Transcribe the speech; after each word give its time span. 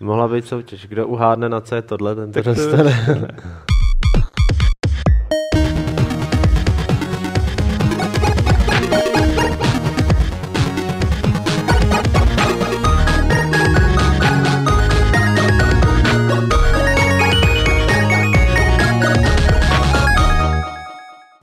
Mohla 0.00 0.28
být 0.28 0.46
soutěž. 0.46 0.86
Kdo 0.86 1.06
uhádne 1.06 1.48
na 1.48 1.60
co 1.60 1.74
je 1.74 1.82
tohle, 1.82 2.14
ten 2.14 2.32
to 2.32 2.42
dostane. 2.42 2.94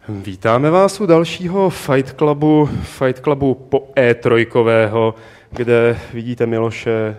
Vítáme 0.09 0.69
vás 0.69 1.01
u 1.01 1.05
dalšího 1.05 1.69
Fight 1.69 2.13
Clubu, 2.17 2.69
Fight 2.83 3.19
Clubu 3.19 3.53
po 3.53 3.79
E3, 3.95 5.13
kde 5.51 5.99
vidíte 6.13 6.45
Miloše 6.45 7.15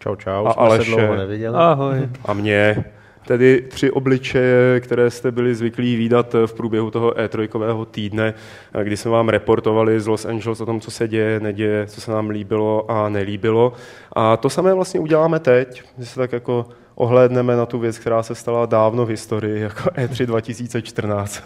Čau, 0.00 0.16
čau. 0.16 0.46
A 0.46 0.52
jsme 0.52 0.62
Aleše. 0.62 0.84
se 0.84 0.96
dlouho 0.96 1.16
neviděli. 1.16 1.56
Ahoj. 1.56 2.08
a 2.24 2.32
mě. 2.32 2.84
Tedy 3.26 3.64
tři 3.70 3.90
obličeje, 3.90 4.80
které 4.80 5.10
jste 5.10 5.30
byli 5.30 5.54
zvyklí 5.54 5.96
výdat 5.96 6.34
v 6.46 6.54
průběhu 6.54 6.90
toho 6.90 7.10
E3 7.10 7.84
týdne, 7.90 8.34
kdy 8.82 8.96
jsme 8.96 9.10
vám 9.10 9.28
reportovali 9.28 10.00
z 10.00 10.06
Los 10.06 10.24
Angeles 10.24 10.60
o 10.60 10.66
tom, 10.66 10.80
co 10.80 10.90
se 10.90 11.08
děje, 11.08 11.40
neděje, 11.40 11.86
co 11.86 12.00
se 12.00 12.10
nám 12.10 12.30
líbilo 12.30 12.90
a 12.90 13.08
nelíbilo. 13.08 13.72
A 14.12 14.36
to 14.36 14.50
samé 14.50 14.74
vlastně 14.74 15.00
uděláme 15.00 15.38
teď, 15.38 15.82
že 15.98 16.06
se 16.06 16.20
tak 16.20 16.32
jako 16.32 16.66
ohlédneme 16.94 17.56
na 17.56 17.66
tu 17.66 17.78
věc, 17.78 17.98
která 17.98 18.22
se 18.22 18.34
stala 18.34 18.66
dávno 18.66 19.06
v 19.06 19.08
historii, 19.08 19.60
jako 19.60 19.90
E3 19.90 20.26
2014. 20.26 21.42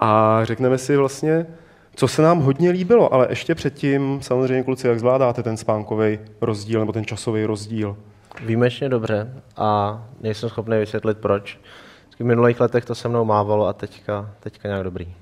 A 0.00 0.40
řekneme 0.42 0.78
si 0.78 0.96
vlastně, 0.96 1.46
co 1.96 2.08
se 2.08 2.22
nám 2.22 2.40
hodně 2.40 2.70
líbilo, 2.70 3.14
ale 3.14 3.26
ještě 3.30 3.54
předtím, 3.54 4.18
samozřejmě 4.22 4.62
kluci, 4.62 4.88
jak 4.88 4.98
zvládáte 4.98 5.42
ten 5.42 5.56
spánkový 5.56 6.18
rozdíl 6.40 6.80
nebo 6.80 6.92
ten 6.92 7.04
časový 7.04 7.44
rozdíl? 7.44 7.96
Výjimečně 8.44 8.88
dobře 8.88 9.42
a 9.56 10.02
nejsem 10.20 10.48
schopný 10.48 10.78
vysvětlit 10.78 11.18
proč. 11.18 11.58
V 12.18 12.24
minulých 12.24 12.60
letech 12.60 12.84
to 12.84 12.94
se 12.94 13.08
mnou 13.08 13.24
mávalo 13.24 13.66
a 13.66 13.72
teďka, 13.72 14.30
teďka 14.40 14.68
nějak 14.68 14.84
dobrý. 14.84 15.14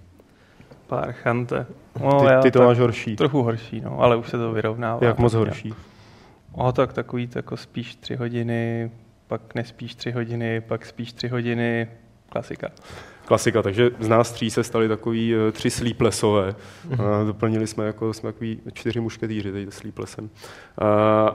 Parchante. 0.86 1.66
No, 2.00 2.20
Ty, 2.20 2.26
ty 2.42 2.50
to 2.50 2.58
tak 2.58 2.68
máš 2.68 2.78
horší. 2.78 3.16
Trochu 3.16 3.42
horší, 3.42 3.80
no, 3.80 4.00
ale 4.00 4.16
už 4.16 4.28
se 4.28 4.38
to 4.38 4.52
vyrovnává. 4.52 5.06
Jak 5.06 5.18
moc 5.18 5.34
horší? 5.34 5.74
O, 6.52 6.72
tak 6.72 6.92
takový 6.92 7.26
to 7.26 7.38
jako 7.38 7.56
spíš 7.56 7.96
tři 7.96 8.16
hodiny, 8.16 8.90
pak 9.26 9.54
nespíš 9.54 9.94
tři 9.94 10.10
hodiny, 10.10 10.60
pak 10.60 10.86
spíš 10.86 11.12
tři 11.12 11.28
hodiny, 11.28 11.88
klasika. 12.28 12.68
Klasika, 13.24 13.62
takže 13.62 13.90
z 14.00 14.08
nás 14.08 14.32
tří 14.32 14.50
se 14.50 14.64
stali 14.64 14.88
takový 14.88 15.34
eh, 15.34 15.52
tři 15.52 15.70
sleeplessové. 15.70 16.54
A 16.92 17.24
doplnili 17.24 17.66
jsme 17.66 17.86
jako 17.86 18.12
jsme 18.12 18.32
takový 18.32 18.60
čtyři 18.72 19.00
mušketýři 19.00 19.52
teď 19.52 19.72
sleeplessem. 19.72 20.30
A, 20.78 20.88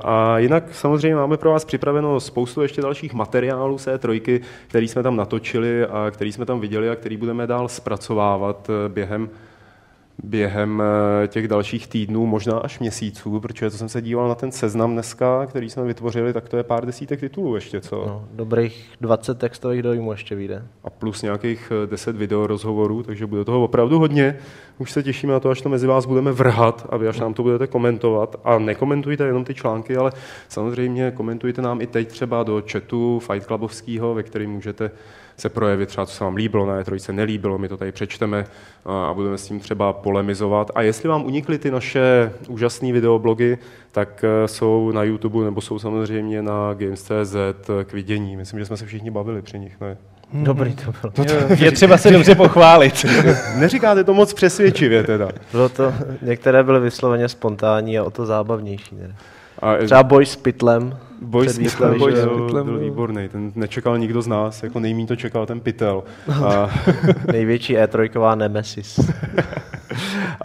a 0.04 0.38
jinak 0.38 0.76
samozřejmě 0.76 1.16
máme 1.16 1.38
pro 1.38 1.52
vás 1.52 1.66
připraveno 1.66 2.20
spoustu 2.20 2.62
ještě 2.62 2.82
dalších 2.82 3.14
materiálů 3.14 3.78
z 3.78 3.88
E3, 3.88 4.42
který 4.68 4.88
jsme 4.88 5.04
tam 5.04 5.16
natočili 5.16 5.86
a 5.86 6.12
který 6.12 6.32
jsme 6.32 6.46
tam 6.46 6.60
viděli 6.60 6.90
a 6.90 6.96
který 6.96 7.18
budeme 7.18 7.48
dál 7.48 7.68
zpracovávat 7.68 8.70
eh, 8.70 8.90
během 8.90 9.30
během 10.24 10.84
eh, 11.24 11.28
těch 11.28 11.48
dalších 11.48 11.88
týdnů, 11.88 12.26
možná 12.26 12.58
až 12.58 12.80
měsíců, 12.80 13.40
protože 13.40 13.70
to 13.70 13.78
jsem 13.78 13.90
se 13.90 14.02
díval 14.02 14.28
na 14.28 14.36
ten 14.36 14.52
seznam 14.52 14.94
dneska, 14.94 15.46
který 15.46 15.70
jsme 15.70 15.84
vytvořili, 15.84 16.34
tak 16.34 16.50
to 16.50 16.58
je 16.58 16.64
pár 16.64 16.86
desítek 16.86 17.20
titulů 17.20 17.56
ještě, 17.56 17.82
co? 17.82 17.96
No, 17.96 18.26
dobrých 18.32 18.90
20 19.02 19.40
textových 19.40 19.84
dojmů 19.84 20.12
ještě 20.12 20.36
vyjde. 20.36 20.64
a 20.84 20.90
plus 20.90 21.22
nějakých 21.22 21.72
eh, 21.84 21.88
10 21.88 22.16
video 22.16 22.48
rozhovorů, 22.48 23.04
takže 23.04 23.26
bude 23.26 23.46
toho 23.46 23.64
opravdu 23.64 24.00
hodně. 24.00 24.38
Už 24.78 24.92
se 24.92 25.04
těšíme 25.04 25.34
na 25.34 25.40
to, 25.40 25.50
až 25.50 25.62
to 25.62 25.70
mezi 25.70 25.88
vás 25.88 26.06
budeme 26.06 26.32
vrhat 26.32 26.88
a 26.90 26.98
vy 26.98 27.08
až 27.08 27.20
nám 27.20 27.34
to 27.34 27.44
budete 27.44 27.68
komentovat. 27.68 28.36
A 28.44 28.60
nekomentujte 28.60 29.24
jenom 29.24 29.44
ty 29.44 29.54
články, 29.54 29.98
ale 29.98 30.12
samozřejmě 30.50 31.12
komentujte 31.12 31.62
nám 31.62 31.82
i 31.82 31.88
teď 31.88 32.08
třeba 32.08 32.44
do 32.44 32.64
chatu 32.72 33.20
Fight 33.20 33.48
Clubovského, 33.48 34.14
ve 34.14 34.24
kterém 34.24 34.50
můžete 34.50 34.92
se 35.40 35.50
projevit 35.50 35.90
třeba, 35.90 36.06
co 36.06 36.14
se 36.14 36.24
vám 36.24 36.36
líbilo, 36.36 36.66
na 36.66 36.82
E3 36.82 37.14
nelíbilo, 37.14 37.58
my 37.58 37.68
to 37.68 37.78
tady 37.78 37.92
přečteme 37.92 38.46
a 38.86 39.14
budeme 39.14 39.38
s 39.38 39.48
tím 39.48 39.60
třeba 39.60 39.94
polemizovat. 39.94 40.72
A 40.76 40.82
jestli 40.82 41.10
vám 41.10 41.26
unikly 41.26 41.58
ty 41.58 41.72
naše 41.72 42.32
úžasné 42.48 42.92
videoblogy, 42.92 43.58
tak 43.92 44.24
eh, 44.24 44.48
jsou 44.48 44.92
na 44.92 45.04
YouTube 45.04 45.46
nebo 45.46 45.62
jsou 45.62 45.80
samozřejmě 45.80 46.42
na 46.42 46.74
Games.cz 46.74 47.36
k 47.84 47.94
vidění. 47.94 48.38
Myslím, 48.38 48.60
že 48.60 48.66
jsme 48.66 48.78
se 48.78 48.86
všichni 48.86 49.12
bavili 49.12 49.42
při 49.42 49.60
nich, 49.60 49.82
ne? 49.82 49.98
Dobrý 50.34 50.76
to 50.76 50.94
bylo. 51.02 51.28
Je 51.58 51.72
třeba 51.72 51.98
se 51.98 52.12
dobře 52.12 52.36
pochválit. 52.36 53.06
Neříkáte 53.60 54.04
to 54.04 54.14
moc 54.14 54.34
přesvědčivě 54.34 55.04
teda. 55.04 55.30
bylo 55.52 55.70
to, 55.70 55.94
některé 56.22 56.64
byly 56.64 56.80
vysloveně 56.80 57.30
spontánní 57.30 58.00
a 58.00 58.04
o 58.04 58.10
to 58.10 58.26
zábavnější. 58.26 58.96
Ne? 58.96 59.16
A 59.62 59.76
Třeba 59.78 60.04
boj 60.04 60.26
s 60.26 60.36
pytlem. 60.36 60.98
boj 61.22 61.50
s 61.50 61.58
Pytlem 61.58 61.94
jo. 61.94 62.08
byl, 62.08 62.46
Pytlem 62.46 62.66
byl 62.66 62.78
byl. 62.78 62.84
výborný, 62.90 63.30
ten 63.30 63.52
nečekal 63.56 63.98
nikdo 63.98 64.22
z 64.22 64.28
nás, 64.28 64.64
jako 64.64 64.80
nejmí 64.80 65.08
to 65.08 65.16
čekal 65.16 65.46
ten 65.46 65.60
Pytel. 65.60 66.04
A, 66.46 66.70
Největší 67.32 67.78
E3 67.78 68.36
nemesis. 68.36 69.00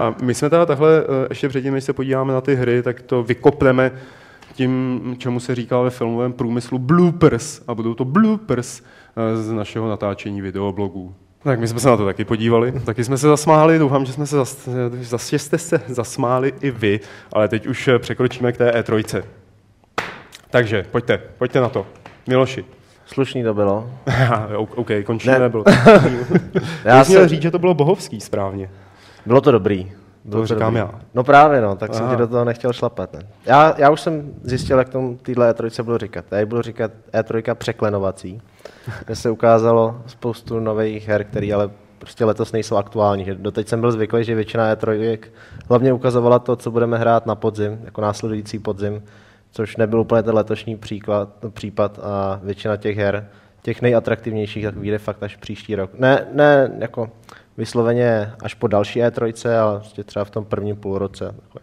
a 0.00 0.14
my 0.22 0.34
jsme 0.34 0.50
teda 0.50 0.66
takhle, 0.66 1.02
eh, 1.02 1.26
ještě 1.30 1.48
předtím, 1.48 1.74
než 1.74 1.84
se 1.84 1.92
podíváme 1.92 2.32
na 2.32 2.40
ty 2.40 2.54
hry, 2.54 2.82
tak 2.82 3.02
to 3.02 3.22
vykopneme 3.22 3.92
tím, 4.54 5.00
čemu 5.18 5.40
se 5.40 5.54
říká 5.54 5.80
ve 5.80 5.90
filmovém 5.90 6.32
průmyslu 6.32 6.78
bloopers. 6.78 7.62
A 7.68 7.74
budou 7.74 7.94
to 7.94 8.04
bloopers 8.04 8.82
eh, 9.16 9.36
z 9.36 9.52
našeho 9.52 9.88
natáčení 9.88 10.40
videoblogů. 10.42 11.14
Tak 11.44 11.60
my 11.60 11.68
jsme 11.68 11.80
se 11.80 11.88
na 11.88 11.96
to 11.96 12.04
taky 12.04 12.24
podívali, 12.24 12.72
taky 12.72 13.04
jsme 13.04 13.18
se 13.18 13.28
zasmáli, 13.28 13.78
doufám, 13.78 14.04
že, 14.04 14.12
jsme 14.12 14.26
se 14.26 14.36
zas, 14.36 14.68
zas, 15.00 15.30
že 15.30 15.38
jste 15.38 15.58
se 15.58 15.80
zasmáli 15.86 16.52
i 16.60 16.70
vy, 16.70 17.00
ale 17.32 17.48
teď 17.48 17.66
už 17.66 17.90
překročíme 17.98 18.52
k 18.52 18.56
té 18.56 18.70
E3. 18.70 19.22
Takže, 20.50 20.86
pojďte, 20.90 21.20
pojďte 21.38 21.60
na 21.60 21.68
to. 21.68 21.86
Miloši. 22.26 22.64
Slušný 23.06 23.42
to 23.42 23.54
bylo. 23.54 23.90
OK, 24.56 24.88
končíme. 25.04 25.38
Ne. 25.38 25.48
Bylo 25.48 25.64
to, 25.64 25.70
Já 26.84 26.94
měl 26.94 27.04
jsem, 27.04 27.28
říct, 27.28 27.42
že 27.42 27.50
to 27.50 27.58
bylo 27.58 27.74
bohovský 27.74 28.20
správně. 28.20 28.70
bylo 29.26 29.40
to 29.40 29.50
dobrý. 29.52 29.92
To 30.30 30.46
říkám 30.46 30.74
dobrý. 30.74 30.78
já. 30.78 31.00
No 31.14 31.24
právě, 31.24 31.60
no, 31.60 31.76
tak 31.76 31.94
jsem 31.94 32.04
Aha. 32.04 32.14
ti 32.14 32.18
do 32.18 32.28
toho 32.28 32.44
nechtěl 32.44 32.72
šlapat. 32.72 33.12
Ne? 33.12 33.20
Já, 33.46 33.74
já 33.78 33.90
už 33.90 34.00
jsem 34.00 34.34
zjistil, 34.42 34.78
jak 34.78 34.88
tomu 34.88 35.16
týhle 35.16 35.52
E3 35.52 35.82
budu 35.82 35.98
říkat. 35.98 36.24
Já 36.30 36.46
budu 36.46 36.62
říkat 36.62 36.90
E3 37.12 37.54
překlenovací. 37.54 38.42
Kde 39.04 39.16
se 39.16 39.30
ukázalo 39.30 39.96
spoustu 40.06 40.60
nových 40.60 41.08
her, 41.08 41.24
které 41.24 41.52
ale 41.54 41.70
prostě 41.98 42.24
letos 42.24 42.52
nejsou 42.52 42.76
aktuální. 42.76 43.24
Že 43.24 43.34
doteď 43.34 43.68
jsem 43.68 43.80
byl 43.80 43.92
zvyklý, 43.92 44.24
že 44.24 44.34
většina 44.34 44.74
E3 44.74 45.18
hlavně 45.68 45.92
ukazovala 45.92 46.38
to, 46.38 46.56
co 46.56 46.70
budeme 46.70 46.98
hrát 46.98 47.26
na 47.26 47.34
podzim, 47.34 47.78
jako 47.84 48.00
následující 48.00 48.58
podzim, 48.58 49.02
což 49.50 49.76
nebyl 49.76 50.00
úplně 50.00 50.22
ten 50.22 50.34
letošní 50.34 50.76
příklad, 50.76 51.28
případ 51.50 51.98
a 52.02 52.40
většina 52.42 52.76
těch 52.76 52.96
her, 52.96 53.28
těch 53.62 53.82
nejatraktivnějších, 53.82 54.64
tak 54.64 54.76
vyjde 54.76 54.98
fakt 54.98 55.22
až 55.22 55.36
příští 55.36 55.74
rok. 55.74 55.90
Ne, 55.98 56.26
ne 56.32 56.72
jako 56.78 57.10
vysloveně 57.56 58.32
až 58.42 58.54
po 58.54 58.66
další 58.66 59.00
E3, 59.02 59.50
ale 59.62 59.78
prostě 59.80 60.04
třeba 60.04 60.24
v 60.24 60.30
tom 60.30 60.44
prvním 60.44 60.76
půlroce. 60.76 61.24
Takhle. 61.40 61.60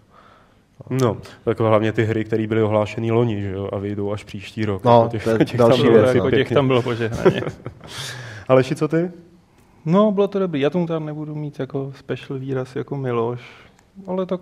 No, 0.89 1.17
tak 1.43 1.59
hlavně 1.59 1.91
ty 1.91 2.03
hry, 2.03 2.23
které 2.25 2.47
byly 2.47 2.63
ohlášené 2.63 3.11
loni, 3.11 3.41
že 3.41 3.51
jo, 3.51 3.69
a 3.73 3.77
vyjdou 3.77 4.11
až 4.11 4.23
příští 4.23 4.65
rok. 4.65 4.83
No, 4.83 5.07
Těch- 5.11 5.23
to 5.23 5.29
je 5.29 5.37
těch 5.45 5.57
tam 5.57 5.69
další 5.69 5.83
bylo 5.83 5.93
věc, 5.93 6.07
no. 6.07 6.13
Jako 6.15 6.31
těch 6.31 6.49
tam 6.49 6.67
bylo 6.67 6.81
požehnaně. 6.81 7.41
Aleši, 8.47 8.75
co 8.75 8.87
ty? 8.87 9.11
No, 9.85 10.11
bylo 10.11 10.27
to 10.27 10.39
dobrý. 10.39 10.59
Já 10.61 10.69
tomu 10.69 10.87
tam 10.87 11.05
nebudu 11.05 11.35
mít 11.35 11.59
jako 11.59 11.91
special 11.95 12.39
výraz 12.39 12.75
jako 12.75 12.97
Miloš, 12.97 13.41
ale 14.07 14.25
tak 14.25 14.41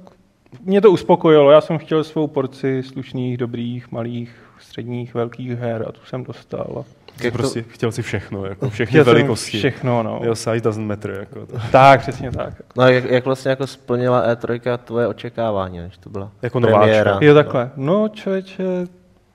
mě 0.64 0.82
to 0.82 0.92
uspokojilo. 0.92 1.52
Já 1.52 1.62
jsem 1.62 1.78
chtěl 1.78 2.04
svou 2.04 2.28
porci 2.28 2.84
slušných, 2.84 3.38
dobrých, 3.38 3.92
malých, 3.92 4.36
středních, 4.60 5.14
velkých 5.14 5.52
her 5.52 5.86
a 5.88 5.92
tu 5.92 6.00
jsem 6.06 6.24
dostal. 6.24 6.86
Ty 7.22 7.32
prostě 7.32 7.64
chtěl 7.68 7.92
si 7.92 8.02
všechno, 8.02 8.46
jako 8.46 8.70
všechny 8.70 8.92
Chtěl 8.92 9.04
velikosti. 9.14 9.58
všechno, 9.58 10.04
no. 10.04 10.20
Your 10.24 10.36
size 10.36 10.60
doesn't 10.62 10.88
matter. 10.88 11.12
Jako 11.20 11.46
to. 11.46 11.56
Tak, 11.72 12.02
přesně 12.02 12.32
tak. 12.32 12.54
No 12.78 12.84
a 12.84 12.90
jak, 12.90 13.04
jak 13.04 13.26
vlastně 13.26 13.50
jako 13.50 13.68
splnila 13.68 14.34
E3 14.36 14.78
tvoje 14.78 15.08
očekávání, 15.08 15.78
než 15.80 15.98
to 15.98 16.10
byla 16.10 16.32
Jako 16.42 16.60
nováčka. 16.60 16.80
premiéra? 16.80 17.18
Jo, 17.22 17.34
takhle. 17.34 17.72
No, 17.76 18.10
člověče, 18.10 18.64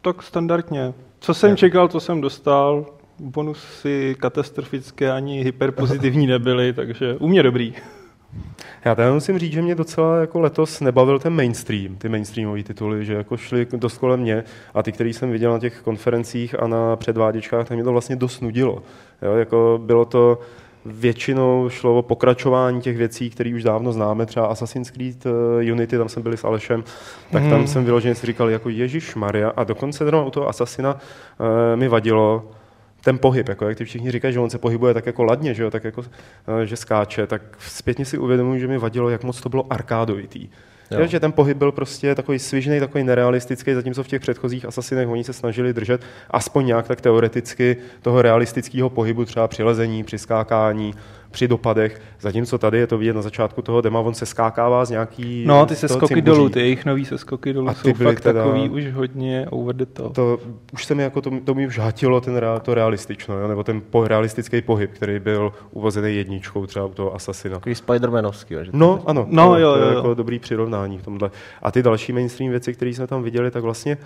tak 0.03 0.23
standardně. 0.23 0.93
Co 1.21 1.35
jsem 1.35 1.57
čekal, 1.57 1.89
to 1.89 2.01
jsem 2.01 2.21
dostal. 2.21 2.87
Bonusy 3.19 4.17
katastrofické 4.21 5.13
ani 5.13 5.43
hyperpozitivní 5.43 6.27
nebyly, 6.27 6.73
takže 6.73 7.15
u 7.15 7.29
mě 7.29 7.43
dobrý. 7.43 7.75
Já 8.85 8.95
teda 8.95 9.13
musím 9.13 9.39
říct, 9.39 9.53
že 9.53 9.63
mě 9.63 9.75
docela 9.75 10.21
jako 10.21 10.41
letos 10.41 10.81
nebavil 10.81 11.19
ten 11.19 11.33
mainstream, 11.33 11.97
ty 11.97 12.09
mainstreamové 12.09 12.63
tituly, 12.63 13.05
že 13.05 13.15
jako 13.15 13.37
šli 13.37 13.67
dost 13.77 13.99
kolem 13.99 14.21
mě 14.21 14.45
a 14.75 14.83
ty, 14.83 14.93
který 14.93 15.13
jsem 15.13 15.31
viděl 15.31 15.53
na 15.53 15.59
těch 15.59 15.81
konferencích 15.81 16.63
a 16.63 16.67
na 16.67 16.97
předváděčkách, 16.97 17.69
tak 17.69 17.75
mě 17.75 17.85
to 17.85 17.93
vlastně 17.93 18.17
dost 18.17 18.41
nudilo. 18.41 18.83
Jo, 19.23 19.33
jako 19.35 19.81
bylo 19.83 20.05
to, 20.05 20.39
většinou 20.87 21.69
šlo 21.69 21.99
o 21.99 22.03
pokračování 22.03 22.81
těch 22.81 22.97
věcí, 22.97 23.31
které 23.31 23.55
už 23.55 23.63
dávno 23.63 23.93
známe, 23.93 24.27
třeba 24.27 24.47
Assassin's 24.47 24.91
Creed 24.91 25.27
eh, 25.27 25.73
Unity, 25.73 25.99
tam 25.99 26.09
jsme 26.09 26.23
byli 26.23 26.37
s 26.37 26.45
Alešem, 26.45 26.85
tak 27.31 27.43
tam 27.43 27.53
Hmm. 27.53 27.67
jsem 27.67 27.85
vyloženě 27.85 28.15
si 28.15 28.27
říkal, 28.27 28.51
jako 28.51 28.69
Ježíš 28.69 29.15
Maria 29.15 29.53
a 29.57 29.65
dokonce 29.65 30.05
zrovna 30.05 30.27
u 30.27 30.31
toho 30.31 30.49
Assassina 30.49 30.97
eh, 31.73 31.77
mi 31.77 31.89
vadilo, 31.89 32.51
ten 33.05 33.19
pohyb, 33.19 33.49
jako 33.49 33.69
jak 33.69 33.79
ty 33.79 33.85
všichni 33.85 34.11
říkají, 34.11 34.35
že 34.35 34.41
on 34.41 34.51
se 34.51 34.59
pohybuje 34.59 34.95
tak 34.95 35.07
jako 35.07 35.25
ladně, 35.25 35.55
že, 35.55 35.63
jo, 35.63 35.71
tak 35.71 35.85
jako, 35.85 36.05
eh, 36.63 36.67
že 36.67 36.77
skáče, 36.77 37.27
tak 37.27 37.43
zpětně 37.59 38.05
si 38.05 38.19
uvědomuji, 38.19 38.61
že 38.61 38.67
mi 38.67 38.79
vadilo, 38.79 39.11
jak 39.11 39.25
moc 39.25 39.41
to 39.41 39.49
bylo 39.49 39.73
arkádovitý. 39.73 40.49
Jo. 40.91 41.01
Jo, 41.01 41.07
že 41.07 41.21
ten 41.21 41.33
pohyb 41.33 41.57
byl 41.57 41.73
prostě 41.73 42.15
takový 42.15 42.39
svižný, 42.39 42.81
takový 42.81 43.05
nerealistický, 43.05 43.75
zatímco 43.75 44.03
v 44.03 44.09
těch 44.09 44.21
předchozích 44.21 44.65
asasinech 44.65 45.09
oni 45.09 45.25
se 45.25 45.33
snažili 45.33 45.73
držet 45.73 46.01
aspoň 46.31 46.67
nějak 46.67 46.89
tak 46.89 47.01
teoreticky 47.01 47.77
toho 48.03 48.23
realistického 48.23 48.91
pohybu, 48.91 49.25
třeba 49.25 49.49
při 49.49 49.63
lezení, 49.63 50.05
při 51.35 51.49
dopadech, 51.49 52.01
zatímco 52.21 52.59
tady 52.59 52.79
je 52.79 52.87
to 52.87 52.99
vidět 52.99 53.13
na 53.13 53.23
začátku 53.23 53.63
toho 53.63 53.81
dema, 53.81 54.01
on 54.01 54.15
se 54.15 54.27
skákává 54.27 54.85
z 54.85 54.91
nějaký... 54.91 55.45
No, 55.47 55.67
ty 55.67 55.77
se 55.77 55.89
skoky 55.89 56.23
dolů, 56.23 56.49
ty 56.49 56.61
jejich 56.61 56.85
nový 56.85 57.05
se 57.05 57.19
skoky 57.19 57.53
dolů 57.53 57.69
a 57.69 57.75
ty 57.75 57.81
jsou 57.81 58.05
fakt 58.05 58.21
teda, 58.21 58.45
takový 58.45 58.69
už 58.69 58.93
hodně 58.93 59.47
over 59.51 59.77
the 59.77 59.85
top. 59.85 60.15
To, 60.15 60.39
už 60.73 60.85
se 60.85 60.95
mi 60.95 61.03
jako 61.03 61.21
to, 61.21 61.31
to 61.45 61.55
mi 61.55 61.67
už 61.67 61.79
hatilo 61.79 62.21
ten, 62.21 62.41
to 62.63 62.75
realistično, 62.75 63.39
jo? 63.39 63.49
nebo 63.49 63.65
ten 63.65 63.83
po, 63.91 64.09
realistický 64.09 64.63
pohyb, 64.63 64.91
který 64.93 65.21
byl 65.21 65.53
uvozený 65.71 66.17
jedničkou 66.17 66.67
třeba 66.67 66.87
u 66.87 66.93
toho 66.93 67.15
Assassina. 67.15 67.55
Takový 67.55 67.75
Spider-Manovský, 67.75 68.63
že? 68.63 68.71
No, 68.73 69.03
ano, 69.07 69.27
no, 69.31 69.49
to, 69.49 69.59
jo, 69.59 69.73
to 69.73 69.79
je 69.79 69.85
jo. 69.85 69.97
jako 69.97 70.15
dobrý 70.15 70.39
přirovnání 70.39 70.99
v 70.99 71.03
tomhle. 71.03 71.31
A 71.63 71.71
ty 71.71 71.83
další 71.83 72.13
mainstream 72.13 72.51
věci, 72.51 72.75
které 72.75 72.91
jsme 72.91 73.07
tam 73.07 73.23
viděli, 73.23 73.51
tak 73.51 73.63
vlastně 73.63 73.99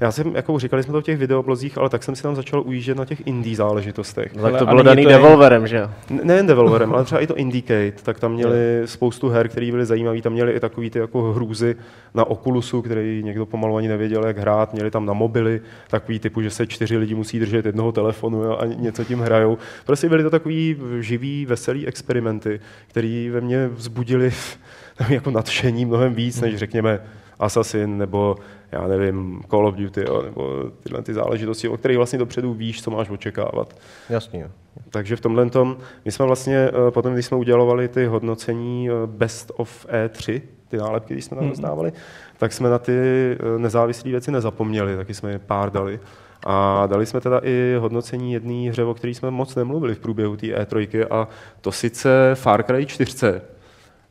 já 0.00 0.12
jsem, 0.12 0.36
jako 0.36 0.58
říkali 0.58 0.82
jsme 0.82 0.92
to 0.92 1.00
v 1.00 1.04
těch 1.04 1.18
videoblozích, 1.18 1.78
ale 1.78 1.88
tak 1.88 2.02
jsem 2.02 2.16
si 2.16 2.22
tam 2.22 2.36
začal 2.36 2.62
ujíždět 2.62 2.98
na 2.98 3.04
těch 3.04 3.26
indie 3.26 3.56
záležitostech. 3.56 4.34
No, 4.34 4.42
tak 4.42 4.56
to 4.56 4.66
bylo 4.66 4.82
daný 4.82 5.04
Devolverem, 5.06 5.66
že 5.66 5.76
jo? 5.76 5.90
Nejen 6.24 6.46
Devolverem, 6.78 6.94
ale 6.94 7.04
třeba 7.04 7.20
i 7.20 7.26
to 7.26 7.36
Indicate, 7.36 8.02
tak 8.02 8.20
tam 8.20 8.32
měli 8.32 8.82
spoustu 8.84 9.28
her, 9.28 9.48
které 9.48 9.70
byly 9.70 9.86
zajímavé. 9.86 10.22
Tam 10.22 10.32
měli 10.32 10.52
i 10.52 10.60
takový 10.60 10.90
ty 10.90 10.98
jako 10.98 11.32
hrůzy 11.32 11.76
na 12.14 12.24
Oculusu, 12.24 12.82
který 12.82 13.22
někdo 13.22 13.46
pomalu 13.46 13.76
ani 13.76 13.88
nevěděl, 13.88 14.26
jak 14.26 14.38
hrát. 14.38 14.72
Měli 14.72 14.90
tam 14.90 15.06
na 15.06 15.12
mobily 15.12 15.60
takový 15.88 16.18
typu, 16.18 16.42
že 16.42 16.50
se 16.50 16.66
čtyři 16.66 16.96
lidi 16.96 17.14
musí 17.14 17.38
držet 17.38 17.66
jednoho 17.66 17.92
telefonu 17.92 18.60
a 18.60 18.66
něco 18.66 19.04
tím 19.04 19.20
hrajou. 19.20 19.58
Prostě 19.86 20.08
byly 20.08 20.22
to 20.22 20.30
takový 20.30 20.76
živý, 21.00 21.46
veselý 21.46 21.86
experimenty, 21.86 22.60
které 22.88 23.28
ve 23.32 23.40
mně 23.40 23.68
vzbudili 23.68 24.32
jako 25.08 25.30
nadšení 25.30 25.84
mnohem 25.84 26.14
víc, 26.14 26.40
než 26.40 26.56
řekněme 26.56 27.00
Assassin 27.38 27.98
nebo 27.98 28.36
já 28.72 28.86
nevím, 28.86 29.42
Call 29.50 29.66
of 29.66 29.74
Duty, 29.74 30.04
jo, 30.06 30.22
nebo 30.22 30.70
tyhle 30.82 31.02
ty 31.02 31.14
záležitosti, 31.14 31.68
o 31.68 31.76
kterých 31.76 31.96
vlastně 31.96 32.18
dopředu 32.18 32.54
víš, 32.54 32.82
co 32.82 32.90
máš 32.90 33.10
očekávat. 33.10 33.76
Jasně. 34.10 34.50
Takže 34.90 35.16
v 35.16 35.20
tomhle 35.20 35.50
tom, 35.50 35.76
my 36.04 36.12
jsme 36.12 36.26
vlastně 36.26 36.56
eh, 36.56 36.90
potom, 36.90 37.12
když 37.12 37.26
jsme 37.26 37.36
udělovali 37.36 37.88
ty 37.88 38.06
hodnocení 38.06 38.88
eh, 38.90 38.92
Best 39.06 39.52
of 39.56 39.86
E3, 39.86 40.42
ty 40.68 40.76
nálepky, 40.76 41.14
když 41.14 41.24
jsme 41.24 41.36
tam 41.36 41.48
dostávali, 41.48 41.90
hmm. 41.90 42.00
tak 42.38 42.52
jsme 42.52 42.70
na 42.70 42.78
ty 42.78 42.92
eh, 42.92 43.58
nezávislé 43.58 44.10
věci 44.10 44.30
nezapomněli, 44.30 44.96
taky 44.96 45.14
jsme 45.14 45.30
je 45.30 45.38
pár 45.38 45.72
dali. 45.72 46.00
A 46.46 46.86
dali 46.86 47.06
jsme 47.06 47.20
teda 47.20 47.40
i 47.42 47.76
hodnocení 47.78 48.32
jedné 48.32 48.70
hře, 48.70 48.84
o 48.84 48.94
které 48.94 49.14
jsme 49.14 49.30
moc 49.30 49.54
nemluvili 49.54 49.94
v 49.94 49.98
průběhu 49.98 50.36
té 50.36 50.46
E3, 50.46 51.06
a 51.10 51.28
to 51.60 51.72
sice 51.72 52.30
Far 52.34 52.62
Cry 52.62 52.86
4. 52.86 53.40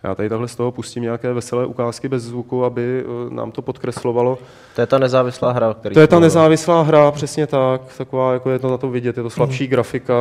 Já 0.05 0.15
tady 0.15 0.29
takhle 0.29 0.47
z 0.47 0.55
toho 0.55 0.71
pustím 0.71 1.03
nějaké 1.03 1.33
veselé 1.33 1.65
ukázky 1.65 2.09
bez 2.09 2.23
zvuku, 2.23 2.65
aby 2.65 3.03
eh, 3.05 3.33
nám 3.33 3.51
to 3.51 3.61
podkreslovalo. 3.61 4.37
To 4.75 4.81
je 4.81 4.87
ta 4.87 4.97
nezávislá 4.97 5.51
hra, 5.51 5.73
který 5.73 5.93
To 5.93 5.99
je 5.99 6.07
ta 6.07 6.19
nezávislá 6.19 6.81
hra, 6.81 7.11
přesně 7.11 7.47
tak. 7.47 7.81
Taková, 7.97 8.33
jako 8.33 8.49
je 8.49 8.59
to 8.59 8.71
na 8.71 8.77
to 8.77 8.89
vidět, 8.89 9.17
je 9.17 9.23
to 9.23 9.29
slabší 9.29 9.63
mm. 9.63 9.69
grafika, 9.69 10.13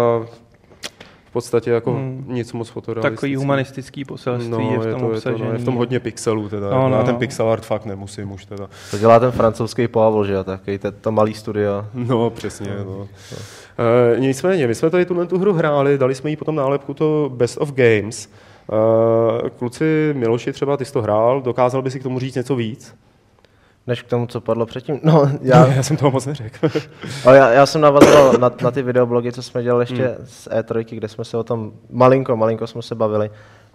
v 1.24 1.32
podstatě 1.32 1.70
jako 1.70 1.92
hmm. 1.92 2.24
nic 2.28 2.52
moc 2.52 2.68
fotorealistický. 2.68 3.16
Takový 3.16 3.36
humanistický 3.36 4.04
poselství 4.04 4.50
no, 4.50 4.58
je 4.72 4.78
v 4.78 4.98
tom 4.98 5.14
je 5.14 5.20
to, 5.20 5.28
je 5.28 5.34
to, 5.36 5.44
no, 5.44 5.52
je 5.52 5.58
v 5.58 5.64
tom 5.64 5.74
hodně 5.74 6.00
pixelů 6.00 6.48
teda. 6.48 6.70
No, 6.70 6.88
no, 6.88 6.96
Já 6.96 7.02
ten 7.02 7.16
pixel 7.16 7.48
art 7.48 7.64
fakt 7.64 7.84
nemusím 7.84 8.32
už 8.32 8.44
teda. 8.44 8.68
To 8.90 8.98
dělá 8.98 9.20
ten 9.20 9.30
francouzský 9.30 9.88
Pavel, 9.88 10.24
že 10.24 10.44
takový 10.44 10.78
to, 10.78 10.92
to 10.92 11.12
malý 11.12 11.34
studio. 11.34 11.86
No, 11.94 12.30
přesně, 12.30 12.76
no. 12.78 12.84
no. 12.84 12.98
Uh, 12.98 14.20
nicméně, 14.20 14.66
my 14.66 14.74
jsme 14.74 14.90
tady 14.90 15.04
tuhle 15.04 15.26
tu 15.26 15.38
hru 15.38 15.52
hráli, 15.52 15.98
dali 15.98 16.14
jsme 16.14 16.30
jí 16.30 16.36
potom 16.36 16.54
nálepku 16.54 16.94
to 16.94 17.30
Best 17.34 17.58
of 17.60 17.72
Games, 17.72 18.28
kluci, 19.58 20.14
Miloši 20.16 20.52
třeba, 20.52 20.76
ty 20.76 20.84
jsi 20.84 20.92
to 20.92 21.02
hrál, 21.02 21.42
dokázal 21.42 21.82
by 21.82 21.90
si 21.90 22.00
k 22.00 22.02
tomu 22.02 22.18
říct 22.18 22.34
něco 22.34 22.56
víc? 22.56 22.96
Než 23.86 24.02
k 24.02 24.08
tomu, 24.08 24.26
co 24.26 24.40
padlo 24.40 24.66
předtím? 24.66 25.00
No, 25.02 25.30
já, 25.42 25.66
já 25.66 25.82
jsem 25.82 25.96
toho 25.96 26.10
moc 26.10 26.26
neřekl. 26.26 26.68
ale 27.24 27.36
já, 27.36 27.50
já 27.50 27.66
jsem 27.66 27.80
navazoval 27.80 28.32
na, 28.32 28.50
na 28.62 28.70
ty 28.70 28.82
videoblogy, 28.82 29.32
co 29.32 29.42
jsme 29.42 29.62
dělali 29.62 29.82
ještě 29.82 30.06
hmm. 30.06 30.26
z 30.26 30.48
E3, 30.48 30.96
kde 30.96 31.08
jsme 31.08 31.24
se 31.24 31.36
o 31.36 31.44
tom 31.44 31.72
malinko, 31.90 32.36
malinko 32.36 32.66
jsme 32.66 32.82
se 32.82 32.94
bavili. 32.94 33.30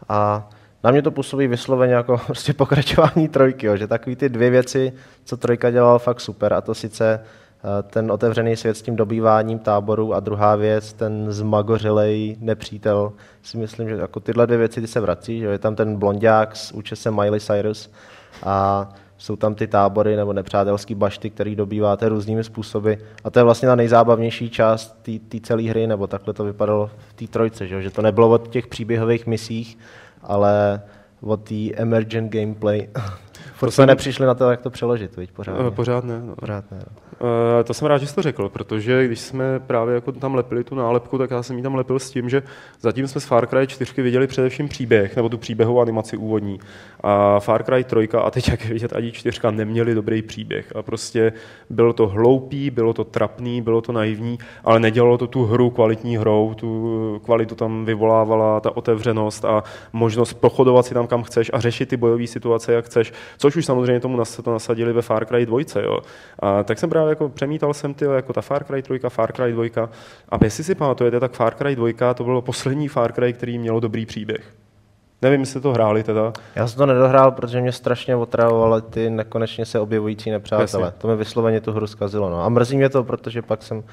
A 0.09 0.49
na 0.83 0.91
mě 0.91 1.01
to 1.01 1.11
působí 1.11 1.47
vysloveně 1.47 1.93
jako 1.93 2.17
prostě 2.25 2.53
pokračování 2.53 3.27
trojky, 3.27 3.67
jo, 3.67 3.77
že 3.77 3.87
takový 3.87 4.15
ty 4.15 4.29
dvě 4.29 4.49
věci, 4.49 4.93
co 5.23 5.37
trojka 5.37 5.71
dělala 5.71 5.99
fakt 5.99 6.21
super, 6.21 6.53
a 6.53 6.61
to 6.61 6.75
sice 6.75 7.19
Eh, 7.23 7.38
ten 7.89 8.11
otevřený 8.11 8.55
svět 8.55 8.77
s 8.77 8.81
tím 8.81 8.95
dobýváním 8.95 9.59
táboru 9.59 10.13
a 10.13 10.19
druhá 10.19 10.55
věc, 10.55 10.93
ten 10.93 11.31
zmagořilej 11.31 12.37
nepřítel, 12.39 13.11
si 13.43 13.57
myslím, 13.57 13.89
že 13.89 13.95
jako 13.95 14.19
tyhle 14.19 14.47
dvě 14.47 14.57
věci 14.57 14.81
ty 14.81 14.87
se 14.87 14.99
vrací, 14.99 15.39
že 15.39 15.45
je 15.45 15.57
tam 15.57 15.75
ten 15.75 15.95
blondák 15.95 16.55
s 16.55 16.71
účesem 16.71 17.15
Miley 17.15 17.39
Cyrus 17.39 17.91
a 18.43 18.89
jsou 19.17 19.35
tam 19.35 19.55
ty 19.55 19.67
tábory 19.67 20.15
nebo 20.15 20.33
nepřátelský 20.33 20.95
bašty, 20.95 21.29
který 21.29 21.55
dobýváte 21.55 22.09
různými 22.09 22.43
způsoby. 22.43 22.93
A 23.23 23.29
to 23.29 23.39
je 23.39 23.43
vlastně 23.43 23.67
ta 23.67 23.75
nejzábavnější 23.75 24.49
část 24.49 24.95
té 25.29 25.39
celé 25.43 25.63
hry, 25.63 25.87
nebo 25.87 26.07
takhle 26.07 26.33
to 26.33 26.43
vypadalo 26.43 26.89
v 27.07 27.13
té 27.13 27.27
trojce, 27.27 27.67
že, 27.67 27.81
že 27.81 27.89
to 27.89 28.01
nebylo 28.01 28.29
o 28.29 28.37
těch 28.37 28.67
příběhových 28.67 29.27
misích, 29.27 29.77
ale 30.23 30.81
o 31.21 31.37
té 31.37 31.71
emergent 31.75 32.31
gameplay. 32.31 32.89
Furt 33.59 33.71
jsme 33.71 33.85
nepřišli 33.85 34.25
na 34.25 34.33
to, 34.33 34.51
jak 34.51 34.61
to 34.61 34.69
přeložit, 34.69 35.17
viď, 35.17 35.31
pořád. 35.31 35.55
Eh, 35.67 35.71
pořád 35.71 36.03
ne. 36.03 36.21
No. 36.25 36.35
Pořád 36.35 36.71
ne. 36.71 36.79
No. 36.79 37.09
Uh, 37.21 37.63
to 37.63 37.73
jsem 37.73 37.87
rád, 37.87 37.97
že 37.97 38.07
jsi 38.07 38.15
to 38.15 38.21
řekl, 38.21 38.49
protože 38.49 39.07
když 39.07 39.19
jsme 39.19 39.59
právě 39.59 39.95
jako 39.95 40.11
tam 40.11 40.35
lepili 40.35 40.63
tu 40.63 40.75
nálepku, 40.75 41.17
tak 41.17 41.31
já 41.31 41.43
jsem 41.43 41.57
ji 41.57 41.63
tam 41.63 41.75
lepil 41.75 41.99
s 41.99 42.11
tím, 42.11 42.29
že 42.29 42.43
zatím 42.81 43.07
jsme 43.07 43.21
z 43.21 43.25
Far 43.25 43.47
Cry 43.47 43.67
4 43.67 44.01
viděli 44.01 44.27
především 44.27 44.67
příběh, 44.67 45.15
nebo 45.15 45.29
tu 45.29 45.37
příběhovou 45.37 45.81
animaci 45.81 46.17
úvodní. 46.17 46.59
A 47.03 47.39
Far 47.39 47.63
Cry 47.63 47.83
3 47.83 48.09
a 48.17 48.31
teď 48.31 48.49
jak 48.49 48.65
je 48.65 48.73
vidět 48.73 48.93
ani 48.93 49.11
4 49.11 49.39
neměli 49.51 49.95
dobrý 49.95 50.21
příběh. 50.21 50.75
A 50.75 50.81
prostě 50.81 51.33
bylo 51.69 51.93
to 51.93 52.07
hloupý, 52.07 52.69
bylo 52.69 52.93
to 52.93 53.03
trapný, 53.03 53.61
bylo 53.61 53.81
to 53.81 53.91
naivní, 53.91 54.39
ale 54.63 54.79
nedělalo 54.79 55.17
to 55.17 55.27
tu 55.27 55.45
hru 55.45 55.69
kvalitní 55.69 56.17
hrou, 56.17 56.53
tu 56.53 57.21
kvalitu 57.25 57.55
tam 57.55 57.85
vyvolávala 57.85 58.59
ta 58.59 58.77
otevřenost 58.77 59.45
a 59.45 59.63
možnost 59.93 60.33
prochodovat 60.33 60.85
si 60.85 60.93
tam 60.93 61.07
kam 61.07 61.23
chceš 61.23 61.51
a 61.53 61.59
řešit 61.59 61.89
ty 61.89 61.97
bojové 61.97 62.27
situace, 62.27 62.73
jak 62.73 62.85
chceš, 62.85 63.13
což 63.37 63.48
už 63.57 63.65
samozřejmě 63.65 63.99
tomu 63.99 64.23
to 64.43 64.51
nasadili 64.51 64.93
ve 64.93 65.01
Far 65.01 65.25
Cry 65.25 65.45
2. 65.45 65.59
Jo. 65.81 65.99
A 66.39 66.63
tak 66.63 66.79
jsem 66.79 66.89
právě 66.89 67.09
jako 67.09 67.29
přemítal 67.29 67.73
jsem 67.73 67.93
ty, 67.93 68.05
jako 68.05 68.33
ta 68.33 68.41
Far 68.41 68.63
Cry 68.63 68.81
3, 68.81 68.99
Far 69.09 69.31
Cry 69.31 69.51
2. 69.51 69.89
A 70.29 70.37
jestli 70.43 70.63
si 70.63 70.75
pamatujete, 70.75 71.19
tak 71.19 71.31
Far 71.31 71.53
Cry 71.53 71.75
2 71.75 72.13
to 72.13 72.23
bylo 72.23 72.41
poslední 72.41 72.87
Far 72.87 73.11
Cry, 73.11 73.33
který 73.33 73.57
mělo 73.57 73.79
dobrý 73.79 74.05
příběh. 74.05 74.53
Nevím, 75.21 75.39
jestli 75.39 75.61
to 75.61 75.73
hráli 75.73 76.03
teda. 76.03 76.33
Já 76.55 76.67
jsem 76.67 76.77
to 76.77 76.85
nedohrál, 76.85 77.31
protože 77.31 77.61
mě 77.61 77.71
strašně 77.71 78.15
otravovaly 78.15 78.81
ty 78.81 79.09
nekonečně 79.09 79.65
se 79.65 79.79
objevující 79.79 80.31
nepřátelé. 80.31 80.83
Jasně. 80.83 80.97
To 80.97 81.07
mi 81.07 81.15
vysloveně 81.15 81.61
tu 81.61 81.71
hru 81.71 81.87
zkazilo. 81.87 82.29
No. 82.29 82.43
A 82.43 82.49
mrzí 82.49 82.77
mě 82.77 82.89
to, 82.89 83.03
protože 83.03 83.41
pak 83.41 83.63
jsem, 83.63 83.83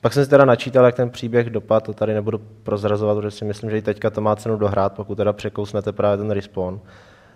pak 0.00 0.12
jsem 0.12 0.24
si 0.24 0.30
teda 0.30 0.44
načítal, 0.44 0.84
jak 0.84 0.94
ten 0.94 1.10
příběh 1.10 1.50
dopad, 1.50 1.82
to 1.82 1.92
tady 1.92 2.14
nebudu 2.14 2.40
prozrazovat, 2.62 3.16
protože 3.16 3.30
si 3.30 3.44
myslím, 3.44 3.70
že 3.70 3.78
i 3.78 3.82
teďka 3.82 4.10
to 4.10 4.20
má 4.20 4.36
cenu 4.36 4.56
dohrát, 4.56 4.92
pokud 4.92 5.14
teda 5.14 5.32
překousnete 5.32 5.92
právě 5.92 6.16
ten 6.16 6.30
respawn. 6.30 6.80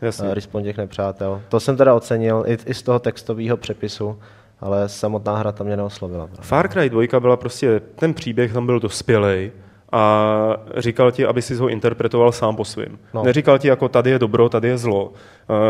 Jasně. 0.02 0.34
Respawn 0.34 0.64
těch 0.64 0.76
nepřátel. 0.76 1.42
To 1.48 1.60
jsem 1.60 1.76
teda 1.76 1.94
ocenil 1.94 2.44
i, 2.46 2.58
i 2.66 2.74
z 2.74 2.82
toho 2.82 2.98
textového 2.98 3.56
přepisu 3.56 4.18
ale 4.60 4.88
samotná 4.88 5.36
hra 5.36 5.52
tam 5.52 5.66
mě 5.66 5.76
neoslovila. 5.76 6.28
Far 6.40 6.68
Cry 6.68 6.90
2 6.90 7.20
byla 7.20 7.36
prostě, 7.36 7.80
ten 7.94 8.14
příběh 8.14 8.52
tam 8.52 8.66
byl 8.66 8.80
dospělej 8.80 9.52
a 9.92 10.56
říkal 10.76 11.12
ti, 11.12 11.26
aby 11.26 11.42
si 11.42 11.54
ho 11.54 11.68
interpretoval 11.68 12.32
sám 12.32 12.56
po 12.56 12.64
svým. 12.64 12.98
No. 13.14 13.22
Neříkal 13.24 13.58
ti, 13.58 13.68
jako 13.68 13.88
tady 13.88 14.10
je 14.10 14.18
dobro, 14.18 14.48
tady 14.48 14.68
je 14.68 14.78
zlo. 14.78 15.12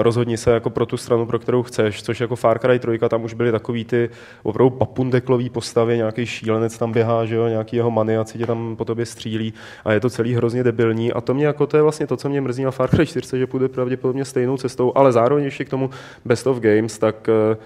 Rozhodni 0.02 0.36
se 0.36 0.50
jako 0.50 0.70
pro 0.70 0.86
tu 0.86 0.96
stranu, 0.96 1.26
pro 1.26 1.38
kterou 1.38 1.62
chceš, 1.62 2.02
což 2.02 2.20
jako 2.20 2.36
Far 2.36 2.58
Cry 2.58 2.78
3, 2.78 2.98
tam 3.08 3.24
už 3.24 3.34
byly 3.34 3.52
takový 3.52 3.84
ty 3.84 4.10
opravdu 4.42 4.70
papundeklový 4.70 5.50
postavy, 5.50 5.96
nějaký 5.96 6.26
šílenec 6.26 6.78
tam 6.78 6.92
běhá, 6.92 7.24
že 7.24 7.34
jo, 7.34 7.48
nějaký 7.48 7.76
jeho 7.76 7.90
maniaci 7.90 8.38
tě 8.38 8.46
tam 8.46 8.76
po 8.76 8.84
tobě 8.84 9.06
střílí 9.06 9.54
a 9.84 9.92
je 9.92 10.00
to 10.00 10.10
celý 10.10 10.34
hrozně 10.34 10.64
debilní 10.64 11.12
a 11.12 11.20
to 11.20 11.34
mě 11.34 11.46
jako 11.46 11.66
to 11.66 11.76
je 11.76 11.82
vlastně 11.82 12.06
to, 12.06 12.16
co 12.16 12.28
mě 12.28 12.40
mrzí 12.40 12.64
na 12.64 12.70
Far 12.70 12.88
Cry 12.88 13.06
4, 13.06 13.38
že 13.38 13.46
půjde 13.46 13.68
pravděpodobně 13.68 14.24
stejnou 14.24 14.56
cestou, 14.56 14.92
ale 14.94 15.12
zároveň 15.12 15.44
ještě 15.44 15.64
k 15.64 15.70
tomu 15.70 15.90
Best 16.24 16.46
of 16.46 16.60
Games, 16.60 16.98
tak 16.98 17.28
uh, 17.28 17.56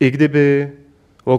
i 0.00 0.10
kdyby 0.10 0.72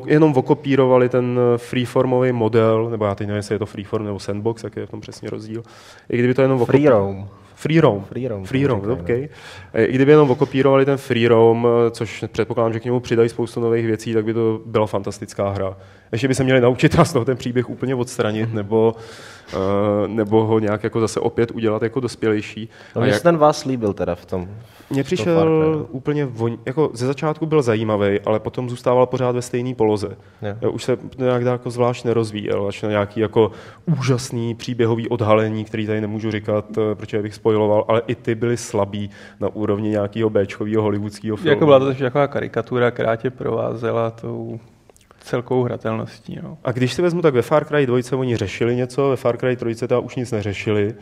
jenom 0.05 0.33
okopírovali 0.37 1.09
ten 1.09 1.39
eh, 1.39 1.57
freeformový 1.57 2.31
model, 2.31 2.89
nebo 2.89 3.05
já 3.05 3.15
teď 3.15 3.27
nevím, 3.27 3.37
jestli 3.37 3.55
je 3.55 3.59
to 3.59 3.65
freeform 3.65 4.05
nebo 4.05 4.19
sandbox, 4.19 4.63
jak 4.63 4.75
je 4.75 4.85
v 4.85 4.89
tom 4.89 5.01
přesně 5.01 5.29
rozdíl. 5.29 5.63
I 6.09 6.17
kdyby 6.17 6.33
to 6.33 6.41
jenom 6.41 6.65
Free 6.65 6.89
roam. 6.89 7.29
Free 7.55 7.79
roam. 7.79 8.03
Free 8.03 8.27
roam, 8.27 8.45
free 8.45 8.65
roam 8.65 8.91
okay. 8.91 9.29
I 9.73 9.93
kdyby 9.93 10.11
jenom 10.11 10.31
okopírovali 10.31 10.85
ten 10.85 10.97
free 10.97 11.27
roam, 11.27 11.67
eh, 11.67 11.91
což 11.91 12.25
předpokládám, 12.27 12.73
že 12.73 12.79
k 12.79 12.85
němu 12.85 12.99
přidají 12.99 13.29
spoustu 13.29 13.59
nových 13.59 13.85
věcí, 13.85 14.13
tak 14.13 14.25
by 14.25 14.33
to 14.33 14.61
byla 14.65 14.87
fantastická 14.87 15.49
hra. 15.49 15.77
ještě 16.11 16.27
by 16.27 16.35
se 16.35 16.43
měli 16.43 16.61
naučit 16.61 16.95
a 16.99 17.05
z 17.05 17.13
toho 17.13 17.25
ten 17.25 17.37
příběh 17.37 17.69
úplně 17.69 17.95
odstranit, 17.95 18.53
nebo, 18.53 18.95
uh, 18.95 19.01
nebo 20.07 20.45
ho 20.45 20.59
nějak 20.59 20.83
jako 20.83 20.99
zase 20.99 21.19
opět 21.19 21.51
udělat 21.51 21.81
jako 21.81 21.99
dospělejší. 21.99 22.69
No, 22.95 23.05
jak... 23.05 23.21
ten 23.21 23.37
vás 23.37 23.65
líbil 23.65 23.93
teda 23.93 24.15
v 24.15 24.25
tom. 24.25 24.47
Mně 24.89 25.03
přišel 25.03 25.87
úplně 25.89 26.25
voň, 26.25 26.57
jako 26.65 26.89
ze 26.93 27.07
začátku 27.07 27.45
byl 27.45 27.61
zajímavý, 27.61 28.19
ale 28.25 28.39
potom 28.39 28.69
zůstával 28.69 29.05
pořád 29.05 29.31
ve 29.31 29.41
stejné 29.41 29.75
poloze. 29.75 30.17
Yeah. 30.41 30.73
Už 30.73 30.83
se 30.83 30.97
nějak 31.17 31.41
jako 31.41 31.69
zvlášť 31.69 32.05
nerozvíjel, 32.05 32.67
až 32.67 32.81
na 32.81 32.89
nějaký 32.89 33.19
jako 33.19 33.51
úžasný 33.99 34.55
příběhový 34.55 35.09
odhalení, 35.09 35.65
který 35.65 35.87
tady 35.87 36.01
nemůžu 36.01 36.31
říkat, 36.31 36.65
eh, 36.77 36.95
protože 36.95 37.21
bych 37.21 37.35
spojiloval, 37.35 37.85
ale 37.87 38.01
i 38.07 38.15
ty 38.15 38.35
byly 38.35 38.57
slabý 38.57 39.09
na 39.39 39.47
úrovni 39.55 39.89
nějakého 39.89 40.29
Bčkového 40.29 40.81
hollywoodského 40.81 41.37
filmu. 41.37 41.49
Jako 41.49 41.65
byla 41.65 41.79
to 41.79 41.93
taková 41.93 42.27
karikatura, 42.27 42.91
která 42.91 43.15
tě 43.15 43.29
provázela 43.29 44.11
tou 44.11 44.59
celkovou 45.27 45.63
hratelností. 45.63 46.39
No. 46.43 46.57
A 46.63 46.71
když 46.71 46.93
si 46.93 47.01
vezmu, 47.01 47.21
tak 47.21 47.33
ve 47.33 47.41
Far 47.41 47.65
Cry 47.65 47.85
2 47.85 47.97
oni 48.17 48.37
řešili 48.37 48.75
něco, 48.75 49.09
ve 49.09 49.15
Far 49.15 49.37
Cry 49.37 49.55
3 49.55 49.75
teda 49.75 49.99
už 49.99 50.15
nic 50.15 50.31
neřešili, 50.31 50.95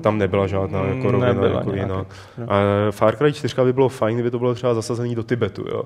tam 0.00 0.18
nebyla 0.18 0.46
žádná 0.46 0.84
jako 0.84 1.10
rovina 1.10 1.32
nebyla 1.32 1.58
jako 1.58 1.72
jiná. 1.72 2.06
A 2.48 2.60
Far 2.90 3.16
Cry 3.16 3.32
4 3.32 3.54
by 3.64 3.72
bylo 3.72 3.88
fajn, 3.88 4.16
kdyby 4.16 4.30
to 4.30 4.38
bylo 4.38 4.54
třeba 4.54 4.74
zasazený 4.74 5.14
do 5.14 5.22
Tibetu. 5.22 5.64
Jo. 5.68 5.82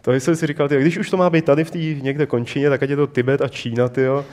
To 0.00 0.12
jsem 0.12 0.36
si 0.36 0.46
říkal, 0.46 0.68
tyjo, 0.68 0.80
když 0.80 0.98
už 0.98 1.10
to 1.10 1.16
má 1.16 1.30
být 1.30 1.44
tady 1.44 1.64
v 1.64 1.70
té 1.70 1.78
někde 1.78 2.26
končině, 2.26 2.70
tak 2.70 2.82
ať 2.82 2.90
je 2.90 2.96
to 2.96 3.06
Tibet 3.06 3.40
a 3.42 3.48
Čína, 3.48 3.88
tyjo. 3.88 4.24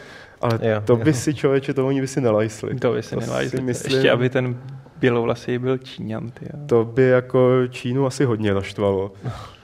ale 0.42 0.60
jo, 0.62 0.82
to 0.86 0.96
by 0.96 1.10
jo. 1.10 1.14
si 1.14 1.34
člověče, 1.34 1.74
to 1.74 1.88
oni 1.88 2.02
by 2.02 2.08
si 2.08 2.22
nelajsli. 2.22 2.76
To 2.76 2.92
by 2.92 3.04
si 3.04 3.16
nelajsli. 3.16 3.62
Myslím, 3.62 3.94
Ještě, 3.94 4.12
aby 4.12 4.30
ten 4.30 4.58
bělovlasý 5.00 5.58
byl 5.58 5.78
Číňan. 5.78 6.30
Tyjo. 6.30 6.66
To 6.66 6.86
by 6.86 7.04
jako 7.04 7.68
Čínu 7.70 8.06
asi 8.06 8.26
hodně 8.26 8.54
naštvalo. 8.54 9.12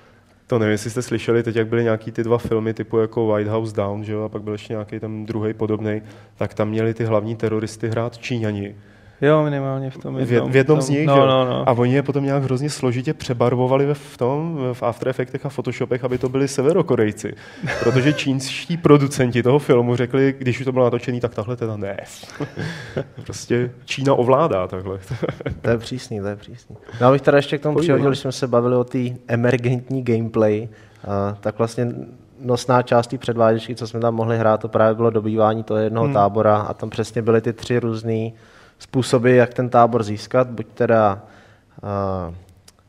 To 0.51 0.59
nevím, 0.59 0.71
jestli 0.71 0.89
jste 0.89 1.01
slyšeli, 1.01 1.43
teď 1.43 1.55
jak 1.55 1.67
byly 1.67 1.83
nějaký 1.83 2.11
ty 2.11 2.23
dva 2.23 2.37
filmy 2.37 2.73
typu 2.73 2.97
jako 2.97 3.27
White 3.27 3.47
House 3.47 3.75
Down, 3.75 4.03
že 4.03 4.13
jo, 4.13 4.23
a 4.23 4.29
pak 4.29 4.43
byl 4.43 4.53
ještě 4.53 4.73
nějaký 4.73 4.99
tam 4.99 5.25
druhý 5.25 5.53
podobný, 5.53 6.01
tak 6.35 6.53
tam 6.53 6.69
měli 6.69 6.93
ty 6.93 7.03
hlavní 7.03 7.35
teroristy 7.35 7.89
hrát 7.89 8.17
Číňani. 8.17 8.75
Jo, 9.21 9.43
minimálně 9.43 9.89
v 9.89 9.97
tom 9.97 10.17
jednom. 10.17 10.49
V, 10.49 10.53
v 10.53 10.55
jednom 10.55 10.81
z 10.81 10.89
nich, 10.89 11.07
no, 11.07 11.15
no, 11.15 11.45
no. 11.45 11.69
A 11.69 11.71
oni 11.71 11.93
je 11.93 12.03
potom 12.03 12.23
nějak 12.23 12.43
hrozně 12.43 12.69
složitě 12.69 13.13
přebarvovali 13.13 13.93
v 13.93 14.17
tom, 14.17 14.59
v 14.73 14.83
After 14.83 15.09
Effectech 15.09 15.45
a 15.45 15.49
Photoshopech, 15.49 16.03
aby 16.03 16.17
to 16.17 16.29
byli 16.29 16.47
severokorejci. 16.47 17.33
Protože 17.83 18.13
čínští 18.13 18.77
producenti 18.77 19.43
toho 19.43 19.59
filmu 19.59 19.95
řekli, 19.95 20.35
když 20.37 20.59
už 20.59 20.65
to 20.65 20.71
bylo 20.71 20.85
natočený, 20.85 21.19
tak 21.19 21.35
tahle 21.35 21.55
teda 21.55 21.77
ne. 21.77 21.97
prostě 23.23 23.71
Čína 23.85 24.13
ovládá 24.13 24.67
takhle. 24.67 24.99
to 25.61 25.69
je 25.69 25.77
přísný, 25.77 26.19
to 26.19 26.27
je 26.27 26.35
přísný. 26.35 26.75
No 27.01 27.07
abych 27.07 27.21
teda 27.21 27.37
ještě 27.37 27.57
k 27.57 27.61
tomu 27.61 27.79
přihodil, 27.79 28.09
když 28.09 28.19
jsme 28.19 28.31
se 28.31 28.47
bavili 28.47 28.75
o 28.75 28.83
té 28.83 28.99
emergentní 29.27 30.03
gameplay, 30.03 30.69
uh, 31.07 31.37
tak 31.39 31.57
vlastně 31.57 31.91
nosná 32.41 32.81
část 32.81 33.07
té 33.07 33.17
předváděčky, 33.17 33.75
co 33.75 33.87
jsme 33.87 33.99
tam 33.99 34.15
mohli 34.15 34.37
hrát, 34.37 34.61
to 34.61 34.67
právě 34.67 34.95
bylo 34.95 35.09
dobývání 35.09 35.63
toho 35.63 35.79
jednoho 35.79 36.05
hmm. 36.05 36.13
tábora 36.13 36.57
a 36.57 36.73
tam 36.73 36.89
přesně 36.89 37.21
byly 37.21 37.41
ty 37.41 37.53
tři 37.53 37.79
různé 37.79 38.31
způsoby, 38.81 39.37
jak 39.37 39.53
ten 39.53 39.69
tábor 39.69 40.03
získat, 40.03 40.49
buď 40.49 40.67
teda 40.73 41.21
uh, 41.83 42.33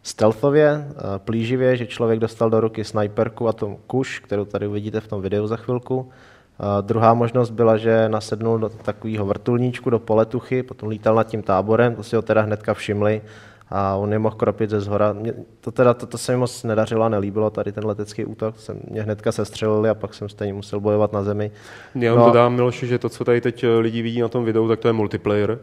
stealthově, 0.03 0.87
uh, 0.89 1.19
plíživě, 1.19 1.77
že 1.77 1.87
člověk 1.87 2.21
dostal 2.21 2.51
do 2.51 2.61
ruky 2.61 2.85
sniperku 2.85 3.49
a 3.49 3.53
tom 3.53 3.77
kuš, 3.87 4.19
kterou 4.19 4.45
tady 4.45 4.67
uvidíte 4.67 5.01
v 5.01 5.09
tom 5.09 5.23
videu 5.23 5.47
za 5.47 5.57
chvilku. 5.57 6.01
Uh, 6.01 6.09
druhá 6.81 7.15
možnost 7.15 7.51
byla, 7.51 7.77
že 7.77 8.09
nasednul 8.09 8.59
do 8.59 8.69
takového 8.69 9.27
vrtulníčku, 9.27 9.91
do 9.91 9.99
poletuchy, 9.99 10.63
potom 10.63 10.89
lítal 10.89 11.15
nad 11.15 11.27
tím 11.27 11.43
táborem, 11.43 11.95
to 11.95 12.03
si 12.03 12.17
ho 12.17 12.23
teda 12.23 12.43
hnedka 12.43 12.75
všimli 12.75 13.23
a 13.75 13.95
on 13.97 14.13
je 14.13 14.19
mohl 14.19 14.37
kropit 14.37 14.71
ze 14.71 14.81
zhora. 14.81 15.13
Mě, 15.13 15.33
to 15.61 15.71
teda, 15.71 15.95
to, 15.95 16.07
to 16.07 16.19
se 16.19 16.33
mi 16.33 16.39
moc 16.39 16.63
nedařilo 16.63 17.05
a 17.05 17.09
nelíbilo, 17.09 17.51
tady 17.51 17.73
ten 17.73 17.87
letecký 17.87 18.25
útok, 18.25 18.59
jsem, 18.59 18.81
mě 18.91 19.03
hnedka 19.03 19.33
sestřelili 19.33 19.89
a 19.89 19.95
pak 19.95 20.15
jsem 20.15 20.29
stejně 20.29 20.55
musel 20.55 20.81
bojovat 20.81 21.13
na 21.13 21.23
zemi. 21.23 21.51
Já 21.95 22.15
no, 22.15 22.27
dodám, 22.27 22.55
Miloši, 22.55 22.87
že 22.87 22.99
to, 22.99 23.09
co 23.09 23.25
tady 23.25 23.41
teď 23.41 23.65
eh, 23.65 23.79
lidi 23.79 24.03
vidí 24.03 24.21
na 24.21 24.29
tom 24.29 24.45
videu, 24.45 24.69
tak 24.69 24.81
to 24.81 24.89
je 24.89 24.93
multiplayer. 24.93 25.59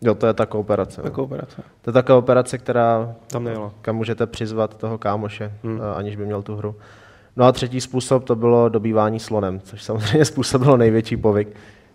Jo, 0.00 0.14
to 0.14 0.26
je 0.26 0.32
ta 0.32 0.46
kooperace. 0.46 1.02
Ta 1.02 1.10
kooperace. 1.10 1.62
To 1.82 1.90
je 1.90 1.92
ta 1.92 2.02
kooperace, 2.02 2.58
která, 2.58 3.14
Tam 3.26 3.44
nejela. 3.44 3.72
kam 3.82 3.96
můžete 3.96 4.26
přizvat 4.26 4.76
toho 4.76 4.98
kámoše, 4.98 5.52
hmm. 5.62 5.80
Eh, 5.82 5.94
aniž 5.94 6.16
by 6.16 6.26
měl 6.26 6.42
tu 6.42 6.56
hru. 6.56 6.74
No 7.36 7.44
a 7.44 7.52
třetí 7.52 7.80
způsob 7.80 8.24
to 8.24 8.36
bylo 8.36 8.68
dobývání 8.68 9.20
slonem, 9.20 9.60
což 9.60 9.82
samozřejmě 9.82 10.24
způsobilo 10.24 10.76
největší 10.76 11.16
povyk. 11.16 11.48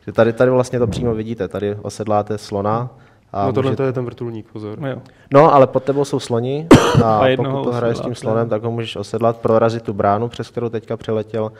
Že 0.05 0.11
tady, 0.11 0.33
tady 0.33 0.51
vlastně 0.51 0.79
to 0.79 0.87
přímo 0.87 1.15
vidíte, 1.15 1.47
tady 1.47 1.75
osedláte 1.81 2.37
slona, 2.37 2.89
a 3.33 3.45
no 3.45 3.53
tohle 3.53 3.71
může... 3.71 3.83
je 3.83 3.93
ten 3.93 4.05
vrtulník, 4.05 4.51
pozor. 4.51 4.79
No, 4.79 5.01
no 5.33 5.53
ale 5.53 5.67
pod 5.67 5.83
tebou 5.83 6.05
jsou 6.05 6.19
sloni 6.19 6.67
a, 7.03 7.17
a 7.17 7.35
pokud 7.37 7.63
to 7.63 7.71
hraješ 7.71 7.97
s 7.97 8.01
tím 8.01 8.15
slonem, 8.15 8.43
ne? 8.43 8.49
tak 8.49 8.63
ho 8.63 8.71
můžeš 8.71 8.95
osedlat, 8.95 9.37
prorazit 9.37 9.83
tu 9.83 9.93
bránu, 9.93 10.27
přes 10.27 10.49
kterou 10.49 10.69
teďka 10.69 10.97
přiletěl 10.97 11.51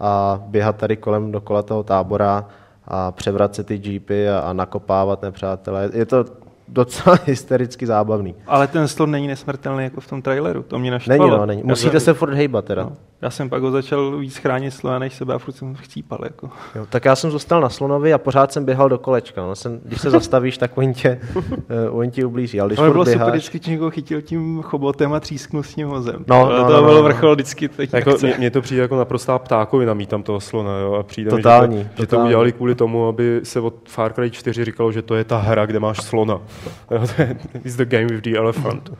a 0.00 0.40
běhat 0.46 0.76
tady 0.76 0.96
kolem 0.96 1.32
dokola 1.32 1.62
toho 1.62 1.82
tábora 1.82 2.46
a 2.84 3.12
převracet 3.12 3.66
ty 3.66 3.80
jeepy 3.84 4.28
a, 4.28 4.38
a 4.38 4.52
nakopávat 4.52 5.22
nepřátelé. 5.22 5.90
Je 5.92 6.06
to 6.06 6.24
docela 6.68 7.18
hystericky 7.24 7.86
zábavný. 7.86 8.34
Ale 8.46 8.66
ten 8.66 8.88
slon 8.88 9.10
není 9.10 9.26
nesmrtelný 9.26 9.84
jako 9.84 10.00
v 10.00 10.06
tom 10.06 10.22
traileru, 10.22 10.62
to 10.62 10.78
mě 10.78 10.90
naštvalo. 10.90 11.26
Není, 11.26 11.38
no, 11.38 11.46
není. 11.46 11.62
Musíte 11.64 12.00
se 12.00 12.14
furt 12.14 12.34
hejbat 12.34 12.64
teda. 12.64 12.82
No. 12.82 12.96
Já 13.22 13.30
jsem 13.30 13.48
pak 13.48 13.62
ho 13.62 13.70
začal 13.70 14.16
víc 14.16 14.36
chránit 14.36 14.70
slona 14.70 14.98
než 14.98 15.14
sebe 15.14 15.34
a 15.34 15.38
furt 15.38 15.52
jsem 15.52 15.74
chcípal. 15.74 16.18
Jako. 16.24 16.50
Jo, 16.74 16.86
tak 16.90 17.04
já 17.04 17.16
jsem 17.16 17.30
zůstal 17.30 17.60
na 17.60 17.68
slonovi 17.68 18.12
a 18.12 18.18
pořád 18.18 18.52
jsem 18.52 18.64
běhal 18.64 18.88
do 18.88 18.98
kolečka. 18.98 19.42
No, 19.42 19.54
jsem, 19.54 19.80
když 19.84 20.00
se 20.00 20.10
zastavíš, 20.10 20.58
tak 20.58 20.78
oni 20.78 20.94
tě, 20.94 21.20
uh, 21.34 21.42
oni 21.90 22.10
tě 22.10 22.26
ublíží. 22.26 22.60
Ale 22.60 22.68
když 22.68 22.78
Ale 22.78 22.90
bylo 22.90 23.04
běháš... 23.04 23.22
super, 23.22 23.38
vždycky 23.38 23.70
někoho 23.70 23.90
chytil 23.90 24.22
tím 24.22 24.62
chobotem 24.62 25.12
a 25.12 25.20
třísknul 25.20 25.62
s 25.62 25.74
tím 25.74 25.88
hozem. 25.88 26.24
No, 26.26 26.48
no, 26.48 26.64
to 26.66 26.72
no, 26.72 26.82
bylo 26.82 26.94
no, 26.94 27.02
vrchol 27.02 27.34
vždycky. 27.34 27.68
Teď 27.68 27.92
jako, 27.92 28.14
mně, 28.38 28.50
to 28.50 28.60
přijde 28.60 28.82
jako 28.82 28.96
naprostá 28.96 29.38
ptákovina 29.38 29.94
mít 29.94 30.08
tam 30.08 30.22
toho 30.22 30.40
slona. 30.40 30.78
Jo, 30.78 30.92
a 30.94 31.02
přijde 31.02 31.30
totální, 31.30 31.76
mi, 31.76 31.82
že, 31.82 31.88
to, 31.88 32.02
že 32.02 32.06
to 32.06 32.18
udělali 32.18 32.52
kvůli 32.52 32.74
tomu, 32.74 33.08
aby 33.08 33.40
se 33.42 33.60
od 33.60 33.74
Far 33.88 34.12
Cry 34.12 34.30
4 34.30 34.64
říkalo, 34.64 34.92
že 34.92 35.02
to 35.02 35.14
je 35.14 35.24
ta 35.24 35.38
hra, 35.38 35.66
kde 35.66 35.80
máš 35.80 36.02
slona. 36.02 36.40
It's 37.64 37.76
the 37.76 37.84
game 37.84 38.06
with 38.06 38.24
the 38.24 38.36
elephant. 38.36 38.90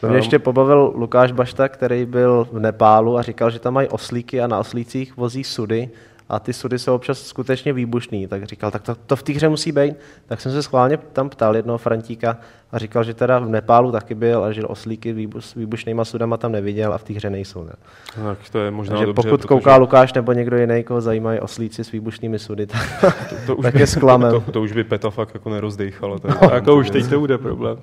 To 0.00 0.08
mě 0.08 0.16
ještě 0.16 0.38
pobavil 0.38 0.92
Lukáš 0.96 1.32
Bašta, 1.32 1.68
který 1.68 2.06
byl 2.06 2.48
v 2.52 2.58
Nepálu 2.58 3.18
a 3.18 3.22
říkal, 3.22 3.50
že 3.50 3.58
tam 3.58 3.74
mají 3.74 3.88
oslíky 3.88 4.40
a 4.40 4.46
na 4.46 4.58
oslících 4.58 5.16
vozí 5.16 5.44
sudy 5.44 5.90
a 6.32 6.38
ty 6.38 6.52
sudy 6.52 6.78
jsou 6.78 6.94
občas 6.94 7.22
skutečně 7.22 7.72
výbušný. 7.72 8.26
Tak 8.26 8.44
říkal, 8.44 8.70
tak 8.70 8.82
to, 8.82 8.94
to 8.94 9.16
v 9.16 9.22
té 9.22 9.32
hře 9.32 9.48
musí 9.48 9.72
být. 9.72 9.94
Tak 10.26 10.40
jsem 10.40 10.52
se 10.52 10.62
schválně 10.62 10.96
tam 10.96 11.30
ptal 11.30 11.56
jednoho 11.56 11.78
Frantíka 11.78 12.36
a 12.72 12.78
říkal, 12.78 13.04
že 13.04 13.14
teda 13.14 13.38
v 13.38 13.48
Nepálu 13.48 13.92
taky 13.92 14.14
byl 14.14 14.44
a 14.44 14.52
že 14.52 14.62
oslíky 14.62 15.12
výbuš, 15.12 15.44
s 15.44 15.54
výbušnýma 15.54 16.04
sudama 16.04 16.36
tam 16.36 16.52
neviděl 16.52 16.92
a 16.92 16.98
v 16.98 17.04
té 17.04 17.12
hře 17.12 17.30
nejsou. 17.30 17.64
Ne? 17.64 17.72
Tak 18.24 18.38
to 18.52 18.58
je 18.58 18.70
možná 18.70 18.92
Takže 18.92 19.06
dobře, 19.06 19.22
pokud 19.22 19.40
protože... 19.40 19.48
kouká 19.48 19.76
Lukáš 19.76 20.12
nebo 20.12 20.32
někdo 20.32 20.56
jiný, 20.56 20.84
koho 20.84 21.00
zajímají 21.00 21.40
oslíci 21.40 21.84
s 21.84 21.92
výbušnými 21.92 22.38
sudy, 22.38 22.66
tak, 22.66 23.00
to, 23.00 23.36
to 23.46 23.56
už 23.56 23.62
tak 23.62 23.74
by, 23.74 23.80
je 23.80 23.86
zklamem. 23.86 24.30
To, 24.30 24.52
to, 24.52 24.62
už 24.62 24.72
by 24.72 24.84
Peta 24.84 25.10
fakt 25.10 25.34
jako 25.34 25.50
nerozdejchal. 25.50 26.18
No, 26.24 26.50
jako 26.54 26.76
už 26.76 26.90
teď 26.90 27.06
to 27.06 27.20
bude 27.20 27.38
problém. 27.38 27.78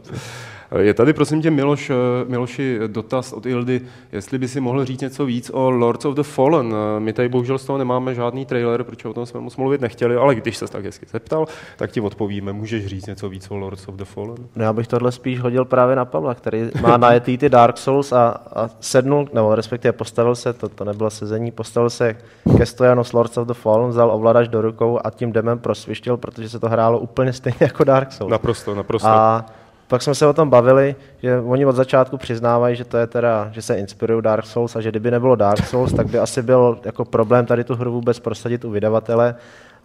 Je 0.77 0.93
tady, 0.93 1.13
prosím 1.13 1.41
tě, 1.41 1.51
Miloš, 1.51 1.89
eh, 1.89 1.93
Miloši, 2.27 2.79
dotaz 2.87 3.33
od 3.33 3.45
Ildy, 3.45 3.81
jestli 4.11 4.37
by 4.37 4.47
si 4.47 4.59
mohl 4.59 4.85
říct 4.85 5.01
něco 5.01 5.25
víc 5.25 5.51
o 5.53 5.69
Lords 5.69 6.05
of 6.05 6.15
the 6.15 6.23
Fallen. 6.23 6.73
Eh, 6.73 6.99
my 6.99 7.13
tady 7.13 7.29
bohužel 7.29 7.57
z 7.57 7.65
toho 7.65 7.77
nemáme 7.77 8.15
žádný 8.15 8.45
trailer, 8.45 8.83
protože 8.83 9.07
o 9.07 9.13
tom 9.13 9.25
jsme 9.25 9.39
moc 9.39 9.57
mluvit 9.57 9.81
nechtěli, 9.81 10.15
ale 10.15 10.35
když 10.35 10.57
se 10.57 10.67
tak 10.67 10.85
hezky 10.85 11.05
zeptal, 11.11 11.47
tak 11.77 11.91
ti 11.91 12.01
odpovíme. 12.01 12.53
Můžeš 12.53 12.85
říct 12.85 13.05
něco 13.05 13.29
víc 13.29 13.51
o 13.51 13.57
Lords 13.57 13.87
of 13.87 13.95
the 13.95 14.03
Fallen? 14.03 14.37
No, 14.55 14.63
já 14.63 14.73
bych 14.73 14.87
tohle 14.87 15.11
spíš 15.11 15.39
hodil 15.39 15.65
právě 15.65 15.95
na 15.95 16.05
Pavla, 16.05 16.35
který 16.35 16.69
má 16.81 16.97
najetý 16.97 17.37
ty 17.37 17.49
Dark 17.49 17.77
Souls 17.77 18.11
a, 18.11 18.27
a 18.55 18.69
sednul, 18.79 19.27
nebo 19.33 19.55
respektive 19.55 19.91
postavil 19.91 20.35
se, 20.35 20.53
to, 20.53 20.69
to 20.69 20.85
nebylo 20.85 21.09
sezení, 21.09 21.51
postavil 21.51 21.89
se 21.89 22.15
ke 22.57 22.65
stojanu 22.65 23.03
s 23.03 23.13
Lords 23.13 23.37
of 23.37 23.47
the 23.47 23.53
Fallen, 23.53 23.89
vzal 23.89 24.11
ovladač 24.11 24.47
do 24.47 24.61
rukou 24.61 24.99
a 25.03 25.09
tím 25.09 25.31
demem 25.31 25.59
prosvištěl, 25.59 26.17
protože 26.17 26.49
se 26.49 26.59
to 26.59 26.69
hrálo 26.69 26.99
úplně 26.99 27.33
stejně 27.33 27.57
jako 27.59 27.83
Dark 27.83 28.11
Souls. 28.11 28.31
Naprosto, 28.31 28.75
naprosto. 28.75 29.07
A 29.07 29.45
pak 29.89 30.01
jsme 30.01 30.15
se 30.15 30.27
o 30.27 30.33
tom 30.33 30.49
bavili, 30.49 30.95
že 31.23 31.39
oni 31.39 31.65
od 31.65 31.75
začátku 31.75 32.17
přiznávají, 32.17 32.75
že 32.75 32.85
to 32.85 32.97
je 32.97 33.07
teda, 33.07 33.49
že 33.51 33.61
se 33.61 33.75
inspirují 33.75 34.21
Dark 34.21 34.45
Souls 34.45 34.75
a 34.75 34.81
že 34.81 34.89
kdyby 34.89 35.11
nebylo 35.11 35.35
Dark 35.35 35.65
Souls, 35.65 35.93
tak 35.93 36.07
by 36.07 36.19
asi 36.19 36.41
byl 36.41 36.79
jako 36.85 37.05
problém 37.05 37.45
tady 37.45 37.63
tu 37.63 37.75
hru 37.75 37.91
vůbec 37.91 38.19
prosadit 38.19 38.65
u 38.65 38.69
vydavatele, 38.69 39.35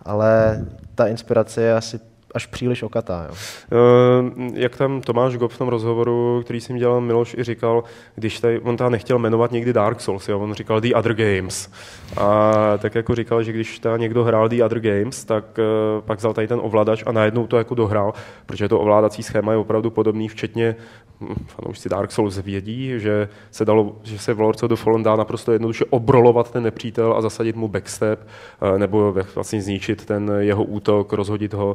ale 0.04 0.60
ta 0.94 1.06
inspirace 1.06 1.62
je 1.62 1.74
asi 1.74 2.00
až 2.34 2.46
příliš 2.46 2.82
okatá. 2.82 3.28
Jo. 3.28 3.34
Uh, 3.34 4.50
jak 4.54 4.76
tam 4.76 5.00
Tomáš 5.00 5.36
Gop 5.36 5.52
v 5.52 5.58
tom 5.58 5.68
rozhovoru, 5.68 6.40
který 6.44 6.60
jsem 6.60 6.76
dělal, 6.76 7.00
Miloš 7.00 7.34
i 7.34 7.44
říkal, 7.44 7.84
když 8.14 8.40
tady, 8.40 8.60
on 8.60 8.76
tam 8.76 8.92
nechtěl 8.92 9.18
jmenovat 9.18 9.52
někdy 9.52 9.72
Dark 9.72 10.00
Souls, 10.00 10.28
jo, 10.28 10.40
on 10.40 10.54
říkal 10.54 10.80
The 10.80 10.94
Other 10.94 11.14
Games. 11.14 11.70
A 12.16 12.52
tak 12.78 12.94
jako 12.94 13.14
říkal, 13.14 13.42
že 13.42 13.52
když 13.52 13.78
ta 13.78 13.96
někdo 13.96 14.24
hrál 14.24 14.48
The 14.48 14.64
Other 14.64 14.80
Games, 14.80 15.24
tak 15.24 15.44
uh, 15.58 16.02
pak 16.04 16.18
vzal 16.18 16.32
tady 16.32 16.48
ten 16.48 16.60
ovladač 16.62 17.02
a 17.06 17.12
najednou 17.12 17.46
to 17.46 17.58
jako 17.58 17.74
dohrál, 17.74 18.12
protože 18.46 18.68
to 18.68 18.80
ovládací 18.80 19.22
schéma 19.22 19.52
je 19.52 19.58
opravdu 19.58 19.90
podobný, 19.90 20.28
včetně 20.28 20.76
hm, 21.20 21.34
fanoušci 21.46 21.88
Dark 21.88 22.12
Souls 22.12 22.38
vědí, 22.38 22.92
že 22.96 23.28
se, 23.50 23.64
dalo, 23.64 23.96
že 24.02 24.18
se 24.18 24.34
v 24.34 24.40
Lords 24.40 24.62
of 24.62 24.70
the 24.70 24.76
Fallen 24.76 25.02
dá 25.02 25.16
naprosto 25.16 25.52
jednoduše 25.52 25.84
obrolovat 25.90 26.50
ten 26.50 26.62
nepřítel 26.62 27.14
a 27.16 27.20
zasadit 27.20 27.56
mu 27.56 27.68
backstep, 27.68 28.26
uh, 28.62 28.78
nebo 28.78 29.14
vlastně 29.34 29.62
zničit 29.62 30.04
ten 30.04 30.32
jeho 30.38 30.64
útok, 30.64 31.12
rozhodit 31.12 31.54
ho 31.54 31.74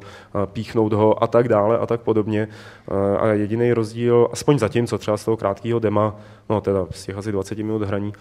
píchnout 0.50 0.94
ho 0.94 1.24
a 1.24 1.28
tak 1.28 1.48
dále 1.48 1.78
a 1.78 1.86
tak 1.86 2.02
podobně. 2.02 2.48
Eh, 2.92 3.18
a 3.18 3.28
jediný 3.28 3.74
rozdíl, 3.74 4.28
aspoň 4.32 4.60
zatím, 4.60 4.88
co 4.88 4.98
třeba 4.98 5.18
z 5.18 5.26
toho 5.26 5.38
krátkého 5.38 5.80
dema, 5.80 6.16
no 6.50 6.62
teda 6.62 6.86
z 6.92 7.06
těch 7.06 7.18
asi 7.18 7.32
20 7.32 7.58
minut 7.58 7.82
hraní, 7.82 8.14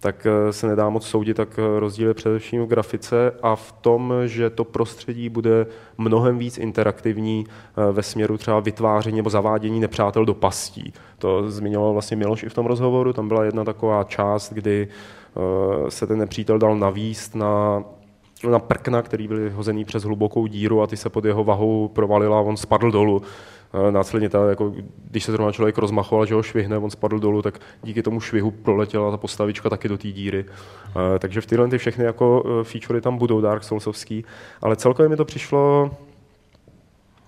tak 0.00 0.26
eh, 0.26 0.52
se 0.52 0.66
nedá 0.66 0.88
moc 0.88 1.06
soudit, 1.06 1.36
tak 1.36 1.60
rozdíl 1.78 2.08
je 2.08 2.14
především 2.14 2.62
v 2.62 2.66
grafice 2.66 3.32
a 3.42 3.56
v 3.56 3.72
tom, 3.72 4.14
že 4.24 4.50
to 4.50 4.64
prostředí 4.64 5.28
bude 5.28 5.66
mnohem 5.98 6.38
víc 6.38 6.58
interaktivní 6.58 7.46
ve 7.92 8.02
směru 8.02 8.38
třeba 8.38 8.60
vytváření 8.60 9.16
nebo 9.16 9.30
zavádění 9.30 9.80
nepřátel 9.80 10.24
do 10.24 10.34
pastí. 10.34 10.92
To 11.18 11.50
zmiňoval 11.50 11.92
vlastně 11.92 12.16
Miloš 12.16 12.42
i 12.42 12.48
v 12.48 12.54
tom 12.54 12.66
rozhovoru, 12.66 13.12
tam 13.12 13.28
byla 13.28 13.44
jedna 13.44 13.64
taková 13.64 14.04
část, 14.04 14.52
kdy 14.52 14.88
se 15.88 16.06
ten 16.06 16.18
nepřítel 16.18 16.58
dal 16.58 16.76
navíst 16.76 17.34
na 17.34 17.84
na 18.50 18.58
prkna, 18.58 19.02
který 19.02 19.28
byly 19.28 19.50
hozený 19.50 19.84
přes 19.84 20.04
hlubokou 20.04 20.46
díru 20.46 20.82
a 20.82 20.86
ty 20.86 20.96
se 20.96 21.10
pod 21.10 21.24
jeho 21.24 21.44
vahou 21.44 21.88
provalila 21.88 22.38
a 22.38 22.42
on 22.42 22.56
spadl 22.56 22.90
dolů. 22.90 23.22
Eh, 23.74 23.92
následně, 23.92 24.28
ta, 24.28 24.48
jako, 24.48 24.72
když 25.10 25.24
se 25.24 25.32
zrovna 25.32 25.52
člověk 25.52 25.78
rozmachoval, 25.78 26.26
že 26.26 26.34
ho 26.34 26.42
švihne, 26.42 26.78
on 26.78 26.90
spadl 26.90 27.18
dolů, 27.18 27.42
tak 27.42 27.60
díky 27.82 28.02
tomu 28.02 28.20
švihu 28.20 28.50
proletěla 28.50 29.10
ta 29.10 29.16
postavička 29.16 29.70
taky 29.70 29.88
do 29.88 29.98
té 29.98 30.08
díry. 30.08 30.44
Eh, 30.44 31.18
takže 31.18 31.40
v 31.40 31.46
tyhle 31.46 31.68
ty 31.68 31.78
všechny 31.78 32.04
jako 32.04 32.44
eh, 32.46 32.64
featurey 32.64 33.00
tam 33.00 33.18
budou 33.18 33.40
Dark 33.40 33.64
Soulsovský, 33.64 34.24
ale 34.62 34.76
celkově 34.76 35.08
mi 35.08 35.16
to 35.16 35.24
přišlo, 35.24 35.90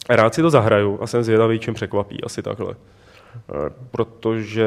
rád 0.09 0.35
si 0.35 0.43
to 0.43 0.51
zahraju 0.51 0.99
a 1.03 1.07
jsem 1.07 1.23
zvědavý, 1.23 1.59
čím 1.59 1.75
překvapí, 1.75 2.25
asi 2.25 2.43
takhle. 2.43 2.75
Protože 3.91 4.67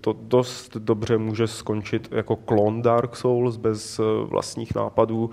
to 0.00 0.16
dost 0.22 0.76
dobře 0.76 1.18
může 1.18 1.46
skončit 1.46 2.08
jako 2.10 2.36
klon 2.36 2.82
Dark 2.82 3.16
Souls 3.16 3.56
bez 3.56 4.00
vlastních 4.24 4.74
nápadů, 4.74 5.30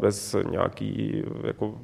bez 0.00 0.36
nějaký 0.50 1.22
jako 1.46 1.74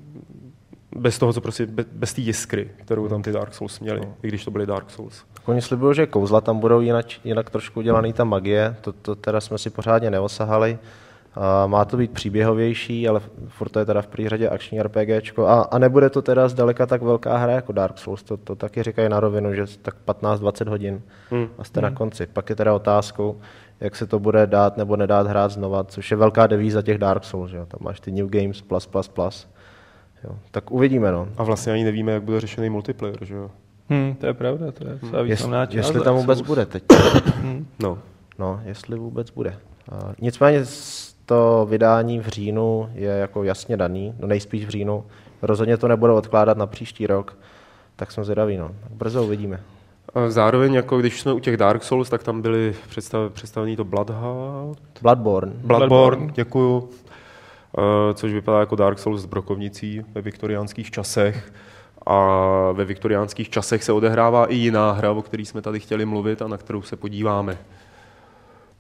bez 0.97 1.19
toho, 1.19 1.33
co 1.33 1.41
prostě, 1.41 1.67
bez, 1.67 1.87
bez 1.93 2.15
té 2.15 2.21
jiskry, 2.21 2.71
kterou 2.85 3.09
tam 3.09 3.23
ty 3.23 3.33
Dark 3.33 3.55
Souls 3.55 3.81
měli, 3.81 4.01
no. 4.01 4.15
i 4.23 4.29
když 4.29 4.45
to 4.45 4.51
byly 4.51 4.67
Dark 4.67 4.91
Souls. 4.91 5.25
Oni 5.45 5.63
slibují, 5.63 5.95
že 5.95 6.07
kouzla 6.07 6.41
tam 6.41 6.59
budou 6.59 6.81
jinak, 6.81 7.07
jinak 7.25 7.51
trošku 7.51 7.81
udělaný 7.81 8.13
ta 8.13 8.25
magie, 8.25 8.77
to, 8.81 8.93
to 8.93 9.15
teda 9.15 9.41
jsme 9.41 9.59
si 9.59 9.71
pořádně 9.71 10.11
neosahali. 10.11 10.79
A 11.39 11.67
má 11.67 11.85
to 11.85 11.97
být 11.97 12.11
příběhovější, 12.11 13.09
ale 13.09 13.21
furt 13.49 13.69
to 13.69 13.79
je 13.79 13.85
teda 13.85 14.03
v 14.03 14.07
první 14.07 14.29
řadě 14.29 14.49
akční 14.49 14.83
RPGčko. 14.83 15.47
A, 15.47 15.61
a 15.61 15.79
nebude 15.79 16.11
to 16.11 16.23
teda 16.23 16.49
zdaleka 16.49 16.87
tak 16.87 17.03
velká 17.03 17.37
hra 17.37 17.53
jako 17.53 17.73
Dark 17.73 17.99
Souls, 17.99 18.23
to, 18.23 18.37
to 18.37 18.57
taky 18.57 18.83
říkají 18.83 19.09
na 19.09 19.21
rovinu, 19.21 19.55
že 19.55 19.65
tak 19.83 19.95
15-20 20.07 20.69
hodin 20.69 21.03
hmm. 21.31 21.49
a 21.59 21.65
jste 21.65 21.81
hmm. 21.81 21.91
na 21.91 21.97
konci. 21.97 22.27
Pak 22.27 22.51
je 22.51 22.57
teda 22.57 22.75
otázkou, 22.75 23.41
jak 23.81 23.97
se 23.97 24.07
to 24.07 24.19
bude 24.19 24.47
dát 24.47 24.77
nebo 24.77 24.97
nedát 24.97 25.27
hrát 25.27 25.51
znova, 25.51 25.85
což 25.85 26.11
je 26.11 26.17
velká 26.17 26.47
devíza 26.47 26.83
těch 26.83 26.99
Dark 26.99 27.25
Souls, 27.25 27.51
že 27.51 27.57
jo? 27.57 27.67
tam 27.67 27.79
máš 27.83 28.01
ty 28.01 28.13
New 28.13 28.29
Games 28.29 28.63
plus 28.63 28.87
plus 28.87 29.09
plus. 29.09 29.49
Jo. 30.25 30.39
Tak 30.51 30.71
uvidíme, 30.71 31.13
no. 31.13 31.29
A 31.37 31.43
vlastně 31.43 31.73
ani 31.73 31.85
nevíme, 31.85 32.13
jak 32.13 32.23
bude 32.23 32.41
řešený 32.41 32.71
multiplayer, 32.71 33.25
že 33.25 33.35
jo? 33.35 33.51
Hmm, 33.89 34.15
to 34.15 34.27
je 34.27 34.35
pravda, 34.35 34.73
to 34.73 34.89
je 34.89 34.99
hmm. 35.03 35.25
významná 35.25 35.67
část. 35.67 35.77
Jestli 35.77 36.01
tam 36.01 36.17
vůbec 36.17 36.41
bude 36.41 36.67
teď. 36.67 36.83
hmm. 37.43 37.67
No. 37.79 37.99
No, 38.39 38.61
jestli 38.65 38.97
vůbec 38.97 39.31
bude. 39.31 39.51
Uh, 39.93 40.13
nicméně 40.21 40.65
to 41.27 41.67
vydání 41.71 42.21
v 42.21 42.29
říjnu 42.29 42.91
je 42.95 43.11
jako 43.11 43.45
jasně 43.45 43.77
daný, 43.77 44.15
no 44.19 44.27
nejspíš 44.27 44.67
v 44.67 44.69
říjnu. 44.69 45.05
Rozhodně 45.43 45.77
to 45.77 45.89
nebudu 45.89 46.15
odkládat 46.15 46.59
na 46.59 46.67
příští 46.67 47.07
rok, 47.07 47.39
tak 47.97 48.13
jsem 48.13 48.25
zvědavý, 48.25 48.57
no. 48.57 48.71
Brzo 48.91 49.25
uvidíme. 49.25 49.61
Zároveň, 50.29 50.75
jako 50.75 50.99
když 50.99 51.21
jsme 51.21 51.33
u 51.33 51.39
těch 51.39 51.57
Dark 51.57 51.83
Souls, 51.83 52.11
tak 52.11 52.23
tam 52.23 52.43
byly 52.43 52.75
představ, 52.89 53.33
představený 53.33 53.77
to 53.77 53.85
Bloodhound. 53.85 54.79
Bloodborne. 55.03 55.53
Bloodborne, 55.55 55.89
Bloodborne. 55.89 56.33
děkuju. 56.35 56.91
Eh, 57.79 58.15
což 58.15 58.33
vypadá 58.33 58.61
jako 58.61 58.77
Dark 58.77 58.99
Souls 58.99 59.23
s 59.23 59.27
brokovnicí 59.27 60.03
ve 60.15 60.21
viktoriánských 60.21 60.91
časech. 60.91 61.53
A 62.07 62.39
ve 62.73 62.85
viktoriánských 62.85 63.51
časech 63.51 63.85
se 63.85 63.93
odehrává 63.93 64.47
i 64.47 64.55
jiná 64.55 64.93
hra, 64.93 65.11
o 65.13 65.23
které 65.23 65.43
jsme 65.43 65.63
tady 65.63 65.81
chtěli 65.81 66.07
mluvit 66.07 66.43
a 66.43 66.49
na 66.49 66.57
kterou 66.57 66.83
se 66.83 66.97
podíváme. 66.97 67.59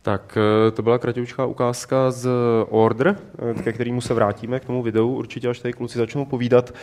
Tak 0.06 0.38
eh, 0.38 0.70
to 0.70 0.82
byla 0.82 0.98
kratoučká 0.98 1.46
ukázka 1.46 2.10
z 2.10 2.28
Order, 2.68 3.16
eh, 3.38 3.62
ke 3.62 3.72
kterému 3.72 4.00
se 4.00 4.14
vrátíme, 4.14 4.60
k 4.60 4.64
tomu 4.64 4.82
videu, 4.82 5.14
určitě 5.14 5.48
až 5.48 5.58
tady 5.58 5.72
kluci 5.72 5.98
začnou 5.98 6.24
povídat, 6.24 6.74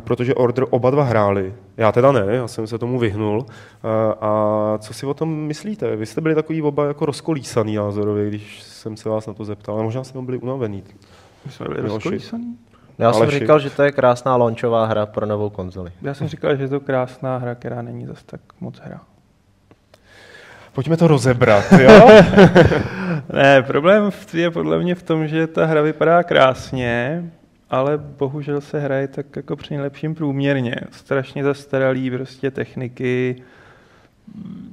protože 0.00 0.34
Order 0.34 0.66
oba 0.70 0.90
dva 0.90 1.04
hráli. 1.04 1.54
Já 1.76 1.92
teda 1.92 2.12
ne, 2.12 2.24
já 2.28 2.48
jsem 2.48 2.66
se 2.66 2.78
tomu 2.78 2.98
vyhnul. 2.98 3.46
A 4.20 4.78
co 4.78 4.94
si 4.94 5.06
o 5.06 5.14
tom 5.14 5.36
myslíte? 5.36 5.96
Vy 5.96 6.06
jste 6.06 6.20
byli 6.20 6.34
takový 6.34 6.62
oba 6.62 6.86
jako 6.86 7.06
rozkolísaný 7.06 7.74
názorově, 7.74 8.28
když 8.28 8.62
jsem 8.62 8.96
se 8.96 9.08
vás 9.08 9.26
na 9.26 9.32
to 9.34 9.44
zeptal, 9.44 9.74
ale 9.74 9.84
možná 9.84 10.04
jsme 10.04 10.22
byli 10.22 10.38
unavený. 10.38 10.82
My 11.46 11.52
jsme 11.52 11.68
byli 11.68 11.80
rozkolísaný? 11.80 12.58
Já 12.98 13.12
jsem 13.12 13.22
Aleši. 13.22 13.38
říkal, 13.38 13.58
že 13.58 13.70
to 13.70 13.82
je 13.82 13.92
krásná 13.92 14.36
launchová 14.36 14.86
hra 14.86 15.06
pro 15.06 15.26
novou 15.26 15.50
konzoli. 15.50 15.92
Já 16.02 16.14
jsem 16.14 16.28
říkal, 16.28 16.56
že 16.56 16.62
je 16.62 16.68
to 16.68 16.80
krásná 16.80 17.36
hra, 17.36 17.54
která 17.54 17.82
není 17.82 18.06
zas 18.06 18.22
tak 18.22 18.40
moc 18.60 18.78
hra. 18.78 19.00
Pojďme 20.78 20.96
to 20.96 21.08
rozebrat, 21.08 21.72
jo? 21.72 22.08
ne, 23.32 23.62
problém 23.62 24.10
je 24.34 24.50
podle 24.50 24.78
mě 24.78 24.94
v 24.94 25.02
tom, 25.02 25.26
že 25.26 25.46
ta 25.46 25.66
hra 25.66 25.82
vypadá 25.82 26.22
krásně, 26.22 27.24
ale 27.70 27.98
bohužel 27.98 28.60
se 28.60 28.80
hraje 28.80 29.08
tak 29.08 29.36
jako 29.36 29.56
při 29.56 29.74
nejlepším 29.74 30.14
průměrně. 30.14 30.76
Strašně 30.90 31.44
zastaralý 31.44 32.10
prostě 32.10 32.50
techniky. 32.50 33.42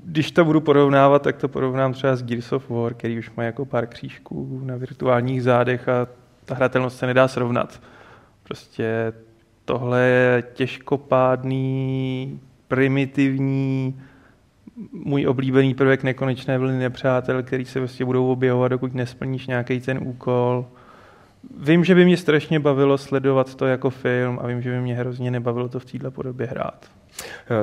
Když 0.06 0.32
to 0.32 0.46
budu 0.46 0.62
porovnávat, 0.62 1.22
tak 1.22 1.38
to 1.38 1.48
porovnám 1.48 1.94
třeba 1.94 2.16
s 2.16 2.24
Gears 2.24 2.52
of 2.52 2.70
War, 2.70 2.94
který 2.94 3.20
už 3.20 3.32
má 3.38 3.44
jako 3.44 3.66
pár 3.66 3.88
křížků 3.88 4.62
na 4.64 4.76
virtuálních 4.76 5.44
zádech 5.44 5.90
a 5.90 6.08
ta 6.46 6.56
hratelnost 6.56 6.98
se 6.98 7.08
nedá 7.08 7.28
srovnat. 7.28 7.82
Prostě 8.44 9.14
tohle 9.66 10.02
je 10.02 10.44
těžkopádný, 10.54 12.40
primitivní, 12.68 13.96
můj 14.92 15.28
oblíbený 15.28 15.74
prvek 15.74 16.04
nekonečné 16.04 16.58
vlny 16.58 16.80
nepřátel, 16.80 17.44
který 17.44 17.66
se 17.66 17.80
vlastně 17.80 18.06
budou 18.06 18.32
objevovat, 18.32 18.68
dokud 18.68 18.94
nesplníš 18.94 19.48
nějaký 19.48 19.80
ten 19.80 20.00
úkol. 20.04 20.66
Vím, 21.58 21.84
že 21.84 21.96
by 21.96 22.06
mě 22.06 22.18
strašně 22.18 22.60
bavilo 22.60 22.98
sledovat 22.98 23.56
to 23.56 23.66
jako 23.66 23.90
film 23.90 24.40
a 24.42 24.48
vím, 24.48 24.62
že 24.62 24.70
by 24.70 24.82
mě 24.82 24.96
hrozně 24.96 25.32
nebavilo 25.32 25.70
to 25.70 25.80
v 25.80 25.86
této 25.86 26.12
podobě 26.12 26.48
hrát. 26.48 26.86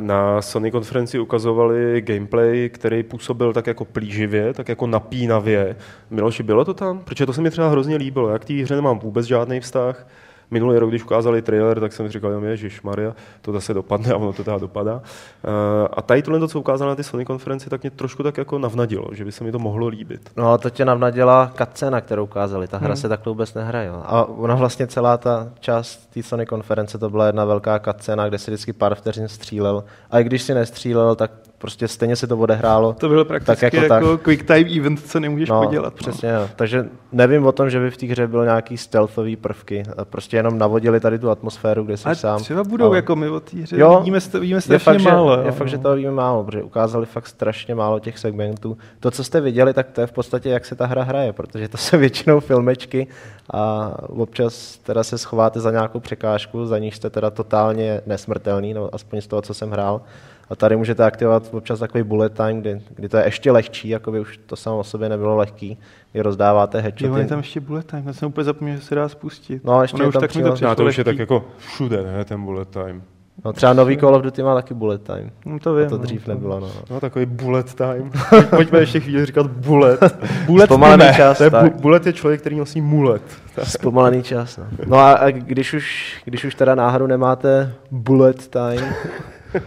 Na 0.00 0.42
Sony 0.42 0.70
konferenci 0.70 1.18
ukazovali 1.18 2.00
gameplay, 2.00 2.68
který 2.68 3.02
působil 3.02 3.52
tak 3.52 3.66
jako 3.66 3.84
plíživě, 3.84 4.54
tak 4.54 4.68
jako 4.68 4.86
napínavě. 4.86 5.76
Miloši, 6.10 6.42
bylo 6.42 6.64
to 6.64 6.74
tam? 6.74 6.98
Protože 6.98 7.26
to 7.26 7.32
se 7.32 7.42
mi 7.42 7.50
třeba 7.50 7.68
hrozně 7.68 7.96
líbilo. 7.96 8.28
Jak 8.28 8.44
té 8.44 8.54
hře 8.54 8.74
nemám 8.74 8.98
vůbec 8.98 9.26
žádný 9.26 9.60
vztah, 9.60 10.06
minulý 10.52 10.78
rok, 10.78 10.90
když 10.90 11.04
ukázali 11.04 11.42
trailer, 11.42 11.80
tak 11.80 11.92
jsem 11.92 12.06
si 12.06 12.12
říkal, 12.12 12.44
Ježíš 12.44 12.82
Maria, 12.82 13.14
to 13.40 13.52
zase 13.52 13.74
dopadne 13.74 14.12
a 14.12 14.16
ono 14.16 14.32
to 14.32 14.44
teda 14.44 14.58
dopadá. 14.58 15.02
Eh, 15.44 15.88
a 15.92 16.02
tady 16.02 16.22
tohle, 16.22 16.48
co 16.48 16.60
ukázal 16.60 16.88
na 16.88 16.94
ty 16.94 17.04
Sony 17.04 17.24
konferenci, 17.24 17.70
tak 17.70 17.82
mě 17.82 17.90
trošku 17.90 18.22
tak 18.22 18.38
jako 18.38 18.58
navnadilo, 18.58 19.06
že 19.12 19.24
by 19.24 19.32
se 19.32 19.44
mi 19.44 19.52
to 19.52 19.58
mohlo 19.58 19.86
líbit. 19.86 20.30
No 20.36 20.48
ale 20.48 20.58
to 20.58 20.70
tě 20.70 20.84
navnadila 20.84 21.52
cutscéna, 21.58 22.00
kterou 22.00 22.24
ukázali. 22.24 22.68
Ta 22.68 22.78
hra 22.78 22.86
hmm. 22.86 22.96
se 22.96 23.08
takhle 23.08 23.30
vůbec 23.30 23.54
nehraje. 23.54 23.90
A 23.90 24.24
ona 24.24 24.54
vlastně 24.54 24.86
celá 24.86 25.16
ta 25.16 25.48
část 25.60 26.10
té 26.14 26.22
Sony 26.22 26.46
konference, 26.46 26.98
to 26.98 27.10
byla 27.10 27.26
jedna 27.26 27.44
velká 27.44 27.78
cutscéna, 27.78 28.28
kde 28.28 28.38
si 28.38 28.50
vždycky 28.50 28.72
pár 28.72 28.94
vteřin 28.94 29.28
střílel. 29.28 29.84
A 30.10 30.20
i 30.20 30.24
když 30.24 30.42
si 30.42 30.54
nestřílel, 30.54 31.14
tak 31.14 31.30
prostě 31.62 31.88
stejně 31.88 32.16
se 32.16 32.26
to 32.26 32.38
odehrálo. 32.38 32.92
To 32.92 33.08
bylo 33.08 33.24
prakticky 33.24 33.60
tak 33.60 33.72
jako, 33.72 33.94
jako 33.94 34.16
tak. 34.16 34.22
quick 34.22 34.46
time 34.46 34.66
event, 34.78 35.00
co 35.06 35.20
nemůžeš 35.20 35.48
no, 35.48 35.62
podělat. 35.62 35.94
No. 35.94 35.96
Přesně, 35.96 36.32
no. 36.32 36.48
takže 36.56 36.88
nevím 37.12 37.46
o 37.46 37.52
tom, 37.52 37.70
že 37.70 37.80
by 37.80 37.90
v 37.90 37.96
té 37.96 38.06
hře 38.06 38.26
byl 38.26 38.44
nějaký 38.44 38.76
stealthový 38.76 39.36
prvky. 39.36 39.82
Prostě 40.04 40.36
jenom 40.36 40.58
navodili 40.58 41.00
tady 41.00 41.18
tu 41.18 41.30
atmosféru, 41.30 41.84
kde 41.84 41.96
jsi 41.96 42.08
A 42.08 42.14
sám. 42.14 42.40
třeba 42.40 42.64
budou, 42.64 42.86
ale... 42.86 42.96
jako 42.96 43.16
my 43.16 43.28
o 43.28 43.40
té 43.40 43.56
hře 43.56 43.78
jo, 43.78 43.98
vidíme, 43.98 44.18
vidíme 44.40 44.60
strašně 44.60 44.92
je 44.92 44.98
fakt, 44.98 45.12
málo. 45.12 45.36
Že, 45.36 45.42
je 45.42 45.52
fakt, 45.52 45.68
že 45.68 45.78
toho 45.78 45.94
víme 45.94 46.10
málo, 46.10 46.44
protože 46.44 46.62
ukázali 46.62 47.06
fakt 47.06 47.26
strašně 47.26 47.74
málo 47.74 48.00
těch 48.00 48.18
segmentů. 48.18 48.76
To, 49.00 49.10
co 49.10 49.24
jste 49.24 49.40
viděli, 49.40 49.74
tak 49.74 49.90
to 49.90 50.00
je 50.00 50.06
v 50.06 50.12
podstatě, 50.12 50.48
jak 50.48 50.64
se 50.64 50.74
ta 50.74 50.86
hra 50.86 51.02
hraje, 51.02 51.32
protože 51.32 51.68
to 51.68 51.76
jsou 51.76 51.98
většinou 51.98 52.40
filmečky 52.40 53.06
a 53.54 53.94
občas 54.08 54.78
teda 54.78 55.04
se 55.04 55.18
schováte 55.18 55.60
za 55.60 55.70
nějakou 55.70 56.00
překážku, 56.00 56.66
za 56.66 56.78
níž 56.78 56.96
jste 56.96 57.10
teda 57.10 57.30
totálně 57.30 58.00
nesmrtelný, 58.06 58.74
no 58.74 58.88
aspoň 58.92 59.20
z 59.20 59.26
toho, 59.26 59.42
co 59.42 59.54
jsem 59.54 59.70
hrál. 59.70 60.00
A 60.50 60.56
tady 60.56 60.76
můžete 60.76 61.04
aktivovat 61.04 61.48
občas 61.52 61.78
takový 61.78 62.04
bullet 62.04 62.34
time, 62.34 62.60
kdy, 62.60 62.82
kdy 62.94 63.08
to 63.08 63.16
je 63.16 63.24
ještě 63.24 63.50
lehčí, 63.50 63.88
jako 63.88 64.12
by 64.12 64.20
už 64.20 64.40
to 64.46 64.56
samo 64.56 64.78
o 64.78 64.84
sobě 64.84 65.08
nebylo 65.08 65.36
lehký, 65.36 65.78
kdy 66.12 66.20
rozdáváte 66.22 66.80
headshoty. 66.80 67.10
Jo, 67.10 67.16
je 67.16 67.26
tam 67.26 67.38
ještě 67.38 67.60
bullet 67.60 67.86
time, 67.86 68.06
já 68.06 68.12
jsem 68.12 68.28
úplně 68.28 68.44
zapomněl, 68.44 68.76
že 68.76 68.82
se 68.82 68.94
dá 68.94 69.08
spustit. 69.08 69.64
No, 69.64 69.82
ještě 69.82 70.04
už 70.04 70.14
tak 70.20 70.34
mi 70.34 70.42
to 70.42 70.54
no, 70.62 70.74
to 70.74 70.84
už 70.84 70.98
je 70.98 71.04
tak 71.04 71.18
jako 71.18 71.44
všude, 71.58 72.02
ne, 72.02 72.24
ten 72.24 72.44
bullet 72.44 72.68
time. 72.68 73.02
No 73.44 73.52
třeba 73.52 73.72
nový 73.72 73.96
Call 73.96 74.14
of 74.14 74.22
Duty 74.22 74.42
má 74.42 74.54
taky 74.54 74.74
bullet 74.74 75.02
time. 75.02 75.30
No 75.46 75.58
to 75.58 75.74
vím. 75.74 75.86
A 75.86 75.88
to 75.88 75.96
no, 75.96 76.02
dřív 76.02 76.26
no, 76.26 76.34
nebylo, 76.34 76.60
no. 76.60 76.70
No 76.90 77.00
takový 77.00 77.26
bullet 77.26 77.74
time. 77.74 78.12
Pojďme 78.50 78.78
ještě 78.78 79.00
chvíli 79.00 79.26
říkat 79.26 79.46
bullet. 79.46 80.00
bullet 80.46 80.66
Zpomalený 80.66 81.04
čas, 81.16 81.38
to 81.38 81.44
je, 81.44 81.50
tak. 81.50 81.80
Bullet 81.80 82.06
je 82.06 82.12
člověk, 82.12 82.40
který 82.40 82.56
nosí 82.56 82.80
mulet. 82.80 83.22
Zpomalený 83.62 84.22
čas, 84.22 84.56
no. 84.56 84.64
No 84.86 84.96
a, 84.98 85.12
a 85.12 85.30
když, 85.30 85.74
už, 85.74 86.16
když 86.24 86.44
už 86.44 86.54
teda 86.54 86.74
náhodou 86.74 87.06
nemáte 87.06 87.74
bullet 87.90 88.48
time, 88.48 88.94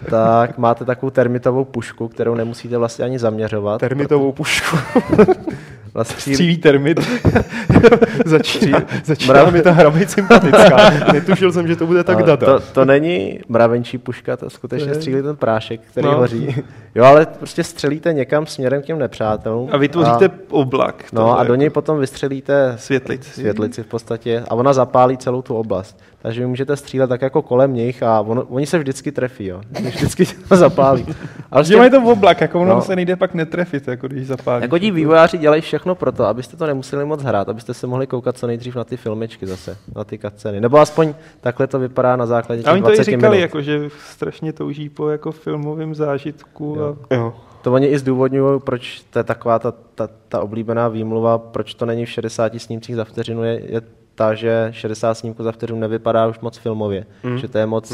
tak 0.09 0.57
máte 0.57 0.85
takovou 0.85 1.09
termitovou 1.09 1.65
pušku, 1.65 2.07
kterou 2.07 2.35
nemusíte 2.35 2.77
vlastně 2.77 3.05
ani 3.05 3.19
zaměřovat. 3.19 3.79
Termitovou 3.79 4.31
proto... 4.31 4.37
pušku. 4.37 4.77
Vlastně 5.95 6.33
Střílí 6.33 6.57
termit. 6.57 6.99
začíná, 8.25 8.81
začíná 9.03 9.49
mi 9.49 9.61
ta 9.61 9.71
hra 9.71 9.89
být 9.91 10.11
sympatická. 10.11 10.89
Netušil 11.13 11.51
jsem, 11.51 11.67
že 11.67 11.75
to 11.75 11.87
bude 11.87 12.03
tak 12.03 12.23
data. 12.23 12.45
To, 12.45 12.59
to 12.59 12.85
není 12.85 13.39
mravenčí 13.49 13.97
puška, 13.97 14.37
to 14.37 14.49
skutečně 14.49 14.95
střílí 14.95 15.21
ten 15.21 15.35
prášek, 15.35 15.81
který 15.91 16.07
no. 16.07 16.17
hoří. 16.17 16.55
Jo, 16.95 17.03
ale 17.03 17.25
prostě 17.25 17.63
střelíte 17.63 18.13
někam 18.13 18.45
směrem 18.45 18.81
k 18.81 18.85
těm 18.85 18.99
nepřátelům. 18.99 19.69
A 19.71 19.77
vytvoříte 19.77 20.29
oblak. 20.49 21.03
No 21.13 21.39
a 21.39 21.43
do 21.43 21.53
jako 21.53 21.55
něj 21.55 21.69
potom 21.69 21.99
vystřelíte 21.99 22.73
Světlici. 22.77 23.29
světlici 23.29 23.83
v 23.83 23.87
podstatě 23.87 24.43
a 24.49 24.55
ona 24.55 24.73
zapálí 24.73 25.17
celou 25.17 25.41
tu 25.41 25.55
oblast. 25.55 25.99
Takže 26.21 26.41
vy 26.41 26.47
můžete 26.47 26.75
střílet 26.75 27.07
tak 27.07 27.21
jako 27.21 27.41
kolem 27.41 27.73
nich 27.73 28.03
a 28.03 28.21
on, 28.21 28.43
oni 28.49 28.65
se 28.65 28.79
vždycky 28.79 29.11
trefí, 29.11 29.45
jo. 29.45 29.61
Vždycky 29.95 30.25
to 30.49 30.55
zapálí. 30.55 31.05
Ale 31.51 31.63
Že 31.63 31.77
mají 31.77 31.91
to 31.91 32.01
v 32.01 32.07
oblak, 32.07 32.41
jako 32.41 32.61
ono 32.61 32.75
No. 32.75 32.81
se 32.81 32.95
nejde 32.95 33.15
pak 33.15 33.33
netrefit, 33.33 33.87
jako 33.87 34.07
když 34.07 34.27
zapálí. 34.27 34.61
jako 34.61 34.79
ti 34.79 34.91
vývojáři 34.91 35.37
dělají 35.37 35.61
všechno 35.61 35.95
pro 35.95 36.11
to, 36.11 36.25
abyste 36.25 36.57
to 36.57 36.65
nemuseli 36.65 37.05
moc 37.05 37.23
hrát, 37.23 37.49
abyste 37.49 37.73
se 37.73 37.87
mohli 37.87 38.07
koukat 38.07 38.37
co 38.37 38.47
nejdřív 38.47 38.75
na 38.75 38.83
ty 38.83 38.97
filmečky 38.97 39.47
zase, 39.47 39.77
na 39.95 40.03
ty 40.03 40.17
cutscény. 40.19 40.61
Nebo 40.61 40.77
aspoň 40.79 41.13
takhle 41.41 41.67
to 41.67 41.79
vypadá 41.79 42.15
na 42.15 42.25
základě 42.25 42.61
těch 42.61 42.69
A 42.69 42.73
oni 42.73 42.81
to 42.81 42.91
i 42.91 42.95
20 42.95 43.03
říkali, 43.11 43.31
minut. 43.37 43.41
jako, 43.41 43.61
že 43.61 43.79
strašně 44.09 44.53
touží 44.53 44.89
po 44.89 45.09
jako 45.09 45.31
filmovém 45.31 45.95
zážitku. 45.95 46.75
Jo. 46.79 46.84
A... 47.09 47.15
Jo. 47.15 47.33
To 47.61 47.73
oni 47.73 47.87
i 47.87 47.99
zdůvodňují, 47.99 48.59
proč 48.59 49.01
to 49.09 49.19
je 49.19 49.23
taková 49.23 49.59
ta, 49.59 49.73
ta, 49.95 50.09
ta 50.27 50.39
oblíbená 50.41 50.87
výmluva, 50.87 51.37
proč 51.37 51.73
to 51.73 51.85
není 51.85 52.05
v 52.05 52.09
60 52.09 52.53
snímcích 52.59 52.95
za 52.95 53.03
vteřinu, 53.03 53.43
je, 53.43 53.61
je 53.73 53.81
ta, 54.15 54.33
že 54.33 54.67
60 54.71 55.13
snímků 55.13 55.43
za 55.43 55.51
vteřinu 55.51 55.79
nevypadá 55.79 56.27
už 56.27 56.39
moc 56.39 56.57
filmově. 56.57 57.05
Mm. 57.23 57.37
Že 57.37 57.47
to 57.47 57.57
je 57.57 57.65
moc, 57.65 57.93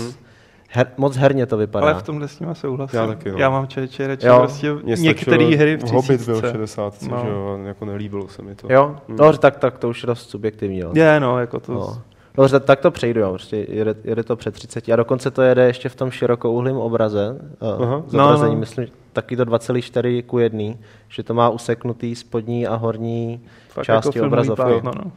her, 0.69 0.87
moc 0.97 1.15
herně 1.17 1.45
to 1.45 1.57
vypadá. 1.57 1.85
Ale 1.85 1.93
v 1.99 2.03
tomhle 2.03 2.27
s 2.27 2.39
nima 2.39 2.53
souhlasím. 2.53 2.99
Já 2.99 3.07
taky, 3.07 3.31
no. 3.31 3.37
Já 3.37 3.49
mám 3.49 3.67
člověče 3.67 4.07
radši 4.07 4.27
Jo. 4.27 4.39
prostě 4.39 4.75
některé 4.95 5.45
hry 5.55 5.77
v 5.77 5.83
Hobbit 5.91 6.25
byl 6.25 6.35
v 6.35 6.41
30. 6.41 6.51
60, 6.51 7.01
No. 7.01 7.21
že 7.23 7.29
jo, 7.29 7.59
jako 7.63 7.85
nelíbilo 7.85 8.27
se 8.27 8.41
mi 8.41 8.55
to. 8.55 8.67
Jo, 8.73 8.95
Mm. 9.07 9.15
no, 9.15 9.37
tak, 9.37 9.55
tak 9.57 9.77
to 9.77 9.89
už 9.89 10.03
je 10.03 10.07
dost 10.07 10.29
subjektivní. 10.29 10.79
Jo. 10.79 10.91
Je, 10.95 11.19
no, 11.19 11.39
jako 11.39 11.59
to... 11.59 11.71
No. 11.73 12.01
Dobře, 12.35 12.59
tak 12.59 12.79
to 12.79 12.91
přejdu, 12.91 13.19
jo. 13.19 13.29
Prostě 13.29 13.65
jede, 13.69 13.95
jede, 14.03 14.23
to 14.23 14.35
před 14.35 14.53
30 14.53 14.89
a 14.89 14.95
dokonce 14.95 15.31
to 15.31 15.41
jede 15.41 15.63
ještě 15.65 15.89
v 15.89 15.95
tom 15.95 16.11
širokouhlým 16.11 16.77
obraze. 16.77 17.37
Aha. 17.61 18.03
Zobrazení, 18.07 18.13
No, 18.17 18.47
no, 18.47 18.53
no. 18.53 18.59
myslím, 18.59 18.87
taky 19.13 19.37
to 19.37 19.45
2,4 19.45 20.23
ku 20.25 20.39
1, 20.39 20.73
že 21.09 21.23
to 21.23 21.33
má 21.33 21.49
useknutý 21.49 22.15
spodní 22.15 22.67
a 22.67 22.75
horní 22.75 23.41
Fakt 23.73 23.85
části 23.85 24.17
jako 24.17 24.27
obrazovky. 24.27 24.61
plátno, 24.63 24.91
no. 25.05 25.11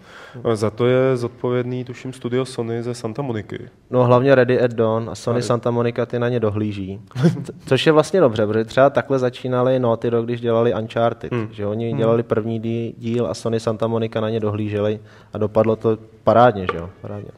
A 0.50 0.56
Za 0.56 0.70
to 0.70 0.86
je 0.86 1.16
zodpovědný, 1.16 1.84
tuším, 1.84 2.12
studio 2.12 2.44
Sony 2.44 2.82
ze 2.82 2.94
Santa 2.94 3.22
Moniky. 3.22 3.68
No 3.90 4.04
hlavně 4.04 4.34
Ready 4.34 4.60
at 4.60 4.70
Dawn 4.72 5.10
a 5.10 5.14
Sony 5.14 5.34
Ale- 5.34 5.42
Santa 5.42 5.70
Monica 5.70 6.06
ty 6.06 6.18
na 6.18 6.28
ně 6.28 6.40
dohlíží. 6.40 7.00
Což 7.66 7.86
je 7.86 7.92
vlastně 7.92 8.20
dobře, 8.20 8.46
protože 8.46 8.64
třeba 8.64 8.90
takhle 8.90 9.18
začínali 9.18 9.78
Naughty 9.78 10.10
Dog, 10.10 10.24
když 10.24 10.40
dělali 10.40 10.74
Uncharted. 10.74 11.32
Hmm. 11.32 11.40
Hmm. 11.44 11.52
Že 11.52 11.66
oni 11.66 11.92
dělali 11.92 12.22
první 12.22 12.60
dí- 12.60 12.94
díl 12.98 13.26
a 13.26 13.34
Sony 13.34 13.60
Santa 13.60 13.86
Monica 13.86 14.20
na 14.20 14.30
ně 14.30 14.40
dohlíželi 14.40 15.00
a 15.32 15.38
dopadlo 15.38 15.76
to 15.76 15.98
parádně, 16.24 16.66
že 16.72 16.78
jo? 16.78 16.90
Parádně. 17.00 17.30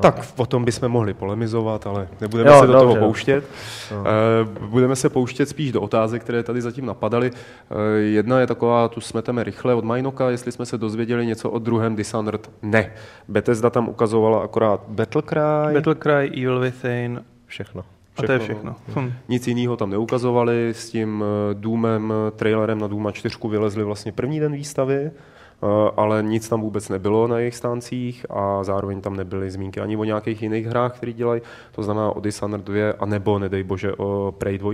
Tak 0.00 0.24
o 0.36 0.46
tom 0.46 0.64
bychom 0.64 0.88
mohli 0.88 1.14
polemizovat, 1.14 1.86
ale 1.86 2.08
nebudeme 2.20 2.50
Jo, 2.50 2.60
se 2.60 2.66
do 2.66 2.72
dobře, 2.72 2.82
toho 2.82 2.94
dobře. 2.94 3.06
pouštět. 3.06 3.44
No. 3.92 4.04
Eh, 4.06 4.66
Budeme 4.66 4.96
se 4.96 5.08
pouštět 5.08 5.46
spíš 5.48 5.72
do 5.72 5.80
otázek, 5.82 6.22
které 6.22 6.42
tady 6.42 6.62
zatím 6.62 6.86
napadaly. 6.86 7.30
Eh, 7.70 7.98
Jedna 7.98 8.40
je 8.40 8.46
taková, 8.46 8.88
tu 8.88 9.00
smeteme 9.00 9.44
rychle 9.44 9.74
od 9.74 9.84
Majnoka, 9.84 10.30
jestli 10.30 10.52
jsme 10.58 10.66
se 10.66 10.78
dozvěděli 10.78 11.26
něco 11.26 11.50
o 11.50 11.58
druhém 11.58 11.96
Dishonored. 11.96 12.50
Ne. 12.62 12.92
Bethesda 13.28 13.70
tam 13.70 13.88
ukazovala 13.88 14.42
akorát 14.42 14.80
Battlecry. 14.88 15.40
Battlecry, 15.74 16.28
Evil 16.28 16.60
Within, 16.60 17.24
Všechno. 17.46 17.84
a 18.16 18.22
to 18.22 18.32
je 18.32 18.38
Všechno, 18.38 18.74
všechno. 18.84 19.02
Hm. 19.02 19.12
Nic 19.28 19.48
jiného 19.48 19.76
tam 19.76 19.90
neukazovali, 19.90 20.68
s 20.74 20.90
tím 20.90 21.24
eh, 21.24 21.54
Doomem, 21.54 22.12
eh, 22.12 22.30
trailerem 22.30 22.78
na 22.78 22.86
Dooma 22.86 23.12
4 23.12 23.48
vylezli 23.48 23.84
vlastně 23.84 24.12
první 24.12 24.40
den 24.40 24.52
výstavy, 24.52 25.10
eh, 25.10 25.66
ale 25.96 26.22
nic 26.22 26.48
tam 26.48 26.60
vůbec 26.60 26.88
nebylo 26.88 27.26
na 27.26 27.38
jejich 27.38 27.56
stáncích 27.56 28.26
a 28.30 28.64
zároveň 28.64 29.00
tam 29.00 29.16
nebyly 29.16 29.50
zmínky 29.50 29.80
ani 29.80 29.96
o 29.96 30.04
nějakých 30.04 30.42
jiných 30.42 30.66
hrách, 30.66 30.96
které 30.96 31.12
dělají, 31.12 31.42
to 31.72 31.82
znamená 31.82 32.10
o 32.10 32.20
Dishonored 32.20 32.66
2, 32.66 32.94
anebo, 32.98 33.38
nedej 33.38 33.62
bože, 33.62 33.92
o 33.92 34.34
Prey 34.38 34.58
2. 34.58 34.72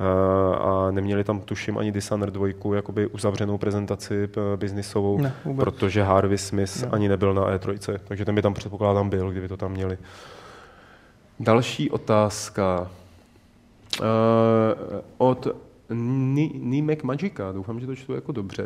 Eh, 0.00 0.56
A 0.58 0.90
neměli 0.90 1.24
tam, 1.24 1.40
tuším, 1.40 1.78
ani 1.78 1.92
Dishonored 1.92 2.34
2, 2.34 2.46
jakoby 2.76 3.06
uzavřenou 3.06 3.58
prezentaci 3.58 4.28
eh, 4.36 4.56
biznisovou, 4.56 5.20
Ne, 5.20 5.34
vůbec. 5.44 5.64
protože 5.64 6.02
Harvey 6.02 6.38
Smith 6.38 6.82
Ne. 6.82 6.88
ani 6.92 7.08
nebyl 7.08 7.34
na 7.34 7.42
E3, 7.58 7.98
takže 8.04 8.24
ten 8.24 8.34
by 8.34 8.42
tam 8.42 8.54
předpokládám 8.54 9.10
byl, 9.10 9.30
kdyby 9.30 9.48
to 9.48 9.56
tam 9.56 9.72
měli. 9.72 9.98
Další 11.40 11.90
otázka. 11.90 12.90
Uh, 14.00 14.06
od 15.18 15.46
Ni- 16.34 16.52
Nimek 16.58 17.02
Magica, 17.04 17.52
doufám, 17.52 17.80
že 17.80 17.86
to 17.86 17.96
čtu 17.96 18.14
jako 18.14 18.32
dobře. 18.32 18.62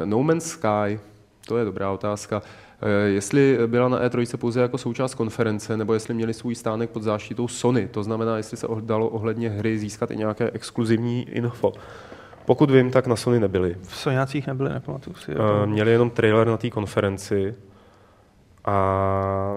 Uh, 0.00 0.04
no 0.06 0.22
Man's 0.22 0.44
Sky, 0.46 1.00
to 1.48 1.58
je 1.58 1.64
dobrá 1.64 1.90
otázka. 1.90 2.42
Uh, 2.82 2.88
jestli 3.06 3.58
byla 3.66 3.88
na 3.88 4.08
E3 4.08 4.36
pouze 4.36 4.60
jako 4.60 4.78
součást 4.78 5.14
konference, 5.14 5.76
nebo 5.76 5.94
jestli 5.94 6.14
měli 6.14 6.34
svůj 6.34 6.54
stánek 6.54 6.90
pod 6.90 7.02
záštitou 7.02 7.48
Sony, 7.48 7.88
to 7.88 8.02
znamená, 8.02 8.36
jestli 8.36 8.56
se 8.56 8.66
dalo 8.80 9.08
ohledně 9.08 9.48
hry 9.48 9.78
získat 9.78 10.10
i 10.10 10.16
nějaké 10.16 10.50
exkluzivní 10.50 11.28
info. 11.28 11.72
Pokud 12.44 12.70
vím, 12.70 12.90
tak 12.90 13.06
na 13.06 13.16
Sony 13.16 13.40
nebyli. 13.40 13.76
V 13.82 13.96
Soňácích 13.96 14.46
nebyly, 14.46 14.70
nepamatuju 14.70 15.16
si. 15.16 15.34
Uh, 15.34 15.66
měli 15.66 15.90
jenom 15.90 16.10
trailer 16.10 16.46
na 16.46 16.56
té 16.56 16.70
konferenci 16.70 17.54
a 18.64 19.56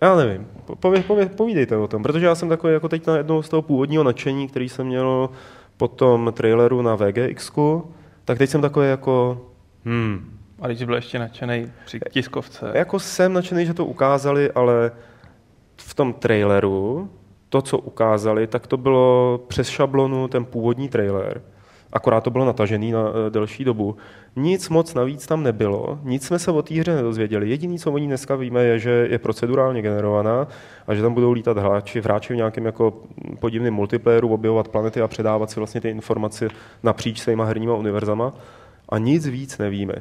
já 0.00 0.16
nevím, 0.16 0.46
po- 0.64 0.76
pově, 0.76 1.02
pově, 1.02 1.26
povídejte 1.26 1.76
o 1.76 1.88
tom, 1.88 2.02
protože 2.02 2.26
já 2.26 2.34
jsem 2.34 2.48
takový 2.48 2.72
jako 2.72 2.88
teď 2.88 3.06
na 3.06 3.16
jednou 3.16 3.42
z 3.42 3.48
toho 3.48 3.62
původního 3.62 4.04
nadšení, 4.04 4.48
který 4.48 4.68
jsem 4.68 4.86
měl 4.86 5.30
po 5.76 5.88
tom 5.88 6.32
traileru 6.36 6.82
na 6.82 6.94
VGX, 6.94 7.52
tak 8.24 8.38
teď 8.38 8.50
jsem 8.50 8.60
takový 8.60 8.88
jako, 8.88 9.46
hmm, 9.84 10.37
A 10.60 10.66
když 10.66 10.84
byl 10.84 10.94
ještě 10.94 11.18
nadšený 11.18 11.72
při 11.84 12.00
tiskovce. 12.10 12.70
jako 12.74 13.00
jsem 13.00 13.32
nadšený, 13.32 13.66
že 13.66 13.74
to 13.74 13.84
ukázali, 13.84 14.50
ale 14.52 14.92
v 15.76 15.94
tom 15.94 16.12
traileru, 16.12 17.10
to, 17.48 17.62
co 17.62 17.78
ukázali, 17.78 18.46
tak 18.46 18.66
to 18.66 18.76
bylo 18.76 19.40
přes 19.48 19.68
šablonu 19.68 20.28
ten 20.28 20.44
původní 20.44 20.88
trailer. 20.88 21.42
Akorát 21.92 22.24
to 22.24 22.30
bylo 22.30 22.44
natažený 22.44 22.92
na 22.92 23.00
e, 23.00 23.30
delší 23.30 23.64
dobu. 23.64 23.96
Nic 24.36 24.68
moc 24.68 24.94
navíc 24.94 25.26
tam 25.26 25.42
nebylo, 25.42 25.98
nic 26.02 26.26
jsme 26.26 26.38
se 26.38 26.50
o 26.50 26.62
té 26.62 26.74
hře 26.74 26.94
nedozvěděli. 26.94 27.50
Jediné, 27.50 27.78
co 27.78 27.92
o 27.92 27.98
ní 27.98 28.06
dneska 28.06 28.36
víme, 28.36 28.64
je, 28.64 28.78
že 28.78 29.06
je 29.10 29.18
procedurálně 29.18 29.82
generovaná 29.82 30.48
a 30.86 30.94
že 30.94 31.02
tam 31.02 31.14
budou 31.14 31.32
lítat 31.32 31.58
hráči, 31.58 32.00
hráči 32.00 32.32
v 32.32 32.36
nějakém 32.36 32.66
jako 32.66 33.02
podivném 33.40 33.74
multiplayeru, 33.74 34.28
objevovat 34.28 34.68
planety 34.68 35.00
a 35.00 35.08
předávat 35.08 35.50
si 35.50 35.60
vlastně 35.60 35.80
ty 35.80 35.88
informace 35.88 36.48
napříč 36.82 37.20
svýma 37.20 37.44
herníma 37.44 37.74
univerzama. 37.74 38.32
A 38.88 38.98
nic 38.98 39.26
víc 39.26 39.58
nevíme. 39.58 39.94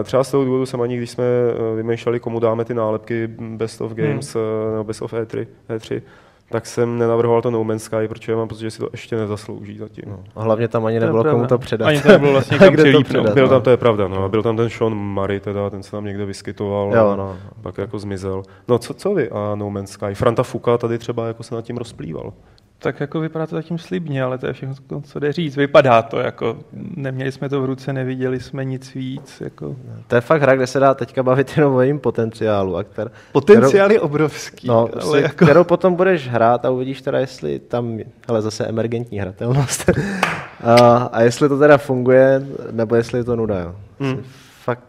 Eh, 0.00 0.04
Třeba 0.04 0.24
z 0.24 0.30
toho 0.30 0.44
důvodu 0.44 0.66
jsem 0.66 0.80
ani, 0.80 0.96
když 0.96 1.10
jsme 1.10 1.24
eh, 1.24 1.76
vymýšleli, 1.76 2.20
komu 2.20 2.40
dáme 2.40 2.64
ty 2.64 2.74
nálepky 2.74 3.26
Best 3.40 3.80
of 3.80 3.92
Games 3.92 4.34
hmm. 4.34 4.44
nebo 4.72 4.84
Best 4.84 5.02
of 5.02 5.12
E 5.14 5.22
E3, 5.24 5.46
E3, 5.70 6.02
tak 6.50 6.66
jsem 6.66 6.98
nenavrhoval 6.98 7.42
to 7.42 7.50
No 7.50 7.64
Man's 7.64 7.82
Sky, 7.82 8.08
protože 8.08 8.36
mám 8.36 8.48
pocit, 8.48 8.60
že 8.60 8.70
si 8.70 8.78
to 8.78 8.88
ještě 8.92 9.16
nezaslouží 9.16 9.78
zatím. 9.78 10.04
No. 10.06 10.18
A 10.36 10.42
hlavně 10.42 10.68
tam 10.68 10.86
ani 10.86 11.00
To 11.00 11.06
nebylo 11.06 11.24
komu 11.24 11.46
to 11.46 11.58
předat. 11.58 11.88
Ani 11.88 12.00
to 12.00 12.08
nebylo 12.08 12.32
vlastně 12.32 12.58
kam 12.58 12.68
Kde 12.72 12.82
to 12.82 12.88
přilípnout. 12.88 13.04
předat, 13.22 13.34
Byl 13.34 13.44
no. 13.44 13.50
tam, 13.50 13.62
to 13.62 13.70
je 13.70 13.76
pravda, 13.76 14.08
no. 14.08 14.24
a 14.24 14.28
byl 14.28 14.42
tam 14.42 14.56
ten 14.56 14.70
Sean 14.70 14.94
Murray, 14.94 15.40
teda, 15.40 15.70
ten 15.70 15.82
se 15.82 15.90
tam 15.90 16.04
někde 16.04 16.24
vyskytoval 16.24 16.92
Jo, 16.94 17.08
a 17.08 17.16
no. 17.16 17.36
pak 17.62 17.78
jako 17.78 17.98
zmizel. 17.98 18.42
No 18.68 18.78
co, 18.78 18.94
co 18.94 19.14
vy 19.14 19.30
a 19.30 19.54
No 19.54 19.70
Man's 19.70 19.90
Sky? 19.90 20.14
Franta 20.14 20.42
Fuka 20.42 20.78
tady 20.78 20.98
třeba 20.98 21.26
jako 21.26 21.42
se 21.42 21.54
nad 21.54 21.62
tím 21.64 21.76
rozplýval. 21.76 22.32
Tak 22.82 23.00
jako 23.00 23.20
vypadá 23.20 23.46
to 23.46 23.56
zatím 23.56 23.78
slibně, 23.78 24.22
ale 24.22 24.38
to 24.38 24.46
je 24.46 24.52
všechno, 24.52 24.74
co 25.02 25.18
jde 25.18 25.32
říct. 25.32 25.56
Vypadá 25.56 26.02
to, 26.02 26.18
jako 26.18 26.58
neměli 26.96 27.32
jsme 27.32 27.48
to 27.48 27.62
v 27.62 27.64
ruce, 27.64 27.92
neviděli 27.92 28.40
jsme 28.40 28.64
nic 28.64 28.94
víc. 28.94 29.40
Jako. 29.40 29.76
To 30.06 30.14
je 30.14 30.20
fakt 30.20 30.42
hra, 30.42 30.56
kde 30.56 30.66
se 30.66 30.80
dá 30.80 30.94
teďka 30.94 31.22
bavit 31.22 31.56
jenom 31.56 31.74
o 31.74 31.80
jejím 31.80 31.98
potenciálu. 31.98 32.76
A 32.76 32.84
kter, 32.84 33.10
Potenciál 33.32 33.92
je 33.92 34.00
obrovský, 34.00 34.68
No, 34.68 34.78
ale 34.78 34.88
prostě, 34.88 35.20
jako... 35.20 35.44
kterou 35.44 35.64
potom 35.64 35.94
budeš 35.94 36.28
hrát 36.28 36.64
a 36.64 36.70
uvidíš 36.70 37.02
teda, 37.02 37.18
jestli 37.18 37.58
tam, 37.58 37.98
hele 38.28 38.42
zase 38.42 38.66
emergentní 38.66 39.18
hratelnost, 39.18 39.90
a, 40.64 40.96
a 41.12 41.20
jestli 41.20 41.48
to 41.48 41.58
teda 41.58 41.78
funguje, 41.78 42.46
nebo 42.70 42.94
jestli 42.94 43.18
je 43.18 43.24
to 43.24 43.36
nuda. 43.36 43.58
Jo. 43.58 43.74
Hmm. 44.00 44.22
Fakt 44.64 44.84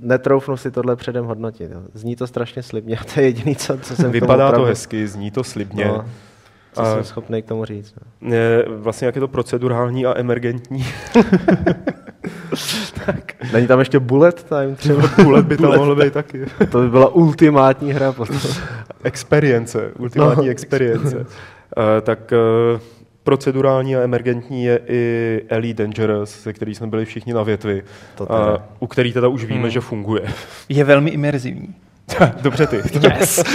netroufnu 0.00 0.56
si 0.56 0.70
tohle 0.70 0.96
předem 0.96 1.24
hodnotit. 1.24 1.70
Jo. 1.70 1.80
Zní 1.94 2.16
to 2.16 2.26
strašně 2.26 2.62
slibně 2.62 2.96
a 2.96 3.04
to 3.14 3.20
je 3.20 3.26
jediný, 3.26 3.56
co, 3.56 3.78
co 3.78 3.96
jsem 3.96 4.10
Vypadá 4.10 4.52
to 4.52 4.64
hezky, 4.64 5.08
zní 5.08 5.30
to 5.30 5.44
slibně. 5.44 5.84
No, 5.84 6.04
co 6.76 6.82
A- 6.82 6.94
jsem 6.94 7.04
schopný 7.04 7.42
k 7.42 7.46
tomu 7.46 7.64
říct. 7.64 7.94
No. 8.20 8.34
Je, 8.34 8.64
vlastně 8.68 9.06
jak 9.06 9.14
je 9.14 9.20
to 9.20 9.28
procedurální 9.28 10.06
a 10.06 10.18
emergentní. 10.18 10.86
Není 13.52 13.66
tam 13.66 13.78
ještě 13.78 13.98
bullet 13.98 14.42
time 14.44 14.76
třeba? 14.76 15.02
Bullet 15.22 15.46
by 15.46 15.56
to 15.56 15.62
mohlo 15.72 15.96
být 15.96 16.12
taky. 16.12 16.46
To 16.70 16.80
by 16.80 16.88
byla 16.88 17.08
ultimátní 17.14 17.92
hra 17.92 18.12
potom. 18.12 18.36
Experience, 19.04 19.90
ultimátní 19.98 20.44
No, 20.46 20.50
experience. 20.50 21.16
Uh, 21.16 21.24
tak 22.02 22.32
uh, 22.74 22.80
procedurální 23.24 23.96
a 23.96 24.00
emergentní 24.00 24.64
je 24.64 24.80
i 24.88 25.42
Elite 25.48 25.82
Dangerous, 25.82 26.30
se 26.30 26.52
který 26.52 26.74
jsme 26.74 26.86
byli 26.86 27.04
všichni 27.04 27.32
na 27.34 27.42
větvi. 27.42 27.82
To 28.14 28.32
a 28.32 28.44
teda. 28.44 28.66
u 28.78 28.86
který 28.86 29.12
teda 29.12 29.28
už 29.28 29.44
víme, 29.44 29.60
Hmm. 29.60 29.70
že 29.70 29.80
funguje. 29.80 30.22
Je 30.68 30.84
velmi 30.84 31.10
imerzivní. 31.10 31.74
Dobře 32.42 32.66
ty. 32.66 32.82
Yes. 33.02 33.44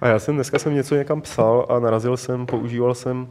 A 0.00 0.08
já 0.08 0.18
jsem 0.18 0.34
dneska 0.34 0.58
jsem 0.58 0.74
něco 0.74 0.94
někam 0.94 1.20
psal 1.20 1.66
a 1.68 1.78
narazil 1.78 2.16
jsem, 2.16 2.46
používal 2.46 2.94
jsem 2.94 3.28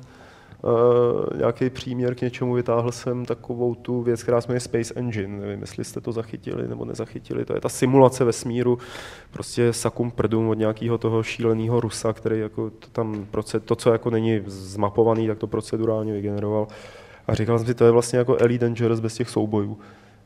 uh, 0.62 1.38
nějaký 1.38 1.70
příměr 1.70 2.16
k 2.16 2.22
něčemu, 2.22 2.54
vytáhl 2.54 2.92
jsem 2.92 3.26
takovou 3.26 3.76
tu 3.76 4.02
věc, 4.02 4.24
která 4.24 4.42
se 4.42 4.48
jmenuje 4.48 4.60
Space 4.60 4.94
Engine. 4.96 5.40
Nevím, 5.40 5.62
jestli 5.62 5.84
jste 5.84 6.02
to 6.02 6.12
zachytili 6.12 6.68
nebo 6.68 6.86
nezachytili. 6.86 7.46
To 7.46 7.54
je 7.54 7.62
ta 7.62 7.70
simulace 7.70 8.24
vesmíru, 8.24 8.78
prostě 9.32 9.74
sakum 9.74 10.12
prdum 10.12 10.50
od 10.50 10.58
nějakého 10.58 10.98
toho 10.98 11.24
šíleného 11.24 11.80
Rusa, 11.80 12.14
který 12.14 12.40
jako 12.40 12.70
to 12.70 12.88
tam, 12.92 13.28
to, 13.66 13.76
co 13.76 13.92
jako 13.92 14.10
není 14.10 14.42
zmapovaný, 14.46 15.28
tak 15.28 15.38
to 15.38 15.48
procedurálně 15.48 16.14
vygeneroval. 16.14 16.68
A 17.28 17.34
říkal 17.36 17.58
jsem 17.58 17.68
si, 17.68 17.74
to 17.74 17.86
je 17.86 17.92
vlastně 17.92 18.20
jako 18.20 18.38
Elite 18.40 18.66
Dangerous 18.66 19.00
bez 19.00 19.16
těch 19.16 19.30
soubojů. 19.30 19.80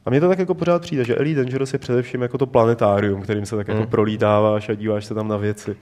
A 0.06 0.10
mně 0.10 0.20
to 0.20 0.28
tak 0.28 0.40
jako 0.40 0.54
pořád 0.54 0.82
přijde, 0.82 1.04
že 1.04 1.16
Elite 1.16 1.42
Dangerous 1.42 1.74
je 1.74 1.80
především 1.80 2.22
jako 2.22 2.38
to 2.38 2.46
planetárium, 2.46 3.22
kterým 3.22 3.46
se 3.46 3.56
tak 3.56 3.68
jako 3.68 3.80
mm. 3.80 3.88
prolítáváš 3.88 4.70
a 4.70 4.74
díváš 4.74 5.06
se 5.06 5.14
tam 5.14 5.28
na 5.28 5.38
věci. 5.38 5.76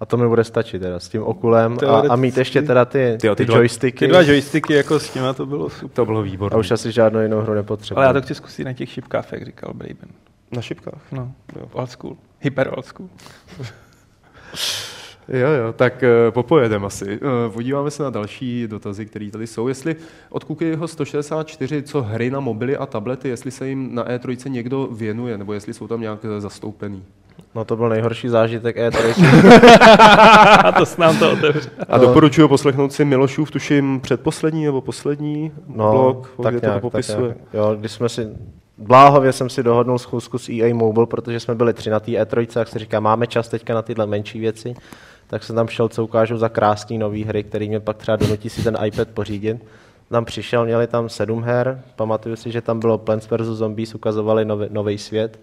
A 0.00 0.06
to 0.06 0.16
mi 0.16 0.28
bude 0.28 0.44
stačit 0.44 0.78
teda 0.78 1.00
s 1.00 1.08
tím 1.08 1.22
okulem 1.22 1.76
a, 1.88 2.12
a 2.12 2.16
mít 2.16 2.36
ještě 2.36 2.62
teda 2.62 2.84
ty, 2.84 3.18
ty, 3.20 3.28
ty, 3.28 3.36
ty 3.36 3.44
dva, 3.44 3.56
joysticky. 3.56 3.98
Ty 3.98 4.06
dva 4.06 4.22
joysticky 4.22 4.74
jako 4.74 5.00
s 5.00 5.10
tím 5.10 5.22
to 5.34 5.46
bylo 5.46 5.70
super. 5.70 5.90
To 5.94 6.04
bylo 6.04 6.22
výborné. 6.22 6.54
A 6.54 6.58
už 6.58 6.70
asi 6.70 6.92
žádnou 6.92 7.20
jinou 7.20 7.40
hru 7.40 7.54
nepotřebuji. 7.54 7.98
Ale 7.98 8.06
já 8.06 8.12
to 8.12 8.22
chci 8.22 8.34
zkusit 8.34 8.64
na 8.64 8.72
těch 8.72 8.90
šipkách, 8.90 9.32
jak 9.32 9.44
říkal 9.44 9.74
Braben. 9.74 10.08
Na 10.52 10.62
šipkách? 10.62 11.02
No, 11.12 11.32
jo. 11.56 11.68
old 11.72 11.90
school. 11.90 12.16
Hyper 12.40 12.70
old 12.76 12.86
school. 12.86 13.08
Jo, 15.28 15.48
jo, 15.48 15.72
tak 15.72 16.04
uh, 16.26 16.32
popojedeme 16.34 16.86
asi. 16.86 17.20
Uh, 17.20 17.52
podíváme 17.52 17.90
se 17.90 18.02
na 18.02 18.10
další 18.10 18.68
dotazy, 18.68 19.06
které 19.06 19.30
tady 19.30 19.46
jsou. 19.46 19.68
Jestli 19.68 19.96
od 20.30 20.60
jeho 20.60 20.88
164, 20.88 21.82
co 21.82 22.02
hry 22.02 22.30
na 22.30 22.40
mobily 22.40 22.76
a 22.76 22.86
tablety, 22.86 23.28
jestli 23.28 23.50
se 23.50 23.68
jim 23.68 23.94
na 23.94 24.04
E3 24.04 24.50
někdo 24.50 24.88
věnuje, 24.92 25.38
nebo 25.38 25.52
jestli 25.52 25.74
jsou 25.74 25.88
tam 25.88 26.00
nějak 26.00 26.18
zastoupený. 26.38 27.02
No 27.54 27.64
to 27.64 27.76
byl 27.76 27.88
nejhorší 27.88 28.28
zážitek 28.28 28.76
E3. 28.76 29.26
a 30.64 30.72
to 30.72 30.86
s 30.86 30.96
nám 30.96 31.18
to 31.18 31.32
otevře. 31.32 31.70
A 31.88 31.98
doporučuji 31.98 32.48
poslechnout 32.48 32.92
si 32.92 33.04
Milošův, 33.04 33.50
tuším, 33.50 34.00
předposlední 34.00 34.64
nebo 34.64 34.80
poslední 34.80 35.52
no, 35.68 35.92
blog, 35.92 36.34
tak 36.42 36.54
kde 36.54 36.66
nějak, 36.66 36.82
to 36.82 36.90
popisuje. 36.90 37.28
Tak 37.28 37.36
nějak. 37.36 37.54
Jo, 37.54 37.76
když 37.78 37.92
jsme 37.92 38.08
si 38.08 38.28
Bláhově 38.78 39.32
jsem 39.32 39.50
si 39.50 39.62
dohodnul 39.62 39.98
schůzku 39.98 40.38
s 40.38 40.48
EA 40.48 40.74
Mobile, 40.74 41.06
protože 41.06 41.40
jsme 41.40 41.54
byli 41.54 41.74
tři 41.74 41.90
na 41.90 42.00
té 42.00 42.10
E3, 42.10 42.58
jak 42.58 42.68
se 42.68 42.78
říká, 42.78 43.00
máme 43.00 43.26
čas 43.26 43.48
teďka 43.48 43.74
na 43.74 43.82
tyhle 43.82 44.06
menší 44.06 44.40
věci, 44.40 44.74
tak 45.32 45.44
jsem 45.44 45.56
tam 45.56 45.68
šel, 45.68 45.88
co 45.88 46.04
ukážu 46.04 46.36
za 46.36 46.48
krásné 46.48 46.98
nové 46.98 47.24
hry, 47.24 47.44
který 47.44 47.68
mě 47.68 47.80
pak 47.80 47.96
třeba 47.96 48.16
donutí 48.16 48.50
si 48.50 48.64
ten 48.64 48.78
iPad 48.84 49.08
pořídit. 49.08 49.64
Tam 50.10 50.24
přišel, 50.24 50.64
měli 50.64 50.86
tam 50.86 51.08
sedm 51.08 51.42
her, 51.42 51.82
pamatuju 51.96 52.36
si, 52.36 52.50
že 52.50 52.60
tam 52.60 52.80
bylo 52.80 52.98
Plants 52.98 53.26
vs. 53.26 53.46
Zombies, 53.46 53.94
ukazovali 53.94 54.44
nový 54.70 54.98
svět, 54.98 55.40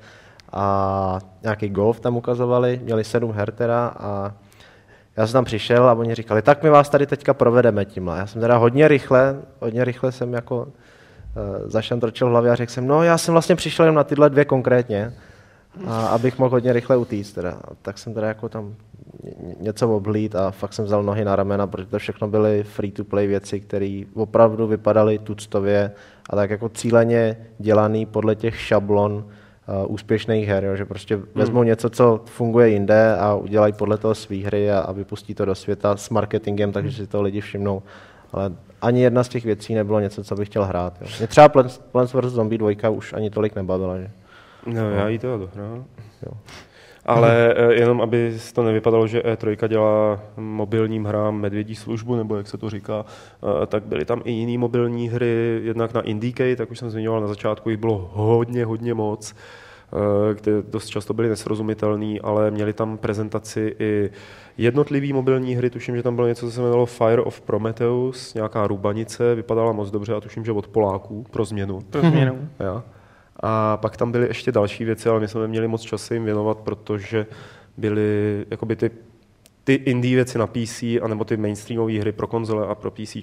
a 0.53 1.19
nějaký 1.43 1.69
golf 1.69 1.99
tam 1.99 2.17
ukazovali, 2.17 2.79
měli 2.83 3.03
sedm 3.03 3.31
her 3.31 3.51
teda 3.51 3.87
a 3.87 4.33
já 5.17 5.27
jsem 5.27 5.33
tam 5.33 5.45
přišel 5.45 5.89
a 5.89 5.93
oni 5.93 6.15
říkali, 6.15 6.41
tak 6.41 6.63
my 6.63 6.69
vás 6.69 6.89
tady 6.89 7.07
teďka 7.07 7.33
provedeme 7.33 7.85
tímhle. 7.85 8.17
Já 8.17 8.27
jsem 8.27 8.41
teda 8.41 8.57
hodně 8.57 8.87
rychle, 8.87 9.35
hodně 9.59 9.85
rychle 9.85 10.11
jsem 10.11 10.33
jako 10.33 10.61
uh, 10.61 10.69
zašantročil 11.65 12.27
v 12.27 12.29
hlavě 12.29 12.51
a 12.51 12.55
řekl 12.55 12.71
jsem, 12.71 12.87
no 12.87 13.03
já 13.03 13.17
jsem 13.17 13.31
vlastně 13.31 13.55
přišel 13.55 13.85
jen 13.85 13.95
na 13.95 14.03
tyhle 14.03 14.29
dvě 14.29 14.45
konkrétně, 14.45 15.13
a 15.85 16.07
abych 16.07 16.39
mohl 16.39 16.51
hodně 16.51 16.73
rychle 16.73 16.97
utíct. 16.97 17.35
Teda. 17.35 17.59
Tak 17.81 17.97
jsem 17.97 18.13
teda 18.13 18.27
jako 18.27 18.49
tam 18.49 18.75
něco 19.59 19.95
oblít 19.95 20.35
a 20.35 20.51
fakt 20.51 20.73
jsem 20.73 20.85
vzal 20.85 21.03
nohy 21.03 21.25
na 21.25 21.35
ramena, 21.35 21.67
protože 21.67 21.87
to 21.87 21.99
všechno 21.99 22.27
byly 22.27 22.63
free-to-play 22.63 23.27
věci, 23.27 23.59
které 23.59 24.03
opravdu 24.13 24.67
vypadaly 24.67 25.19
tuctově 25.19 25.91
a 26.29 26.35
tak 26.35 26.49
jako 26.49 26.69
cíleně 26.69 27.37
dělaný 27.59 28.05
podle 28.05 28.35
těch 28.35 28.59
šablon, 28.59 29.13
uh, 29.13 29.93
úspěšných 29.93 30.47
her, 30.47 30.63
jo, 30.63 30.75
že 30.75 30.85
prostě 30.85 31.15
hmm. 31.15 31.25
vezmou 31.35 31.63
něco, 31.63 31.89
co 31.89 32.21
funguje 32.25 32.69
jinde 32.69 33.15
a 33.15 33.33
udělají 33.33 33.73
podle 33.73 33.97
toho 33.97 34.15
své 34.15 34.37
hry 34.37 34.71
a, 34.71 34.79
a 34.79 34.91
vypustí 34.91 35.35
to 35.35 35.45
do 35.45 35.55
světa 35.55 35.97
s 35.97 36.09
marketingem, 36.09 36.71
takže 36.71 36.91
si 36.91 37.07
to 37.07 37.21
lidi 37.21 37.41
všimnou. 37.41 37.81
Ale 38.33 38.51
ani 38.81 39.01
jedna 39.01 39.23
z 39.23 39.29
těch 39.29 39.45
věcí 39.45 39.75
nebylo 39.75 39.99
něco, 39.99 40.23
co 40.23 40.35
bych 40.35 40.47
chtěl 40.47 40.65
hrát. 40.65 40.93
Jo. 41.01 41.07
Mě 41.17 41.27
třeba 41.27 41.49
Plants 41.91 42.13
vs. 42.13 42.33
Zombie 42.33 42.57
2 42.57 42.89
už 42.89 43.13
ani 43.13 43.29
tolik 43.29 43.55
nebavila. 43.55 43.97
Že? 43.97 44.11
No, 44.65 44.89
já 44.91 45.09
jí 45.09 45.19
to 45.19 45.37
dohrál. 45.37 45.85
Jo. 46.25 46.31
Ale 47.05 47.53
eh, 47.57 47.73
jenom, 47.73 48.01
aby 48.01 48.37
to 48.53 48.63
nevypadalo, 48.63 49.07
že 49.07 49.21
E3 49.21 49.67
dělá 49.67 50.19
mobilním 50.37 51.05
hrám 51.05 51.39
medvědí 51.39 51.75
službu, 51.75 52.15
nebo 52.15 52.35
jak 52.35 52.47
se 52.47 52.57
to 52.57 52.69
říká, 52.69 53.05
eh, 53.63 53.65
tak 53.65 53.83
byly 53.83 54.05
tam 54.05 54.21
i 54.25 54.31
jiné 54.31 54.57
mobilní 54.57 55.09
hry, 55.09 55.61
jednak 55.63 55.93
na 55.93 56.01
Indicate, 56.01 56.55
tak 56.55 56.71
už 56.71 56.79
jsem 56.79 56.89
zmiňoval 56.89 57.21
na 57.21 57.27
začátku, 57.27 57.69
jich 57.69 57.79
bylo 57.79 58.09
hodně, 58.13 58.65
hodně 58.65 58.93
moc 58.93 59.35
eh, 60.31 60.35
které 60.35 60.61
dost 60.61 60.87
často 60.87 61.13
byly 61.13 61.29
nesrozumitelné, 61.29 62.19
ale 62.23 62.51
měli 62.51 62.73
tam 62.73 62.97
prezentaci 62.97 63.75
i 63.79 64.09
jednotlivý 64.57 65.13
mobilní 65.13 65.55
hry, 65.55 65.69
tuším, 65.69 65.95
že 65.95 66.03
tam 66.03 66.15
bylo 66.15 66.27
něco, 66.27 66.45
co 66.45 66.51
se 66.51 66.61
jmenovalo 66.61 66.85
Fire 66.85 67.21
of 67.21 67.41
Prometheus, 67.41 68.33
nějaká 68.33 68.67
rubanice, 68.67 69.35
vypadala 69.35 69.71
moc 69.71 69.91
dobře 69.91 70.15
a 70.15 70.21
tuším, 70.21 70.45
že 70.45 70.51
od 70.51 70.67
Poláků, 70.67 71.25
pro 71.31 71.45
změnu. 71.45 71.79
Pro 71.89 72.01
změnu. 72.01 72.49
ja. 72.59 72.83
A 73.39 73.77
pak 73.77 73.97
tam 73.97 74.11
byly 74.11 74.27
ještě 74.27 74.51
další 74.51 74.85
věci, 74.85 75.09
ale 75.09 75.19
my 75.19 75.27
jsme 75.27 75.41
neměli 75.41 75.67
moc 75.67 75.81
času 75.81 76.13
jim 76.13 76.25
věnovat, 76.25 76.57
protože 76.57 77.25
byly 77.77 78.45
jakoby 78.49 78.75
ty, 78.75 78.91
ty 79.63 79.73
indie 79.73 80.15
věci 80.15 80.37
na 80.37 80.47
PC, 80.47 80.83
anebo 81.01 81.25
ty 81.25 81.37
mainstreamové 81.37 81.99
hry 81.99 82.11
pro 82.11 82.27
konzole 82.27 82.67
a 82.67 82.75
pro 82.75 82.91
PC, 82.91 83.17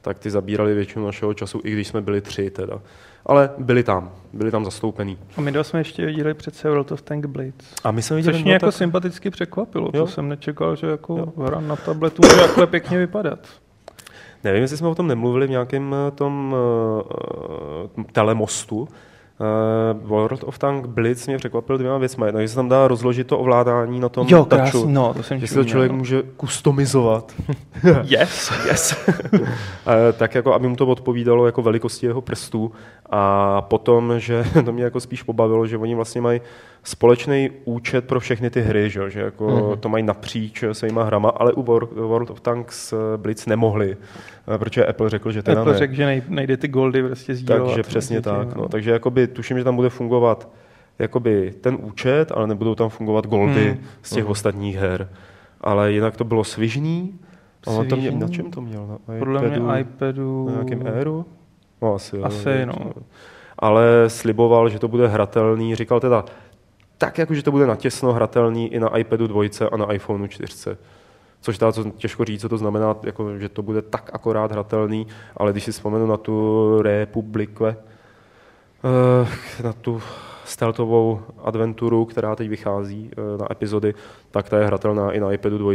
tak 0.00 0.18
ty 0.18 0.30
zabírali 0.30 0.74
většinu 0.74 1.06
našeho 1.06 1.34
času, 1.34 1.60
i 1.64 1.72
když 1.72 1.88
jsme 1.88 2.00
byli 2.00 2.20
tři 2.20 2.50
teda. 2.50 2.80
Ale 3.26 3.50
byli 3.58 3.82
tam, 3.82 4.12
byli 4.32 4.50
tam 4.50 4.64
zastoupený. 4.64 5.18
A 5.36 5.40
my 5.40 5.52
dva 5.52 5.64
jsme 5.64 5.80
ještě 5.80 6.06
viděli 6.06 6.34
přece 6.34 6.68
World 6.68 6.92
of 6.92 7.02
Tank 7.02 7.26
Blades. 7.26 7.74
A 7.84 7.90
my 7.90 8.02
jsme 8.02 8.16
viděli, 8.16 8.36
Což 8.36 8.44
mě 8.44 8.52
jako 8.52 8.66
tak... 8.66 8.74
sympaticky 8.74 9.30
překvapilo, 9.30 9.90
jo? 9.94 10.00
to 10.04 10.06
jsem 10.06 10.28
nečekal, 10.28 10.76
že 10.76 10.86
jako 10.86 11.16
jo. 11.18 11.44
hra 11.44 11.60
na 11.60 11.76
tabletu 11.76 12.22
může 12.22 12.36
takhle 12.36 12.66
pěkně 12.66 12.98
vypadat. 12.98 13.48
Nevím, 14.44 14.62
jestli 14.62 14.76
jsme 14.76 14.88
o 14.88 14.94
tom 14.94 15.06
nemluvili 15.06 15.46
v 15.46 15.50
nějakém 15.50 15.94
tom 16.14 16.54
uh, 17.96 18.04
telemostu, 18.12 18.88
Uh, 19.40 20.08
World 20.08 20.44
of 20.44 20.58
Tank 20.58 20.86
Blitz 20.86 21.26
mě 21.26 21.38
překvapil 21.38 21.78
dvěma 21.78 21.98
věcmi. 21.98 22.26
Jednak, 22.26 22.42
že 22.44 22.48
se 22.48 22.54
tam 22.54 22.68
dá 22.68 22.88
rozložit 22.88 23.26
to 23.26 23.38
ovládání 23.38 24.00
na 24.00 24.08
tom 24.08 24.26
jo, 24.28 24.44
touchu. 24.44 24.86
no, 24.88 25.14
to 25.14 25.22
jsem 25.22 25.40
že 25.40 25.46
si 25.46 25.54
to 25.54 25.64
člověk 25.64 25.92
může 25.92 26.22
customizovat. 26.40 27.32
yes. 28.02 28.52
yes. 28.66 28.96
uh, 29.32 29.40
tak 30.18 30.34
jako, 30.34 30.54
aby 30.54 30.68
mu 30.68 30.76
to 30.76 30.86
odpovídalo 30.86 31.46
jako 31.46 31.62
velikosti 31.62 32.06
jeho 32.06 32.20
prstů. 32.20 32.72
A 33.10 33.62
potom, 33.62 34.14
že 34.16 34.44
to 34.64 34.72
mě 34.72 34.84
jako 34.84 35.00
spíš 35.00 35.22
pobavilo, 35.22 35.66
že 35.66 35.78
oni 35.78 35.94
vlastně 35.94 36.20
mají 36.20 36.40
společný 36.84 37.50
účet 37.64 38.04
pro 38.04 38.20
všechny 38.20 38.50
ty 38.50 38.60
hry, 38.60 38.90
že, 38.90 39.10
že 39.10 39.20
jako 39.20 39.46
mm-hmm. 39.46 39.76
to 39.76 39.88
mají 39.88 40.04
napříč 40.04 40.64
svýma 40.72 41.02
hrama, 41.02 41.28
ale 41.28 41.52
u 41.52 41.62
World 42.06 42.30
of 42.30 42.40
Tanks 42.40 42.92
eh, 42.92 42.96
Blitz 43.16 43.46
nemohli, 43.46 43.96
eh, 44.54 44.58
protože 44.58 44.86
Apple 44.86 45.10
řekl, 45.10 45.32
že 45.32 45.42
teda 45.42 45.60
Apple 45.60 45.72
ne. 45.72 45.78
řekl, 45.78 45.94
že 45.94 46.22
nejde 46.28 46.56
ty 46.56 46.68
goldy 46.68 47.02
prostě 47.02 47.34
sdílovat. 47.34 47.66
Takže 47.66 47.82
přesně 47.82 48.20
tak. 48.20 48.56
No. 48.56 48.62
No. 48.62 48.68
Takže 48.68 48.90
jakoby, 48.90 49.26
tuším, 49.26 49.58
že 49.58 49.64
tam 49.64 49.76
bude 49.76 49.88
fungovat 49.88 50.48
jakoby 50.98 51.54
ten 51.60 51.78
účet, 51.80 52.32
ale 52.32 52.46
nebudou 52.46 52.74
tam 52.74 52.88
fungovat 52.88 53.26
goldy 53.26 53.70
mm. 53.70 53.86
z 54.02 54.10
těch 54.10 54.24
mm. 54.24 54.30
ostatních 54.30 54.76
her. 54.76 55.08
Ale 55.60 55.92
jinak 55.92 56.16
to 56.16 56.24
bylo 56.24 56.44
svižný. 56.44 57.18
A 57.66 57.70
on 57.70 57.88
to 57.88 57.96
mě, 57.96 58.10
na 58.10 58.28
čem 58.28 58.50
to 58.50 58.60
měl? 58.60 58.86
Na 58.86 59.18
Podle 59.18 59.46
iPadu, 59.46 59.64
mě 59.64 59.80
iPadu. 59.80 60.46
Na 60.46 60.52
nějakém 60.52 60.86
Airu? 60.86 61.26
No, 61.82 61.94
asi, 61.94 62.22
asi 62.22 62.66
no. 62.66 62.74
Ale 63.58 64.04
sliboval, 64.08 64.68
že 64.68 64.78
to 64.78 64.88
bude 64.88 65.08
hratelný. 65.08 65.74
Říkal 65.74 66.00
teda, 66.00 66.24
tak 67.00 67.18
jako, 67.18 67.34
že 67.34 67.42
to 67.42 67.50
bude 67.50 67.66
natěsno 67.66 68.12
hratelný 68.12 68.74
i 68.74 68.80
na 68.80 68.98
iPadu 68.98 69.26
2 69.26 69.42
a 69.72 69.76
na 69.76 69.92
iPhoneu 69.92 70.26
4. 70.26 70.76
Což 71.40 71.58
dá 71.58 71.72
co 71.72 71.84
těžko 71.84 72.24
říct, 72.24 72.40
co 72.40 72.48
to 72.48 72.58
znamená, 72.58 72.96
jako, 73.02 73.38
že 73.38 73.48
to 73.48 73.62
bude 73.62 73.82
tak 73.82 74.10
akorát 74.12 74.52
hratelný, 74.52 75.06
ale 75.36 75.52
když 75.52 75.64
si 75.64 75.72
vzpomenu 75.72 76.06
na 76.06 76.16
tu 76.16 76.82
Republikve, 76.82 77.76
eh, 78.84 79.62
na 79.62 79.72
tu 79.72 80.02
stealthovou 80.44 81.20
adventuru, 81.44 82.04
která 82.04 82.36
teď 82.36 82.48
vychází 82.48 83.10
eh, 83.12 83.38
na 83.38 83.52
epizody, 83.52 83.94
tak 84.30 84.48
ta 84.48 84.58
je 84.58 84.66
hratelná 84.66 85.12
i 85.12 85.20
na 85.20 85.32
iPadu 85.32 85.58
2, 85.58 85.72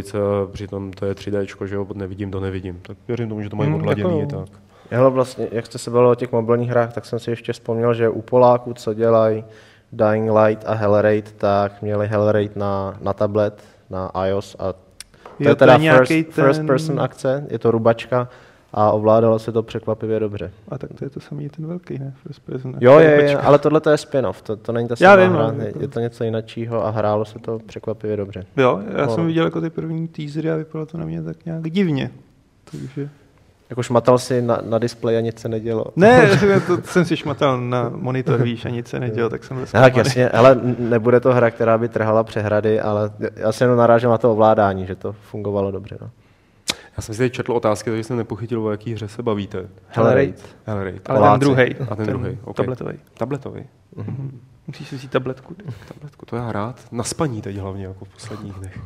přitom 0.51 0.91
to 0.91 1.05
je 1.05 1.13
3D, 1.13 1.65
že 1.65 1.75
jo, 1.75 1.87
nevidím, 1.93 2.31
to 2.31 2.39
nevidím. 2.39 2.79
Tak 2.81 2.97
věřím 3.07 3.29
tomu, 3.29 3.41
že 3.41 3.49
to 3.49 3.55
mají 3.55 3.69
hmm, 3.69 3.79
odladěný 3.79 4.19
jako... 4.19 4.35
tak. 4.35 4.59
Hele, 4.91 5.09
vlastně, 5.09 5.47
jak 5.51 5.65
jste 5.65 5.77
se 5.77 5.91
bavili 5.91 6.11
o 6.11 6.15
těch 6.15 6.31
mobilních 6.31 6.69
hrách, 6.69 6.93
tak 6.93 7.05
jsem 7.05 7.19
si 7.19 7.29
ještě 7.29 7.53
vzpomněl, 7.53 7.93
že 7.93 8.09
u 8.09 8.21
Poláků, 8.21 8.73
co 8.73 8.93
dělají 8.93 9.43
Dying 9.91 10.31
Light 10.31 10.63
a 10.65 10.73
Hellraid, 10.73 11.31
tak 11.37 11.81
měli 11.81 12.07
Hellraid 12.07 12.55
na, 12.55 12.97
na 13.01 13.13
tablet, 13.13 13.63
na 13.89 14.11
iOS 14.27 14.55
a 14.59 14.73
to 15.37 15.43
jo, 15.43 15.49
je 15.49 15.55
teda 15.55 15.77
to 15.77 15.83
je 15.83 15.91
first, 15.91 16.09
ten... 16.09 16.45
first 16.45 16.65
person 16.65 16.99
akce, 16.99 17.45
je 17.49 17.59
to 17.59 17.71
rubačka 17.71 18.27
a 18.73 18.91
ovládalo 18.91 19.39
se 19.39 19.51
to 19.51 19.63
překvapivě 19.63 20.19
dobře. 20.19 20.51
A 20.69 20.77
tak 20.77 20.89
to 20.93 21.05
je 21.05 21.09
to 21.09 21.19
samý 21.19 21.49
ten 21.49 21.67
velký, 21.67 21.99
ne? 21.99 22.13
First 22.23 22.45
person 22.45 22.75
jo, 22.79 22.99
je, 22.99 23.09
je, 23.09 23.37
ale 23.37 23.59
tohle 23.59 23.81
to 23.81 23.89
je 23.89 23.97
spin-off, 23.97 24.41
to, 24.41 24.55
to 24.55 24.71
není 24.71 24.87
ta 24.87 24.95
samá 24.95 25.15
vím, 25.15 25.31
hra, 25.31 25.53
je, 25.57 25.73
je 25.79 25.87
to 25.87 25.99
něco 25.99 26.23
jiného 26.23 26.85
a 26.85 26.89
hrálo 26.89 27.25
se 27.25 27.39
to 27.39 27.59
překvapivě 27.65 28.17
dobře. 28.17 28.45
Jo, 28.57 28.81
já 28.97 29.05
no. 29.05 29.15
jsem 29.15 29.27
viděl 29.27 29.45
jako 29.45 29.61
ty 29.61 29.69
první 29.69 30.07
teasery 30.07 30.51
a 30.51 30.55
vypadalo 30.55 30.85
to 30.85 30.97
na 30.97 31.05
mě 31.05 31.23
tak 31.23 31.45
nějak 31.45 31.69
divně. 31.69 32.11
Takže... 32.71 33.09
Jako 33.69 33.83
šmatal 33.83 34.17
si 34.17 34.41
na, 34.41 34.59
na 34.69 34.79
displeji 34.79 35.17
a 35.17 35.21
nic 35.21 35.39
se 35.39 35.49
nedělo. 35.49 35.85
Ne, 35.95 36.29
to 36.67 36.77
jsem 36.83 37.05
si 37.05 37.17
šmatal 37.17 37.61
na 37.61 37.89
monitor, 37.95 38.43
víš, 38.43 38.65
a 38.65 38.69
nic 38.69 38.87
se 38.87 38.99
nedělo, 38.99 39.29
tak 39.29 39.43
jsem 39.43 39.65
Tak 39.71 39.95
jasně, 39.95 40.29
ale 40.29 40.59
nebude 40.79 41.19
to 41.19 41.33
hra, 41.33 41.51
která 41.51 41.77
by 41.77 41.89
trhala 41.89 42.23
přehrady, 42.23 42.81
ale 42.81 43.11
já 43.35 43.51
se 43.51 43.63
jenom 43.63 43.77
narážím 43.77 44.09
na 44.09 44.17
to 44.17 44.31
ovládání, 44.31 44.85
že 44.85 44.95
to 44.95 45.13
fungovalo 45.13 45.71
dobře. 45.71 45.97
No. 46.01 46.09
Já 46.97 47.01
jsem 47.01 47.15
si 47.15 47.19
teď 47.19 47.33
četl 47.33 47.51
otázky, 47.51 47.89
takže 47.89 48.03
jsem 48.03 48.17
nepochytil, 48.17 48.65
o 48.65 48.71
jaký 48.71 48.93
hře 48.93 49.07
se 49.07 49.23
bavíte. 49.23 49.67
Hellraid. 49.87 50.55
Hellraid. 50.65 51.09
Ale 51.09 51.19
Poláci. 51.19 51.39
ten 51.39 51.39
druhý. 51.39 51.75
A 51.89 51.95
ten 51.95 52.05
druhej, 52.05 52.37
ok. 52.43 52.55
Tabletový. 52.55 52.99
Tabletový. 53.17 53.63
Musíš 54.67 54.87
si 54.87 54.95
vzít 54.95 55.11
tabletku. 55.11 55.55
Tabletku, 55.87 56.25
to 56.25 56.35
já 56.35 56.51
rád. 56.51 56.81
Na 56.91 57.03
spaní 57.03 57.41
teď 57.41 57.57
hlavně, 57.57 57.85
jako 57.85 58.05
v 58.05 58.09
posledních 58.09 58.53
dnech. 58.53 58.79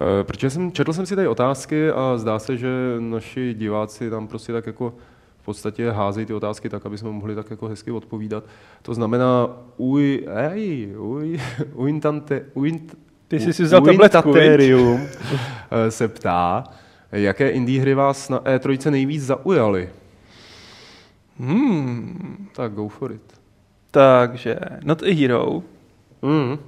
Eh, 0.00 0.24
Protože 0.24 0.50
jsem, 0.50 0.72
četl 0.72 0.92
jsem 0.92 1.06
si 1.06 1.16
tady 1.16 1.28
otázky 1.28 1.90
a 1.90 2.16
zdá 2.16 2.38
se, 2.38 2.56
že 2.56 2.68
naši 2.98 3.54
diváci 3.54 4.10
tam 4.10 4.28
prostě 4.28 4.52
tak 4.52 4.66
jako 4.66 4.94
v 5.38 5.44
podstatě 5.44 5.90
házejí 5.90 6.26
ty 6.26 6.34
otázky 6.34 6.68
tak, 6.68 6.86
aby 6.86 6.98
jsme 6.98 7.10
mohli 7.10 7.34
tak 7.34 7.50
jako 7.50 7.68
hezky 7.68 7.90
odpovídat. 7.90 8.44
To 8.82 8.94
znamená, 8.94 9.48
uj, 9.76 10.26
ej, 10.50 10.96
uj, 10.96 11.40
uintante, 11.74 12.44
uint, 12.54 12.98
Ty 13.28 13.40
jsi 13.40 13.52
si 13.52 13.62
vzal 13.62 13.80
tabletku, 13.80 14.34
eh, 15.70 15.90
se 15.90 16.08
ptá, 16.08 16.64
jaké 17.12 17.50
indie 17.50 17.80
hry 17.80 17.94
vás 17.94 18.28
na 18.28 18.38
E3 18.40 18.90
nejvíc 18.90 19.22
zaujaly? 19.22 19.88
Hmm. 21.38 22.48
Tak 22.54 22.72
go 22.72 22.88
for 22.88 23.12
it. 23.12 23.22
Takže 23.90 24.58
Not 24.84 25.02
a 25.02 25.14
Hero, 25.14 25.62
Mm. 26.22 26.58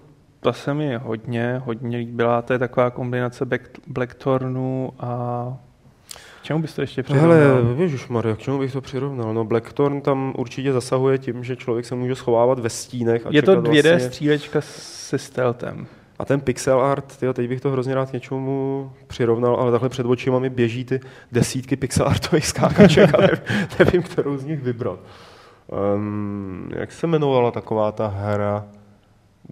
Ta 0.45 0.53
se 0.53 0.75
mi 0.75 0.97
hodně, 0.97 1.63
hodně 1.65 1.99
líbila. 1.99 2.43
To 2.43 2.53
je 2.53 2.59
taková 2.59 2.91
kombinace 2.91 3.47
Black- 3.47 3.81
Blackthornu 3.87 4.93
a... 5.01 5.57
Čemu 6.43 6.63
bys 6.63 6.75
to 6.75 6.81
ještě 6.81 7.03
přirovnal? 7.03 7.31
Hele, 7.33 7.83
ježišmarja, 7.83 8.37
k 8.37 8.39
čemu 8.39 8.59
bych 8.59 8.73
to 8.73 8.81
přirovnal? 8.81 9.35
No 9.35 9.45
Blackthorn 9.45 10.01
tam 10.01 10.35
určitě 10.37 10.73
zasahuje 10.73 11.19
tím, 11.19 11.45
že 11.45 11.57
člověk 11.57 11.87
se 11.87 11.95
může 11.95 12.15
schovávat 12.15 12.59
ve 12.59 12.71
stínech. 12.71 13.27
A 13.27 13.29
je 13.33 13.43
to 13.43 13.55
čekat 13.55 13.65
2D 13.65 13.91
vlastně... 13.91 14.01
střílečka 14.01 14.61
se 14.61 15.19
stealthem. 15.19 15.87
A 16.19 16.25
ten 16.25 16.41
pixel 16.41 16.81
art, 16.81 17.17
tyjo, 17.17 17.33
teď 17.33 17.49
bych 17.49 17.61
to 17.61 17.71
hrozně 17.71 17.95
rád 17.95 18.11
k 18.11 18.13
něčemu 18.13 18.93
přirovnal, 19.07 19.57
ale 19.57 19.73
takhle 19.73 19.89
před 19.89 20.07
očima 20.07 20.39
mi 20.39 20.51
běží 20.51 20.85
ty 20.85 21.01
desítky 21.33 21.77
pixel 21.77 22.09
artových 22.09 22.47
skákaček 22.47 23.15
a 23.15 23.21
nevím, 23.21 23.39
nevím, 23.79 24.03
kterou 24.03 24.37
z 24.37 24.45
nich 24.45 24.61
vybrat. 24.61 24.99
Um, 25.97 26.71
jak 26.77 26.93
se 26.93 27.07
jmenovala 27.07 27.51
taková 27.51 27.93
ta 27.93 28.07
hra 28.07 28.67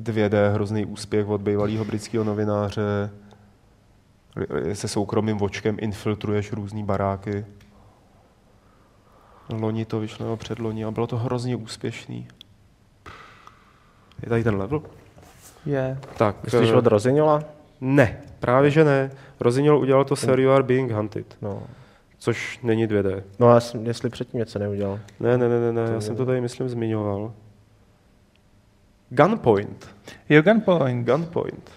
2D, 0.01 0.53
hrozný 0.53 0.87
úspěch 0.87 1.29
od 1.29 1.41
bývalého 1.41 1.85
britského 1.85 2.25
novináře, 2.25 3.11
se 4.73 4.89
soukromým 4.89 5.39
vočkem 5.39 5.77
infiltruješ 5.81 6.53
různý 6.53 6.85
baráky. 6.85 7.47
Loni 9.53 9.85
to 9.85 10.01
vyšlo, 10.01 10.25
nebo 10.27 10.37
předloni 10.37 10.85
a 10.85 10.91
bylo 10.91 11.07
to 11.07 11.17
hrozně 11.17 11.57
úspěšný. 11.57 12.29
Je 14.23 14.29
tady 14.29 14.45
ten 14.45 14.57
level? 14.57 14.83
Je. 15.67 15.99
Tak, 16.17 16.37
Myslíš 16.45 16.71
eh, 16.71 16.75
od 16.75 16.87
Roziniola? 16.87 17.43
ne, 17.81 18.21
právě 18.41 18.71
že 18.71 18.85
ne. 18.85 19.11
Rozinil 19.41 19.79
udělal 19.79 20.05
to 20.05 20.15
You 20.41 20.51
Are 20.51 20.63
Being 20.63 20.91
Hunted, 20.93 21.37
No. 21.43 21.63
což 22.19 22.61
není 22.63 22.87
2D. 22.87 23.23
No 23.39 23.49
a 23.49 23.61
jestli 23.83 24.11
předtím 24.11 24.39
něco 24.39 24.59
neudělal. 24.59 25.01
Ne, 25.21 25.39
ne, 25.39 25.49
ne, 25.49 25.61
ne, 25.61 25.73
ne. 25.73 25.93
Já 25.95 26.01
jsem 26.01 26.17
to 26.17 26.27
tady, 26.27 26.41
myslím, 26.41 26.69
zmiňoval. 26.69 27.33
Gunpoint. 29.15 29.89
Jo, 30.29 30.43
Gunpoint. 30.43 31.07
Gunpoint. 31.07 31.71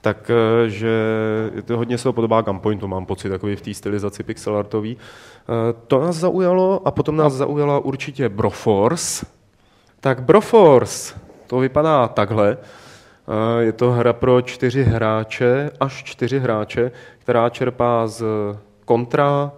Tak, 0.00 0.30
eh, 0.30 1.62
to 1.62 1.76
hodně 1.76 1.98
se 1.98 2.04
to 2.04 2.12
podobá 2.12 2.40
Gunpointu, 2.40 2.88
mám 2.88 3.06
pocit, 3.06 3.28
takový 3.28 3.56
v 3.56 3.60
té 3.60 3.74
stylizaci 3.74 4.22
pixelartový. 4.22 4.96
Eh, 4.96 5.74
To 5.86 6.00
nás 6.00 6.16
zaujalo 6.16 6.82
a 6.84 6.90
potom 6.90 7.16
nás 7.16 7.32
zaujala 7.32 7.78
určitě 7.78 8.28
Broforce. 8.28 9.26
Tak 10.00 10.22
Broforce, 10.22 11.14
to 11.46 11.58
vypadá 11.58 12.08
takhle. 12.08 12.56
Eh, 12.58 13.62
Je 13.62 13.72
to 13.72 13.90
hra 13.92 14.12
pro 14.12 14.42
čtyři 14.42 14.82
hráče, 14.84 15.70
až 15.80 16.04
čtyři 16.04 16.38
hráče, 16.38 16.90
která 17.18 17.48
čerpá 17.48 18.06
z 18.06 18.24
kontra, 18.84 19.52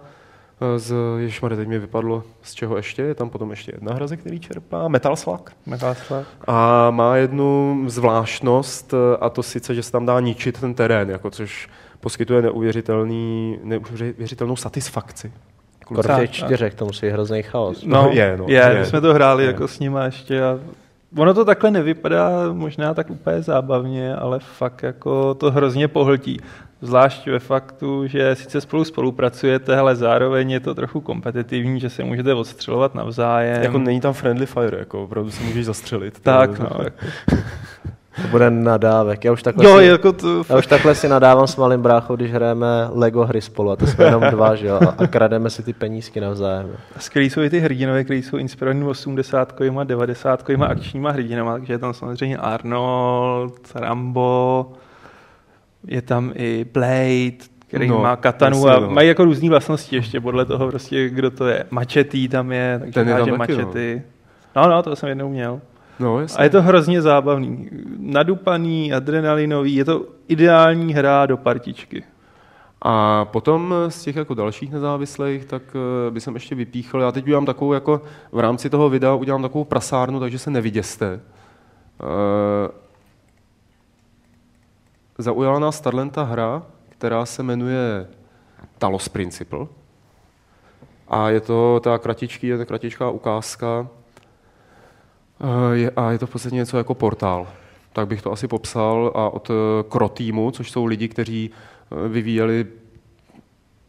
z, 0.77 0.95
ježišmarja, 1.17 1.57
teď 1.57 1.67
mi 1.67 1.79
vypadlo, 1.79 2.23
z 2.41 2.53
čeho 2.53 2.77
ještě, 2.77 3.01
je 3.01 3.15
tam 3.15 3.29
potom 3.29 3.49
ještě 3.49 3.71
jedna 3.75 3.93
hra, 3.93 4.07
ze 4.07 4.17
který 4.17 4.39
čerpá, 4.39 4.87
Metal 4.87 5.15
Slug. 5.15 5.51
Metal 5.65 5.95
Slug. 5.95 6.25
A 6.47 6.91
má 6.91 7.15
jednu 7.15 7.83
zvláštnost, 7.87 8.93
eh, 8.93 9.17
a 9.21 9.29
to 9.29 9.43
sice, 9.43 9.75
že 9.75 9.83
se 9.83 9.91
tam 9.91 10.05
dá 10.05 10.19
ničit 10.19 10.59
ten 10.59 10.73
terén, 10.73 11.09
jako 11.09 11.29
což 11.29 11.69
poskytuje 11.99 12.41
neuvěřitelný, 12.41 13.59
neuvěřitelnou 13.63 14.55
satisfakci. 14.55 15.31
Těch 16.17 16.31
čtyřech, 16.31 16.75
to 16.75 16.85
musí 16.85 17.07
hrozný 17.07 17.43
chaos. 17.43 17.83
No, 17.85 18.09
je, 18.13 18.37
no, 18.37 18.45
je, 18.47 18.55
je. 18.55 18.79
my 18.79 18.85
jsme 18.85 19.01
to 19.01 19.13
hráli 19.13 19.43
Je. 19.43 19.47
jako 19.47 19.67
s 19.67 19.79
nima 19.79 20.05
ještě 20.05 20.43
a 20.43 20.59
ono 21.15 21.33
to 21.33 21.45
takhle 21.45 21.71
nevypadá 21.71 22.53
možná 22.53 22.93
tak 22.93 23.09
úplně 23.09 23.41
zábavně, 23.41 24.15
ale 24.15 24.39
fakt 24.39 24.83
jako 24.83 25.33
to 25.33 25.51
hrozně 25.51 25.87
pohltí. 25.87 26.39
Zvlášť 26.81 27.27
ve 27.27 27.39
faktu, 27.39 28.07
že 28.07 28.35
sice 28.35 28.61
spolu 28.61 28.83
spolupracujete, 28.83 29.77
ale 29.77 29.95
zároveň 29.95 30.51
je 30.51 30.59
to 30.59 30.75
trochu 30.75 31.01
kompetitivní, 31.01 31.79
že 31.79 31.89
se 31.89 32.03
můžete 32.03 32.33
odstřelovat 32.33 32.95
navzájem. 32.95 33.63
Jako 33.63 33.77
není 33.77 34.01
tam 34.01 34.13
friendly 34.13 34.45
fire, 34.45 34.77
jako 34.79 35.03
opravdu 35.03 35.31
se 35.31 35.43
můžeš 35.43 35.65
zastřelit. 35.65 36.19
tak, 36.19 36.59
no. 36.59 36.69
Jako, 36.83 37.05
To 38.21 38.27
bude 38.27 38.49
nadávek. 38.51 39.25
Já 39.25 39.31
už 39.31 39.43
takhle, 39.43 39.65
jo, 39.65 39.77
si, 39.79 39.85
jako 39.85 40.11
to, 40.13 40.43
já 40.49 40.57
už 40.57 40.67
takhle 40.67 40.95
si 40.95 41.07
nadávám 41.09 41.47
s 41.47 41.55
malým 41.55 41.81
bráchou, 41.81 42.15
když 42.15 42.31
hrajeme 42.33 42.65
Lego 42.91 43.25
hry 43.25 43.41
spolu 43.41 43.71
a 43.71 43.75
to 43.75 43.87
jsme 43.87 44.05
jenom 44.05 44.23
dva, 44.31 44.55
že 44.55 44.67
jo, 44.67 44.79
a, 44.87 45.03
a 45.03 45.07
krademe 45.07 45.49
si 45.49 45.63
ty 45.63 45.73
penízky 45.73 46.21
navzájem. 46.21 46.69
Skvělý 46.99 47.29
jsou 47.29 47.41
i 47.41 47.49
ty 47.49 47.59
hrdinové, 47.59 48.03
kteří 48.03 48.21
jsou 48.23 48.37
inspirovaní 48.37 48.83
80 48.83 49.53
90 49.83 50.43
akčníma 50.67 51.11
hrdinama, 51.11 51.53
takže 51.53 51.73
je 51.73 51.77
tam 51.77 51.93
samozřejmě 51.93 52.37
Arnold, 52.37 53.71
Rambo, 53.75 54.71
je 55.87 56.01
tam 56.01 56.31
i 56.35 56.65
Blade, 56.73 57.37
který 57.67 57.87
No, 57.87 57.99
má 57.99 58.15
katanu 58.15 58.67
a 58.67 58.79
no. 58.79 58.89
mají 58.89 59.07
jako 59.07 59.25
různé 59.25 59.49
vlastnosti 59.49 59.95
ještě 59.95 60.21
podle 60.21 60.45
toho 60.45 60.67
prostě, 60.67 61.09
kdo 61.09 61.31
to 61.31 61.47
je. 61.47 61.63
Mačetý 61.69 62.27
tam 62.27 62.51
je, 62.51 62.77
takže 62.79 62.93
Ten 62.93 63.07
je 63.07 63.13
tam 63.13 63.19
háže 63.19 63.31
taky, 63.37 63.51
no. 63.53 63.57
mačety. 63.57 64.01
No, 64.55 64.69
no, 64.69 64.83
to 64.83 64.95
jsem 64.95 65.09
jednou 65.09 65.29
měl. 65.29 65.61
No, 65.99 66.19
jasně. 66.19 66.37
A 66.37 66.43
je 66.43 66.49
to 66.49 66.61
hrozně 66.61 67.01
zábavný. 67.01 67.69
Nadupaný, 67.99 68.93
adrenalinový, 68.93 69.75
je 69.75 69.85
to 69.85 70.05
ideální 70.27 70.93
hra 70.93 71.25
do 71.25 71.37
partičky. 71.37 72.03
A 72.81 73.25
potom 73.25 73.73
z 73.87 74.03
těch 74.03 74.15
jako 74.15 74.33
dalších 74.33 74.71
nezávislých, 74.71 75.45
tak 75.45 75.63
eh, 76.07 76.11
bych 76.11 76.27
ještě 76.33 76.55
vypíchl, 76.55 77.01
já 77.01 77.11
teď 77.11 77.23
udělám 77.23 77.45
takovou 77.45 77.73
jako, 77.73 78.01
v 78.31 78.39
rámci 78.39 78.69
toho 78.69 78.89
videa 78.89 79.13
udělám 79.13 79.41
takovou 79.41 79.63
prasárnu, 79.63 80.19
takže 80.19 80.39
se 80.39 80.51
neviděste. 80.51 81.19
Eh, 82.01 82.87
Zaujala 85.17 85.59
nás 85.59 85.81
tahle 85.81 86.09
ta 86.09 86.23
hra, 86.23 86.63
která 86.89 87.25
se 87.25 87.43
jmenuje 87.43 88.07
Talos 88.77 89.09
Principle. 89.09 89.67
A 91.07 91.29
je 91.29 91.41
to 91.41 91.79
ta 91.83 91.97
kratičký, 91.97 92.47
je 92.47 92.57
to 92.57 92.65
kratičká 92.65 93.09
ukázka. 93.09 93.87
Eh, 95.41 95.75
Je, 95.77 95.91
a 95.95 96.11
je 96.11 96.19
to 96.19 96.27
v 96.27 96.29
podstatě 96.29 96.55
něco 96.55 96.77
jako 96.77 96.93
portál. 96.93 97.47
Tak 97.93 98.07
bych 98.07 98.21
to 98.21 98.31
asi 98.31 98.47
popsal. 98.47 99.11
A 99.15 99.29
od 99.29 99.49
eh, 99.49 99.53
Kro 99.89 100.09
týmu, 100.09 100.51
což 100.51 100.71
jsou 100.71 100.85
lidi, 100.85 101.07
kteří 101.07 101.49
eh, 101.51 102.07
vyvíjeli 102.07 102.65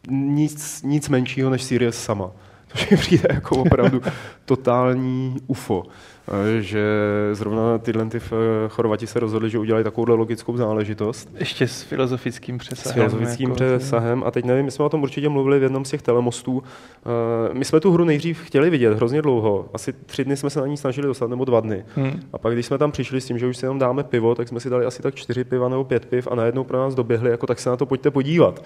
nic, 0.09 0.83
nic 0.83 1.09
menšího 1.09 1.49
než 1.49 1.63
Sirius 1.63 1.95
sama. 1.95 2.31
Což 2.67 2.89
mi 2.89 2.97
přijde 2.97 3.27
jako 3.33 3.55
opravdu 3.55 4.01
totální 4.45 5.35
UFO. 5.47 5.83
Že 6.59 6.83
zrovna 7.33 7.77
tyhle 7.77 8.05
ty 8.05 8.17
eh, 8.17 8.19
Chorvati 8.69 9.07
se 9.07 9.19
rozhodli, 9.19 9.49
že 9.49 9.59
udělají 9.59 9.83
takovouhle 9.83 10.15
logickou 10.15 10.57
záležitost 10.57 11.29
Ještě 11.39 11.67
s 11.67 11.81
filozofickým 11.81 12.59
s 12.59 12.63
přesahem. 12.63 12.93
filozofickým 13.09 13.49
jako, 13.49 13.55
přesahem. 13.55 14.23
A 14.25 14.31
teď 14.31 14.45
nevím, 14.45 14.65
my 14.65 14.71
jsme 14.71 14.85
o 14.85 14.89
tom 14.89 15.03
určitě 15.03 15.29
mluvili 15.29 15.59
v 15.59 15.63
jednom 15.63 15.85
z 15.85 15.89
těch 15.89 16.01
telemostů. 16.01 16.63
Eh, 17.05 17.53
My 17.53 17.65
jsme 17.65 17.79
tu 17.79 17.91
hru 17.91 18.05
nejdřív 18.05 18.41
chtěli 18.45 18.69
vidět 18.69 18.93
hrozně 18.93 19.21
dlouho. 19.21 19.65
Asi 19.73 19.93
tři 20.05 20.23
dny 20.25 20.37
jsme 20.37 20.49
se 20.49 20.59
na 20.61 20.67
ní 20.67 20.77
snažili 20.77 21.07
dostat, 21.07 21.29
nebo 21.29 21.45
dva 21.45 21.59
dny. 21.59 21.83
Hmm. 21.95 22.19
A 22.33 22.37
pak, 22.37 22.53
když 22.53 22.65
jsme 22.65 22.77
tam 22.77 22.91
přišli 22.91 23.21
s 23.21 23.25
tím, 23.25 23.37
že 23.39 23.47
už 23.47 23.57
si 23.57 23.65
jenom 23.65 23.79
dáme 23.79 24.03
pivo, 24.03 24.35
tak 24.35 24.47
jsme 24.47 24.59
si 24.59 24.69
dali 24.69 24.85
asi 24.85 25.01
tak 25.01 25.15
čtyři 25.15 25.43
piva 25.43 25.69
nebo 25.69 25.83
pět 25.83 26.05
piv 26.05 26.27
a 26.31 26.35
najednou 26.35 26.63
pro 26.63 26.77
nás 26.77 26.95
doběhli, 26.95 27.29
jako 27.31 27.47
tak 27.47 27.59
se 27.59 27.69
na 27.69 27.77
to 27.77 27.85
pojďte 27.85 28.11
podívat. 28.11 28.63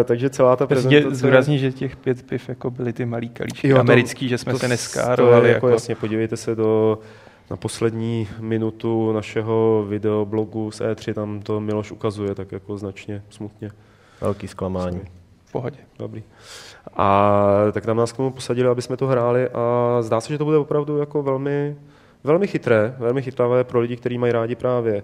Eh, 0.00 0.04
Takže 0.04 0.30
celá 0.30 0.56
ta 0.56 0.66
prezentace... 0.66 1.14
zdůraznit, 1.14 1.58
že 1.58 1.72
těch 1.72 1.96
pět 1.96 2.22
piv 2.22 2.48
jako 2.48 2.70
byly 2.70 2.92
ty 2.92 3.04
malý 3.06 3.28
kalíčky 3.28 3.68
Jo, 3.68 3.74
to- 3.76 3.80
americký, 3.80 4.28
že 4.28 4.38
jsme 4.38 4.52
to 4.52 4.58
se 4.58 4.66
s- 4.66 4.70
neskárovali. 4.70 5.48
Jako, 5.48 5.56
jako 5.66 5.68
jasně, 5.68 5.94
podívejte 5.94 6.36
se 6.36 6.54
do 6.54 6.85
na 7.50 7.56
poslední 7.56 8.28
minutu 8.40 9.12
našeho 9.12 9.84
videoblogu 9.88 10.70
z 10.70 10.80
E3, 10.80 11.14
tam 11.14 11.40
to 11.40 11.60
Miloš 11.60 11.92
ukazuje 11.92 12.34
tak 12.34 12.52
jako 12.52 12.78
značně 12.78 13.22
smutně. 13.30 13.70
Velký 14.20 14.48
zklamání. 14.48 15.00
v 15.44 15.52
pohodě. 15.52 15.78
Dobrý. 15.98 16.22
A 16.96 17.48
tak 17.72 17.86
tam 17.86 17.96
nás 17.96 18.12
k 18.12 18.16
tomu 18.16 18.30
posadili, 18.30 18.68
aby 18.68 18.82
jsme 18.82 18.96
to 18.96 19.06
hráli 19.06 19.48
a 19.48 19.96
zdá 20.00 20.20
se, 20.20 20.32
že 20.32 20.38
to 20.38 20.44
bude 20.44 20.56
opravdu 20.56 20.98
jako 20.98 21.22
velmi, 21.22 21.76
velmi 22.24 22.46
chytré, 22.46 22.94
velmi 22.98 23.22
chytravé 23.22 23.64
pro 23.64 23.80
lidi, 23.80 23.96
kteří 23.96 24.18
mají 24.18 24.32
rádi 24.32 24.54
právě 24.54 25.02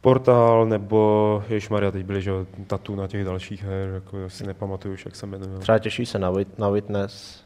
portál 0.00 0.66
nebo, 0.66 1.42
Maria, 1.70 1.90
teď 1.90 2.04
byli, 2.04 2.22
že 2.22 2.30
jo, 2.30 2.46
tatu 2.66 2.94
na 2.94 3.06
těch 3.06 3.24
dalších 3.24 3.64
her, 3.64 3.90
jako 3.94 4.18
já 4.18 4.28
si 4.28 4.46
nepamatuju 4.46 4.94
už, 4.94 5.04
jak 5.04 5.16
se 5.16 5.26
jmenuje. 5.26 5.58
Třeba 5.58 5.78
těší 5.78 6.06
se 6.06 6.18
na, 6.18 6.30
wit, 6.30 6.58
na 6.58 6.68
Witness. 6.68 7.45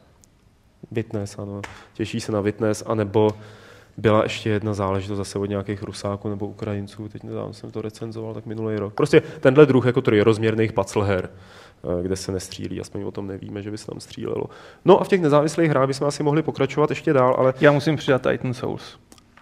Witness, 0.92 1.38
ano. 1.38 1.60
Těší 1.94 2.20
se 2.20 2.32
na 2.32 2.40
Witness, 2.40 2.82
anebo 2.86 3.30
byla 3.96 4.22
ještě 4.22 4.50
jedna 4.50 4.74
záležitost 4.74 5.18
zase 5.18 5.38
od 5.38 5.44
nějakých 5.46 5.82
Rusáků 5.82 6.28
nebo 6.28 6.46
Ukrajinců, 6.46 7.08
teď 7.08 7.22
nedávno 7.22 7.52
jsem 7.52 7.70
to 7.70 7.82
recenzoval, 7.82 8.34
tak 8.34 8.46
minulý 8.46 8.76
rok. 8.76 8.94
Prostě 8.94 9.22
tenhle 9.40 9.66
druh 9.66 9.86
jako 9.86 10.00
trojrozměrných 10.00 10.72
paclher, 10.72 11.30
eh, 11.30 12.02
kde 12.02 12.16
se 12.16 12.32
nestřílí, 12.32 12.80
aspoň 12.80 13.02
o 13.02 13.10
tom 13.10 13.26
nevíme, 13.26 13.62
že 13.62 13.70
by 13.70 13.78
se 13.78 13.86
tam 13.86 14.00
střílelo. 14.00 14.44
No 14.84 15.00
a 15.00 15.04
v 15.04 15.08
těch 15.08 15.20
nezávislých 15.20 15.70
hrách 15.70 15.86
bychom 15.86 16.06
asi 16.06 16.22
mohli 16.22 16.42
pokračovat 16.42 16.90
ještě 16.90 17.12
dál, 17.12 17.34
ale 17.38 17.54
Já 17.60 17.72
musím 17.72 17.96
přidat 17.96 18.22
Titan 18.30 18.54
Souls. 18.54 18.98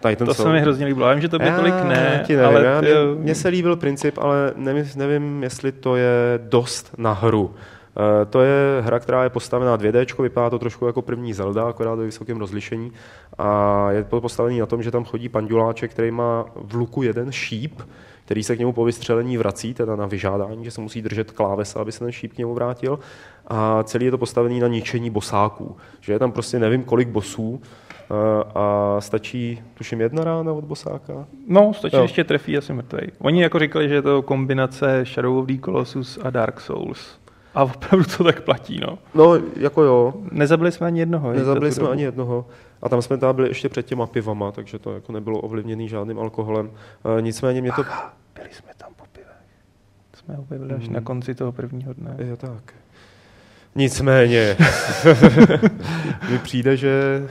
Titan 0.08 0.26
To 0.26 0.34
Soul- 0.34 0.46
se 0.46 0.52
mi 0.52 0.60
hrozně 0.60 0.86
líbilo. 0.86 1.06
Já 1.06 1.12
vím, 1.12 1.22
že 1.22 1.28
to 1.28 1.38
by 1.38 1.50
tolik 1.56 1.74
ne, 1.74 2.24
nevím, 2.28 2.44
ale 2.44 2.80
ty, 2.80 2.86
mě, 2.86 2.94
mně 3.22 3.34
se 3.34 3.48
líbil 3.48 3.76
princip, 3.76 4.18
ale 4.18 4.52
nevím, 4.56 4.84
nevím, 4.96 5.42
jestli 5.42 5.72
to 5.72 5.96
je 5.96 6.40
dost 6.42 6.94
na 6.98 7.12
hru. 7.12 7.54
Eh, 7.96 8.24
To 8.26 8.40
je 8.40 8.80
hra, 8.82 8.98
která 8.98 9.24
je 9.24 9.30
postavená 9.30 9.76
2D, 9.76 10.22
vypadá 10.22 10.50
to 10.50 10.58
trošku 10.58 10.86
jako 10.86 11.02
první 11.02 11.32
Zelda, 11.32 11.68
akorát 11.68 11.94
ve 11.94 12.04
vysokém 12.04 12.38
rozlišení. 12.38 12.92
A 13.38 13.86
je 13.90 14.04
to 14.04 14.20
postavený 14.20 14.58
na 14.58 14.66
tom, 14.66 14.82
že 14.82 14.90
tam 14.90 15.04
chodí 15.04 15.28
panduláček, 15.28 15.90
který 15.90 16.10
má 16.10 16.44
v 16.54 16.74
luku 16.74 17.02
jeden 17.02 17.32
šíp, 17.32 17.80
který 18.24 18.42
se 18.44 18.56
k 18.56 18.58
němu 18.58 18.72
po 18.72 18.84
vystřelení 18.84 19.36
vrací, 19.36 19.74
teda 19.74 19.96
na 19.96 20.06
vyžádání, 20.06 20.64
že 20.64 20.70
se 20.70 20.80
musí 20.80 21.02
držet 21.02 21.30
klávesa, 21.30 21.80
aby 21.80 21.92
se 21.92 21.98
ten 21.98 22.12
šíp 22.12 22.32
k 22.32 22.38
němu 22.38 22.54
vrátil. 22.54 22.98
A 23.46 23.82
celý 23.82 24.04
je 24.04 24.10
to 24.10 24.18
postavený 24.18 24.60
na 24.60 24.68
ničení 24.68 25.10
bosáků. 25.10 25.76
Že 26.00 26.12
je 26.12 26.18
tam 26.18 26.32
prostě 26.32 26.58
nevím 26.58 26.84
kolik 26.84 27.08
bosů, 27.08 27.60
eh, 27.62 28.44
a 28.54 28.96
stačí, 28.98 29.62
tuším, 29.74 30.00
jedna 30.00 30.24
rána 30.24 30.52
od 30.52 30.64
bosáka. 30.64 31.26
No, 31.46 31.74
stačí, 31.74 31.96
Jo. 31.96 32.02
ještě 32.02 32.24
trefí 32.24 32.58
asi 32.58 32.72
mrtvej. 32.72 33.08
Oni 33.18 33.42
jako 33.42 33.58
říkali, 33.58 33.88
že 33.88 33.94
je 33.94 34.02
to 34.02 34.22
kombinace 34.22 35.04
Shadow 35.04 35.38
of 35.38 35.46
the 35.46 35.58
Colossus 35.64 36.18
a 36.22 36.30
Dark 36.30 36.60
Souls. 36.60 37.18
A 37.54 37.64
opravdu 37.64 38.04
to 38.16 38.24
tak 38.24 38.40
platí, 38.40 38.80
no. 38.80 38.98
No, 39.14 39.34
jako 39.56 39.82
jo, 39.82 40.14
Nezabili 40.32 40.72
jsme 40.72 40.86
ani 40.86 41.00
jednoho. 41.00 41.32
nezabili 41.32 41.72
jsme 41.72 41.80
dobu. 41.80 41.92
ani 41.92 42.02
jednoho. 42.02 42.46
A 42.82 42.88
tam 42.88 43.02
jsme 43.02 43.16
tam 43.18 43.36
byli 43.36 43.48
ještě 43.48 43.68
před 43.68 43.86
těma 43.86 44.06
pivama, 44.06 44.52
takže 44.52 44.78
to 44.78 44.94
jako 44.94 45.12
nebylo 45.12 45.40
ovlivněný 45.40 45.88
žádným 45.88 46.18
alkoholem. 46.18 46.70
E, 47.18 47.22
nicméně 47.22 47.60
mě 47.60 47.72
to... 47.72 47.82
Byli 48.34 48.48
jsme 48.52 48.68
tam 48.76 48.90
po 48.96 49.04
pivech. 49.12 49.28
Jsme 50.16 50.34
ho 50.34 50.42
objevili 50.42 50.74
až 50.74 50.84
Mhm. 50.84 50.92
na 50.94 51.00
konci 51.00 51.34
toho 51.34 51.52
prvního 51.52 51.92
dne. 51.92 52.16
Jo, 52.18 52.36
tak. 52.36 52.72
Nicméně, 53.74 54.56
mi 56.30 56.38
přijde, 56.38 56.76
že, 56.76 57.28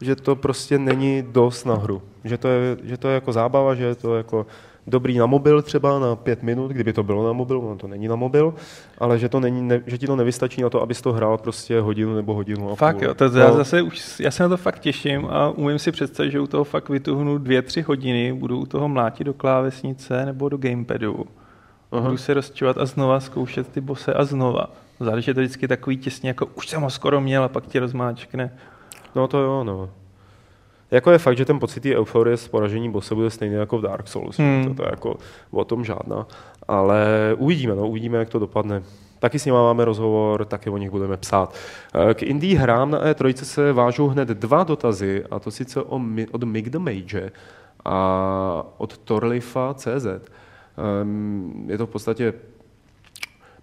že 0.00 0.16
to 0.16 0.36
prostě 0.36 0.78
není 0.78 1.22
dost 1.32 1.64
na 1.64 1.74
hru. 1.74 2.02
Že 2.24 2.38
to, 2.38 2.48
je, 2.48 2.76
že 2.84 2.96
to 2.96 3.08
je 3.08 3.14
jako 3.14 3.32
zábava, 3.32 3.74
že 3.74 3.84
je 3.84 3.94
to 3.94 4.16
jako 4.16 4.46
dobrý 4.86 5.18
na 5.18 5.26
mobil 5.26 5.62
třeba 5.62 5.98
na 5.98 6.16
pět 6.16 6.42
minut, 6.42 6.70
kdyby 6.70 6.92
to 6.92 7.02
bylo 7.02 7.26
na 7.26 7.32
mobil, 7.32 7.58
ono 7.58 7.76
to 7.76 7.88
není 7.88 8.08
na 8.08 8.16
mobil, 8.16 8.54
ale 8.98 9.18
že, 9.18 9.28
to 9.28 9.40
není, 9.40 9.62
ne, 9.62 9.82
že 9.86 9.98
ti 9.98 10.06
to 10.06 10.16
nevystačí 10.16 10.62
na 10.62 10.70
to, 10.70 10.82
abys 10.82 11.02
to 11.02 11.12
hrál 11.12 11.38
prostě 11.38 11.80
hodinu 11.80 12.14
nebo 12.16 12.34
hodinu 12.34 12.72
a 12.72 12.74
Fakt 12.74 12.96
půl. 12.96 13.04
jo, 13.04 13.14
to 13.14 13.24
já 13.24 13.52
zase 13.52 13.82
už, 13.82 14.20
já 14.20 14.30
se 14.30 14.42
na 14.42 14.48
to 14.48 14.56
fakt 14.56 14.78
těším 14.78 15.26
a 15.30 15.48
umím 15.50 15.78
si 15.78 15.92
představit, 15.92 16.30
že 16.30 16.40
u 16.40 16.46
toho 16.46 16.64
fakt 16.64 16.88
vytuhnu 16.88 17.38
dvě, 17.38 17.62
tři 17.62 17.82
hodiny, 17.82 18.32
budu 18.32 18.58
u 18.58 18.66
toho 18.66 18.88
mlátit 18.88 19.26
do 19.26 19.34
klávesnice 19.34 20.26
nebo 20.26 20.48
do 20.48 20.56
gamepadu. 20.56 21.26
Aha. 21.92 22.02
Budu 22.04 22.16
se 22.16 22.34
rozčovat 22.34 22.78
a 22.78 22.86
znova 22.86 23.20
zkoušet 23.20 23.68
ty 23.68 23.80
bose 23.80 24.14
a 24.14 24.24
znova. 24.24 24.70
Záleží, 25.00 25.30
je 25.30 25.34
to 25.34 25.40
vždycky 25.40 25.68
takový 25.68 25.96
těsně, 25.96 26.28
jako 26.30 26.46
už 26.46 26.68
jsem 26.68 26.82
ho 26.82 26.90
skoro 26.90 27.20
měl 27.20 27.44
a 27.44 27.48
pak 27.48 27.66
ti 27.66 27.78
rozmáčkne. 27.78 28.58
No 29.14 29.28
to 29.28 29.38
jo, 29.38 29.64
no. 29.64 29.90
Jako 30.92 31.10
je 31.10 31.18
fakt, 31.18 31.36
že 31.36 31.44
ten 31.44 31.58
pocit 31.58 31.80
té 31.80 31.96
euforie 31.96 32.36
z 32.36 32.48
poražení 32.48 32.90
bosse 32.90 33.14
bude 33.14 33.30
stejný 33.30 33.54
jako 33.54 33.78
v 33.78 33.82
Dark 33.82 34.08
Souls. 34.08 34.38
Hmm. 34.38 34.64
To, 34.68 34.74
to 34.74 34.82
je 34.82 34.88
jako 34.90 35.16
o 35.50 35.64
tom 35.64 35.84
žádná. 35.84 36.26
Ale 36.68 37.06
uvidíme, 37.38 37.74
no, 37.74 37.88
uvidíme, 37.88 38.18
jak 38.18 38.28
to 38.28 38.38
dopadne. 38.38 38.82
Taky 39.18 39.38
s 39.38 39.44
nimi 39.44 39.56
máme 39.56 39.84
rozhovor, 39.84 40.44
taky 40.44 40.70
o 40.70 40.76
nich 40.76 40.90
budeme 40.90 41.16
psát. 41.16 41.54
Eh, 42.10 42.14
K 42.14 42.22
indie 42.22 42.58
hrám 42.58 42.90
na 42.90 43.04
E3 43.04 43.32
se 43.34 43.72
vážou 43.72 44.08
hned 44.08 44.28
dva 44.28 44.64
dotazy, 44.64 45.24
a 45.30 45.38
to 45.38 45.50
sice 45.50 45.82
o, 45.82 46.00
od 46.30 46.42
Mig 46.44 46.68
the 46.68 46.78
Mage 46.78 47.30
a 47.84 48.66
od 48.78 48.98
Torlifa.cz. 48.98 50.06
Um, 51.02 51.64
je 51.68 51.78
to 51.78 51.86
v 51.86 51.90
podstatě 51.90 52.34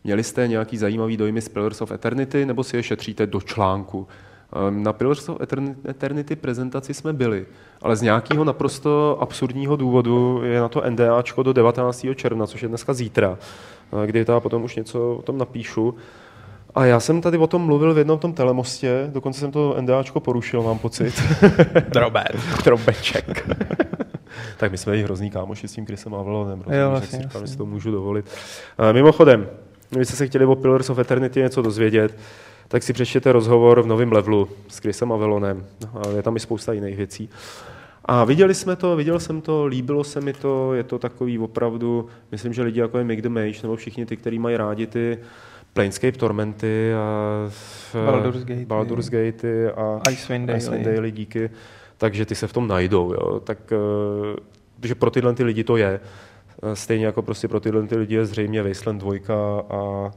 Měli 0.03 0.23
jste 0.23 0.47
nějaký 0.47 0.77
zajímavý 0.77 1.17
dojmy 1.17 1.41
z 1.41 1.49
Pillars 1.49 1.82
of 1.82 1.91
Eternity, 1.91 2.45
nebo 2.45 2.63
si 2.63 2.77
je 2.77 2.84
šetříte 2.84 3.27
do 3.27 3.41
článku? 3.41 4.07
Ehm, 4.54 4.84
Na 4.84 4.93
Pillars 4.93 5.30
of 5.30 5.38
Eterni- 5.39 5.76
Eternity 5.89 6.36
prezentaci 6.36 6.93
jsme 6.93 7.14
byli, 7.14 7.45
ale 7.82 7.95
z 7.95 8.02
nějakého 8.02 8.43
naprosto 8.43 9.18
absurdního 9.22 9.76
důvodu 9.76 10.41
je 10.43 10.60
na 10.60 10.68
to 10.70 10.84
NDAčko 10.89 11.43
do 11.43 11.54
19. 11.54 12.16
června, 12.16 12.47
což 12.47 12.62
je 12.62 12.68
dneska 12.70 12.93
zítra, 12.93 13.38
eh, 14.04 14.08
kdy 14.08 14.26
já 14.28 14.39
potom 14.39 14.64
už 14.64 14.76
něco 14.76 15.16
o 15.16 15.22
tom 15.22 15.38
napíšu. 15.38 15.95
A 16.76 16.86
já 16.86 17.00
jsem 17.00 17.22
tady 17.22 17.38
o 17.38 17.47
tom 17.47 17.62
mluvil 17.62 17.93
v 17.93 17.97
jednom 17.97 18.20
tom 18.20 18.34
telemostě, 18.34 19.10
dokonce 19.14 19.39
jsem 19.39 19.52
to 19.52 19.76
NDAčko 19.82 20.20
porušil, 20.20 20.64
mám 20.64 20.80
pocit. 20.80 21.14
Drobet. 21.89 22.36
Trobeček. 22.64 23.50
tak 24.58 24.72
my 24.72 24.78
jsme 24.78 24.97
i 24.97 25.04
hrozný 25.04 25.30
kámoši 25.32 25.68
s 25.68 25.74
tím 25.74 25.86
Chrisem 25.86 26.16
Avalonem, 26.16 26.60
rozumíš, 26.60 26.78
Jo, 26.80 26.84
tak 26.84 26.89
vlastně, 26.91 27.08
si 27.18 27.24
říkám, 27.24 27.41
jasně. 27.41 27.47
že 27.47 27.52
si 27.52 27.58
to 27.58 27.66
můžu 27.66 27.91
dovolit. 27.91 28.26
A 28.78 28.91
mimochodem, 28.91 29.47
vy 29.91 30.06
jste 30.06 30.16
se 30.16 30.28
chtěli 30.28 30.45
o 30.45 30.56
Pillars 30.56 30.89
of 30.89 31.00
Eternity 31.00 31.39
něco 31.39 31.62
dozvědět, 31.62 32.18
tak 32.70 32.84
si 32.84 32.93
přečtěte 32.93 33.32
rozhovor 33.32 33.82
v 33.82 33.88
novém 33.88 34.11
levelu 34.11 34.49
s 34.67 34.78
Chrisem 34.80 35.11
Avelonem. 35.11 35.65
A 35.93 36.09
je 36.15 36.24
tam 36.24 36.36
i 36.36 36.39
spousta 36.39 36.74
jiných 36.74 36.97
věcí. 36.97 37.30
A 38.05 38.24
viděli 38.24 38.55
jsme 38.55 38.76
to, 38.76 38.95
viděl 38.95 39.20
jsem 39.20 39.41
to, 39.41 39.65
líbilo 39.65 40.03
se 40.03 40.22
mi 40.22 40.34
to, 40.34 40.74
je 40.74 40.84
to 40.84 40.99
takový 40.99 41.39
opravdu, 41.39 42.07
myslím, 42.32 42.53
že 42.53 42.61
lidi 42.61 42.80
jako 42.80 42.97
je 42.97 43.03
Make 43.03 43.22
the 43.22 43.30
Mage, 43.30 43.59
nebo 43.63 43.76
všichni 43.76 44.05
ty, 44.05 44.17
kteří 44.17 44.39
mají 44.39 44.57
rádi 44.57 44.88
ty 44.88 45.20
Planescape 45.74 46.17
Tormenty 46.17 46.93
a 46.93 47.49
Baldur's 48.05 48.43
Gate. 48.43 48.65
Baldur's 48.65 49.09
Gate 49.09 49.72
a 49.72 50.01
Icewind 50.11 50.47
Dale. 50.47 50.57
Icewind 50.57 50.86
Dale 50.86 51.11
díky, 51.11 51.49
takže 51.97 52.26
ty 52.26 52.36
se 52.36 52.47
v 52.47 52.53
tom 52.53 52.67
najdou. 52.67 53.13
Jo. 53.13 53.39
Tak, 53.39 53.57
eh, 53.72 54.88
že 54.88 54.95
pro 54.95 55.11
tyhle 55.11 55.34
ty 55.34 55.43
lidi 55.43 55.63
to 55.63 55.78
je. 55.78 55.99
Eh, 56.63 56.76
Stejně 56.76 57.05
jako 57.05 57.22
prostě 57.22 57.47
pro 57.47 57.59
tyhle 57.59 57.88
ty 57.88 57.95
lidi 57.97 58.15
je 58.15 58.26
zřejmě 58.26 58.63
Wasteland 58.63 59.01
2 59.01 59.63
a 59.70 60.11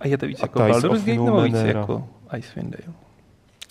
A 0.00 0.08
je 0.08 0.18
to 0.18 0.26
víc 0.26 0.40
A 0.40 0.44
jako 0.44 0.58
Baldur's 0.58 1.04
Gate 1.04 1.20
nebo 1.20 1.40
víc 1.40 1.56
jako 1.56 2.04
Icewind 2.38 2.70
Dale? 2.70 2.94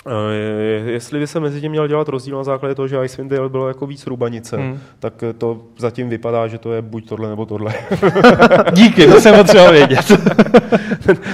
eh, 0.07 0.91
jestli 0.91 1.19
by 1.19 1.27
se 1.27 1.39
mezi 1.39 1.61
tím 1.61 1.71
měl 1.71 1.87
dělat 1.87 2.07
rozdíl 2.09 2.37
na 2.37 2.43
základě 2.43 2.75
toho, 2.75 2.87
že 2.87 3.05
Icewind 3.05 3.31
Dale 3.31 3.49
bylo 3.49 3.67
jako 3.67 3.87
víc 3.87 4.07
rubanice, 4.07 4.57
Hmm. 4.57 4.79
tak 4.99 5.23
to 5.37 5.61
zatím 5.77 6.09
vypadá, 6.09 6.47
že 6.47 6.57
to 6.57 6.73
je 6.73 6.81
buď 6.81 7.09
tohle 7.09 7.29
nebo 7.29 7.45
tohle. 7.45 7.73
Díky, 8.73 9.07
to 9.07 9.21
jsem 9.21 9.35
potřeboval 9.35 9.71
vědět. 9.73 10.11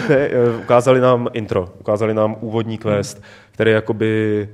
ne, 0.10 0.16
eh, 0.16 0.58
ukázali 0.64 1.02
nám 1.02 1.28
intro, 1.34 1.70
ukázali 1.80 2.14
nám 2.14 2.36
úvodní 2.42 2.78
quest, 2.78 3.22
který 3.52 3.72
jakoby 3.72 4.50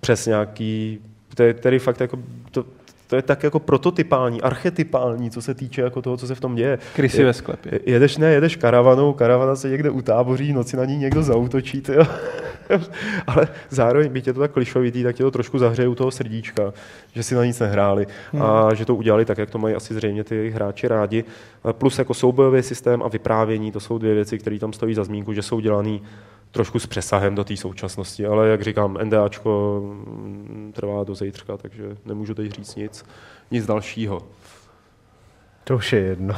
přes 0.00 0.26
nějaký, 0.26 0.98
je, 1.42 1.54
který 1.54 1.78
fakt 1.78 2.00
jako, 2.00 2.18
to, 2.50 2.64
to 3.10 3.16
je 3.16 3.22
tak 3.22 3.42
jako 3.42 3.58
prototypální, 3.58 4.42
archetypální, 4.42 5.30
co 5.30 5.42
se 5.42 5.54
týče 5.54 5.82
jako 5.82 6.02
toho, 6.02 6.16
co 6.16 6.26
se 6.26 6.34
v 6.34 6.40
tom 6.40 6.54
děje. 6.54 6.78
Krysy 6.94 7.24
ve 7.24 7.32
sklepě. 7.32 7.80
Jedeš, 7.86 8.16
ne, 8.16 8.32
jedeš 8.32 8.56
karavanou, 8.56 9.12
karavana 9.12 9.56
se 9.56 9.68
někde 9.68 9.90
utáboří, 9.90 10.52
noci 10.52 10.76
na 10.76 10.84
ní 10.84 10.96
někdo 10.96 11.22
zautočí, 11.22 11.80
tyjo. 11.80 12.06
ale 13.26 13.48
zároveň, 13.70 14.12
byť 14.12 14.26
je 14.26 14.32
to 14.32 14.40
tak 14.40 14.50
klišovitý, 14.50 15.02
tak 15.02 15.16
tě 15.16 15.22
to 15.22 15.30
trošku 15.30 15.58
zahřeje 15.58 15.88
u 15.88 15.94
toho 15.94 16.10
srdíčka, 16.10 16.72
že 17.12 17.22
si 17.22 17.34
na 17.34 17.44
nic 17.44 17.60
nehráli 17.60 18.06
a 18.40 18.74
že 18.74 18.84
to 18.84 18.94
udělali 18.94 19.24
tak, 19.24 19.38
jak 19.38 19.50
to 19.50 19.58
mají 19.58 19.74
asi 19.74 19.94
zřejmě 19.94 20.24
ty 20.24 20.36
jejich 20.36 20.54
hráči 20.54 20.88
rádi. 20.88 21.24
Plus 21.72 21.98
jako 21.98 22.14
soubojový 22.14 22.62
systém 22.62 23.02
a 23.02 23.08
vyprávění, 23.08 23.72
to 23.72 23.80
jsou 23.80 23.98
dvě 23.98 24.14
věci, 24.14 24.38
které 24.38 24.58
tam 24.58 24.72
stojí 24.72 24.94
za 24.94 25.04
zmínku, 25.04 25.32
že 25.32 25.42
jsou 25.42 25.60
dělaný 25.60 26.02
trošku 26.50 26.78
s 26.78 26.86
přesahem 26.86 27.34
do 27.34 27.44
té 27.44 27.56
současnosti, 27.56 28.26
ale 28.26 28.48
jak 28.48 28.62
říkám, 28.62 28.98
NDAčko 29.04 29.80
mm, 29.84 30.72
trvá 30.76 31.04
do 31.04 31.14
zítřka, 31.14 31.56
takže 31.56 31.96
nemůžu 32.04 32.34
teď 32.34 32.52
říct 32.52 32.76
nic, 32.76 33.04
nic 33.50 33.66
dalšího. 33.66 34.22
To 35.64 35.76
už 35.76 35.92
je 35.92 36.00
jedno. 36.00 36.34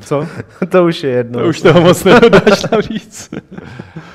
Co? 0.00 0.26
to 0.68 0.84
už 0.84 1.02
je 1.02 1.10
jedno. 1.10 1.40
To 1.40 1.48
už 1.48 1.60
toho 1.60 1.80
moc 1.80 2.04
nedodáš 2.04 2.60
tam 2.70 2.80
říct. 2.82 3.30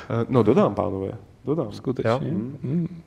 Eh, 0.09 0.25
No 0.29 0.43
dodám, 0.43 0.75
pánové, 0.75 1.11
dodám. 1.45 1.71
Skutečně. 1.71 2.09
Jo? 2.11 2.19
Mm. 2.61 3.01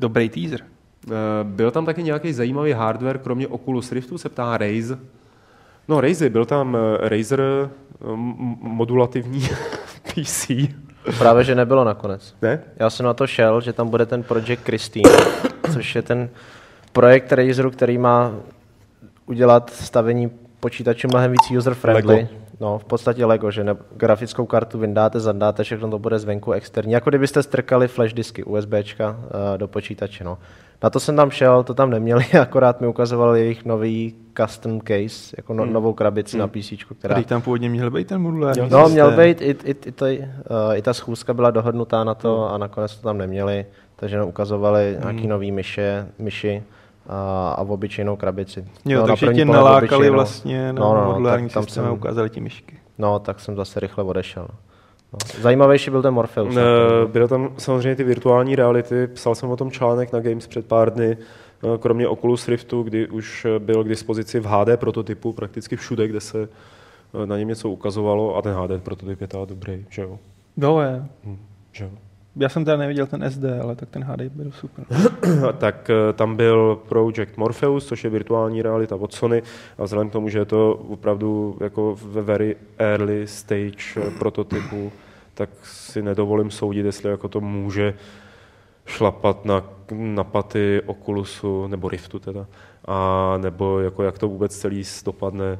Dobrý 0.00 0.28
teaser. 0.28 0.60
Eh, 1.06 1.14
Byl 1.44 1.70
tam 1.70 1.86
taky 1.86 2.02
nějaký 2.02 2.32
zajímavý 2.32 2.72
hardware, 2.72 3.18
kromě 3.18 3.48
Oculus 3.48 3.92
Riftu, 3.92 4.18
se 4.18 4.28
ptá 4.28 4.58
Raze. 4.58 4.98
No 5.88 6.00
Raze, 6.00 6.30
byl 6.30 6.44
tam 6.44 6.76
eh, 6.76 7.08
Razer 7.08 7.70
modulativní 8.60 9.48
PC. 10.14 10.50
Právě, 11.18 11.44
že 11.44 11.54
nebylo 11.54 11.84
nakonec. 11.84 12.34
Ne? 12.42 12.60
Já 12.76 12.90
jsem 12.90 13.06
na 13.06 13.14
to 13.14 13.26
šel, 13.26 13.60
že 13.60 13.72
tam 13.72 13.88
bude 13.88 14.06
ten 14.06 14.22
Project 14.22 14.62
Christine, 14.64 15.10
což 15.72 15.94
je 15.94 16.02
ten 16.02 16.28
projekt 16.92 17.32
Razeru, 17.32 17.70
který 17.70 17.98
má 17.98 18.32
udělat 19.26 19.70
stavení 19.70 20.30
počítače 20.60 21.08
mnohem 21.08 21.30
víc 21.30 21.50
user-friendly. 21.58 22.28
No, 22.60 22.78
v 22.78 22.84
podstatě 22.84 23.24
Lego, 23.24 23.50
že 23.50 23.64
ne, 23.64 23.76
grafickou 23.96 24.46
kartu 24.46 24.78
vyndáte, 24.78 25.20
zandáte, 25.20 25.64
všechno 25.64 25.90
to 25.90 25.98
bude 25.98 26.18
zvenku 26.18 26.52
externí. 26.52 26.92
Jako 26.92 27.10
kdybyste 27.10 27.42
strkali 27.42 27.88
flash 27.88 28.12
disky 28.12 28.44
USBčka 28.44 29.10
uh, 29.10 29.58
do 29.58 29.68
počítače. 29.68 30.24
No. 30.24 30.38
Na 30.82 30.90
to 30.90 31.00
jsem 31.00 31.16
tam 31.16 31.30
šel, 31.30 31.62
to 31.62 31.74
tam 31.74 31.90
neměli, 31.90 32.24
akorát 32.42 32.80
mi 32.80 32.86
ukazovali 32.86 33.40
jejich 33.40 33.64
nový 33.64 34.14
custom 34.42 34.80
case, 34.80 35.34
jako 35.36 35.54
no, 35.54 35.62
Hmm. 35.64 35.72
novou 35.72 35.92
krabici 35.92 36.38
na 36.38 36.48
PC, 36.48 36.72
která... 36.98 37.14
Který 37.14 37.24
tam 37.24 37.42
původně 37.42 37.68
měl 37.68 37.90
být 37.90 38.06
ten 38.08 38.22
modulární 38.22 38.60
Jo, 38.62 38.68
No, 38.70 38.78
systém. 38.78 38.92
měl 38.92 39.10
být, 39.16 39.40
i, 39.40 39.56
i, 39.64 39.74
i, 39.86 39.92
to, 39.92 40.04
uh, 40.04 40.12
i 40.76 40.82
ta 40.82 40.94
schůzka 40.94 41.34
byla 41.34 41.50
dohodnutá 41.50 42.04
na 42.04 42.14
to 42.14 42.50
a 42.52 42.58
nakonec 42.58 42.96
to 42.96 43.02
tam 43.02 43.18
neměli, 43.18 43.66
takže 43.96 44.16
jenom 44.16 44.28
ukazovali 44.28 44.96
nějaký 45.00 45.26
nový 45.26 45.52
myše, 45.52 46.06
myši 46.18 46.62
a, 47.08 47.50
a 47.58 47.62
v 47.62 47.72
obyčejnou 47.72 48.16
krabici. 48.16 48.64
Jo, 48.84 49.00
no, 49.00 49.06
takže 49.06 49.26
první 49.26 49.38
tě 49.40 49.44
nalákali 49.44 49.86
obyčejnou. 49.96 50.14
vlastně 50.14 50.72
na 50.72 50.80
No, 50.80 50.94
no, 50.94 51.04
no, 51.04 51.12
modulární 51.12 51.48
tak 51.48 51.54
tam 51.54 51.62
systém 51.62 51.84
a 51.84 51.90
ukázali 51.92 52.30
ti 52.30 52.40
myšky. 52.40 52.78
No, 52.98 53.18
tak 53.18 53.40
jsem 53.40 53.56
zase 53.56 53.80
rychle 53.80 54.04
odešel. 54.04 54.48
No. 55.12 55.42
Zajímavější 55.42 55.90
byl 55.90 56.02
ten 56.02 56.14
Morpheus. 56.14 56.54
Ne. 56.54 56.62
Byly 57.06 57.28
tam 57.28 57.54
samozřejmě 57.58 57.96
ty 57.96 58.04
virtuální 58.04 58.56
reality, 58.56 59.06
psal 59.06 59.34
jsem 59.34 59.50
o 59.50 59.56
tom 59.56 59.70
článek 59.70 60.12
na 60.12 60.20
Games 60.20 60.46
před 60.46 60.66
pár 60.66 60.92
dny, 60.92 61.16
eh, 61.16 61.78
kromě 61.78 62.08
Oculus 62.08 62.48
Riftu, 62.48 62.82
kdy 62.82 63.08
už 63.08 63.46
byl 63.58 63.84
k 63.84 63.88
dispozici 63.88 64.40
v 64.40 64.46
HD 64.46 64.76
prototypu 64.76 65.32
prakticky 65.32 65.76
všude, 65.76 66.08
kde 66.08 66.20
se 66.20 66.48
eh, 67.22 67.26
na 67.26 67.38
něm 67.38 67.48
něco 67.48 67.70
ukazovalo 67.70 68.36
a 68.36 68.42
ten 68.42 68.54
HD 68.54 68.82
prototyp 68.82 69.20
je 69.20 69.26
teda 69.26 69.44
dobrý, 69.44 69.86
že 69.90 70.02
jo? 70.02 70.18
Jo, 70.56 70.78
je. 70.78 71.04
Hm, 71.24 71.38
že 71.72 71.84
jo. 71.84 71.90
Já 72.36 72.48
jsem 72.48 72.64
teda 72.64 72.76
neviděl 72.76 73.06
ten 73.06 73.30
SD, 73.30 73.44
ale 73.62 73.76
tak 73.76 73.88
ten 73.88 74.04
HD 74.04 74.22
byl 74.22 74.50
super. 74.50 74.84
tak 75.58 75.90
eh, 75.90 76.12
tam 76.12 76.36
byl 76.36 76.80
Project 76.88 77.36
Morpheus, 77.36 77.86
což 77.86 78.04
je 78.04 78.10
virtuální 78.10 78.62
realita 78.62 78.96
od 78.96 79.14
Sony 79.14 79.42
a 79.78 79.84
vzhledem 79.84 80.10
k 80.10 80.12
tomu, 80.12 80.28
že 80.28 80.38
je 80.38 80.44
to 80.44 80.74
opravdu 80.74 81.58
jako 81.60 81.96
ve 82.02 82.22
very 82.22 82.56
early 82.78 83.26
stage 83.26 83.76
eh, 83.96 84.10
prototypu, 84.18 84.92
tak 85.34 85.50
si 85.62 86.02
nedovolím 86.02 86.50
soudit, 86.50 86.86
jestli 86.86 87.10
jako 87.10 87.28
to 87.28 87.40
může 87.40 87.94
šlapat 88.86 89.44
na, 89.44 89.64
na 89.90 90.24
paty 90.24 90.82
Oculusu, 90.86 91.66
nebo 91.66 91.88
Riftu 91.88 92.18
teda, 92.18 92.46
a 92.84 93.34
nebo 93.38 93.80
jako 93.80 94.02
jak 94.02 94.18
to 94.18 94.28
vůbec 94.28 94.58
celý 94.58 94.82
dopadne. 95.04 95.58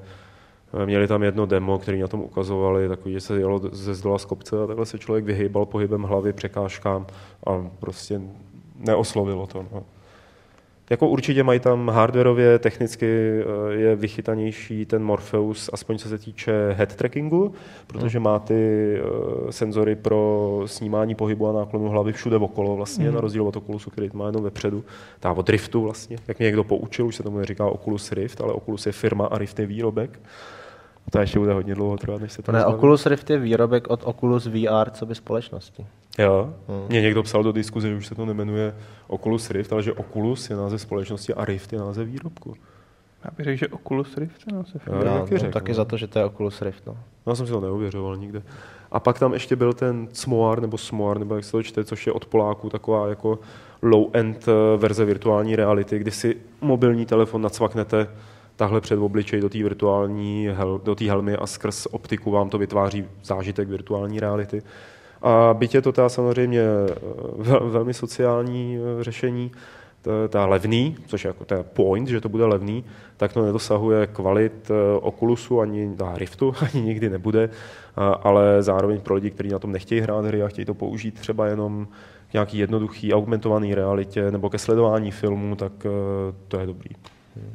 Eh, 0.74 0.86
Měli 0.86 1.08
tam 1.08 1.22
jedno 1.22 1.46
demo, 1.46 1.78
který 1.78 2.00
na 2.00 2.08
tom 2.08 2.20
ukazovali, 2.20 2.88
takový, 2.88 3.14
že 3.14 3.20
se 3.20 3.38
jelo 3.38 3.60
ze 3.72 3.94
zdola 3.94 4.18
z 4.18 4.24
kopce 4.24 4.62
a 4.62 4.66
takhle 4.66 4.86
se 4.86 4.98
člověk 4.98 5.24
vyhýbal 5.24 5.66
pohybem 5.66 6.02
hlavy 6.02 6.32
překážkám 6.32 7.06
a 7.46 7.70
prostě 7.80 8.20
neoslovilo 8.78 9.46
to. 9.46 9.66
No. 9.72 9.82
Jako 10.90 11.08
určitě 11.08 11.42
mají 11.42 11.60
tam 11.60 11.88
hardwareově, 11.88 12.58
technicky 12.58 13.06
eh, 13.06 13.74
je 13.74 13.96
vychytanější 13.96 14.86
ten 14.86 15.04
Morpheus, 15.04 15.70
aspoň 15.72 15.98
co 15.98 16.08
se 16.08 16.18
týče 16.18 16.52
head 16.72 16.96
trackingu, 16.96 17.52
protože 17.86 18.20
má 18.20 18.38
ty 18.38 18.94
eh, 18.96 19.52
senzory 19.52 19.96
pro 19.96 20.62
snímání 20.66 21.14
pohybu 21.14 21.48
a 21.48 21.52
náklonu 21.52 21.88
hlavy 21.88 22.12
všude 22.12 22.36
okolo 22.36 22.76
vlastně, 22.76 23.12
na 23.12 23.20
rozdíl 23.20 23.48
od 23.48 23.56
Oculusu, 23.56 23.90
který 23.90 24.10
má 24.12 24.26
jenom 24.26 24.42
vepředu, 24.42 24.84
tá 25.20 25.32
od 25.32 25.48
Riftu 25.48 25.82
vlastně, 25.82 26.16
jak 26.28 26.38
mě 26.38 26.46
někdo 26.46 26.64
poučil, 26.64 27.06
už 27.06 27.16
se 27.16 27.22
tomu 27.22 27.38
neříká 27.38 27.66
Oculus 27.66 28.12
Rift, 28.12 28.40
ale 28.40 28.52
Oculus 28.52 28.86
je 28.86 28.92
firma 28.92 29.26
a 29.26 29.38
Rift 29.38 29.58
je 29.58 29.66
výrobek. 29.66 30.20
To 31.10 31.20
ještě 31.20 31.38
bude 31.38 31.52
hodně 31.52 31.74
dlouho 31.74 31.96
trvat, 31.96 32.20
než 32.20 32.32
se 32.32 32.42
to 32.42 32.52
Ne, 32.52 32.58
rozbaví. 32.58 32.76
Oculus 32.78 33.06
Rift 33.06 33.30
je 33.30 33.38
výrobek 33.38 33.88
od 33.90 34.00
Oculus 34.04 34.46
VR, 34.46 34.90
co 34.90 35.06
by 35.06 35.14
společnosti. 35.14 35.86
Jo. 36.18 36.54
Hmm. 36.68 36.88
Mě 36.88 37.00
někdo 37.00 37.22
psal 37.22 37.42
do 37.42 37.52
diskuze, 37.52 37.88
že 37.88 37.96
už 37.96 38.06
se 38.06 38.14
to 38.14 38.26
nemenuje 38.26 38.74
Oculus 39.06 39.50
Rift, 39.50 39.72
ale 39.72 39.82
že 39.82 39.92
Oculus 39.92 40.50
je 40.50 40.56
název 40.56 40.80
společnosti 40.80 41.34
a 41.34 41.44
Rift 41.44 41.72
je 41.72 41.78
název 41.78 42.08
výrobku. 42.08 42.54
Já 43.24 43.30
bych 43.36 43.44
řekl, 43.44 43.58
že 43.58 43.68
Oculus 43.68 44.16
Rift 44.16 44.42
je 44.46 44.56
název. 44.56 44.82
Jo, 44.86 44.94
Já, 45.04 45.18
taky 45.18 45.34
no, 45.34 45.38
řekl, 45.38 45.52
taky 45.52 45.70
no. 45.70 45.74
za 45.74 45.84
to, 45.84 45.96
že 45.96 46.06
to 46.06 46.18
je 46.18 46.24
Oculus 46.24 46.62
Rift. 46.62 46.86
No. 46.86 46.96
Já 47.26 47.34
jsem 47.34 47.46
si 47.46 47.52
to 47.52 47.60
neuvěřoval 47.60 48.16
nikde. 48.16 48.42
A 48.92 49.00
pak 49.00 49.18
tam 49.18 49.32
ještě 49.32 49.56
byl 49.56 49.72
ten 49.72 50.08
Cmoar, 50.12 50.60
nebo 50.60 50.78
Smoar, 50.78 51.18
nebo 51.18 51.34
jak 51.34 51.44
se 51.44 51.52
to 51.52 51.62
čte, 51.62 51.84
což 51.84 52.06
je 52.06 52.12
od 52.12 52.26
Poláků 52.26 52.70
taková 52.70 53.08
jako 53.08 53.38
low-end 53.82 54.48
eh, 54.48 54.76
verze 54.76 55.04
virtuální 55.04 55.56
reality, 55.56 55.98
kdy 55.98 56.10
si 56.10 56.36
mobilní 56.60 57.06
telefon 57.06 57.42
nacvaknete 57.42 58.08
tahle 58.58 58.80
před 58.80 58.98
obličej 58.98 59.40
do 59.40 59.48
té 59.48 59.58
virtuální 59.58 60.48
hel, 60.52 60.80
do 60.84 60.94
té 60.94 61.04
helmy 61.04 61.36
a 61.36 61.46
skrz 61.46 61.86
optiku 61.86 62.30
vám 62.30 62.50
to 62.50 62.58
vytváří 62.58 63.04
zážitek 63.24 63.68
virtuální 63.68 64.20
reality. 64.20 64.62
A 65.22 65.54
byť 65.54 65.74
je 65.74 65.82
to 65.82 65.92
ta 65.92 66.08
samozřejmě 66.08 66.60
eh, 66.60 66.94
vel, 67.38 67.70
velmi 67.70 67.94
sociální 67.94 68.78
eh, 68.78 69.04
řešení, 69.04 69.50
ta, 70.28 70.46
levný, 70.46 70.96
což 71.06 71.24
je 71.24 71.28
jako 71.28 71.44
ten 71.44 71.64
point, 71.72 72.08
že 72.08 72.20
to 72.20 72.28
bude 72.28 72.44
levný, 72.44 72.84
tak 73.16 73.32
to 73.32 73.42
nedosahuje 73.42 74.06
kvalit 74.06 74.70
eh, 74.70 74.98
Oculusu 75.00 75.60
ani 75.60 75.96
na 76.00 76.18
Riftu, 76.18 76.54
ani 76.74 76.82
nikdy 76.82 77.10
nebude, 77.10 77.50
ale 78.22 78.62
zároveň 78.62 79.00
pro 79.00 79.14
lidi, 79.14 79.30
kteří 79.30 79.48
na 79.48 79.58
tom 79.58 79.72
nechtějí 79.72 80.00
hrát 80.00 80.24
hry 80.24 80.42
a 80.42 80.48
chtějí 80.48 80.64
to 80.64 80.74
použít 80.74 81.20
třeba 81.20 81.46
jenom 81.46 81.88
k 82.30 82.32
nějaký 82.32 82.58
jednoduchý 82.58 83.14
augmentovaný 83.14 83.74
realitě 83.74 84.30
nebo 84.30 84.50
ke 84.50 84.58
sledování 84.58 85.10
filmů, 85.10 85.56
tak 85.56 85.72
to 86.48 86.60
je 86.60 86.66
dobrý. 86.66 86.90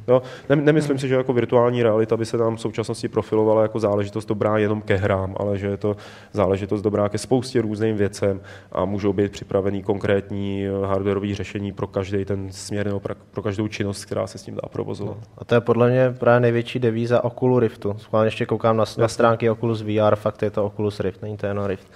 Jo, 0.08 0.22
ne, 0.50 0.56
nemyslím 0.56 0.98
si, 0.98 1.08
že 1.08 1.14
jako 1.14 1.32
virtuální 1.32 1.82
realita 1.82 2.16
by 2.16 2.26
se 2.26 2.36
nám 2.36 2.56
v 2.56 2.60
současnosti 2.60 3.08
profilovala 3.08 3.62
jako 3.62 3.80
záležitost 3.80 4.26
dobrá 4.26 4.58
jenom 4.58 4.82
ke 4.82 4.96
hrám, 4.96 5.34
ale 5.38 5.58
že 5.58 5.66
je 5.66 5.76
to 5.76 5.96
záležitost 6.32 6.82
dobrá 6.82 7.08
ke 7.08 7.18
spoustě 7.18 7.62
různým 7.62 7.96
věcem 7.96 8.40
a 8.72 8.84
můžou 8.84 9.12
být 9.12 9.32
připravený 9.32 9.82
konkrétní 9.82 10.66
eh, 10.66 10.86
hardwareové 10.86 11.34
řešení 11.34 11.72
pro 11.72 11.86
každý 11.86 12.24
ten 12.24 12.52
směr 12.52 12.86
nebo 12.86 13.00
pro 13.30 13.42
každou 13.42 13.68
činnost, 13.68 14.04
která 14.04 14.26
se 14.26 14.38
s 14.38 14.42
tím 14.42 14.54
dá 14.54 14.68
provozovat. 14.68 15.16
A 15.38 15.44
to 15.44 15.54
je 15.54 15.60
podle 15.60 15.90
mě 15.90 16.14
právě 16.18 16.40
největší 16.40 16.78
devíza 16.78 17.24
Oculus 17.24 17.60
Riftu. 17.60 17.94
Schválně 17.98 18.26
ještě 18.26 18.46
koukám 18.46 18.76
na, 18.76 18.84
na 18.98 19.08
stránky 19.08 19.50
Oculus 19.50 19.82
VR, 19.82 20.16
fakt 20.16 20.42
je 20.42 20.50
to 20.50 20.64
Oculus 20.66 21.00
Rift, 21.00 21.22
není 21.22 21.36
to 21.36 21.46
jenom 21.46 21.64
Rift. 21.64 21.88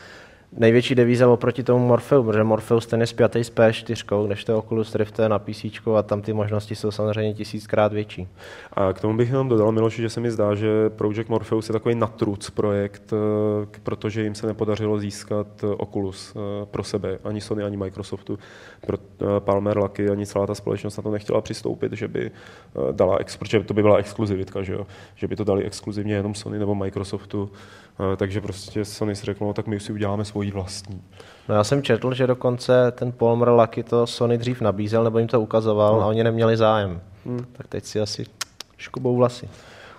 Největší 0.53 0.95
devíza 0.95 1.29
oproti 1.29 1.63
tomu 1.63 1.87
Morpheus, 1.87 2.27
protože 2.27 2.45
Morpheus 2.45 2.87
ten 2.87 3.01
je 3.01 3.07
spjatý 3.07 3.45
s 3.45 3.53
P4, 3.53 4.29
než 4.29 4.45
to 4.45 4.59
Oculus 4.59 4.95
Rift 4.95 5.19
je 5.19 5.29
na 5.29 5.39
PC 5.39 5.65
a 5.99 6.03
tam 6.03 6.23
ty 6.23 6.33
možnosti 6.33 6.75
jsou 6.75 6.91
samozřejmě 6.91 7.35
tisíckrát 7.35 7.93
větší. 7.93 8.29
A 8.73 8.93
k 8.93 9.01
tomu 9.01 9.17
bych 9.17 9.29
jenom 9.29 9.49
dodal, 9.49 9.73
Miloši, 9.73 10.03
že 10.03 10.11
se 10.11 10.21
mi 10.21 10.31
zdá, 10.31 10.55
že 10.55 10.91
Project 10.91 11.29
Morpheus 11.29 11.69
je 11.69 11.73
takový 11.73 11.95
natruc 11.95 12.51
projekt, 12.51 13.13
eh, 13.13 13.81
protože 13.83 14.23
jim 14.23 14.35
se 14.35 14.47
nepodařilo 14.47 14.99
získat 14.99 15.47
eh, 15.65 15.67
Oculus 15.67 16.37
eh, 16.37 16.67
pro 16.67 16.85
sebe, 16.85 17.19
ani 17.25 17.41
Sony, 17.41 17.63
ani 17.63 17.77
Microsoftu. 17.77 18.39
Pro 18.87 18.99
Palmer 19.39 19.79
Lucky 19.79 20.11
ani 20.11 20.27
celá 20.27 20.47
ta 20.47 20.55
společnost 20.55 20.97
na 20.97 21.03
to 21.03 21.11
nechtěla 21.11 21.41
přistoupit, 21.41 21.93
že 21.93 22.09
by 22.09 22.31
dala, 22.93 23.19
protože 23.39 23.61
to 23.61 23.75
by 23.75 23.83
byla 23.83 23.97
exkluzivitka, 23.97 24.63
že, 24.63 24.73
jo? 24.73 24.87
že 25.15 25.29
by 25.29 25.37
to 25.37 25.45
dali 25.45 25.65
exkluzivně 25.65 26.15
jenom 26.15 26.35
Sony 26.35 26.59
nebo 26.59 26.75
Microsoftu. 26.75 27.51
Takže 28.17 28.41
prostě 28.41 28.85
Sony 28.85 29.17
si 29.17 29.27
řeklo, 29.27 29.47
no, 29.47 29.53
tak 29.53 29.67
my 29.67 29.81
si 29.81 29.93
uděláme 29.93 30.25
svoji 30.39 30.51
vlastní. 30.51 31.03
No 31.49 31.55
já 31.55 31.65
jsem 31.65 31.83
četl, 31.83 32.15
že 32.15 32.27
dokonce 32.27 32.93
ten 32.93 33.13
Palmer 33.13 33.49
Lucky 33.49 33.83
to 33.83 34.07
Sony 34.07 34.39
dřív 34.39 34.61
nabízel, 34.61 35.05
nebo 35.05 35.19
jim 35.19 35.29
to 35.29 35.41
ukazoval 35.41 35.97
No. 35.97 36.03
a 36.03 36.07
oni 36.07 36.25
neměli 36.25 36.57
zájem. 36.57 37.01
Hmm. 37.27 37.45
Tak 37.53 37.67
teď 37.69 37.85
si 37.85 38.01
asi 38.01 38.25
škubou 38.77 39.17
vlasy. 39.17 39.49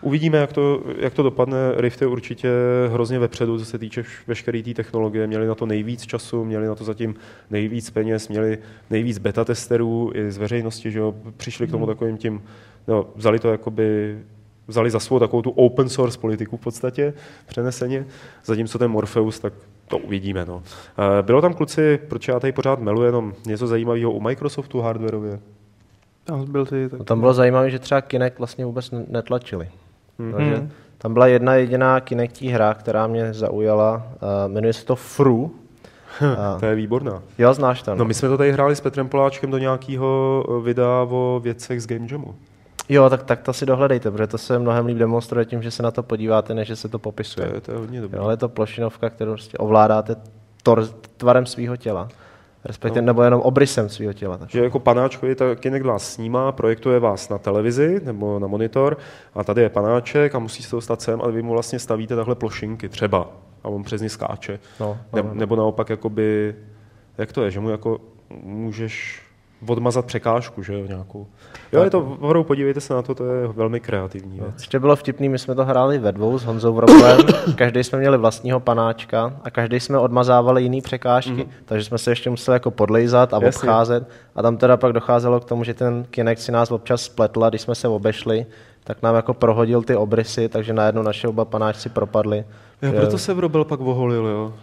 Uvidíme, 0.02 0.38
jak 0.38 0.54
to, 0.54 0.82
jak 0.98 1.14
to 1.14 1.24
dopadne. 1.24 1.58
Rift 1.78 2.02
je 2.02 2.08
určitě 2.08 2.50
hrozně 2.92 3.20
vepředu, 3.20 3.60
co 3.60 3.66
se 3.66 3.78
týče 3.78 4.04
veškeré 4.28 4.62
té 4.64 4.74
technologie. 4.74 5.28
Měli 5.28 5.48
na 5.48 5.56
to 5.56 5.66
nejvíc 5.66 6.02
času, 6.06 6.46
měli 6.46 6.68
na 6.68 6.76
to 6.76 6.84
zatím 6.84 7.16
nejvíc 7.50 7.90
peněz, 7.90 8.28
měli 8.28 8.58
nejvíc 8.90 9.18
beta 9.18 9.46
testerů 9.46 10.12
i 10.16 10.32
z 10.32 10.38
veřejnosti, 10.38 10.92
že 10.92 11.00
jo, 11.00 11.16
přišli 11.38 11.68
k 11.68 11.72
tomu 11.72 11.86
takovým 11.86 12.18
tím, 12.18 12.44
no, 12.88 13.06
vzali 13.16 13.40
to 13.40 13.52
jakoby 13.52 14.18
vzali 14.68 14.92
za 14.92 15.00
svou 15.00 15.20
takovou 15.20 15.42
tu 15.42 15.50
open 15.50 15.90
source 15.90 16.20
politiku 16.20 16.58
v 16.58 16.60
podstatě 16.62 17.14
přeneseně, 17.48 18.06
zatímco 18.46 18.78
ten 18.78 18.92
Morpheus, 18.92 19.40
tak 19.40 19.54
to 19.90 19.98
uvidíme. 19.98 20.46
No. 20.46 20.64
Eh, 21.20 21.24
Bylo 21.24 21.42
tam 21.42 21.54
kluci, 21.54 22.00
proč 22.08 22.28
já 22.28 22.40
tady 22.40 22.54
pořád 22.54 22.80
melu 22.80 23.04
jenom 23.04 23.34
něco 23.46 23.68
zajímavého 23.68 24.12
u 24.12 24.22
Microsoftu 24.22 24.82
hardwareově? 24.82 25.40
Tam 26.24 26.52
byl 26.52 26.66
ty, 26.66 26.90
tak... 26.90 27.00
No, 27.00 27.06
tam 27.06 27.20
bylo 27.20 27.34
zajímavé, 27.34 27.70
že 27.70 27.80
třeba 27.80 28.02
Kinect 28.02 28.38
vlastně 28.40 28.66
vůbec 28.66 28.92
ne- 28.92 29.06
netlačili. 29.08 29.70
Mhm. 30.18 30.34
Takže 30.34 30.70
tam 30.98 31.14
byla 31.14 31.28
jedna 31.28 31.56
jediná 31.56 32.00
Kinectí 32.00 32.48
hra, 32.50 32.74
která 32.74 33.08
mě 33.08 33.34
zaujala, 33.34 33.96
uh, 34.46 34.52
jmenuje 34.54 34.74
se 34.74 34.86
to 34.86 34.96
Fru. 34.96 35.52
A, 36.38 36.58
To 36.60 36.66
je 36.66 36.76
výborná. 36.76 37.22
jo, 37.38 37.54
znáš 37.54 37.82
to. 37.84 37.96
No 37.96 38.06
my 38.06 38.14
jsme 38.14 38.30
to 38.30 38.38
tady 38.38 38.52
hráli 38.52 38.76
s 38.76 38.82
Petrem 38.82 39.10
Poláčkem 39.10 39.52
do 39.52 39.58
nějakého 39.58 40.44
eh, 40.50 40.64
videa 40.64 41.08
o 41.10 41.40
věcech 41.44 41.82
z 41.82 41.88
Game 41.88 42.08
Jamu. 42.12 42.36
Jo, 42.90 43.10
tak, 43.10 43.24
tak 43.24 43.42
to 43.42 43.54
si 43.54 43.66
dohledejte, 43.66 44.12
protože 44.12 44.28
to 44.28 44.38
se 44.38 44.60
mnohem 44.60 44.86
líp 44.86 44.98
demonstruje 44.98 45.46
tím, 45.46 45.62
že 45.62 45.72
se 45.72 45.84
na 45.84 45.92
to 45.92 46.04
podíváte, 46.04 46.54
než 46.54 46.68
že 46.68 46.76
se 46.76 46.88
to 46.88 46.92
To 46.92 47.00
popisuje. 47.00 47.52
je, 47.56 47.62
to 47.62 47.72
je 47.72 47.78
hodně 47.78 48.02
dobré. 48.02 48.18
Jo, 48.18 48.24
ale 48.24 48.34
je 48.34 48.38
to 48.38 48.50
plošinovka, 48.50 49.10
kterou 49.10 49.32
prostě 49.32 49.58
ovládáte 49.58 50.16
tor, 50.64 50.88
tvarem 51.18 51.46
svého 51.46 51.78
těla. 51.78 52.08
Respektive, 52.66 53.02
no. 53.02 53.06
nebo 53.06 53.24
jenom 53.24 53.42
obrysem 53.42 53.90
svého 53.90 54.14
těla. 54.14 54.38
Tak. 54.38 54.50
Že 54.50 54.64
jako 54.64 54.80
panáčko 54.80 55.26
je 55.26 55.36
tak 55.36 55.60
Kinect 55.60 55.86
vás 55.86 56.14
snímá, 56.14 56.52
projektuje 56.52 57.00
vás 57.00 57.30
na 57.30 57.38
televizi 57.38 58.02
nebo 58.04 58.40
na 58.40 58.48
monitor 58.48 58.98
a 59.36 59.44
tady 59.44 59.62
je 59.62 59.70
panáček 59.70 60.36
a 60.36 60.40
musí 60.40 60.64
se 60.64 60.76
dostat 60.76 61.02
sem 61.02 61.22
a 61.24 61.28
vy 61.28 61.42
mu 61.42 61.54
vlastně 61.54 61.80
stavíte 61.80 62.16
takhle 62.16 62.36
plošinky 62.36 62.90
třeba 62.90 63.28
a 63.64 63.68
on 63.70 63.84
přes 63.84 64.02
ně 64.02 64.10
skáče. 64.10 64.60
No, 64.80 64.98
Ne, 65.14 65.22
no, 65.22 65.28
no. 65.30 65.34
nebo 65.36 65.56
naopak 65.56 65.90
jakoby, 65.90 66.56
jak 67.18 67.32
to 67.32 67.44
je, 67.44 67.52
že 67.52 67.60
mu 67.60 67.70
jako 67.70 68.00
můžeš 68.44 69.22
odmazat 69.68 70.06
překážku, 70.06 70.64
že 70.64 70.74
jo, 70.74 70.86
nějakou. 70.86 71.28
Jo, 71.72 71.84
je 71.84 71.90
to, 71.90 72.00
opravdu 72.00 72.44
podívejte 72.44 72.82
se 72.82 72.94
na 72.94 73.02
to, 73.02 73.16
to 73.16 73.26
je 73.26 73.48
velmi 73.48 73.80
kreativní 73.80 74.40
věc. 74.40 74.54
Ještě 74.58 74.80
bylo 74.80 74.96
vtipný, 74.96 75.30
my 75.30 75.40
jsme 75.40 75.56
to 75.56 75.66
hráli 75.66 75.98
ve 75.98 76.12
dvou 76.12 76.38
s 76.40 76.46
Honzou 76.46 76.74
Vroblem, 76.74 77.20
každý 77.56 77.84
jsme 77.84 78.00
měli 78.00 78.18
vlastního 78.18 78.60
panáčka 78.60 79.34
a 79.44 79.50
každý 79.50 79.80
jsme 79.80 79.98
odmazávali 79.98 80.64
jiný 80.64 80.82
překážky, 80.82 81.32
mm. 81.32 81.50
takže 81.66 81.86
jsme 81.86 81.98
se 81.98 82.12
ještě 82.12 82.30
museli 82.30 82.56
jako 82.56 82.72
podlejzat 82.72 83.34
a. 83.34 83.40
Jasně. 83.44 83.70
obcházet 83.70 84.10
a 84.36 84.42
tam 84.42 84.58
teda 84.58 84.78
pak 84.78 84.94
docházelo 84.94 85.40
k 85.40 85.46
tomu, 85.46 85.64
že 85.64 85.74
ten 85.74 86.06
Kinect 86.10 86.42
si 86.42 86.52
nás 86.52 86.72
občas 86.72 87.02
spletl 87.02 87.44
a 87.44 87.50
když 87.50 87.62
jsme 87.62 87.76
se 87.76 87.88
obešli, 87.88 88.46
tak 88.84 89.02
nám 89.02 89.16
jako 89.16 89.34
prohodil 89.34 89.82
ty 89.82 89.96
obrysy, 89.96 90.50
takže 90.50 90.74
najednou 90.74 91.02
naše 91.02 91.28
oba 91.28 91.46
panáčci 91.46 91.90
propadli. 91.90 92.46
Jo, 92.82 92.94
proto 92.94 93.18
se 93.18 93.34
Vrobel 93.34 93.66
pak 93.66 93.80
oholil, 93.80 94.26
jo. 94.26 94.54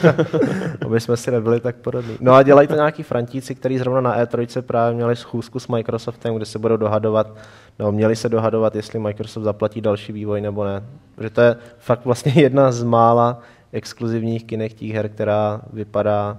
aby 0.86 1.00
jsme 1.00 1.16
si 1.16 1.30
nebyli 1.30 1.60
tak 1.60 1.76
podobní. 1.76 2.16
No 2.20 2.32
a 2.34 2.42
dělají 2.42 2.68
to 2.68 2.74
nějaký 2.74 3.02
frantíci, 3.02 3.54
kteří 3.54 3.78
zrovna 3.78 4.00
na 4.00 4.24
E3 4.24 4.62
právě 4.62 4.94
měli 4.94 5.16
schůzku 5.16 5.60
s 5.60 5.68
Microsoftem, 5.68 6.34
kde 6.34 6.44
se 6.44 6.58
budou 6.58 6.76
dohadovat, 6.76 7.36
nebo 7.78 7.92
měli 7.92 8.16
se 8.16 8.28
dohadovat, 8.28 8.76
jestli 8.76 8.98
Microsoft 8.98 9.44
zaplatí 9.44 9.80
další 9.80 10.12
vývoj 10.12 10.40
nebo 10.40 10.64
ne. 10.64 10.82
Protože 11.14 11.30
to 11.30 11.40
je 11.40 11.56
fakt 11.78 12.04
vlastně 12.04 12.32
jedna 12.42 12.72
z 12.72 12.82
mála 12.82 13.38
exkluzivních 13.72 14.44
Kinectích 14.44 14.94
her, 14.94 15.08
která 15.08 15.60
vypadá 15.72 16.36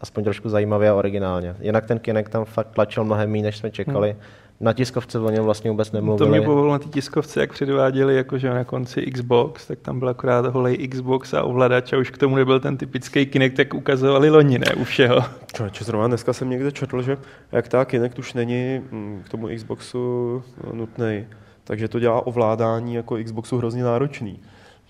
aspoň 0.00 0.24
trošku 0.24 0.48
zajímavě 0.48 0.90
a 0.90 0.94
originálně. 0.94 1.56
Jinak 1.60 1.86
ten 1.86 1.98
Kinect 1.98 2.32
tam 2.32 2.44
fakt 2.44 2.68
tlačil 2.68 3.04
mnohem 3.04 3.30
méně, 3.30 3.44
než 3.44 3.56
jsme 3.56 3.70
čekali. 3.70 4.10
Hmm 4.10 4.20
na 4.60 4.72
tiskovce 4.72 5.18
o 5.18 5.30
něm 5.30 5.44
vlastně 5.44 5.70
vůbec 5.70 5.92
nemluvili. 5.92 6.26
To 6.26 6.30
mě 6.30 6.40
povolilo 6.40 6.72
na 6.72 6.78
té 6.78 6.88
tiskovce, 6.88 7.40
jak 7.40 7.52
předváděli 7.52 8.16
jakože 8.16 8.50
na 8.50 8.64
konci 8.64 9.02
Xbox, 9.02 9.66
tak 9.66 9.78
tam 9.78 9.98
byl 9.98 10.08
akorát 10.08 10.46
holej 10.46 10.88
Xbox 10.88 11.34
a 11.34 11.42
ovladač 11.42 11.92
a 11.92 11.98
už 11.98 12.10
k 12.10 12.18
tomu 12.18 12.36
nebyl 12.36 12.60
ten 12.60 12.76
typický 12.76 13.26
Kinect, 13.26 13.58
jak 13.58 13.74
ukazovali 13.74 14.30
loni, 14.30 14.58
ne, 14.58 14.74
u 14.74 14.84
všeho. 14.84 15.24
Čo, 15.70 15.84
zrovna 15.84 16.06
dneska 16.06 16.32
jsem 16.32 16.50
někde 16.50 16.72
četl, 16.72 17.02
že 17.02 17.16
jak 17.52 17.68
ta 17.68 17.84
Kinect 17.84 18.18
už 18.18 18.34
není 18.34 18.80
mm, 18.90 19.22
k 19.26 19.28
tomu 19.28 19.48
Xboxu 19.56 20.42
nutný, 20.72 21.26
takže 21.64 21.88
to 21.88 22.00
dělá 22.00 22.26
ovládání 22.26 22.94
jako 22.94 23.16
Xboxu 23.24 23.58
hrozně 23.58 23.84
náročný 23.84 24.40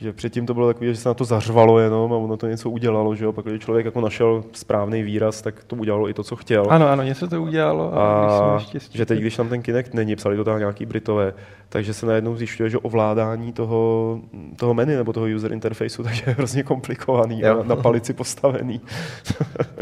že 0.01 0.13
předtím 0.13 0.47
to 0.47 0.55
bylo 0.55 0.67
takové, 0.67 0.87
že 0.87 0.97
se 0.97 1.09
na 1.09 1.15
to 1.15 1.25
zařvalo 1.25 1.79
jenom 1.79 2.13
a 2.13 2.17
ono 2.17 2.37
to 2.37 2.47
něco 2.47 2.71
udělalo, 2.71 3.15
že 3.15 3.25
jo? 3.25 3.33
Pak 3.33 3.45
když 3.45 3.63
člověk 3.63 3.87
jako 3.87 4.01
našel 4.01 4.45
správný 4.53 5.03
výraz, 5.03 5.43
tak 5.43 5.65
to 5.65 5.77
udělalo 5.77 6.09
i 6.09 6.15
to, 6.15 6.23
co 6.23 6.37
chtěl. 6.37 6.65
Ano, 6.69 6.89
ano, 6.89 7.03
něco 7.03 7.29
to 7.29 7.43
udělalo. 7.43 7.95
A, 7.95 8.57
a 8.57 8.59
že 8.93 9.07
teď, 9.07 9.21
když 9.21 9.37
tam 9.37 9.49
ten 9.49 9.63
Kinect 9.63 9.95
není, 9.95 10.17
psali 10.17 10.37
to 10.37 10.45
tam 10.45 10.59
nějaký 10.59 10.87
Britové, 10.87 11.35
takže 11.69 11.95
se 11.95 12.07
najednou 12.07 12.37
zjišťuje, 12.37 12.71
že 12.71 12.79
ovládání 12.79 13.53
toho, 13.53 14.21
toho 14.57 14.75
menu 14.75 14.97
nebo 14.97 15.13
toho 15.13 15.27
user 15.37 15.53
interfaceu, 15.53 16.03
takže 16.03 16.23
je 16.27 16.33
hrozně 16.33 16.63
komplikovaný 16.63 17.41
jo. 17.41 17.61
a 17.61 17.63
na 17.63 17.77
palici 17.77 18.13
postavený. 18.13 18.81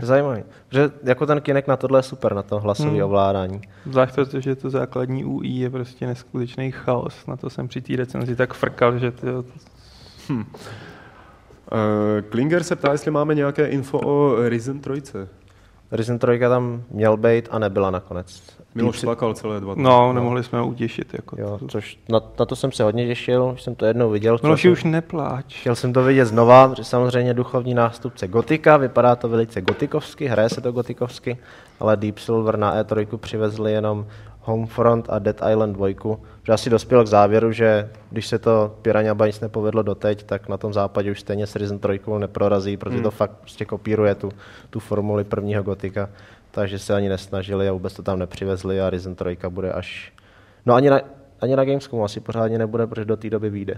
Zajímavý. 0.03 0.43
Že 0.71 0.91
jako 1.05 1.27
ten 1.27 1.41
Kinect 1.41 1.69
na 1.69 1.77
tohle 1.77 1.99
je 1.99 2.03
super, 2.03 2.35
na 2.35 2.43
to 2.43 2.61
hlasové 2.61 2.91
hmm. 2.91 3.03
ovládání. 3.03 3.61
Zvlášť 3.87 4.14
to, 4.14 4.41
že 4.41 4.57
to 4.57 4.71
základní 4.71 5.25
UI 5.25 5.49
je 5.49 5.71
prostě 5.71 6.07
neskutečný 6.07 6.71
chaos. 6.71 7.27
Na 7.27 7.37
to 7.37 7.51
jsem 7.51 7.69
při 7.69 7.81
té 7.81 7.97
recenzi 7.97 8.37
tak 8.37 8.55
frkal, 8.55 8.99
že 8.99 9.11
to, 9.11 9.45
Hmm. 10.29 10.41
Uh, 11.72 12.20
Klinger 12.29 12.62
se 12.62 12.77
ptá, 12.77 12.93
jestli 12.93 13.11
máme 13.11 13.35
nějaké 13.35 13.66
info 13.66 13.99
o 13.99 14.49
Risen 14.49 14.81
3. 14.81 14.91
Risen 15.93 16.18
3 16.18 16.39
tam 16.39 16.83
měl 16.91 17.16
být 17.16 17.49
a 17.51 17.59
nebyla 17.59 17.91
nakonec. 17.91 18.43
Miloš 18.74 19.01
plakal 19.01 19.35
celé 19.35 19.61
dva. 19.61 19.74
No, 19.77 20.12
nemohli 20.12 20.45
jsme 20.45 20.59
ho 20.59 20.66
utěšit. 20.66 21.14
Jako 21.14 21.41
jo, 21.41 21.59
což 21.68 21.99
na, 22.09 22.20
na, 22.39 22.45
to 22.45 22.57
jsem 22.57 22.72
se 22.72 22.85
hodně 22.85 23.07
těšil, 23.07 23.51
už 23.55 23.62
jsem 23.62 23.74
to 23.74 23.87
jednou 23.87 24.11
viděl. 24.11 24.39
Miloši, 24.43 24.70
už 24.70 24.85
nepláč. 24.85 25.61
Chtěl 25.61 25.74
jsem 25.74 25.93
to 25.93 26.03
vidět 26.03 26.24
znova, 26.24 26.74
že 26.77 26.85
samozřejmě 26.85 27.35
duchovní 27.35 27.74
nástupce 27.74 28.29
Gotika, 28.29 28.77
vypadá 28.77 29.16
to 29.16 29.29
velice 29.29 29.61
gotikovsky, 29.61 30.27
hraje 30.27 30.49
se 30.49 30.61
to 30.61 30.72
gotikovsky, 30.72 31.39
ale 31.81 31.97
Deep 31.97 32.18
Silver 32.18 32.59
na 32.59 32.83
E3 32.83 33.16
přivezli 33.16 33.72
jenom 33.72 34.07
Homefront 34.47 35.07
a 35.09 35.18
Dead 35.18 35.40
Island 35.51 35.72
2, 35.72 35.88
že 36.42 36.53
asi 36.53 36.70
dospěl 36.70 37.05
k 37.05 37.07
závěru, 37.07 37.53
že 37.53 37.90
když 38.11 38.26
se 38.26 38.38
to 38.38 38.74
Piranha 38.82 39.14
Bytes 39.14 39.40
nepovedlo 39.40 39.82
doteď, 39.82 40.22
tak 40.22 40.49
na 40.49 40.57
tom 40.57 40.72
západě 40.72 41.11
už 41.11 41.20
stejně 41.20 41.47
s 41.47 41.57
Risen 41.57 41.78
3 41.78 42.01
neprorazí, 42.18 42.76
protože 42.76 42.97
hmm. 42.97 43.03
to 43.03 43.11
fakt 43.11 43.30
prostě 43.30 43.64
kopíruje 43.64 44.14
tu, 44.14 44.32
tu 44.70 44.80
formuli 44.80 45.24
prvního 45.24 45.62
gotika, 45.62 46.09
takže 46.51 46.78
se 46.78 46.94
ani 46.94 47.09
nesnažili 47.09 47.68
a 47.68 47.72
vůbec 47.72 47.94
to 47.94 48.03
tam 48.03 48.18
nepřivezli 48.18 48.80
a 48.80 48.90
Risen 48.90 49.14
3 49.14 49.38
bude 49.49 49.72
až... 49.72 50.12
No 50.66 50.74
ani 50.74 50.90
na, 50.90 51.01
ani 51.40 51.57
na 51.57 51.64
Gamescomu 51.64 52.05
asi 52.05 52.20
pořádně 52.20 52.59
nebude, 52.59 52.86
protože 52.86 53.05
do 53.05 53.16
té 53.16 53.30
doby 53.30 53.51
vyjde. 53.51 53.76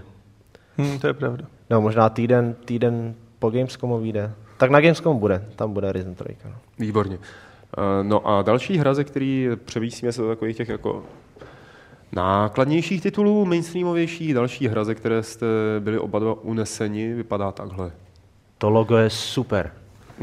Hmm, 0.77 0.99
to 0.99 1.07
je 1.07 1.13
pravda. 1.13 1.45
No 1.69 1.81
možná 1.81 2.09
týden, 2.09 2.55
týden 2.65 3.15
po 3.39 3.49
Gamescomu 3.49 3.97
vyjde. 3.97 4.31
Tak 4.57 4.71
na 4.71 4.81
Gamescomu 4.81 5.19
bude, 5.19 5.45
tam 5.55 5.73
bude 5.73 5.91
Risen 5.91 6.15
3. 6.15 6.37
No. 6.45 6.51
Výborně. 6.79 7.17
Eh, 7.77 8.03
no 8.03 8.27
a 8.27 8.41
další 8.41 8.77
hra, 8.77 8.93
ze 8.93 9.03
který 9.03 9.49
převísíme 9.65 10.11
se 10.11 10.21
do 10.21 10.27
takových 10.27 10.57
těch 10.57 10.69
jako 10.69 11.03
nákladnějších 12.11 13.01
titulů, 13.01 13.45
mainstreamovějších, 13.45 14.33
další 14.33 14.67
hra, 14.67 14.83
ze 14.83 14.95
které 14.95 15.23
jste 15.23 15.45
byli 15.79 15.99
oba 15.99 16.19
dva 16.19 16.33
uneseni, 16.41 17.13
vypadá 17.13 17.51
takhle. 17.51 17.91
To 18.57 18.69
logo 18.69 18.97
je 18.97 19.09
super. 19.09 19.71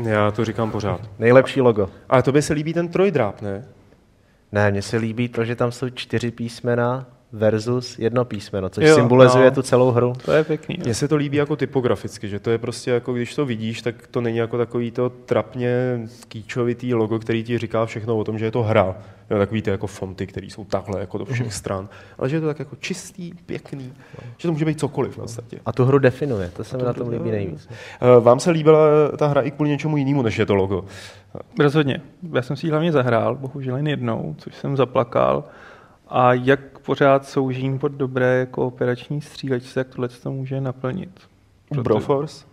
Já 0.02 0.30
to 0.30 0.44
říkám 0.44 0.70
pořád. 0.70 1.00
Nejlepší 1.18 1.60
logo. 1.60 1.88
Ale 2.08 2.22
tobě 2.22 2.42
se 2.42 2.52
líbí 2.52 2.74
ten 2.74 2.88
trojdráp, 2.88 3.42
ne? 3.42 3.68
Ne, 4.52 4.70
mně 4.70 4.82
se 4.82 4.96
líbí 4.96 5.28
to, 5.28 5.44
že 5.44 5.56
tam 5.56 5.72
jsou 5.72 5.90
čtyři 5.90 6.30
písmena 6.30 7.06
versus 7.36 7.98
jedno 7.98 8.24
písmeno, 8.24 8.68
což 8.68 8.84
jo, 8.84 8.94
symbolizuje 8.94 9.44
no, 9.44 9.50
tu 9.50 9.62
celou 9.62 9.90
hru. 9.90 10.12
To 10.24 10.32
je 10.32 10.44
pěkný. 10.44 10.76
Mně 10.78 10.94
se 10.94 11.08
to 11.08 11.16
líbí 11.16 11.36
jako 11.36 11.56
typograficky, 11.56 12.28
že 12.28 12.40
to 12.40 12.50
je 12.50 12.58
prostě 12.58 12.90
jako, 12.90 13.12
když 13.12 13.34
to 13.34 13.46
vidíš, 13.46 13.82
tak 13.82 14.06
to 14.06 14.20
není 14.20 14.38
jako 14.38 14.58
takový 14.58 14.90
to 14.90 15.10
trapně 15.10 16.00
kýčovitý 16.28 16.94
logo, 16.94 17.18
který 17.18 17.44
ti 17.44 17.58
říká 17.58 17.86
všechno 17.86 18.16
o 18.16 18.24
tom, 18.24 18.38
že 18.38 18.44
je 18.44 18.50
to 18.50 18.62
hra. 18.62 18.96
Jo, 19.30 19.38
takový 19.38 19.62
ty 19.62 19.70
jako 19.70 19.86
fonty, 19.86 20.26
které 20.26 20.46
jsou 20.46 20.64
takhle 20.64 21.00
jako 21.00 21.18
do 21.18 21.24
všech 21.24 21.46
mm. 21.46 21.52
stran. 21.52 21.88
Ale 22.18 22.28
že 22.28 22.36
je 22.36 22.40
to 22.40 22.46
tak 22.46 22.58
jako 22.58 22.76
čistý, 22.76 23.32
pěkný, 23.46 23.92
no. 23.94 24.30
že 24.38 24.48
to 24.48 24.52
může 24.52 24.64
být 24.64 24.80
cokoliv 24.80 25.12
v 25.12 25.16
podstatě. 25.16 25.60
A 25.66 25.72
tu 25.72 25.84
hru 25.84 25.98
definuje, 25.98 26.50
to 26.56 26.64
se 26.64 26.76
mi 26.76 26.82
na 26.82 26.92
tom 26.92 27.08
líbí 27.08 27.30
nejvíc. 27.30 27.68
Eh, 27.70 28.20
vám 28.20 28.40
se 28.40 28.50
líbila 28.50 28.78
ta 29.16 29.26
hra 29.26 29.40
i 29.40 29.50
kvůli 29.50 29.70
něčemu 29.70 29.96
jinému, 29.96 30.22
než 30.22 30.38
je 30.38 30.46
to 30.46 30.54
logo? 30.54 30.84
Rozhodně. 31.58 32.00
Já 32.32 32.42
jsem 32.42 32.56
si 32.56 32.66
ji 32.66 32.70
hlavně 32.70 32.92
zahrál, 32.92 33.34
bohužel 33.34 33.76
jen 33.76 33.86
jednou, 33.86 34.34
což 34.38 34.54
jsem 34.54 34.76
zaplakal. 34.76 35.44
A 36.08 36.34
jak 36.34 36.75
pořád 36.86 37.28
soužím 37.28 37.78
pod 37.78 37.92
dobré 37.92 38.46
kooperační 38.50 39.20
střílečce, 39.20 39.80
jak 39.80 39.88
tohle 39.88 40.08
to 40.08 40.32
může 40.32 40.60
naplnit. 40.60 41.20
Proto... 41.68 41.82
Broforce? 41.82 42.46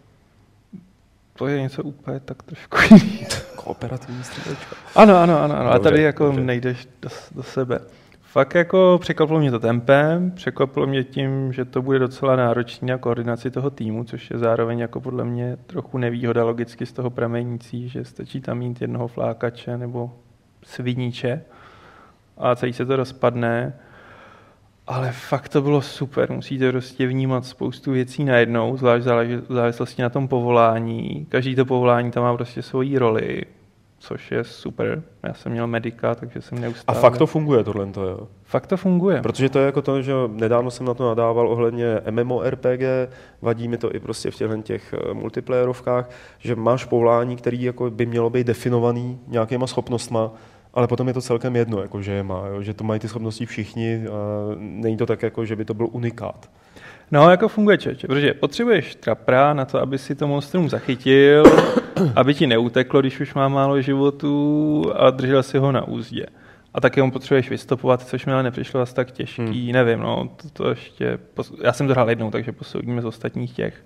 To 1.33 1.47
je 1.47 1.61
něco 1.61 1.83
úplně 1.83 2.19
tak 2.19 2.43
trošku 2.43 2.77
jiný. 2.89 3.25
Kooperativní 3.55 4.23
střílečka. 4.23 4.75
Ano, 4.95 5.17
ano, 5.17 5.39
ano, 5.39 5.55
ano. 5.55 5.71
a 5.71 5.79
tady 5.79 6.01
jako 6.01 6.25
dobře. 6.25 6.41
nejdeš 6.41 6.87
do, 7.01 7.09
do 7.35 7.43
sebe. 7.43 7.79
Fakt 8.21 8.55
jako 8.55 8.97
překvapilo 9.01 9.39
mě 9.39 9.51
to 9.51 9.59
tempem, 9.59 10.31
překvapilo 10.31 10.87
mě 10.87 11.03
tím, 11.03 11.53
že 11.53 11.65
to 11.65 11.81
bude 11.81 11.99
docela 11.99 12.35
náročný 12.35 12.87
na 12.87 12.97
koordinaci 12.97 13.51
toho 13.51 13.69
týmu, 13.69 14.03
což 14.03 14.29
je 14.29 14.37
zároveň 14.37 14.79
jako 14.79 15.01
podle 15.01 15.25
mě 15.25 15.57
trochu 15.67 15.97
nevýhoda 15.97 16.43
logicky 16.43 16.85
z 16.85 16.93
toho 16.93 17.09
pramenící, 17.09 17.89
že 17.89 18.05
stačí 18.05 18.41
tam 18.41 18.57
mít 18.57 18.81
jednoho 18.81 19.07
flákače 19.07 19.77
nebo 19.77 20.11
sviníče 20.63 21.41
a 22.37 22.55
celý 22.55 22.73
se 22.73 22.85
to 22.85 22.95
rozpadne. 22.95 23.73
Ale 24.87 25.11
fakt 25.11 25.49
to 25.49 25.61
bylo 25.61 25.81
super, 25.81 26.31
musíte 26.31 26.71
prostě 26.71 27.07
vnímat 27.07 27.45
spoustu 27.45 27.91
věcí 27.91 28.23
najednou, 28.23 28.77
zvlášť 28.77 29.05
v 29.47 29.53
závislosti 29.53 30.01
na 30.01 30.09
tom 30.09 30.27
povolání. 30.27 31.25
Každý 31.29 31.55
to 31.55 31.65
povolání 31.65 32.11
tam 32.11 32.23
má 32.23 32.35
prostě 32.35 32.61
svoji 32.61 32.97
roli, 32.97 33.43
což 33.99 34.31
je 34.31 34.43
super. 34.43 35.03
Já 35.23 35.33
jsem 35.33 35.51
měl 35.51 35.67
medika, 35.67 36.15
takže 36.15 36.41
jsem 36.41 36.61
neustále... 36.61 36.97
A 36.97 37.01
fakt 37.01 37.17
to 37.17 37.25
funguje 37.25 37.63
tohle, 37.63 37.85
to 37.85 38.03
jo? 38.03 38.27
Fakt 38.43 38.67
to 38.67 38.77
funguje. 38.77 39.21
Protože 39.21 39.49
to 39.49 39.59
je 39.59 39.65
jako 39.65 39.81
to, 39.81 40.01
že 40.01 40.13
nedávno 40.27 40.71
jsem 40.71 40.85
na 40.85 40.93
to 40.93 41.07
nadával 41.07 41.47
ohledně 41.47 42.01
MMORPG, 42.09 42.81
vadí 43.41 43.67
mi 43.67 43.77
to 43.77 43.95
i 43.95 43.99
prostě 43.99 44.31
v 44.31 44.35
těchto 44.35 44.61
těch 44.61 44.93
eh, 44.93 45.13
multiplayerovkách, 45.13 46.09
že 46.39 46.55
máš 46.55 46.85
povolání, 46.85 47.35
který 47.35 47.61
jako 47.61 47.89
by 47.89 48.05
mělo 48.05 48.29
být 48.29 48.47
definovaný 48.47 49.19
nějakýma 49.27 49.67
schopnostma, 49.67 50.31
ale 50.73 50.87
potom 50.87 51.07
je 51.07 51.13
to 51.13 51.21
celkem 51.21 51.55
jedno, 51.55 51.81
jako 51.81 52.01
že 52.01 52.11
je 52.11 52.23
má, 52.23 52.47
jo, 52.47 52.61
že 52.61 52.73
to 52.73 52.83
mají 52.83 52.99
ty 52.99 53.07
schopnosti 53.07 53.45
všichni 53.45 54.07
a 54.07 54.13
není 54.57 54.97
to 54.97 55.05
tak, 55.05 55.23
jako, 55.23 55.45
že 55.45 55.55
by 55.55 55.65
to 55.65 55.73
byl 55.73 55.87
unikát. 55.91 56.49
No, 57.11 57.29
jako 57.29 57.47
funguje 57.47 57.77
čeče, 57.77 58.07
protože 58.07 58.33
potřebuješ 58.33 58.95
trapra 58.95 59.53
na 59.53 59.65
to, 59.65 59.79
aby 59.79 59.97
si 59.97 60.15
to 60.15 60.27
monstrum 60.27 60.69
zachytil, 60.69 61.43
aby 62.15 62.33
ti 62.33 62.47
neuteklo, 62.47 62.99
když 62.99 63.19
už 63.19 63.33
má 63.33 63.47
málo 63.47 63.81
životů 63.81 64.85
a 64.95 65.09
držel 65.09 65.43
si 65.43 65.57
ho 65.57 65.71
na 65.71 65.87
úzdě. 65.87 66.25
A 66.73 66.81
taky 66.81 67.01
ho 67.01 67.11
potřebuješ 67.11 67.49
vystopovat, 67.49 68.01
což 68.01 68.25
mi 68.25 68.33
ale 68.33 68.43
nepřišlo 68.43 68.81
asi 68.81 68.95
tak 68.95 69.11
těžký, 69.11 69.63
hmm. 69.63 69.71
nevím, 69.71 69.99
no, 69.99 70.29
to, 70.41 70.49
to 70.49 70.69
ještě, 70.69 71.19
já 71.63 71.73
jsem 71.73 71.87
to 71.87 71.93
hrál 71.93 72.09
jednou, 72.09 72.31
takže 72.31 72.51
posoudíme 72.51 73.01
z 73.01 73.05
ostatních 73.05 73.55
těch 73.55 73.85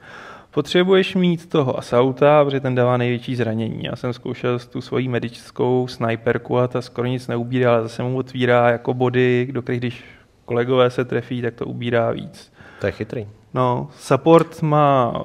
potřebuješ 0.57 1.15
mít 1.15 1.49
toho 1.49 1.77
asauta, 1.79 2.45
protože 2.45 2.59
ten 2.59 2.75
dává 2.75 2.97
největší 2.97 3.35
zranění. 3.35 3.83
Já 3.83 3.95
jsem 3.95 4.13
zkoušel 4.13 4.59
tu 4.59 4.81
svoji 4.81 5.07
medickou 5.07 5.87
sniperku 5.87 6.57
a 6.57 6.67
ta 6.67 6.81
skoro 6.81 7.07
nic 7.07 7.27
neubírá, 7.27 7.73
ale 7.73 7.83
zase 7.83 8.03
mu 8.03 8.17
otvírá 8.17 8.69
jako 8.69 8.93
body, 8.93 9.47
do 9.51 9.61
kterých 9.61 9.79
když 9.79 10.03
kolegové 10.45 10.89
se 10.89 11.05
trefí, 11.05 11.41
tak 11.41 11.55
to 11.55 11.65
ubírá 11.65 12.11
víc. 12.11 12.53
To 12.79 12.85
je 12.85 12.91
chytrý. 12.91 13.27
No, 13.53 13.87
support 13.97 14.61
má, 14.61 15.23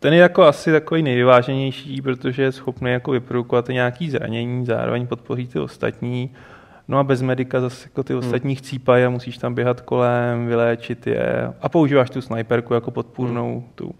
ten 0.00 0.14
je 0.14 0.20
jako 0.20 0.42
asi 0.42 0.72
takový 0.72 1.02
nejvyváženější, 1.02 2.02
protože 2.02 2.42
je 2.42 2.52
schopný 2.52 2.90
jako 2.90 3.10
vyprodukovat 3.10 3.68
nějaký 3.68 4.10
zranění, 4.10 4.66
zároveň 4.66 5.06
podpoří 5.06 5.46
ty 5.46 5.58
ostatní. 5.58 6.30
No 6.88 6.98
a 6.98 7.02
bez 7.02 7.22
medika 7.22 7.60
zase 7.60 7.88
jako 7.88 8.02
ty 8.02 8.12
hmm. 8.12 8.20
ostatní 8.20 8.54
chcípají 8.54 9.04
a 9.04 9.10
musíš 9.10 9.38
tam 9.38 9.54
běhat 9.54 9.80
kolem, 9.80 10.46
vyléčit 10.46 11.06
je 11.06 11.52
a 11.60 11.68
používáš 11.68 12.10
tu 12.10 12.20
sniperku 12.20 12.74
jako 12.74 12.90
podpůrnou 12.90 13.52
hmm. 13.52 13.68
tu. 13.74 13.94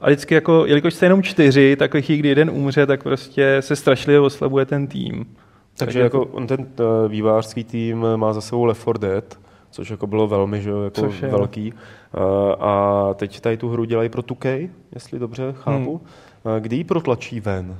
A 0.00 0.06
vždycky 0.06 0.34
jako, 0.34 0.66
jelikož 0.66 0.94
jste 0.94 1.06
jenom 1.06 1.22
čtyři, 1.22 1.76
tak 1.76 1.90
kdy 1.90 2.28
jeden 2.28 2.50
umře, 2.50 2.86
tak 2.86 3.02
prostě 3.02 3.56
se 3.60 3.76
strašlivě 3.76 4.20
oslabuje 4.20 4.66
ten 4.66 4.86
tým. 4.86 5.24
Takže, 5.24 5.34
Takže 5.76 6.00
jako 6.00 6.24
on 6.24 6.46
ten 6.46 6.60
uh, 6.60 7.10
vývářský 7.10 7.64
tým 7.64 8.06
má 8.16 8.32
za 8.32 8.40
sebou 8.40 8.64
Left 8.64 8.82
4 8.82 8.98
Dead, 8.98 9.38
což 9.70 9.90
jako 9.90 10.06
bylo 10.06 10.26
velmi 10.26 10.62
že, 10.62 10.70
jo, 10.70 10.82
jako 10.82 11.00
Což 11.00 11.22
je, 11.22 11.28
velký. 11.28 11.72
Uh, 11.72 12.20
a 12.60 13.14
teď 13.14 13.40
tady 13.40 13.56
tu 13.56 13.68
hru 13.68 13.84
dělají 13.84 14.08
pro 14.08 14.22
2K, 14.22 14.70
jestli 14.94 15.18
dobře 15.18 15.54
chápu. 15.56 16.00
Hmm. 16.44 16.60
Kdy 16.60 16.76
ji 16.76 16.84
protlačí 16.84 17.40
ven? 17.40 17.76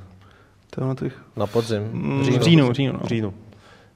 To 0.69 0.85
na 0.85 0.95
těch... 0.95 1.21
Na 1.35 1.47
podzim. 1.47 1.89
Mm, 1.91 2.21
v 2.21 2.41
říjnu, 2.41 2.69
v 2.69 2.73
říjnu, 2.73 2.93
no. 2.93 2.99
V 2.99 3.07
říjnu. 3.07 3.33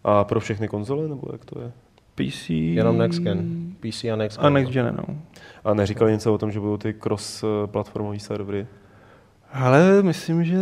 A 0.04 0.24
pro 0.24 0.40
všechny 0.40 0.68
konzole, 0.68 1.08
nebo 1.08 1.28
jak 1.32 1.46
to 1.46 1.60
je? 1.62 1.72
PC... 2.16 2.50
Jenom 2.50 2.98
next 2.98 3.22
gen. 3.22 3.72
PC 3.80 4.04
a 4.04 4.16
next 4.16 4.38
gen. 4.38 4.46
A 4.46 4.50
next 4.50 4.72
gen, 4.74 4.96
no. 5.08 5.16
A 5.66 5.74
neříkali 5.74 6.11
něco 6.11 6.34
o 6.34 6.38
tom, 6.38 6.51
že 6.51 6.59
budou 6.59 6.78
ty 6.78 6.93
cross-platformové 6.93 8.20
servery? 8.20 8.68
Ale 9.53 10.03
myslím, 10.03 10.43
že 10.43 10.57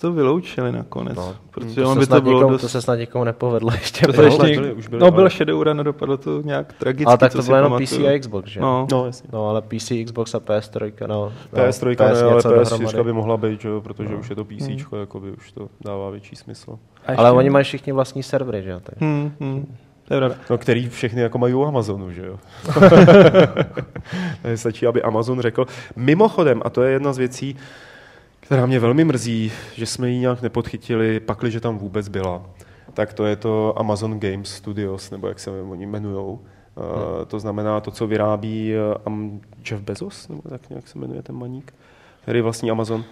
to 0.00 0.12
vyloučili 0.12 0.72
nakonec. 0.72 1.16
No, 1.16 1.34
protože 1.50 1.82
to, 1.82 1.94
by 1.94 2.06
snad 2.06 2.16
to 2.16 2.22
bylo 2.22 2.38
někomu, 2.38 2.52
dost... 2.52 2.60
to 2.60 2.68
se 2.68 2.82
snad 2.82 2.94
někomu 2.94 3.24
nepovedlo 3.24 3.72
ještě. 3.72 4.06
to 4.06 4.12
bylo, 4.12 4.30
se 4.38 4.48
ještě, 4.48 4.60
byly- 4.60 4.72
už 4.72 4.88
byly, 4.88 5.02
no, 5.02 5.10
byl 5.10 5.20
ale- 5.20 5.30
Shadowrun 5.30 5.80
a 5.80 5.82
dopadlo 5.82 6.16
to 6.16 6.42
nějak 6.42 6.72
tragicky, 6.72 7.04
Ale 7.04 7.18
tak 7.18 7.32
to 7.32 7.42
bylo 7.42 7.56
jenom. 7.56 7.78
PC 7.82 7.92
a 7.92 8.18
Xbox, 8.18 8.50
že? 8.50 8.60
No, 8.60 8.86
No, 8.92 9.06
jasně. 9.06 9.28
No, 9.32 9.48
ale 9.48 9.62
PC, 9.62 9.92
Xbox 10.04 10.34
a 10.34 10.38
PS3, 10.40 10.92
no. 11.06 11.32
PS3 11.54 11.96
no, 12.00 12.06
ne, 12.14 12.22
ale 12.22 12.34
něco 12.34 12.48
PS4 12.50 12.68
dohromady. 12.80 13.04
by 13.04 13.12
mohla 13.12 13.36
být, 13.36 13.60
že 13.60 13.68
jo, 13.68 13.80
protože 13.80 14.08
No. 14.12 14.18
už 14.18 14.30
je 14.30 14.36
to 14.36 14.44
PC, 14.44 14.60
hmm. 14.68 15.00
jakoby 15.00 15.30
už 15.30 15.52
to 15.52 15.68
dává 15.84 16.10
větší 16.10 16.36
smysl. 16.36 16.78
A 17.06 17.12
Ale 17.16 17.32
oni 17.32 17.50
mají 17.50 17.64
všichni 17.64 17.92
vlastní 17.92 18.22
servery, 18.22 18.62
že 18.62 18.70
jo? 18.70 18.80
tak- 18.80 19.00
Hmm, 19.00 19.32
hmm. 19.40 19.76
To 20.04 20.14
je 20.14 20.20
pravda. 20.20 20.36
No, 20.50 20.58
který 20.58 20.88
všechny 20.88 21.22
jako 21.22 21.38
mají 21.38 21.54
u 21.54 21.64
Amazonu, 21.64 22.12
že 22.12 22.26
jo? 22.26 22.38
Stačí, 24.54 24.86
aby 24.86 25.02
Amazon 25.02 25.40
řekl. 25.40 25.66
Mimochodem, 25.96 26.62
a 26.64 26.70
to 26.70 26.82
je 26.82 26.92
jedna 26.92 27.12
z 27.12 27.18
věcí, 27.18 27.56
která 28.40 28.66
mě 28.66 28.78
velmi 28.78 29.04
mrzí, 29.04 29.52
že 29.74 29.86
jsme 29.86 30.10
ji 30.10 30.18
nějak 30.18 30.42
nepodchytili, 30.42 31.20
pakliže 31.20 31.60
tam 31.60 31.78
vůbec 31.78 32.08
byla, 32.08 32.42
tak 32.94 33.12
to 33.12 33.26
je 33.26 33.36
to 33.36 33.78
Amazon 33.78 34.20
Games 34.20 34.48
Studios, 34.48 35.10
nebo 35.10 35.28
jak 35.28 35.38
se 35.38 35.50
oni 35.50 35.86
jmenujou. 35.86 36.40
Uh, 36.74 37.24
to 37.26 37.40
znamená 37.40 37.80
to, 37.80 37.90
co 37.90 38.06
vyrábí 38.06 38.74
um, 39.06 39.40
Jeff 39.70 39.82
Bezos, 39.82 40.28
nebo 40.28 40.42
tak 40.48 40.70
nějak 40.70 40.88
se 40.88 40.98
jmenuje 40.98 41.22
ten 41.22 41.36
maník, 41.36 41.74
který 42.22 42.40
vlastní 42.40 42.70
Amazon. 42.70 43.00
Uh, 43.00 43.06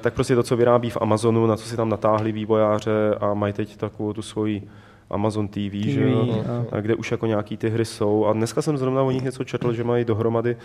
tak 0.00 0.14
prostě 0.14 0.34
to, 0.34 0.42
co 0.42 0.56
vyrábí 0.56 0.90
v 0.90 0.98
Amazonu, 1.00 1.46
na 1.46 1.56
co 1.56 1.68
si 1.68 1.76
tam 1.76 1.88
natáhli 1.88 2.32
vývojáře 2.32 3.14
a 3.20 3.34
mají 3.34 3.52
teď 3.52 3.76
takovou 3.76 4.12
tu 4.12 4.22
svoji 4.22 4.68
Amazon 5.10 5.48
TV, 5.48 5.72
že 5.72 6.08
jo? 6.10 6.44
a- 6.72 6.80
kde 6.80 6.94
už 6.94 7.10
jako 7.10 7.26
nějaký 7.26 7.56
ty 7.56 7.70
hry 7.70 7.84
jsou. 7.84 8.26
A 8.26 8.32
dneska 8.32 8.62
jsem 8.62 8.78
zrovna 8.78 9.02
o 9.02 9.10
nich 9.10 9.22
něco 9.22 9.44
četl, 9.44 9.72
že 9.72 9.84
mají 9.84 10.04
dohromady, 10.04 10.56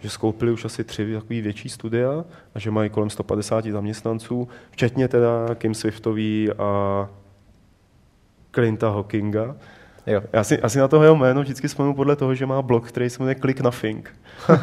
že 0.00 0.10
skoupili 0.10 0.52
už 0.52 0.64
asi 0.64 0.84
tři 0.84 1.14
takový 1.14 1.40
větší 1.40 1.68
studia 1.68 2.24
a 2.54 2.58
že 2.58 2.70
mají 2.70 2.90
kolem 2.90 3.10
150 3.10 3.64
zaměstnanců, 3.66 4.48
včetně 4.70 5.08
teda 5.08 5.54
Kim 5.54 5.74
Swiftový 5.74 6.50
a 6.58 7.08
Clinta 8.52 8.90
Hawkinga. 8.90 9.56
Jo. 10.06 10.22
Já 10.32 10.44
si, 10.44 10.60
asi 10.60 10.78
na 10.78 10.88
toho 10.88 11.02
jeho 11.02 11.16
jméno 11.16 11.40
vždycky 11.42 11.68
vzpomenu 11.68 11.94
podle 11.94 12.16
toho, 12.16 12.34
že 12.34 12.46
má 12.46 12.62
blog, 12.62 12.88
který 12.88 13.10
se 13.10 13.22
jmenuje 13.22 13.34
Click 13.34 13.60
Nothing. 13.60 14.14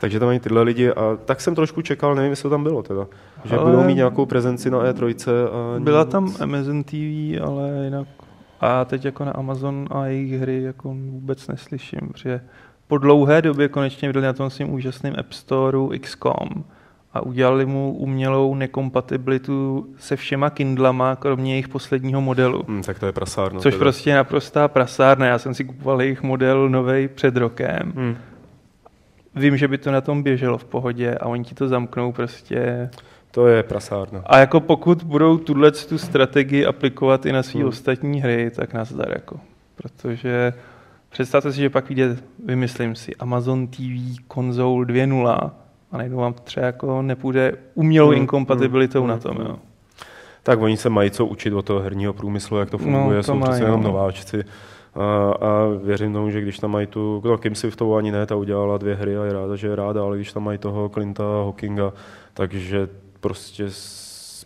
Takže 0.00 0.18
tam 0.20 0.26
mají 0.28 0.40
tyhle 0.40 0.62
lidi 0.62 0.90
a 0.90 1.18
tak 1.24 1.40
jsem 1.40 1.54
trošku 1.54 1.82
čekal, 1.82 2.14
nevím, 2.14 2.30
jestli 2.30 2.42
to 2.42 2.50
tam 2.50 2.62
bylo 2.62 2.82
teda. 2.82 3.06
Že 3.44 3.56
Ale- 3.56 3.70
budou 3.70 3.84
mít 3.84 3.94
nějakou 3.94 4.26
prezenci 4.26 4.70
na 4.70 4.78
E3 4.78 5.46
a 5.46 5.80
Byla 5.80 6.02
nic. 6.02 6.12
tam 6.12 6.34
Amazon 6.40 6.84
TV, 6.84 6.94
ale 7.42 7.70
jinak... 7.84 8.08
A 8.60 8.84
teď 8.84 9.04
jako 9.04 9.24
na 9.24 9.32
Amazon 9.32 9.86
a 9.90 10.06
jejich 10.06 10.32
hry 10.40 10.62
jako 10.62 10.88
vůbec 10.88 11.48
neslyším, 11.48 12.00
protože 12.12 12.40
po 12.88 12.98
dlouhé 12.98 13.42
době 13.42 13.68
konečně 13.68 14.08
vydali 14.08 14.26
na 14.26 14.32
tom 14.32 14.50
svým 14.50 14.74
úžasným 14.74 15.14
App 15.18 15.32
Storeu 15.32 15.92
XCOM 16.00 16.64
a 17.14 17.20
udělali 17.20 17.66
mu 17.66 17.92
umělou 17.96 18.54
nekompatibilitu 18.54 19.86
se 19.98 20.16
všema 20.16 20.50
Kindlama, 20.50 21.16
kromě 21.16 21.52
jejich 21.52 21.68
posledního 21.68 22.20
modelu. 22.20 22.62
Hmm, 22.68 22.82
tak 22.82 22.98
to 22.98 23.06
je 23.06 23.12
prasárno. 23.12 23.60
Což 23.60 23.74
teda. 23.74 23.78
prostě 23.84 24.10
je 24.10 24.16
naprostá 24.16 24.68
prasárna. 24.68 25.26
Já 25.26 25.38
jsem 25.38 25.54
si 25.54 25.64
kupoval 25.64 26.02
jejich 26.02 26.22
model 26.22 26.68
novej 26.68 27.08
před 27.08 27.36
rokem. 27.36 27.92
Hmm. 27.96 28.16
Vím, 29.38 29.56
že 29.56 29.68
by 29.68 29.78
to 29.78 29.90
na 29.90 30.00
tom 30.00 30.22
běželo 30.22 30.58
v 30.58 30.64
pohodě 30.64 31.14
a 31.14 31.26
oni 31.26 31.44
ti 31.44 31.54
to 31.54 31.68
zamknou 31.68 32.12
prostě. 32.12 32.90
To 33.30 33.46
je 33.46 33.62
prasárna. 33.62 34.22
A 34.26 34.38
jako 34.38 34.60
pokud 34.60 35.02
budou 35.02 35.38
tuhle 35.38 35.70
tu 35.70 35.98
strategii 35.98 36.66
aplikovat 36.66 37.26
i 37.26 37.32
na 37.32 37.42
své 37.42 37.60
Hmm. 37.60 37.68
ostatní 37.68 38.20
hry, 38.20 38.50
tak 38.50 38.74
nazdar 38.74 39.08
jako. 39.12 39.40
Protože 39.76 40.52
představte 41.08 41.52
si, 41.52 41.60
že 41.60 41.70
pak 41.70 41.88
vyjde, 41.88 42.16
vymyslím 42.44 42.94
si, 42.94 43.16
Amazon 43.16 43.66
TV 43.66 43.80
konzol 44.28 44.84
2.0 44.84 45.50
a 45.92 45.96
najednou 45.96 46.18
vám 46.18 46.34
třeba 46.44 46.66
jako 46.66 47.02
nepůjde 47.02 47.52
umělou 47.74 48.08
Hmm, 48.08 48.18
inkompatibilitou 48.18 49.00
hmm, 49.00 49.08
na 49.08 49.14
hmm, 49.14 49.22
tom, 49.22 49.36
hmm. 49.36 49.46
jo. 49.46 49.56
Tak 50.42 50.60
oni 50.60 50.76
se 50.76 50.88
mají 50.88 51.10
co 51.10 51.26
učit 51.26 51.52
od 51.52 51.64
toho 51.64 51.80
herního 51.80 52.12
průmyslu, 52.12 52.58
jak 52.58 52.70
to 52.70 52.78
funguje, 52.78 53.16
No, 53.16 53.22
to 53.22 53.22
jsou 53.22 53.34
mají, 53.34 53.50
přece 53.50 53.64
jenom 53.64 53.82
no. 53.82 54.10
A, 54.98 55.30
a 55.30 55.66
věřím 55.82 56.12
tomu, 56.12 56.30
že 56.30 56.40
když 56.40 56.58
tam 56.58 56.70
mají 56.70 56.86
tu, 56.86 57.22
no 57.24 57.38
Kim 57.38 57.54
Swiftovou 57.54 57.96
ani 57.96 58.12
ne, 58.12 58.26
ta 58.26 58.36
udělala 58.36 58.78
dvě 58.78 58.94
hry 58.94 59.16
a 59.16 59.24
je 59.24 59.32
ráda, 59.32 59.56
že 59.56 59.66
je 59.66 59.76
ráda, 59.76 60.02
ale 60.02 60.16
když 60.16 60.32
tam 60.32 60.44
mají 60.44 60.58
toho 60.58 60.88
Clinta 60.88 61.22
Hawkinga, 61.22 61.92
takže 62.34 62.88
prostě 63.20 63.70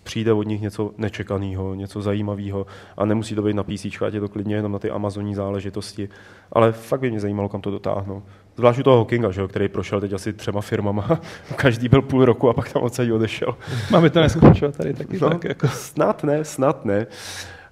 přijde 0.03 0.32
od 0.32 0.42
nich 0.42 0.61
něco 0.61 0.90
nečekaného, 0.98 1.74
něco 1.74 2.03
zajímavého 2.03 2.66
a 2.96 3.05
nemusí 3.05 3.34
to 3.34 3.42
být 3.42 3.57
na 3.57 3.62
PC, 3.62 4.03
ať 4.07 4.14
je 4.14 4.20
to 4.20 4.28
klidně 4.28 4.55
jenom 4.55 4.72
na 4.72 4.78
ty 4.78 4.90
Amazonní 4.90 5.34
záležitosti. 5.34 6.09
Ale 6.53 6.72
fakt 6.72 7.00
by 7.00 7.11
mě 7.11 7.20
zajímalo, 7.20 7.48
kam 7.48 7.61
to 7.61 7.70
dotáhnou. 7.70 8.22
Zvlášť 8.57 8.78
u 8.78 8.82
toho 8.82 8.96
Hawkinga, 8.96 9.30
že 9.30 9.40
jo, 9.40 9.48
který 9.48 9.68
prošel 9.68 10.00
teď 10.00 10.12
asi 10.12 10.32
třema 10.32 10.61
firmama, 10.61 11.20
každý 11.57 11.88
byl 11.88 12.03
půl 12.03 12.24
roku 12.24 12.48
a 12.48 12.55
pak 12.55 12.72
tam 12.72 12.82
odsaď 12.82 13.11
odešel. 13.11 13.57
Máme 13.90 14.11
to 14.11 14.20
neskončilo 14.20 14.72
tady 14.72 14.94
taky 14.94 15.18
No, 15.20 15.30
tak 15.30 15.44
jako. 15.44 15.68
Snad 15.68 16.24
ne, 16.24 16.44
snad 16.44 16.84
ne. 16.84 17.07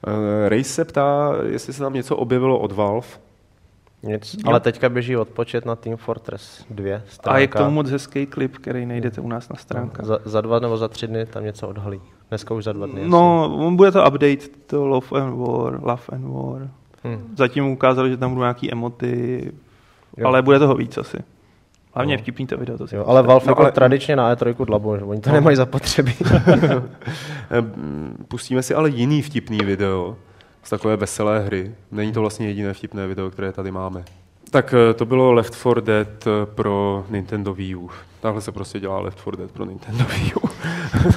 Uh, 0.06 0.48
Race 0.48 0.64
se 0.64 0.84
ptá, 0.84 1.32
jestli 1.46 1.72
se 1.72 1.82
tam 1.82 1.94
něco 1.94 2.16
objevilo 2.16 2.58
od 2.58 2.72
Valve. 2.72 3.08
Nic, 4.02 4.36
ale 4.44 4.60
teďka 4.60 4.88
běží 4.88 5.16
odpočet 5.16 5.66
na 5.66 5.76
Team 5.76 5.96
Fortress 5.96 6.64
2 6.70 7.00
stránka. 7.08 7.36
A 7.36 7.38
je 7.38 7.46
k 7.46 7.54
tomu 7.54 7.70
moc 7.70 7.90
hezký 7.90 8.26
klip, 8.26 8.56
který 8.58 8.86
najdete 8.86 9.20
u 9.20 9.28
nás 9.28 9.48
na 9.48 9.56
stránkách. 9.56 10.06
Za, 10.06 10.18
za 10.24 10.40
dva 10.40 10.58
nebo 10.58 10.76
za 10.76 10.88
tři 10.88 11.06
dny 11.06 11.26
tam 11.26 11.44
něco 11.44 11.68
odhalí. 11.68 12.00
Dneska 12.28 12.54
už 12.54 12.64
za 12.64 12.72
dva 12.72 12.86
dny. 12.86 13.08
No, 13.08 13.54
on 13.66 13.76
bude 13.76 13.92
to 13.92 14.00
update, 14.06 14.48
to 14.66 14.86
Love 14.86 15.06
and 15.20 15.38
War, 15.38 15.80
Love 15.82 16.02
and 16.12 16.32
War. 16.32 16.62
asi. 16.62 16.70
Hm. 17.04 17.34
Zatím 17.36 17.66
ukázali, 17.66 18.10
že 18.10 18.16
tam 18.16 18.30
budou 18.30 18.40
nějaký 18.42 18.72
emoty, 18.72 19.52
Jo. 20.16 20.26
ale 20.26 20.42
bude 20.42 20.58
toho 20.58 20.74
víc 20.74 20.98
asi. 20.98 21.18
Hlavně 21.94 22.16
No. 22.16 22.22
vtipný 22.22 22.46
to 22.46 22.56
video, 22.56 22.78
to 22.78 22.86
si 22.86 22.96
Jo, 22.96 23.04
ale 23.06 23.22
Valve 23.22 23.46
No, 23.46 23.50
jako 23.50 23.62
ale- 23.62 23.72
tradičně 23.72 24.16
na 24.16 24.34
E3 24.34 24.64
dlabou, 24.64 24.96
že 24.96 25.04
oni 25.04 25.20
to 25.20 25.32
nemají 25.32 25.56
zapotřebí. 25.56 26.12
Pustíme 28.28 28.62
si 28.62 28.74
ale 28.74 28.90
jiný 28.90 29.22
vtipný 29.22 29.58
video 29.58 30.16
z 30.62 30.70
takové 30.70 30.96
veselé 30.96 31.40
hry. 31.40 31.74
Není 31.90 32.12
to 32.12 32.20
vlastně 32.20 32.46
jediné 32.46 32.72
vtipné 32.74 33.06
video, 33.06 33.30
které 33.30 33.52
tady 33.52 33.70
máme. 33.70 34.04
Tak 34.50 34.74
eh, 34.74 34.94
to 34.94 35.06
bylo 35.06 35.32
Left 35.32 35.54
4 35.54 35.74
Dead 35.80 36.26
eh, 36.26 36.46
pro 36.46 37.04
Nintendo 37.10 37.54
Wii 37.54 37.74
U. 37.74 37.90
Takhle 38.20 38.40
se 38.42 38.52
prostě 38.52 38.80
dělá 38.80 39.00
Left 39.00 39.18
4 39.18 39.36
Dead 39.36 39.50
pro 39.50 39.64
Nintendo 39.64 40.04
Wii 40.04 40.32
U. 40.34 40.48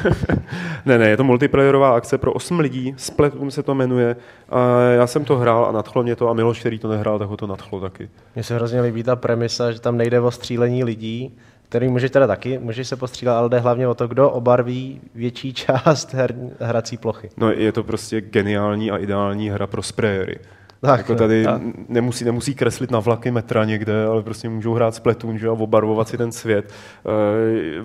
ne, 0.85 0.97
ne, 0.97 1.09
je 1.09 1.17
to 1.17 1.23
multiplayerová 1.23 1.95
akce 1.95 2.17
pro 2.17 2.33
8 2.33 2.59
lidí, 2.59 2.93
Splatoon 2.97 3.51
se 3.51 3.63
to 3.63 3.75
jmenuje. 3.75 4.15
A 4.49 4.79
já 4.79 5.07
jsem 5.07 5.25
to 5.25 5.37
hrál 5.37 5.65
a 5.65 5.71
nadchlo 5.71 6.03
mě 6.03 6.15
to 6.15 6.29
a 6.29 6.33
Miloš, 6.33 6.59
který 6.59 6.79
to 6.79 6.87
nehrál, 6.87 7.19
tak 7.19 7.29
ho 7.29 7.37
to 7.37 7.47
nadchlo 7.47 7.79
taky. 7.79 8.09
Mně 8.35 8.43
se 8.43 8.55
hrozně 8.55 8.81
líbí 8.81 9.03
ta 9.03 9.15
premisa, 9.15 9.71
že 9.71 9.79
tam 9.79 9.97
nejde 9.97 10.19
o 10.19 10.31
střílení 10.31 10.83
lidí, 10.83 11.37
který 11.69 11.87
můžeš 11.87 12.11
teda 12.11 12.27
taky, 12.27 12.57
můžeš 12.57 12.87
se 12.87 12.95
postřílet, 12.95 13.31
ale 13.31 13.49
jde 13.49 13.59
hlavně 13.59 13.87
o 13.87 13.93
to, 13.93 14.07
kdo 14.07 14.29
obarví 14.29 15.01
větší 15.15 15.53
část 15.53 16.13
her, 16.13 16.35
hrací 16.59 16.97
plochy. 16.97 17.29
No 17.37 17.51
je 17.51 17.71
to 17.71 17.83
prostě 17.83 18.21
geniální 18.21 18.91
a 18.91 18.97
ideální 18.97 19.49
hra 19.49 19.67
pro 19.67 19.83
sprayery. 19.83 20.39
Tak, 20.85 20.97
jako 20.99 21.15
tady 21.15 21.43
tak. 21.43 21.61
nemusí, 21.89 22.25
nemusí 22.25 22.55
kreslit 22.55 22.91
na 22.91 22.99
vlaky 22.99 23.31
metra 23.31 23.65
někde, 23.65 24.05
ale 24.05 24.23
prostě 24.23 24.49
můžou 24.49 24.73
hrát 24.73 24.95
Splatoon 24.95 25.37
že, 25.37 25.47
a 25.47 25.51
obarvovat 25.51 26.07
si 26.07 26.17
ten 26.17 26.31
svět. 26.31 26.73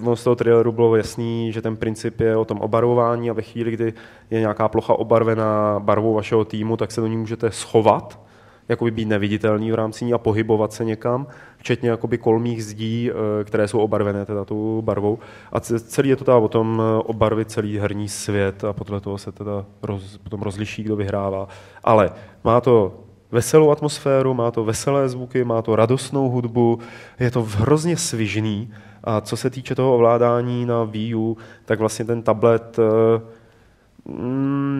Uh, 0.02 0.14
z 0.14 0.24
toho 0.24 0.36
traileru 0.36 0.72
bylo 0.72 0.96
jasný, 0.96 1.52
že 1.52 1.62
ten 1.62 1.76
princip 1.76 2.20
je 2.20 2.36
o 2.36 2.44
tom 2.44 2.60
obarvování 2.60 3.30
a 3.30 3.32
ve 3.32 3.42
chvíli, 3.42 3.70
kdy 3.70 3.92
je 4.30 4.40
nějaká 4.40 4.68
plocha 4.68 4.94
obarvená 4.94 5.80
barvou 5.80 6.14
vašeho 6.14 6.44
týmu, 6.44 6.76
tak 6.76 6.92
se 6.92 7.00
do 7.00 7.06
ní 7.06 7.16
můžete 7.16 7.50
schovat, 7.50 8.20
jakoby 8.68 8.90
být 8.90 9.08
neviditelný 9.08 9.72
v 9.72 9.74
rámci 9.74 10.04
ní 10.04 10.12
a 10.12 10.18
pohybovat 10.18 10.72
se 10.72 10.84
někam, 10.84 11.26
včetně 11.58 11.90
jakoby 11.90 12.18
kolmých 12.18 12.64
zdí, 12.64 13.10
eh, 13.10 13.44
které 13.44 13.68
jsou 13.68 13.78
obarvené 13.78 14.26
teda 14.26 14.44
tou 14.44 14.82
barvou. 14.82 15.18
A 15.52 15.60
ce- 15.60 15.80
celý 15.80 16.08
je 16.08 16.16
to 16.16 16.24
teda 16.24 16.36
o 16.36 16.48
tom 16.48 16.82
eh, 16.82 17.02
obarvit 17.04 17.50
celý 17.50 17.78
herní 17.78 18.08
svět 18.08 18.64
a 18.64 18.72
podle 18.72 19.00
toho 19.00 19.18
se 19.18 19.32
teda 19.32 19.64
roz, 19.82 20.18
potom 20.18 20.42
rozliší, 20.42 20.82
kdo 20.82 20.96
vyhrává. 20.96 21.48
Ale 21.84 22.10
má 22.44 22.60
to 22.60 22.92
veselou 23.32 23.70
atmosféru, 23.70 24.34
má 24.34 24.50
to 24.50 24.64
veselé 24.64 25.08
zvuky, 25.08 25.44
má 25.44 25.62
to 25.62 25.76
radostnou 25.76 26.28
hudbu, 26.28 26.78
je 27.20 27.30
to 27.30 27.42
hrozně 27.42 27.96
svižný 27.96 28.70
a 29.04 29.20
co 29.20 29.36
se 29.36 29.50
týče 29.50 29.74
toho 29.74 29.94
ovládání 29.94 30.66
na 30.66 30.84
Wii 30.84 31.14
U, 31.14 31.36
tak 31.64 31.78
vlastně 31.78 32.04
ten 32.04 32.22
tablet 32.22 32.78
eh, 32.78 33.20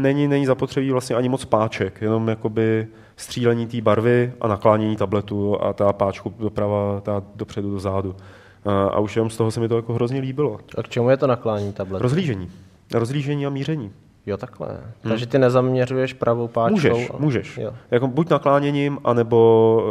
není, 0.03 0.29
není 0.29 0.47
zapotřebí 0.47 0.91
vlastně 0.91 1.17
ani 1.17 1.29
moc 1.29 1.45
páček, 1.45 2.01
jenom 2.01 2.29
jakoby 2.29 2.87
střílení 3.17 3.67
té 3.67 3.81
barvy 3.81 4.33
a 4.41 4.49
naklánění 4.49 4.97
tabletu 4.97 5.63
a 5.63 5.73
ta 5.73 5.93
páčku 5.93 6.35
doprava, 6.39 7.01
ta 7.01 7.23
dopředu, 7.35 7.71
do 7.71 7.81
zádu. 7.81 8.17
A, 8.65 8.87
a 8.87 8.99
už 8.99 9.17
jenom 9.17 9.31
z 9.31 9.37
toho 9.37 9.51
se 9.51 9.61
mi 9.61 9.69
to 9.69 9.77
jako 9.77 9.95
hrozně 9.95 10.21
líbilo. 10.21 10.59
A 10.79 10.83
k 10.83 10.89
čemu 10.89 11.11
je 11.11 11.17
to 11.17 11.27
naklání 11.27 11.73
tabletu? 11.73 12.03
Rozlížení. 12.03 12.51
Rozlížení 12.95 13.47
a 13.47 13.51
míření. 13.51 13.93
Jo, 14.27 14.37
takhle. 14.37 14.69
Hmm. 14.69 15.11
Takže 15.11 15.27
ty 15.27 15.39
nezaměřuješ 15.39 16.13
pravou 16.13 16.49
páčkou? 16.49 16.75
Můžeš, 16.75 17.11
a... 17.11 17.17
můžeš. 17.19 17.59
Jo. 17.59 17.73
Jako 17.91 18.07
buď 18.07 18.31
nakláněním, 18.31 18.99
anebo 19.05 19.83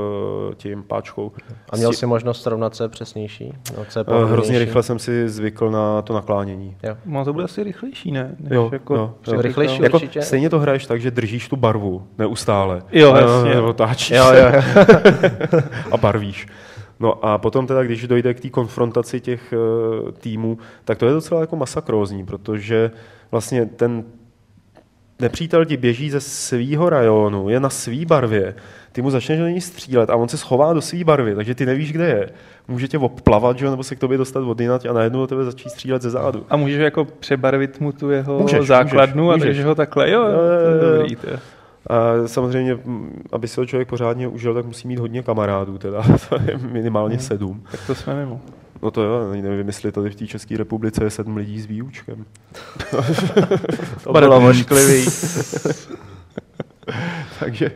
uh, 0.48 0.54
tím 0.56 0.84
páčkou. 0.84 1.32
A 1.70 1.76
měl 1.76 1.94
jsi 1.94 2.06
možnost 2.06 2.42
srovnat, 2.42 2.76
co 2.76 2.84
je 2.84 2.90
přesnější? 2.90 3.54
No, 3.78 3.86
co 3.90 4.00
je 4.00 4.06
uh, 4.06 4.32
hrozně 4.32 4.60
rychle 4.60 4.84
jsem 4.84 5.00
si 5.00 5.30
zvykl 5.30 5.72
na 5.72 6.02
to 6.02 6.14
naklánění. 6.14 6.78
Jo. 6.84 6.98
No 7.06 7.26
to 7.26 7.34
bude 7.34 7.46
asi 7.46 7.64
rychlejší, 7.64 8.12
ne? 8.12 8.36
Než 8.40 8.52
jo, 8.52 8.70
jako 8.72 8.96
jo, 8.96 9.14
jo. 9.28 9.42
Rychlejší 9.42 9.82
jako 9.82 9.98
určitě. 9.98 10.22
Stejně 10.22 10.50
to 10.50 10.60
hraješ 10.60 10.86
tak, 10.86 11.02
že 11.02 11.12
držíš 11.12 11.48
tu 11.48 11.56
barvu 11.56 12.08
neustále. 12.18 12.82
Jo, 12.92 13.16
jasně. 13.16 13.56
Nebo 13.56 13.74
táčíš 13.74 14.18
jo, 14.18 14.26
jo. 14.34 14.62
a 15.92 15.98
barvíš. 15.98 16.48
No 17.00 17.26
a 17.26 17.38
potom 17.38 17.68
teda, 17.68 17.84
když 17.84 18.08
dojde 18.08 18.34
k 18.34 18.40
té 18.40 18.50
konfrontaci 18.50 19.22
těch 19.22 19.54
uh, 19.54 20.12
týmů, 20.12 20.58
tak 20.86 20.98
to 20.98 21.06
je 21.06 21.14
docela 21.14 21.42
jako 21.42 21.56
masakrózní, 21.56 22.26
protože 22.26 22.92
vlastně 23.32 23.66
ten 23.66 24.04
nepřítel 25.20 25.66
ti 25.66 25.78
běží 25.78 26.10
ze 26.10 26.20
svého 26.22 26.90
rajonu, 26.90 27.50
je 27.50 27.60
na 27.60 27.70
svý 27.70 28.06
barvě, 28.06 28.56
ty 28.92 29.02
mu 29.02 29.10
začneš 29.10 29.40
do 29.40 29.48
něj 29.48 29.62
střílet 29.62 30.10
a 30.10 30.16
on 30.16 30.28
se 30.28 30.38
schová 30.38 30.74
do 30.74 30.82
své 30.82 31.04
barvy, 31.04 31.36
takže 31.36 31.56
ty 31.56 31.66
nevíš, 31.66 31.94
kde 31.94 32.06
je. 32.08 32.30
Může 32.68 32.88
tě 32.88 32.98
obplavat, 32.98 33.58
že? 33.58 33.70
nebo 33.70 33.84
se 33.84 33.96
k 33.96 34.00
tobě 34.00 34.18
dostat 34.18 34.44
od 34.44 34.60
jinat 34.60 34.86
a 34.86 34.94
najednou 34.94 35.20
do 35.20 35.28
tebe 35.28 35.44
začít 35.44 35.70
střílet 35.70 36.02
ze 36.02 36.10
zádu. 36.10 36.46
A 36.50 36.58
můžeš 36.58 36.80
jako 36.80 37.06
přebarvit 37.06 37.80
mu 37.80 37.92
tu 37.92 38.10
jeho 38.12 38.40
můžeš, 38.40 38.68
základnu 38.68 39.26
můžeš, 39.26 39.42
a 39.42 39.46
takže 39.46 39.64
ho 39.64 39.76
takhle, 39.76 40.12
jo, 40.12 40.22
jo, 40.24 40.38
to 40.80 40.86
je 40.86 40.98
dobrý. 40.98 41.16
To. 41.16 41.28
A 41.90 42.28
samozřejmě, 42.28 42.78
aby 43.32 43.48
si 43.48 43.60
ho 43.60 43.66
člověk 43.66 43.88
pořádně 43.88 44.28
užil, 44.28 44.54
tak 44.54 44.66
musí 44.66 44.88
mít 44.88 45.00
hodně 45.00 45.24
kamarádů, 45.24 45.78
teda 45.78 46.04
minimálně 46.72 47.16
Hmm. 47.16 47.24
sedm. 47.26 47.64
Tak 47.72 47.80
to 47.88 47.96
jsme 47.96 48.16
mimo. 48.16 48.42
No 48.82 48.92
to 48.92 49.04
jo, 49.04 49.32
nevím, 49.42 49.68
jestli 49.68 49.92
tady 49.92 50.10
v 50.10 50.16
té 50.16 50.28
České 50.28 50.58
republice 50.58 51.04
je 51.04 51.10
sedm 51.10 51.38
lidí 51.38 51.62
s 51.62 51.66
výučkem. 51.66 52.26
to 54.04 54.14
bylo 54.14 54.50
ošklivý. 54.50 55.06
takže, 57.40 57.72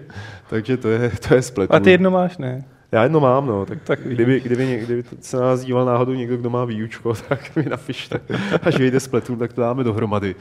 takže 0.49 0.77
to 0.77 0.89
je, 0.89 1.11
to 1.27 1.35
je 1.35 1.41
splet. 1.41 1.71
A 1.73 1.79
ty 1.79 1.91
jedno 1.91 2.11
máš, 2.11 2.37
ne? 2.37 2.65
Já 2.91 3.03
jedno 3.03 3.19
mám, 3.19 3.45
no. 3.45 3.65
Tak, 3.65 3.77
Tak 3.83 3.99
kdyby, 4.03 4.39
kdyby, 4.39 4.67
ně- 4.67 4.77
kdyby 4.77 5.03
se 5.21 5.37
na 5.37 5.43
nás 5.43 5.61
díval 5.61 5.85
náhodou 5.85 6.13
někdo, 6.13 6.37
kdo 6.37 6.49
má 6.49 6.65
výučko, 6.65 7.13
tak 7.29 7.55
mi 7.55 7.63
napište. 7.69 8.21
Až 8.63 8.77
vyjde 8.77 8.99
z 8.99 9.07
pletů, 9.07 9.35
tak 9.35 9.53
to 9.53 9.61
dáme 9.61 9.83
dohromady. 9.83 10.35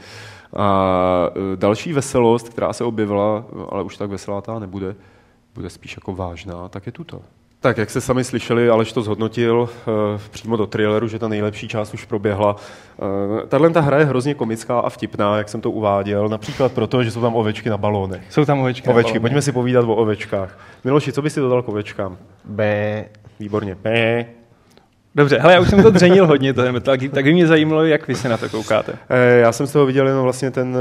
A 0.55 1.29
e, 1.53 1.57
další 1.57 1.93
veselost, 1.93 2.49
která 2.49 2.73
se 2.73 2.83
objevila, 2.83 3.45
ale 3.69 3.83
už 3.83 3.97
tak 3.97 4.09
veselá 4.09 4.41
ta 4.41 4.59
nebude, 4.59 4.95
bude 5.55 5.69
spíš 5.69 5.95
jako 5.95 6.15
vážná, 6.15 6.69
tak 6.69 6.85
je 6.85 6.91
tuto. 6.91 7.21
Tak, 7.63 7.77
jak 7.77 7.89
jste 7.89 8.01
sami 8.01 8.23
slyšeli, 8.23 8.69
Aleš 8.69 8.93
to 8.93 9.01
zhodnotil 9.01 9.55
uh, 9.61 9.67
přímo 10.31 10.57
do 10.57 10.67
traileru, 10.67 11.07
že 11.07 11.19
ta 11.19 11.27
nejlepší 11.27 11.67
část 11.67 11.93
už 11.93 12.05
proběhla. 12.05 12.55
Uh, 12.97 13.39
Tahle 13.47 13.69
ta 13.69 13.81
hra 13.81 13.97
je 13.99 14.05
hrozně 14.05 14.33
komická 14.33 14.79
a 14.79 14.89
vtipná, 14.89 15.37
jak 15.37 15.49
jsem 15.49 15.61
to 15.61 15.71
uváděl, 15.71 16.29
například 16.29 16.71
proto, 16.71 17.03
že 17.03 17.11
jsou 17.11 17.21
tam 17.21 17.35
ovečky 17.35 17.69
na 17.69 17.77
balónech. 17.77 18.21
Jsou 18.29 18.45
tam 18.45 18.59
ovečky. 18.59 18.87
na 18.87 18.93
Ovečky, 18.93 19.09
balóně. 19.09 19.19
pojďme 19.19 19.41
si 19.41 19.51
povídat 19.51 19.85
o 19.85 19.95
ovečkách. 19.95 20.59
Miloši, 20.83 21.11
co 21.11 21.21
bys 21.21 21.33
si 21.33 21.39
dodal 21.39 21.61
k 21.61 21.67
ovečkám? 21.69 22.17
B. 22.45 23.05
Výborně. 23.39 23.75
Bé. 23.83 24.25
Dobře, 25.15 25.37
hele, 25.39 25.53
já 25.53 25.59
už 25.59 25.69
jsem 25.69 25.83
to 25.83 25.91
dřenil 25.91 26.27
hodně, 26.27 26.53
to 26.53 26.61
je 26.61 26.71
metal, 26.71 26.97
Gear, 26.97 27.11
tak 27.11 27.23
by 27.23 27.33
mě 27.33 27.47
zajímalo, 27.47 27.85
jak 27.85 28.07
vy 28.07 28.15
se 28.15 28.29
na 28.29 28.37
to 28.37 28.49
koukáte. 28.49 28.93
Eh, 29.09 29.39
Já 29.39 29.51
jsem 29.51 29.67
z 29.67 29.71
toho 29.71 29.85
viděl 29.85 30.07
jenom 30.07 30.23
vlastně 30.23 30.51
ten, 30.51 30.77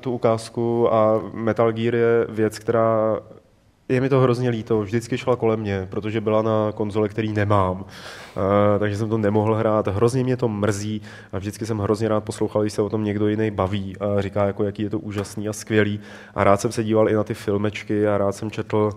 tu 0.00 0.12
ukázku 0.12 0.94
a 0.94 1.20
Metal 1.32 1.72
Gear 1.72 1.94
je 1.94 2.26
věc, 2.28 2.58
která 2.58 3.18
je 3.88 4.00
mi 4.00 4.08
to 4.08 4.20
hrozně 4.20 4.50
líto, 4.50 4.80
vždycky 4.80 5.18
šla 5.18 5.36
kolem 5.36 5.60
mě, 5.60 5.86
protože 5.90 6.20
byla 6.20 6.42
na 6.42 6.72
konzole, 6.74 7.08
který 7.08 7.32
nemám, 7.32 7.80
uh, 7.80 7.84
takže 8.78 8.96
jsem 8.96 9.08
to 9.08 9.18
nemohl 9.18 9.54
hrát. 9.54 9.88
Hrozně 9.88 10.24
mě 10.24 10.36
to 10.36 10.48
mrzí 10.48 11.02
a 11.32 11.38
vždycky 11.38 11.66
jsem 11.66 11.78
hrozně 11.78 12.08
rád 12.08 12.24
poslouchal, 12.24 12.62
když 12.62 12.72
se 12.72 12.82
o 12.82 12.88
tom 12.88 13.04
někdo 13.04 13.28
jiný 13.28 13.50
baví 13.50 13.96
a 13.96 14.20
říká, 14.20 14.44
jako, 14.44 14.64
jaký 14.64 14.82
je 14.82 14.90
to 14.90 14.98
úžasný 14.98 15.48
a 15.48 15.52
skvělý. 15.52 16.00
A 16.34 16.44
rád 16.44 16.60
jsem 16.60 16.72
se 16.72 16.84
díval 16.84 17.08
i 17.08 17.14
na 17.14 17.24
ty 17.24 17.34
filmečky 17.34 18.08
a 18.08 18.18
rád 18.18 18.32
jsem 18.32 18.50
četl 18.50 18.90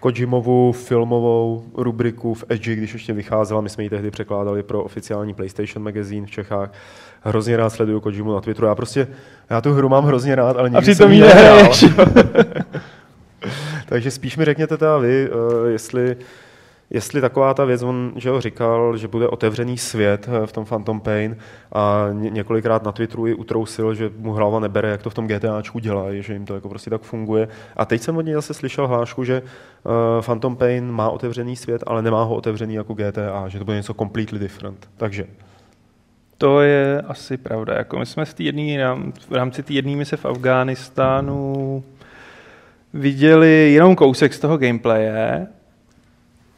Kojimovu 0.00 0.72
filmovou 0.72 1.64
rubriku 1.74 2.34
v 2.34 2.44
Edge, 2.48 2.76
když 2.76 2.92
ještě 2.92 3.12
vycházela, 3.12 3.60
my 3.60 3.68
jsme 3.68 3.84
ji 3.84 3.90
tehdy 3.90 4.10
překládali 4.10 4.62
pro 4.62 4.82
oficiální 4.82 5.34
PlayStation 5.34 5.84
magazín 5.84 6.26
v 6.26 6.30
Čechách. 6.30 6.72
Hrozně 7.20 7.56
rád 7.56 7.70
sleduju 7.70 8.00
Kojimu 8.00 8.34
na 8.34 8.40
Twitteru. 8.40 8.66
Já 8.66 8.74
prostě, 8.74 9.08
já 9.50 9.60
tu 9.60 9.72
hru 9.72 9.88
mám 9.88 10.04
hrozně 10.04 10.34
rád, 10.34 10.56
ale 10.56 10.70
nikdy 10.70 10.82
přitom 10.82 10.96
jsem 10.96 11.12
ji 11.12 11.20
nehrál. 11.20 11.72
Takže 13.86 14.10
spíš 14.10 14.36
mi 14.36 14.44
řekněte 14.44 14.76
teda 14.76 14.98
vy, 14.98 15.28
eh, 15.30 15.70
jestli, 15.70 16.16
jestli 16.90 17.20
taková 17.20 17.54
ta 17.54 17.64
věc, 17.64 17.82
on 17.82 18.12
že 18.16 18.28
jo, 18.28 18.40
říkal, 18.40 18.96
že 18.96 19.08
bude 19.08 19.28
otevřený 19.28 19.78
svět 19.78 20.28
eh, 20.42 20.46
v 20.46 20.52
tom 20.52 20.64
Phantom 20.64 21.00
Pain 21.00 21.36
a 21.72 22.08
ně- 22.12 22.30
několikrát 22.30 22.82
na 22.82 22.92
Twitteru 22.92 23.26
i 23.26 23.34
utrousil, 23.34 23.94
že 23.94 24.10
mu 24.18 24.32
hlava 24.32 24.60
nebere, 24.60 24.88
jak 24.90 25.02
to 25.02 25.10
v 25.10 25.14
tom 25.14 25.26
GTAčku 25.26 25.78
dělají, 25.78 26.22
že 26.22 26.32
jim 26.32 26.46
to 26.46 26.54
jako 26.54 26.68
prostě 26.68 26.90
tak 26.90 27.02
funguje. 27.02 27.48
A 27.76 27.84
teď 27.84 28.02
jsem 28.02 28.16
od 28.16 28.20
něj 28.22 28.34
zase 28.34 28.54
slyšel 28.54 28.86
hlášku, 28.88 29.24
že 29.24 29.42
uh, 29.42 29.92
Phantom 30.24 30.56
Pain 30.56 30.92
má 30.92 31.10
otevřený 31.10 31.56
svět, 31.56 31.82
ale 31.86 32.02
nemá 32.02 32.22
ho 32.22 32.34
otevřený 32.34 32.74
jako 32.74 32.94
GTA, 32.94 33.48
že 33.48 33.58
to 33.58 33.64
bude 33.64 33.76
něco 33.76 33.94
completely 33.94 34.38
different. 34.38 34.88
Takže 34.96 35.26
To 36.38 36.60
je 36.60 37.02
asi 37.08 37.36
pravda. 37.36 37.74
Jako 37.74 37.98
my 37.98 38.06
jsme 38.06 38.26
té 38.26 38.42
jedný, 38.42 38.78
v 39.28 39.32
rámci 39.32 39.62
té 39.62 39.72
jedné 39.72 39.96
mise 39.96 40.16
v 40.16 40.24
Afghánistánu 40.26 41.84
viděli 42.96 43.72
jenom 43.72 43.96
kousek 43.96 44.34
z 44.34 44.40
toho 44.40 44.56
gameplaye. 44.58 45.46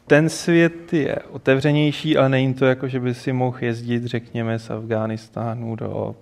Ten 0.07 0.29
svět 0.29 0.93
je 0.93 1.15
otevřenější, 1.31 2.17
ale 2.17 2.29
není 2.29 2.53
to 2.53 2.65
jako, 2.65 2.87
že 2.87 2.99
by 2.99 3.13
si 3.13 3.33
mohl 3.33 3.57
jezdit, 3.61 4.05
řekněme, 4.05 4.59
z 4.59 4.69
Afghánistánu 4.69 5.75
do 5.75 6.15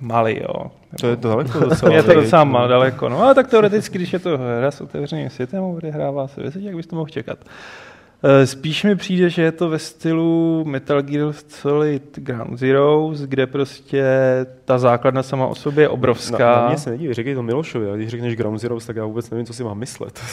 Mali, 0.00 0.42
jo. 0.42 0.70
to 1.00 1.06
je 1.06 1.16
to 1.16 1.28
daleko 1.28 1.58
docela. 1.68 1.94
je 1.94 2.02
to 2.02 2.14
docela 2.14 2.44
mal 2.44 2.68
daleko. 2.68 3.08
No 3.08 3.22
ale 3.22 3.34
tak 3.34 3.48
teoreticky, 3.48 3.98
když 3.98 4.12
je 4.12 4.18
to 4.18 4.38
hra 4.38 4.70
s 4.70 4.80
otevřeným 4.80 5.30
světem 5.30 5.62
odehrává 5.62 6.28
se 6.28 6.42
věci, 6.42 6.58
jak 6.62 6.76
bys 6.76 6.86
to 6.86 6.96
mohl 6.96 7.08
čekat. 7.08 7.38
Eh, 7.44 7.85
Spíš 8.44 8.84
mi 8.84 8.96
přijde, 8.96 9.30
že 9.30 9.42
je 9.42 9.52
to 9.52 9.68
ve 9.68 9.78
stylu 9.78 10.64
Metal 10.66 11.02
Gear 11.02 11.32
Solid 11.48 12.18
Ground 12.18 12.58
Zeroes, 12.58 13.20
kde 13.20 13.46
prostě 13.46 14.04
ta 14.64 14.78
základna 14.78 15.22
sama 15.22 15.46
o 15.46 15.54
sobě 15.54 15.84
je 15.84 15.88
obrovská. 15.88 16.56
Na, 16.56 16.62
na 16.62 16.68
mě 16.68 16.78
se 16.78 16.90
nedíví, 16.90 17.14
říkej 17.14 17.34
to 17.34 17.42
Milošovi, 17.42 17.90
a 17.90 17.96
když 17.96 18.08
řekneš 18.08 18.36
Ground 18.36 18.60
Zeroes, 18.60 18.86
tak 18.86 18.96
já 18.96 19.04
vůbec 19.04 19.30
nevím, 19.30 19.46
co 19.46 19.52
si 19.52 19.64
mám 19.64 19.78
myslet. 19.78 20.20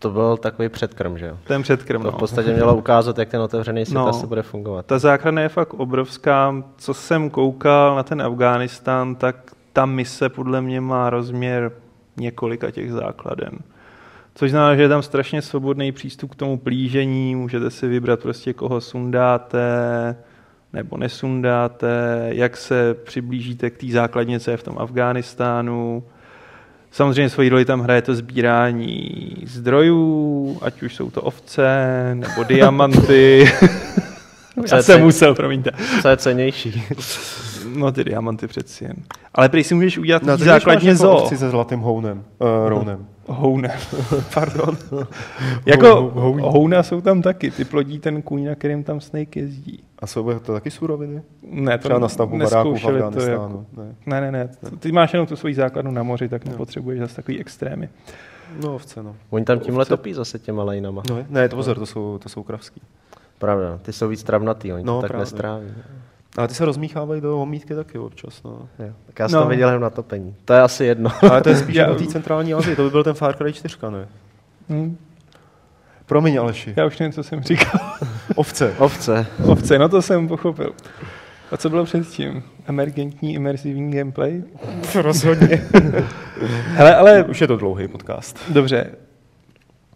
To 0.00 0.10
byl 0.10 0.36
takový 0.36 0.68
předkrm, 0.68 1.18
že 1.18 1.26
jo? 1.26 1.36
Ten 1.46 1.62
předkrm, 1.62 2.02
To 2.02 2.10
no. 2.10 2.16
v 2.16 2.20
podstatě 2.20 2.52
mělo 2.52 2.76
ukázat, 2.76 3.18
jak 3.18 3.28
ten 3.28 3.40
otevřený 3.40 3.84
svět 3.86 3.94
No. 3.94 4.08
asi 4.08 4.26
bude 4.26 4.42
fungovat. 4.42 4.86
Ta 4.86 4.98
základna 4.98 5.42
je 5.42 5.48
fakt 5.48 5.74
obrovská. 5.74 6.64
Co 6.76 6.94
jsem 6.94 7.30
koukal 7.30 7.96
na 7.96 8.02
ten 8.02 8.22
Afghánistán, 8.22 9.14
tak 9.14 9.36
ta 9.72 9.86
mise 9.86 10.28
podle 10.28 10.60
mě 10.60 10.80
má 10.80 11.10
rozměr 11.10 11.72
několika 12.16 12.70
těch 12.70 12.92
základen. 12.92 13.50
Což 14.38 14.50
znamená, 14.50 14.76
že 14.76 14.82
je 14.82 14.88
tam 14.88 15.02
strašně 15.02 15.42
svobodný 15.42 15.92
přístup 15.92 16.30
k 16.30 16.34
tomu 16.36 16.58
plížení, 16.58 17.34
můžete 17.34 17.70
si 17.70 17.88
vybrat 17.88 18.20
prostě 18.20 18.52
koho 18.52 18.80
sundáte 18.80 19.58
nebo 20.72 20.96
nesundáte, 20.96 21.88
jak 22.28 22.56
se 22.56 22.94
přiblížíte 23.04 23.70
k 23.70 23.78
té 23.78 23.86
základně, 23.86 24.40
co 24.40 24.50
je 24.50 24.56
v 24.56 24.62
tom 24.62 24.78
Afghánistánu. 24.78 26.02
Samozřejmě 26.90 27.28
svoji 27.30 27.48
roli 27.48 27.64
tam 27.64 27.80
hraje 27.80 28.02
to 28.02 28.14
sbírání 28.14 29.36
zdrojů, 29.46 30.58
ať 30.62 30.82
už 30.82 30.94
jsou 30.94 31.10
to 31.10 31.22
ovce 31.22 31.70
nebo 32.14 32.44
diamanty. 32.44 33.50
Co 34.66 34.74
Já 34.74 34.76
je 34.76 34.82
jsem 34.82 35.00
cen- 35.00 35.04
musel, 35.04 35.34
promiňte. 35.34 35.70
Co 36.02 36.08
je 36.08 36.16
cenější? 36.16 36.82
No 37.76 37.92
ty 37.92 38.04
diamanty 38.04 38.46
přeci 38.46 38.84
jen. 38.84 38.96
Ale 39.34 39.48
prý 39.48 39.64
si 39.64 39.74
můžeš 39.74 39.98
udělat 39.98 40.22
No, 40.22 40.36
základně 40.36 40.90
máš 40.90 40.98
jako 41.00 41.02
zoo. 41.02 41.22
ovci 41.22 41.36
se 41.36 41.50
zlatým 41.50 41.80
hounem, 41.80 42.24
uh, 42.38 42.68
rounem. 42.68 43.06
Houne. 43.28 43.76
Pardon. 44.34 44.76
jako 45.66 45.86
Hou- 46.14 46.40
houna 46.52 46.82
jsou 46.82 47.00
tam 47.00 47.22
taky. 47.22 47.50
Ty 47.50 47.64
plodí 47.64 47.98
ten 47.98 48.22
kůň, 48.22 48.44
na 48.46 48.54
kterým 48.54 48.84
tam 48.84 49.00
Snake 49.00 49.40
jezdí. 49.40 49.82
A 49.98 50.06
jsou 50.06 50.38
to 50.38 50.52
taky 50.52 50.70
suroviny? 50.70 51.22
Ne, 51.42 51.78
to 51.78 51.82
Třeba 51.88 51.98
na 51.98 52.08
stavbu 52.08 52.38
baráků 52.38 52.74
v 52.74 52.82
to 52.82 53.20
jako-. 53.20 53.64
Ne. 53.76 53.94
Ne, 54.06 54.20
ne, 54.20 54.30
ne. 54.32 54.48
Ty 54.78 54.92
máš 54.92 55.12
jenom 55.12 55.26
tu 55.26 55.36
svoji 55.36 55.54
základnu 55.54 55.90
na 55.90 56.02
moři, 56.02 56.28
tak 56.28 56.44
nepotřebuješ 56.44 57.00
zase 57.00 57.16
takový 57.16 57.40
extrémy. 57.40 57.88
No, 58.62 58.74
ovce, 58.74 59.02
no. 59.02 59.16
Oni 59.30 59.44
tam 59.44 59.58
tímhle 59.60 59.82
Ovce. 59.82 59.96
topí 59.96 60.14
zase 60.14 60.38
těma 60.38 60.64
lejnama. 60.64 61.02
no. 61.10 61.18
Ne, 61.28 61.48
to 61.48 61.56
pozor, 61.56 61.78
to 61.78 61.86
jsou, 61.86 62.18
to 62.18 62.28
jsou 62.28 62.42
kravský. 62.42 62.80
Pravda, 63.38 63.78
ty 63.82 63.92
jsou 63.92 64.08
víc 64.08 64.22
travnatý, 64.22 64.72
oni 64.72 64.84
No, 64.84 64.96
to 64.96 65.00
tak 65.02 65.08
právě. 65.08 65.22
nestráví. 65.22 65.66
Ale 66.38 66.48
ty 66.48 66.54
se 66.54 66.64
rozmíchávají 66.64 67.20
do 67.20 67.38
omítky 67.42 67.74
taky 67.74 67.98
občas. 67.98 68.42
No. 68.42 68.50
Jo. 68.78 68.92
Tak 69.06 69.18
já 69.18 69.28
jsem 69.28 69.36
No. 69.38 69.42
to 69.42 69.48
viděl 69.48 69.68
jenom 69.68 69.82
na 69.82 69.90
topení. 69.90 70.34
To 70.44 70.52
je 70.52 70.60
asi 70.60 70.84
jedno. 70.84 71.10
Ale 71.30 71.40
to 71.42 71.48
je 71.48 71.56
spíš 71.56 71.76
Já- 71.76 71.86
na 71.88 71.94
té 71.94 72.06
centrální 72.06 72.54
Asii, 72.54 72.76
to 72.76 72.82
by 72.84 72.90
byl 72.90 73.04
ten 73.04 73.14
Far 73.14 73.36
Cry 73.36 73.52
4, 73.52 73.76
ne? 73.90 74.08
Hm. 74.70 74.96
Promiň, 76.06 76.36
Aleši. 76.40 76.72
Já 76.76 76.86
už 76.86 76.98
nevím, 76.98 77.12
co 77.12 77.22
jsem 77.22 77.42
říkal. 77.42 77.80
Ovce. 78.34 78.74
Ovce. 78.78 79.26
Ovce, 79.44 79.78
no 79.78 79.88
to 79.88 80.02
jsem 80.02 80.28
pochopil. 80.28 80.72
A 81.52 81.56
co 81.56 81.70
bylo 81.70 81.84
předtím? 81.84 82.42
Emergentní, 82.66 83.34
imersivní 83.34 83.90
gameplay? 83.92 84.42
Rozhodně. 84.94 85.64
Hele, 86.66 86.96
ale 86.96 87.24
Už 87.24 87.40
je 87.40 87.46
to 87.46 87.56
dlouhý 87.56 87.88
podcast. 87.88 88.38
Dobře. 88.48 88.90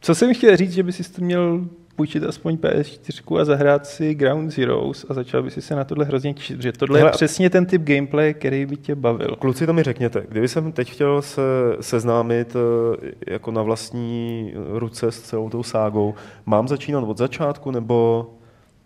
Co 0.01 0.15
jsem 0.15 0.35
chtěl 0.35 0.57
říct, 0.57 0.73
že 0.73 0.83
by 0.83 0.93
si 0.93 1.13
to 1.13 1.23
měl 1.25 1.65
půjčit 1.97 2.25
aspoň 2.25 2.55
PS4 2.55 3.41
a 3.41 3.45
zahrát 3.45 3.87
si 3.87 4.15
Ground 4.15 4.51
Zeroes 4.53 5.07
a 5.09 5.15
začal 5.15 5.43
by 5.43 5.51
si 5.51 5.63
se 5.63 5.77
na 5.77 5.85
tohle 5.85 6.05
hrozně 6.05 6.35
těšit, 6.35 6.57
protože 6.57 6.73
tohle 6.73 6.99
Hele, 6.99 7.09
je 7.09 7.13
přesně 7.13 7.51
ten 7.51 7.67
typ 7.67 7.83
gameplay, 7.83 8.35
který 8.35 8.67
by 8.67 8.77
tě 8.77 8.95
bavil. 8.95 9.37
Kluci, 9.39 9.67
to 9.67 9.73
mi 9.73 9.83
řekněte, 9.83 10.25
kdyby 10.29 10.49
jsem 10.49 10.73
teď 10.73 10.93
chtěl 10.93 11.23
se 11.23 11.43
seznámit 11.81 12.57
eh, 12.57 13.13
jako 13.27 13.51
na 13.51 13.63
vlastní 13.63 14.53
ruce 14.69 15.13
s 15.13 15.21
celou 15.21 15.51
tou 15.51 15.63
ságou, 15.63 16.15
mám 16.47 16.69
začínat 16.69 17.01
od 17.01 17.19
začátku, 17.19 17.71
nebo 17.71 18.27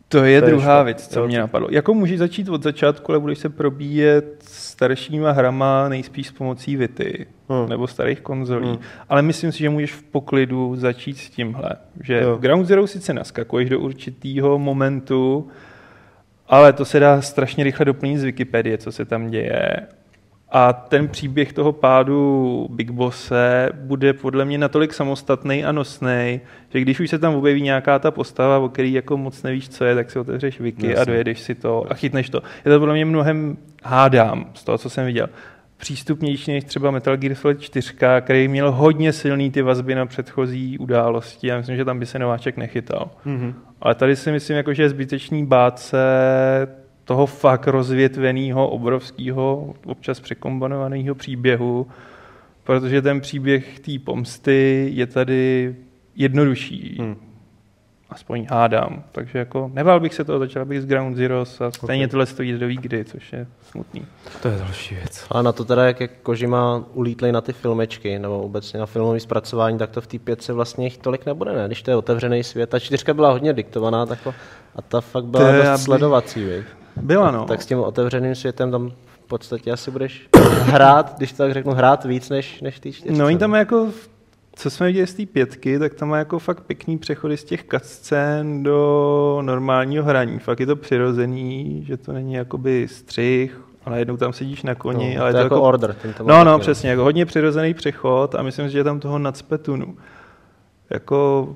To 0.09 0.25
je 0.25 0.41
To 0.41 0.47
je 0.47 0.51
druhá 0.53 0.75
špatný. 0.77 0.85
věc, 0.85 1.09
co 1.09 1.21
Jo, 1.21 1.27
mě 1.27 1.39
napadlo. 1.39 1.69
Jako 1.71 1.95
můžeš 1.95 2.19
začít 2.19 2.49
od 2.49 2.63
začátku, 2.63 3.13
ale 3.13 3.21
budeš 3.21 3.39
se 3.39 3.49
probíjet 3.49 4.43
staršíma 4.49 5.31
hrama 5.31 5.89
nejspíš 5.89 6.27
s 6.27 6.33
pomocí 6.33 6.77
Vity 6.77 7.27
Hmm. 7.49 7.69
nebo 7.69 7.87
starých 7.87 8.21
konzolí. 8.21 8.69
Hmm. 8.69 8.79
Ale 9.09 9.23
myslím 9.23 9.53
si, 9.53 9.59
že 9.59 9.71
můžeš 9.71 9.93
v 9.93 10.03
poklidu 10.03 10.77
začít 10.77 11.19
s 11.19 11.31
tímhle. 11.31 11.71
Že 12.03 12.21
Jo. 12.23 12.37
v 12.37 12.41
Ground 12.41 12.67
Zero 12.67 12.87
sice 12.87 13.15
naskakuješ 13.15 13.71
do 13.71 13.81
určitého 13.81 14.59
momentu, 14.59 15.49
ale 16.49 16.73
to 16.73 16.85
se 16.85 17.01
dá 17.01 17.21
strašně 17.23 17.65
rychle 17.65 17.85
doplnit 17.85 18.19
z 18.19 18.25
Wikipedie, 18.25 18.79
co 18.79 18.93
se 18.93 19.05
tam 19.05 19.31
děje. 19.31 19.77
A 20.51 20.73
ten 20.73 21.09
příběh 21.09 21.53
toho 21.53 21.73
pádu 21.73 22.69
Big 22.71 22.91
Bosse 22.91 23.71
bude 23.75 24.13
podle 24.13 24.45
mě 24.45 24.59
natolik 24.59 24.95
samostatný 24.95 25.65
a 25.65 25.73
nosný, 25.73 26.41
že 26.69 26.81
když 26.81 27.01
už 27.01 27.11
se 27.11 27.19
tam 27.19 27.35
objeví 27.35 27.63
nějaká 27.63 27.99
ta 27.99 28.11
postava, 28.11 28.59
o 28.59 28.69
který 28.69 28.93
jako 28.93 29.17
moc 29.17 29.43
nevíš, 29.43 29.69
co 29.69 29.85
je, 29.85 29.95
tak 29.95 30.11
si 30.11 30.19
otevřeš 30.19 30.61
wiki 30.61 30.87
Jasně. 30.87 31.03
a 31.03 31.05
dojedeš 31.05 31.41
si 31.41 31.55
to 31.55 31.85
a 31.91 31.95
chytneš 31.95 32.31
to. 32.31 32.43
Je 32.65 32.73
to 32.73 32.79
podle 32.79 32.95
mě 32.95 33.05
mnohem 33.05 33.57
hádám 33.85 34.51
z 34.55 34.65
toho, 34.65 34.79
co 34.79 34.91
jsem 34.91 35.07
viděl 35.07 35.29
přístupnější 35.77 36.53
než 36.53 36.65
třeba 36.65 36.91
Metal 36.91 37.17
Gear 37.17 37.35
Solid 37.35 37.61
4, 37.61 37.95
který 38.21 38.49
měl 38.49 38.73
hodně 38.73 39.13
silný 39.13 39.51
ty 39.51 39.63
vazby 39.63 39.95
na 39.95 40.07
předchozí 40.07 40.79
události. 40.79 41.47
Já 41.47 41.57
myslím, 41.57 41.77
že 41.77 41.85
tam 41.85 41.99
by 41.99 42.07
se 42.07 42.19
nováček 42.19 42.57
nechytal. 42.57 43.11
mm-hmm. 43.27 43.55
Ale 43.81 43.95
tady 43.95 44.17
si 44.17 44.33
myslím, 44.33 44.57
jako, 44.57 44.75
že 44.75 44.83
je 44.83 44.89
zbytečný 44.89 45.47
bát 45.47 45.79
se 45.79 45.99
toho 47.07 47.27
fakt 47.27 47.67
rozvětveného, 47.67 48.69
obrovského, 48.69 49.75
občas 49.87 50.21
překombinovaného 50.21 51.15
příběhu, 51.15 51.87
protože 52.65 53.03
ten 53.03 53.21
příběh 53.21 53.79
té 53.81 53.93
pomsty 54.05 54.89
je 54.95 55.07
tady 55.07 55.75
jednodušší. 56.17 56.97
Hmm. 57.01 57.17
Aspoň 58.11 58.47
hádám. 58.51 59.03
Takže 59.13 59.39
jako 59.39 59.71
nebál 59.75 60.01
bych 60.01 60.15
se 60.15 60.25
toho, 60.25 60.39
začal 60.39 60.65
bych 60.65 60.83
z 60.83 60.87
Ground 60.87 61.17
Zeroes 61.17 61.61
a 61.61 61.71
stejně 61.71 62.05
Ok. 62.05 62.11
tohle 62.11 62.27
stojí 62.27 62.53
do 62.53 62.67
kdy, 62.69 63.05
což 63.05 63.33
je 63.33 63.47
smutný. 63.71 64.07
to 64.43 64.49
je 64.49 64.59
další 64.59 64.95
věc. 64.95 65.27
Ale 65.31 65.43
na 65.43 65.53
to 65.53 65.65
teda, 65.65 65.85
jak 65.87 66.01
je 66.01 66.09
Kojima 66.09 66.85
ulítlej 66.95 67.33
na 67.33 67.41
ty 67.41 67.53
filmečky, 67.53 68.19
nebo 68.19 68.41
obecně 68.41 68.81
na 68.81 68.87
filmové 68.87 69.21
zpracování, 69.21 69.79
tak 69.79 69.91
to 69.91 70.01
v 70.01 70.07
té 70.07 70.19
pětce 70.19 70.53
vlastně 70.53 70.87
jich 70.87 70.99
tolik 70.99 71.27
nebude, 71.27 71.53
ne? 71.53 71.67
Když 71.67 71.83
to 71.83 71.91
je 71.91 71.97
otevřený 71.97 72.45
svět. 72.45 72.71
Ta 72.71 72.79
čtyřka 72.79 73.15
byla 73.15 73.33
hodně 73.33 73.53
diktovaná, 73.53 74.07
tak 74.07 74.19
a 74.77 74.83
ta 74.83 75.01
fakt 75.01 75.25
byla 75.25 75.51
To 75.51 75.57
dost 75.57 75.67
aby- 75.67 75.83
sledovací, 75.83 76.45
viď? 76.45 76.65
Byla 77.03 77.31
no. 77.31 77.45
Tak 77.45 77.63
s 77.63 77.67
tím 77.67 77.79
otevřeným 77.79 78.35
světem 78.35 78.71
tam 78.71 78.91
v 79.25 79.29
podstatě 79.29 79.73
asi 79.73 79.91
budeš 79.91 80.29
hrát, 80.63 81.15
když 81.17 81.33
to 81.33 81.37
tak 81.39 81.53
řeknu, 81.53 81.73
hrát 81.73 82.05
víc 82.05 82.29
než, 82.29 82.61
než 82.61 82.81
ty 82.81 82.93
čtyřce. 82.93 83.19
No 83.19 83.27
oni 83.27 83.39
tam 83.39 83.55
jako, 83.55 83.89
co 84.57 84.71
jsme 84.71 84.87
viděli 84.87 85.07
z 85.07 85.15
té 85.15 85.27
pětky, 85.27 85.79
tak 85.79 85.95
tam 85.95 86.09
má 86.09 86.19
jako 86.19 86.39
fakt 86.39 86.61
pěkný 86.61 86.99
přechody 86.99 87.37
z 87.37 87.45
těch 87.45 87.65
cutscén 87.65 88.63
do 88.63 89.39
normálního 89.43 90.05
hraní. 90.05 90.39
Fakt 90.39 90.61
je 90.61 90.67
to 90.67 90.77
přirozený, 90.77 91.85
že 91.87 91.97
to 91.97 92.13
není 92.13 92.35
jakoby 92.35 92.89
střih, 92.89 93.61
ale 93.85 93.99
jednou 93.99 94.17
tam 94.17 94.33
sedíš 94.33 94.63
na 94.63 94.75
koni, 94.75 95.15
no, 95.17 95.23
ale 95.23 95.33
to 95.33 95.39
je 95.39 95.43
jako 95.43 95.63
order. 95.63 95.97
Ten 96.03 96.13
to 96.13 96.25
má 96.25 96.33
No, 96.33 96.35
taky, 96.39 96.47
no, 96.47 96.59
přesně, 96.59 96.91
jako 96.91 97.03
hodně 97.03 97.27
přirozený 97.27 97.75
přechod 97.75 98.35
a 98.35 98.43
myslím 98.43 98.67
si, 98.67 98.73
že 98.73 98.79
je 98.79 98.85
tam 98.85 99.01
toho 99.01 99.19
nadspetunu. 99.19 99.97
Jako 100.91 101.49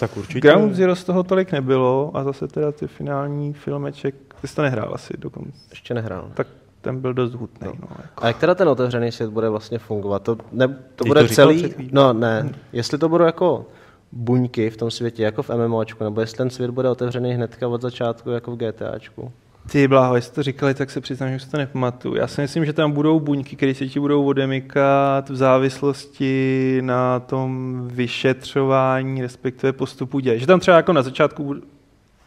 Tak 0.00 0.16
určitě. 0.16 0.40
Ground 0.40 0.74
Zero 0.74 0.96
z 0.96 1.04
toho 1.04 1.22
tolik 1.22 1.52
nebylo 1.52 2.10
a 2.14 2.24
zase 2.24 2.48
teda 2.48 2.72
ty 2.72 2.86
finální 2.86 3.52
filmeček, 3.52 4.14
ty 4.42 4.48
jsi 4.48 4.54
to 4.56 4.62
nehrál 4.62 4.90
asi 4.94 5.14
dokonce, 5.18 5.58
Ještě 5.70 5.94
nehrál. 5.94 6.30
tak 6.34 6.46
ten 6.80 7.00
byl 7.00 7.14
dost 7.14 7.34
hutný. 7.34 7.68
No. 7.80 7.88
jako. 8.02 8.24
A 8.24 8.26
jak 8.26 8.38
teda 8.38 8.54
ten 8.54 8.68
otevřený 8.68 9.12
svět 9.12 9.30
bude 9.30 9.48
vlastně 9.48 9.78
fungovat? 9.78 10.22
To, 10.22 10.36
ne, 10.52 10.68
to 10.68 11.04
Ty 11.04 11.08
bude 11.08 11.22
to 11.22 11.34
celý... 11.34 11.74
No 11.92 12.12
ne, 12.12 12.50
jestli 12.72 12.98
to 12.98 13.08
budou 13.08 13.24
jako 13.24 13.66
buňky 14.12 14.70
v 14.70 14.76
tom 14.76 14.90
světě, 14.90 15.22
jako 15.22 15.42
v 15.42 15.50
MMOčku, 15.50 16.04
nebo 16.04 16.20
jestli 16.20 16.36
ten 16.36 16.50
svět 16.50 16.70
bude 16.70 16.88
otevřený 16.88 17.32
hnedka 17.32 17.68
od 17.68 17.82
začátku, 17.82 18.30
jako 18.30 18.52
v 18.52 18.56
GTAčku. 18.56 19.32
Ty 19.70 19.88
bláho, 19.88 20.16
jestli 20.16 20.34
to 20.34 20.42
říkali, 20.42 20.74
tak 20.74 20.90
se 20.90 21.00
přiznám, 21.00 21.30
že 21.30 21.36
už 21.36 21.42
si 21.42 21.50
to 21.50 21.56
nepamatuju. 21.56 22.14
Já 22.14 22.26
si 22.26 22.40
myslím, 22.40 22.64
že 22.64 22.72
tam 22.72 22.92
budou 22.92 23.20
buňky, 23.20 23.56
které 23.56 23.74
se 23.74 23.86
ti 23.86 24.00
budou 24.00 24.24
odemykat 24.24 25.30
v 25.30 25.36
závislosti 25.36 26.78
na 26.80 27.20
tom 27.20 27.82
vyšetřování, 27.92 29.22
respektive 29.22 29.72
postupu 29.72 30.18
děje. 30.20 30.38
Že 30.38 30.46
tam 30.46 30.60
třeba 30.60 30.76
jako 30.76 30.92
na 30.92 31.02
začátku 31.02 31.54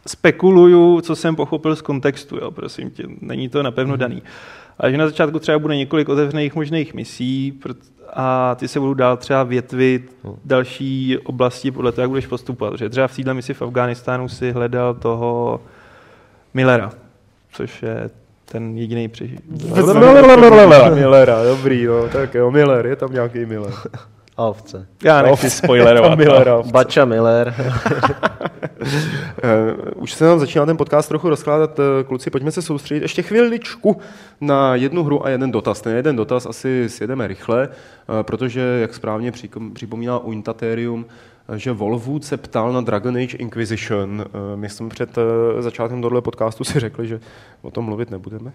spekuluju, 0.06 1.00
co 1.00 1.16
jsem 1.16 1.36
pochopil 1.36 1.76
z 1.76 1.82
kontextu, 1.82 2.36
jo, 2.36 2.50
prosím 2.50 2.90
tě, 2.90 3.04
není 3.20 3.48
to 3.48 3.62
napevno 3.62 3.96
daný. 3.96 4.22
Ale 4.78 4.90
že 4.90 4.98
na 4.98 5.06
začátku 5.06 5.38
třeba 5.38 5.58
bude 5.58 5.76
několik 5.76 6.08
otevřených 6.08 6.54
možných 6.54 6.94
misí 6.94 7.60
a 8.12 8.54
ty 8.54 8.68
se 8.68 8.80
budou 8.80 8.94
dál 8.94 9.16
třeba 9.16 9.42
větvit 9.42 10.16
další 10.44 11.18
oblasti 11.18 11.70
podle 11.70 11.92
toho, 11.92 12.02
jak 12.02 12.10
budeš 12.10 12.26
postupovat. 12.26 12.78
Že 12.78 12.88
třeba 12.88 13.08
v 13.08 13.16
téhle 13.16 13.34
misi 13.34 13.54
v 13.54 13.62
Afghánistánu 13.62 14.28
si 14.28 14.52
hledal 14.52 14.94
toho 14.94 15.60
Millera, 16.54 16.90
což 17.52 17.82
je 17.82 18.10
ten 18.44 18.78
jediný 18.78 19.08
přežil. 19.08 19.38
Millera, 20.94 21.44
dobrý, 21.44 21.84
no, 21.84 22.08
tak 22.08 22.34
jo, 22.34 22.50
Miller, 22.50 22.86
je 22.86 22.96
tam 22.96 23.12
nějaký 23.12 23.46
Miller. 23.46 23.72
A 24.36 24.42
ovce. 24.44 24.86
Já 25.04 25.22
nechci 25.22 25.50
spoilerovat. 25.50 26.18
Millera. 26.18 26.62
Bača 26.62 27.04
Miller. 27.04 27.54
Eh, 29.42 29.74
Už 29.94 30.12
se 30.12 30.24
nám 30.24 30.38
začíná 30.38 30.66
ten 30.66 30.76
podcast 30.76 31.08
trochu 31.08 31.28
rozkládat. 31.28 31.78
Eh, 31.80 32.04
Kluci, 32.04 32.30
pojďme 32.30 32.50
se 32.50 32.62
soustředit 32.62 33.02
ještě 33.02 33.22
chviličku 33.22 33.96
na 34.40 34.74
jednu 34.74 35.04
hru 35.04 35.26
a 35.26 35.28
jeden 35.28 35.50
dotaz. 35.52 35.80
Ten 35.80 35.96
jeden 35.96 36.16
dotaz 36.16 36.46
asi 36.46 36.88
sjedeme 36.88 37.26
rychle, 37.26 37.68
eh, 37.68 38.22
protože, 38.22 38.60
jak 38.80 38.94
správně 38.94 39.32
připomíná 39.72 40.18
Uintaterium, 40.18 41.06
eh, 41.08 41.12
že 41.56 41.72
Volvood 41.72 42.24
se 42.24 42.36
ptal 42.36 42.72
na 42.72 42.80
Dragon 42.80 43.16
Age 43.16 43.36
Inquisition. 43.36 44.24
Eh, 44.26 44.56
My 44.56 44.68
jsme 44.68 44.88
před 44.88 45.18
eh, 45.18 45.62
začátkem 45.62 46.02
tohle 46.02 46.20
podcastu 46.22 46.64
si 46.64 46.80
řekli, 46.80 47.06
že 47.08 47.20
o 47.62 47.70
tom 47.70 47.84
mluvit 47.84 48.10
nebudeme. 48.10 48.52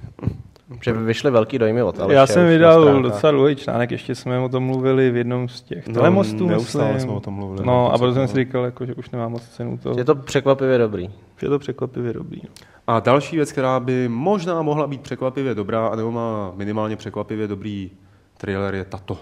že 0.84 0.94
by 0.94 1.00
vyšly 1.04 1.32
velký 1.32 1.60
dojmy 1.60 1.84
od 1.84 2.00
Aleše 2.00 2.16
Já 2.16 2.28
jsem 2.28 2.48
vydal 2.48 3.02
docela 3.02 3.32
dlouhý 3.32 3.56
článek, 3.56 3.92
ještě 3.92 4.16
jsme 4.16 4.40
o 4.40 4.50
tom 4.50 4.64
mluvili 4.64 5.12
v 5.12 5.16
jednom 5.16 5.50
z 5.50 5.62
těch 5.62 5.88
No, 5.88 5.94
telemostů, 5.94 6.48
neustále 6.48 6.86
myslím. 6.94 7.02
jsme 7.02 7.12
o 7.12 7.20
tom 7.20 7.34
mluvili, 7.34 7.66
No, 7.68 7.94
a 7.94 7.98
proto 7.98 8.08
to 8.08 8.14
jsem 8.14 8.28
se- 8.28 8.34
si 8.34 8.40
říkal, 8.40 8.64
jako, 8.66 8.86
že 8.86 8.94
už 8.96 9.10
nemá 9.10 9.28
moc 9.28 9.44
cenu 9.50 9.78
to. 9.78 9.94
Je 9.98 10.06
to 10.06 10.16
překvapivě 10.16 10.78
dobrý. 10.78 11.10
je 11.42 11.50
to 11.50 11.60
překvapivě 11.60 12.14
dobrý. 12.14 12.42
No. 12.44 12.50
A 12.88 13.00
další 13.00 13.36
věc, 13.36 13.52
která 13.52 13.80
by 13.80 14.08
možná 14.08 14.62
mohla 14.62 14.88
být 14.88 15.02
překvapivě 15.02 15.56
dobrá, 15.56 15.88
anebo 15.88 16.12
má 16.12 16.52
minimálně 16.56 16.96
překvapivě 16.96 17.48
dobrý 17.48 17.92
trailer, 18.38 18.76
je 18.76 18.84
tato. 18.86 19.18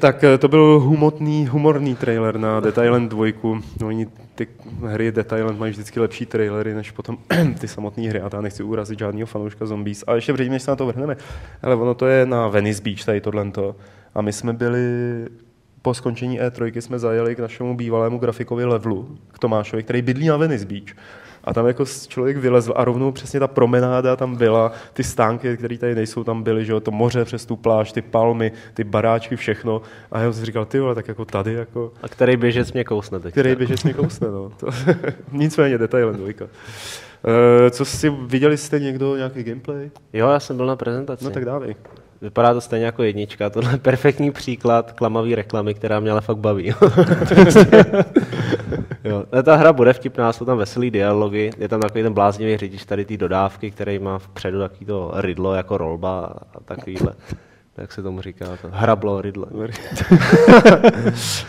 Tak 0.00 0.24
eh, 0.24 0.38
to 0.38 0.48
byl 0.48 0.80
humotný, 0.80 1.46
humorný 1.46 1.96
trailer 1.96 2.38
na 2.38 2.60
Dead 2.60 2.78
Island 2.84 3.08
2. 3.08 3.26
No, 3.80 3.86
oni 3.86 4.06
ty 4.34 4.46
hry 4.86 5.12
Dead 5.12 5.32
Island 5.32 5.58
mají 5.58 5.72
vždycky 5.72 6.00
lepší 6.00 6.26
trailery, 6.26 6.74
než 6.74 6.90
potom 6.90 7.18
ty 7.60 7.68
samotné 7.68 8.08
hry. 8.08 8.20
A 8.20 8.30
já 8.32 8.40
nechci 8.40 8.62
urazit 8.62 8.98
žádného 8.98 9.26
fanouška 9.26 9.66
zombies. 9.66 10.04
A 10.06 10.14
ještě 10.14 10.32
předtím, 10.32 10.52
než 10.52 10.62
se 10.62 10.70
na 10.70 10.76
to 10.76 10.86
vrhneme. 10.86 11.16
Ale 11.62 11.76
ono 11.76 11.94
to 11.94 12.06
je 12.06 12.26
na 12.26 12.48
Venice 12.48 12.82
Beach, 12.82 13.04
tady 13.04 13.20
tohle. 13.20 13.52
A 14.14 14.22
my 14.22 14.32
jsme 14.32 14.52
byli 14.52 14.78
po 15.82 15.94
skončení 15.94 16.40
E3 16.40 16.80
jsme 16.80 16.98
zajeli 16.98 17.36
k 17.36 17.38
našemu 17.38 17.76
bývalému 17.76 18.18
grafikovi 18.18 18.64
levelu, 18.64 19.18
k 19.32 19.38
Tomášovi, 19.38 19.82
který 19.82 20.02
bydlí 20.02 20.26
na 20.26 20.36
Venice 20.36 20.66
Beach. 20.66 20.96
A 21.44 21.54
tam 21.54 21.66
jako 21.66 21.84
člověk 22.08 22.36
vylezl 22.36 22.72
a 22.76 22.84
rovnou 22.84 23.12
přesně 23.12 23.40
ta 23.40 23.48
promenáda 23.48 24.16
tam 24.16 24.36
byla, 24.36 24.72
ty 24.92 25.04
stánky, 25.04 25.56
které 25.56 25.78
tady 25.78 25.94
nejsou, 25.94 26.24
tam 26.24 26.42
byly, 26.42 26.64
že 26.64 26.72
jo, 26.72 26.80
to 26.80 26.90
moře 26.90 27.24
přes 27.24 27.46
tu 27.46 27.56
pláž, 27.56 27.92
ty 27.92 28.02
palmy, 28.02 28.52
ty 28.74 28.84
baráčky, 28.84 29.36
všechno. 29.36 29.82
A 30.12 30.18
já 30.20 30.32
jsem 30.32 30.40
si 30.40 30.46
říkal, 30.46 30.64
ty 30.64 30.80
vole, 30.80 30.94
tak 30.94 31.08
jako 31.08 31.24
tady, 31.24 31.54
jako, 31.54 31.92
A 32.02 32.08
který 32.08 32.36
běžec 32.36 32.72
mě 32.72 32.84
kousne 32.84 33.20
teď. 33.20 33.32
který 33.32 33.56
běžec 33.56 33.84
mi 33.84 33.94
kousne, 33.94 34.28
no. 34.30 34.50
To, 34.56 34.66
nicméně 35.32 35.78
detailem 35.78 36.16
dvojka. 36.16 36.44
Uh, 36.44 37.70
co 37.70 37.84
si, 37.84 38.10
viděli 38.10 38.56
jste 38.56 38.80
někdo 38.80 39.16
nějaký 39.16 39.42
gameplay? 39.42 39.90
Jo, 40.12 40.28
já 40.28 40.40
jsem 40.40 40.56
byl 40.56 40.66
na 40.66 40.76
prezentaci. 40.76 41.24
No 41.24 41.30
tak 41.30 41.44
dávej. 41.44 41.76
Vypadá 42.22 42.54
to 42.54 42.60
stejně 42.60 42.86
jako 42.86 43.02
jednička. 43.02 43.50
Tohle 43.50 43.72
je 43.72 43.78
perfektní 43.78 44.30
příklad 44.30 44.92
klamavý 44.92 45.34
reklamy, 45.34 45.74
která 45.74 46.00
mě 46.00 46.10
ale 46.10 46.20
fakt 46.20 46.36
baví. 46.36 46.68
jo. 49.04 49.24
Ta 49.42 49.56
hra 49.56 49.72
bude 49.72 49.92
vtipná, 49.92 50.32
jsou 50.32 50.44
tam 50.44 50.58
veselý 50.58 50.90
dialogy, 50.90 51.50
je 51.58 51.68
tam 51.68 51.80
takový 51.80 52.02
ten 52.02 52.12
bláznivý 52.12 52.56
řidič 52.56 52.84
tady 52.84 53.04
ty 53.04 53.16
dodávky, 53.16 53.70
který 53.70 53.98
má 53.98 54.18
vpředu 54.18 54.58
takový 54.58 54.86
to 54.86 55.12
rydlo 55.14 55.54
jako 55.54 55.78
rolba 55.78 56.34
a 56.54 56.60
takovýhle. 56.64 57.14
Jak 57.76 57.92
se 57.92 58.02
tomu 58.02 58.20
říká? 58.20 58.46
To 58.62 58.68
hrablo, 58.70 59.20
rydle. 59.20 59.46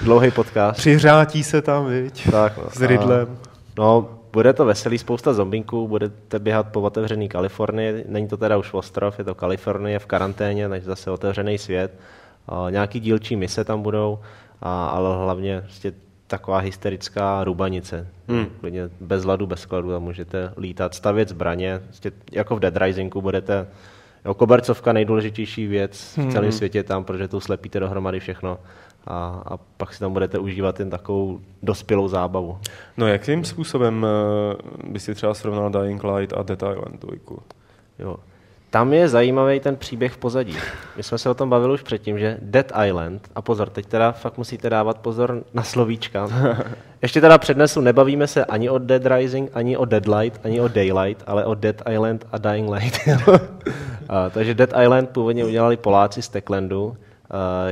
Dlouhý 0.02 0.32
podcast. 0.32 0.80
Přiřátí 0.80 1.44
se 1.44 1.62
tam, 1.62 1.86
viď? 1.86 2.32
Tak, 2.32 2.58
no. 2.58 2.64
S 2.70 2.82
rydlem. 2.82 3.38
No, 3.78 4.20
bude 4.34 4.54
to 4.54 4.66
veselý, 4.66 4.98
spousta 4.98 5.34
zombinků, 5.34 5.88
budete 5.88 6.40
běhat 6.40 6.68
po 6.68 6.82
otevřený 6.82 7.30
Kalifornii, 7.30 8.06
není 8.08 8.28
to 8.28 8.38
teda 8.38 8.58
už 8.58 8.74
ostrov, 8.74 9.20
je 9.20 9.26
to 9.26 9.36
Kalifornie 9.36 10.00
v 10.00 10.06
karanténě, 10.06 10.70
takže 10.70 10.86
zase 10.86 11.12
otevřený 11.12 11.58
svět. 11.58 12.00
A 12.48 12.70
nějaký 12.70 13.00
dílčí 13.00 13.36
mise 13.36 13.64
tam 13.64 13.82
budou, 13.82 14.20
a, 14.62 14.88
ale 14.88 15.16
hlavně 15.24 15.62
prostě 15.62 15.94
taková 16.28 16.58
hysterická 16.58 17.44
rubanice. 17.44 18.08
Hmm. 18.28 18.46
Klidně 18.60 18.90
bez 19.02 19.26
ladu, 19.26 19.48
bez 19.48 19.60
skladu 19.60 19.96
a 19.96 20.00
můžete 20.00 20.54
lítat, 20.58 20.94
stavět 20.94 21.30
zbraně. 21.30 21.80
Prostě 21.86 22.12
jako 22.32 22.56
v 22.56 22.60
Dead 22.60 22.78
Risingu 22.78 23.22
budete 23.22 23.68
Jo, 24.26 24.34
kobercovka 24.34 24.94
nejdůležitější 24.94 25.68
věc 25.68 26.14
v 26.18 26.32
celém 26.32 26.44
hmm. 26.44 26.52
světě 26.52 26.84
tam, 26.84 27.04
protože 27.04 27.28
tu 27.28 27.40
slepíte 27.40 27.80
dohromady 27.80 28.20
všechno 28.20 28.60
a, 29.08 29.43
a 29.45 29.58
pak 29.78 29.93
si 29.93 29.99
tam 29.99 30.14
budete 30.14 30.39
užívat 30.39 30.80
jen 30.80 30.89
takovou 30.89 31.39
dospělou 31.64 32.08
zábavu. 32.08 32.58
No 32.97 33.08
jakým 33.08 33.43
způsobem 33.43 34.06
uh, 34.84 34.91
by 34.91 34.99
si 34.99 35.16
třeba 35.16 35.34
srovnal 35.34 35.70
Dying 35.70 36.04
Light 36.04 36.38
a 36.38 36.43
Dead 36.43 36.64
Island 36.64 37.06
2? 37.06 37.38
Jo. 37.99 38.18
Tam 38.74 38.93
je 38.93 39.08
zajímavý 39.08 39.60
ten 39.60 39.76
příběh 39.76 40.14
v 40.14 40.18
pozadí. 40.18 40.58
My 40.97 41.04
jsme 41.04 41.18
se 41.18 41.30
o 41.30 41.34
tom 41.34 41.49
bavili 41.49 41.74
už 41.74 41.82
předtím, 41.82 42.20
že 42.20 42.38
Dead 42.41 42.72
Island, 42.88 43.30
a 43.36 43.41
pozor, 43.41 43.70
teď 43.70 43.86
teda 43.86 44.12
fakt 44.12 44.38
musíte 44.38 44.70
dávat 44.70 44.97
pozor 44.97 45.43
na 45.54 45.64
slovíčka. 45.64 46.28
Ještě 47.01 47.22
teda 47.22 47.38
přednesu, 47.38 47.82
nebavíme 47.82 48.28
se 48.28 48.45
ani 48.45 48.70
o 48.70 48.78
Dead 48.78 49.06
Rising, 49.06 49.51
ani 49.54 49.78
o 49.78 49.86
Deadlight, 49.86 50.39
ani 50.45 50.62
o 50.62 50.68
Daylight, 50.68 51.24
ale 51.28 51.45
o 51.45 51.56
Dead 51.56 51.82
Island 51.91 52.26
a 52.32 52.38
Dying 52.38 52.70
Light. 52.70 52.99
a, 54.10 54.30
takže 54.30 54.54
Dead 54.54 54.74
Island 54.84 55.10
původně 55.10 55.45
udělali 55.45 55.78
Poláci 55.78 56.22
z 56.22 56.30
Techlandu, 56.30 56.97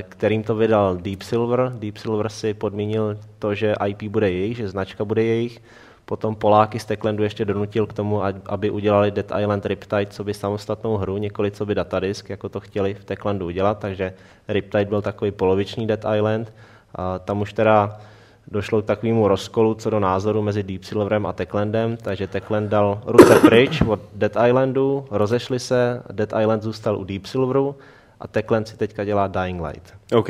kterým 0.02 0.44
to 0.44 0.56
vydal 0.56 0.98
Deep 0.98 1.22
Silver. 1.22 1.72
Deep 1.76 1.98
Silver 1.98 2.30
si 2.30 2.54
podmínil 2.54 3.18
to, 3.40 3.56
že 3.56 3.76
IP 3.88 4.04
bude 4.04 4.32
jejich, 4.32 4.58
že 4.58 4.70
značka 4.70 5.06
bude 5.06 5.24
jejich. 5.24 5.62
Potom 6.06 6.36
Poláky 6.36 6.80
z 6.80 6.86
Techlandu 6.86 7.24
ještě 7.24 7.46
donutil 7.46 7.88
k 7.88 7.94
tomu, 7.94 8.22
aby 8.46 8.70
udělali 8.70 9.12
Dead 9.12 9.32
Island 9.40 9.66
Riptide, 9.66 10.06
co 10.06 10.24
by 10.24 10.34
samostatnou 10.34 10.98
hru, 10.98 11.18
několik 11.18 11.54
co 11.54 11.66
by 11.66 11.76
datadisk, 11.76 12.30
jako 12.30 12.50
to 12.50 12.60
chtěli 12.60 12.94
v 12.94 13.06
Techlandu 13.06 13.46
udělat, 13.46 13.80
takže 13.80 14.14
Riptide 14.48 14.86
byl 14.86 15.02
takový 15.02 15.32
poloviční 15.32 15.88
Dead 15.88 16.06
Island. 16.16 16.54
A 16.96 17.20
tam 17.20 17.42
už 17.42 17.54
teda 17.54 18.00
došlo 18.48 18.82
k 18.82 18.86
takovému 18.86 19.28
rozkolu 19.28 19.74
co 19.74 19.90
do 19.90 20.00
názoru 20.00 20.42
mezi 20.42 20.64
Deep 20.64 20.84
Silverem 20.84 21.26
a 21.26 21.34
Techlandem, 21.34 21.98
takže 21.98 22.28
Techland 22.28 22.70
dal 22.70 23.02
ruce 23.06 23.40
pryč 23.40 23.82
od 23.82 24.00
Dead 24.16 24.38
Islandu, 24.48 25.06
rozešli 25.12 25.60
se, 25.60 26.04
Dead 26.12 26.34
Island 26.42 26.64
zůstal 26.64 26.98
u 26.98 27.04
Deep 27.04 27.26
Silveru 27.26 27.76
a 28.22 28.28
Techland 28.28 28.68
si 28.68 28.78
teďka 28.78 29.04
dělá 29.04 29.28
Dying 29.28 29.62
Light. 29.62 29.94
OK. 30.14 30.30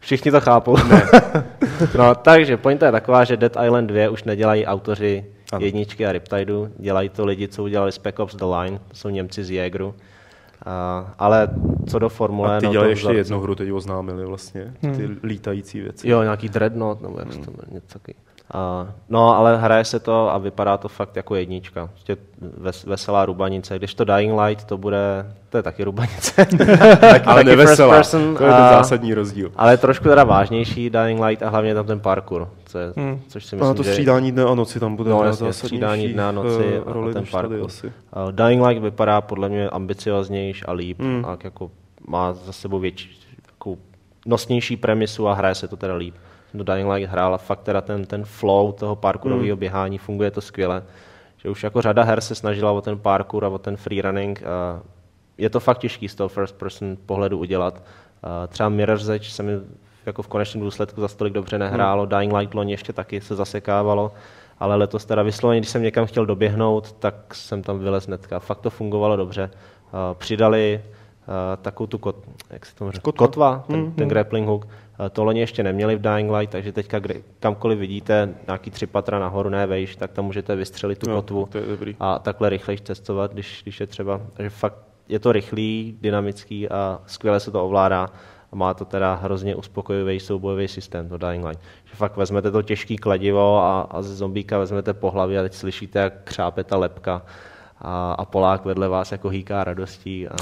Všichni 0.00 0.30
to 0.30 0.40
chápou. 0.40 0.76
Ne. 0.76 1.02
no, 1.98 2.14
takže 2.14 2.56
pointa 2.56 2.86
je 2.86 2.92
taková, 2.92 3.24
že 3.24 3.36
Dead 3.36 3.56
Island 3.64 3.86
2 3.86 4.10
už 4.10 4.24
nedělají 4.24 4.66
autoři 4.66 5.24
ano. 5.52 5.64
jedničky 5.64 6.06
a 6.06 6.12
Riptideu, 6.12 6.68
dělají 6.78 7.08
to 7.08 7.26
lidi, 7.26 7.48
co 7.48 7.62
udělali 7.62 7.92
Spec 7.92 8.18
Ops 8.18 8.36
The 8.36 8.44
Line, 8.44 8.78
to 8.88 8.96
jsou 8.96 9.08
Němci 9.08 9.44
z 9.44 9.50
Jägeru. 9.50 9.88
Uh, 10.66 11.08
ale 11.18 11.48
co 11.86 11.98
do 11.98 12.08
formule... 12.08 12.56
A 12.56 12.60
ty 12.60 12.66
no, 12.66 12.72
dělají 12.72 12.90
ještě 12.90 13.12
jednu 13.12 13.40
hru, 13.40 13.54
teď 13.54 13.72
oznámili 13.72 14.26
vlastně, 14.26 14.74
ty 14.80 14.86
hmm. 14.86 15.20
lítající 15.22 15.80
věci. 15.80 16.08
Jo, 16.08 16.22
nějaký 16.22 16.48
Dreadnought, 16.48 17.02
nebo 17.02 17.18
jak 17.18 17.34
hmm. 17.34 17.44
to 17.44 17.52
něco 17.70 17.98
takový. 17.98 18.14
Uh, 18.54 18.88
no, 19.08 19.36
ale 19.36 19.56
hraje 19.56 19.84
se 19.84 20.00
to 20.00 20.34
a 20.34 20.38
vypadá 20.38 20.76
to 20.76 20.88
fakt 20.88 21.16
jako 21.16 21.34
jednička. 21.34 21.86
Prostě 21.86 22.16
ves, 22.40 22.84
veselá 22.84 23.26
rubanice. 23.26 23.78
Když 23.78 23.94
to 23.94 24.04
Dying 24.04 24.40
Light, 24.40 24.64
to 24.64 24.78
bude, 24.78 25.32
to 25.48 25.56
je 25.56 25.62
taky 25.62 25.84
rubanice. 25.84 26.46
ale 27.26 27.44
neveselá, 27.44 27.96
person, 27.96 28.36
to 28.36 28.44
je 28.44 28.50
ten 28.50 28.58
zásadní 28.58 29.14
rozdíl. 29.14 29.52
Ale 29.56 29.76
trošku 29.76 30.08
teda 30.08 30.24
vážnější 30.24 30.90
Dying 30.90 31.20
Light 31.24 31.42
a 31.42 31.48
hlavně 31.48 31.74
tam 31.74 31.86
ten 31.86 32.00
parkour, 32.00 32.48
co 32.66 32.78
je, 32.78 32.92
hmm. 32.96 33.20
což 33.28 33.46
si 33.46 33.56
myslím, 33.56 33.70
a 33.70 33.74
to 33.74 33.84
střídání 33.84 34.32
dne 34.32 34.44
a 34.44 34.54
noci 34.54 34.80
tam 34.80 34.96
bude 34.96 35.10
no, 35.10 35.24
jasně, 35.24 35.52
střídání 35.52 36.08
dne 36.08 36.24
a 36.24 36.32
noci 36.32 36.78
a, 36.78 37.08
a 37.10 37.12
ten 37.12 37.24
parkour. 37.30 37.64
Asi. 37.66 37.86
Uh, 37.86 38.32
Dying 38.32 38.66
Light 38.66 38.82
vypadá 38.82 39.20
podle 39.20 39.48
mě 39.48 39.68
ambicioznější 39.68 40.64
a 40.64 40.72
líp 40.72 41.00
hmm. 41.00 41.24
a 41.24 41.38
jako 41.44 41.70
má 42.08 42.32
za 42.32 42.52
sebou 42.52 42.78
větší, 42.78 43.20
jako 43.46 43.76
nosnější 44.26 44.76
premisu 44.76 45.28
a 45.28 45.34
hraje 45.34 45.54
se 45.54 45.68
to 45.68 45.76
teda 45.76 45.94
líp 45.94 46.14
do 46.54 46.64
Dying 46.64 46.88
Light 46.90 47.10
hrála 47.10 47.38
fakt 47.38 47.62
teda 47.62 47.80
ten, 47.80 48.04
ten 48.04 48.24
flow 48.24 48.72
toho 48.72 48.96
parkourového 48.96 49.56
mm. 49.56 49.60
běhání, 49.60 49.98
funguje 49.98 50.30
to 50.30 50.40
skvěle. 50.40 50.82
Že 51.36 51.48
už 51.48 51.62
jako 51.62 51.82
řada 51.82 52.02
her 52.02 52.20
se 52.20 52.34
snažila 52.34 52.72
o 52.72 52.80
ten 52.80 52.98
parkour 52.98 53.44
a 53.44 53.48
o 53.48 53.58
ten 53.58 53.76
freerunning. 53.76 54.42
A 54.42 54.82
je 55.38 55.50
to 55.50 55.60
fakt 55.60 55.78
těžký 55.78 56.08
z 56.08 56.14
toho 56.14 56.28
first 56.28 56.54
person 56.54 56.96
pohledu 57.06 57.38
udělat. 57.38 57.82
A 58.22 58.46
třeba 58.46 58.68
Mirror's 58.68 59.08
Edge 59.08 59.30
se 59.30 59.42
mi 59.42 59.52
jako 60.06 60.22
v 60.22 60.28
konečném 60.28 60.64
důsledku 60.64 61.00
za 61.00 61.08
stolik 61.08 61.32
dobře 61.32 61.58
nehrálo, 61.58 62.02
mm. 62.02 62.08
Dying 62.08 62.32
Light 62.32 62.54
loni 62.54 62.72
ještě 62.72 62.92
taky 62.92 63.20
se 63.20 63.34
zasekávalo, 63.34 64.12
ale 64.58 64.76
letos 64.76 65.04
teda 65.04 65.22
vysloveně, 65.22 65.60
když 65.60 65.70
jsem 65.70 65.82
někam 65.82 66.06
chtěl 66.06 66.26
doběhnout, 66.26 66.92
tak 66.92 67.34
jsem 67.34 67.62
tam 67.62 67.78
vylez 67.78 68.06
netka. 68.06 68.38
Fakt 68.38 68.60
to 68.60 68.70
fungovalo 68.70 69.16
dobře. 69.16 69.50
Přidali 70.12 70.82
takovou 71.62 71.86
tu 71.86 71.98
kot, 71.98 72.16
jak 72.50 72.66
se 72.66 72.74
to 72.74 72.84
Kotva, 72.84 73.12
kotva 73.12 73.64
ten, 73.66 73.80
mm, 73.80 73.92
ten 73.92 74.08
grappling 74.08 74.48
hook. 74.48 74.66
To 75.12 75.24
loni 75.24 75.40
ještě 75.40 75.62
neměli 75.62 75.96
v 75.96 76.00
Dying 76.00 76.30
Light, 76.32 76.52
takže 76.52 76.72
teďka 76.72 76.98
kde, 76.98 77.14
kamkoliv 77.40 77.78
vidíte 77.78 78.34
nějaký 78.46 78.70
tři 78.70 78.86
patra 78.86 79.18
nahoru, 79.18 79.48
ne 79.48 79.66
vejš, 79.66 79.96
tak 79.96 80.12
tam 80.12 80.24
můžete 80.24 80.56
vystřelit 80.56 80.98
tu 80.98 81.10
no, 81.10 81.16
kotvu 81.16 81.48
to 81.52 81.58
je 81.58 81.66
dobrý. 81.66 81.96
a 82.00 82.18
takhle 82.18 82.48
rychle 82.48 82.76
cestovat, 82.78 83.32
když, 83.32 83.60
když 83.62 83.80
je 83.80 83.86
třeba. 83.86 84.20
Takže 84.32 84.50
fakt 84.50 84.78
je 85.08 85.18
to 85.18 85.32
rychlý, 85.32 85.98
dynamický 86.00 86.68
a 86.68 87.00
skvěle 87.06 87.40
se 87.40 87.50
to 87.50 87.64
ovládá 87.64 88.10
a 88.52 88.56
má 88.56 88.74
to 88.74 88.84
teda 88.84 89.14
hrozně 89.14 89.54
uspokojivý 89.54 90.20
soubojový 90.20 90.68
systém, 90.68 91.08
to 91.08 91.18
Dying 91.18 91.44
Light. 91.44 91.60
Že 91.84 91.94
fakt 91.94 92.16
vezmete 92.16 92.50
to 92.50 92.62
těžký 92.62 92.96
kladivo 92.96 93.58
a, 93.58 93.80
a 93.80 94.02
ze 94.02 94.14
zombíka 94.14 94.58
vezmete 94.58 94.94
po 94.94 95.10
hlavě 95.10 95.38
a 95.38 95.42
teď 95.42 95.54
slyšíte, 95.54 95.98
jak 95.98 96.24
křápe 96.24 96.64
ta 96.64 96.76
lepka 96.76 97.22
a, 97.80 98.12
a 98.12 98.24
Polák 98.24 98.64
vedle 98.64 98.88
vás 98.88 99.12
jako 99.12 99.28
hýká 99.28 99.64
radostí. 99.64 100.28
A, 100.28 100.36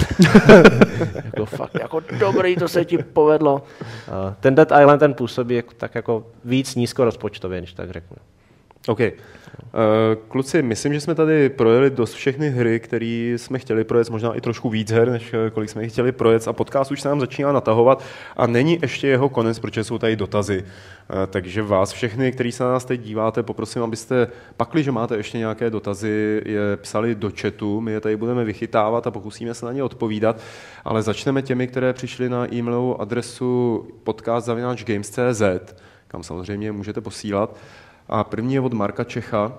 jako 1.25 1.45
fakt, 1.45 1.75
jako 1.79 2.01
dobrý, 2.19 2.55
to 2.55 2.67
se 2.67 2.85
ti 2.85 2.97
povedlo. 2.97 3.63
A 4.11 4.35
ten 4.39 4.55
Dead 4.55 4.71
Island 4.81 4.99
ten 4.99 5.13
působí 5.13 5.55
jako, 5.55 5.73
tak 5.77 5.95
jako 5.95 6.25
víc 6.45 6.75
nízkorozpočtově, 6.75 7.59
když 7.59 7.73
tak 7.73 7.91
řeknu. 7.91 8.17
OK. 8.87 8.99
Eh, 8.99 10.15
kluci, 10.27 10.61
myslím, 10.61 10.93
že 10.93 11.01
jsme 11.01 11.15
tady 11.15 11.49
projeli 11.49 11.89
dost 11.89 12.13
všechny 12.13 12.49
hry, 12.49 12.79
které 12.79 13.33
jsme 13.37 13.59
chtěli 13.59 13.83
projet, 13.83 14.09
možná 14.09 14.33
i 14.33 14.41
trošku 14.41 14.69
víc 14.69 14.91
her, 14.91 15.11
než 15.11 15.33
eh, 15.33 15.49
kolik 15.49 15.69
jsme 15.69 15.83
jich 15.83 15.91
chtěli 15.91 16.11
projet 16.11 16.47
a 16.47 16.53
podcast 16.53 16.91
už 16.91 17.01
se 17.01 17.09
nám 17.09 17.19
začíná 17.19 17.51
natahovat 17.51 18.03
a 18.37 18.47
není 18.47 18.79
ještě 18.81 19.07
jeho 19.07 19.29
konec, 19.29 19.59
protože 19.59 19.83
jsou 19.83 19.97
tady 19.97 20.15
dotazy. 20.15 20.63
Eh, 20.63 21.27
takže 21.27 21.61
vás 21.61 21.91
všechny, 21.91 22.31
kteří 22.31 22.51
se 22.51 22.63
na 22.63 22.71
nás 22.71 22.85
teď 22.85 23.01
díváte, 23.01 23.43
poprosím, 23.43 23.83
abyste 23.83 24.27
pakli, 24.57 24.83
že 24.83 24.91
máte 24.91 25.17
ještě 25.17 25.37
nějaké 25.37 25.69
dotazy, 25.69 26.41
je 26.45 26.77
psali 26.77 27.15
do 27.15 27.31
chatu, 27.41 27.81
my 27.81 27.91
je 27.91 27.99
tady 27.99 28.17
budeme 28.17 28.45
vychytávat 28.45 29.07
a 29.07 29.11
pokusíme 29.11 29.53
se 29.53 29.65
na 29.65 29.71
ně 29.71 29.83
odpovídat, 29.83 30.41
ale 30.85 31.01
začneme 31.01 31.41
těmi, 31.41 31.67
které 31.67 31.93
přišly 31.93 32.29
na 32.29 32.53
e-mailovou 32.53 33.01
adresu 33.01 33.87
podcast.games.cz, 34.03 35.73
kam 36.07 36.23
samozřejmě 36.23 36.71
můžete 36.71 37.01
posílat. 37.01 37.57
A 38.09 38.23
první 38.23 38.53
je 38.53 38.61
od 38.61 38.73
Marka 38.73 39.03
Čecha, 39.03 39.53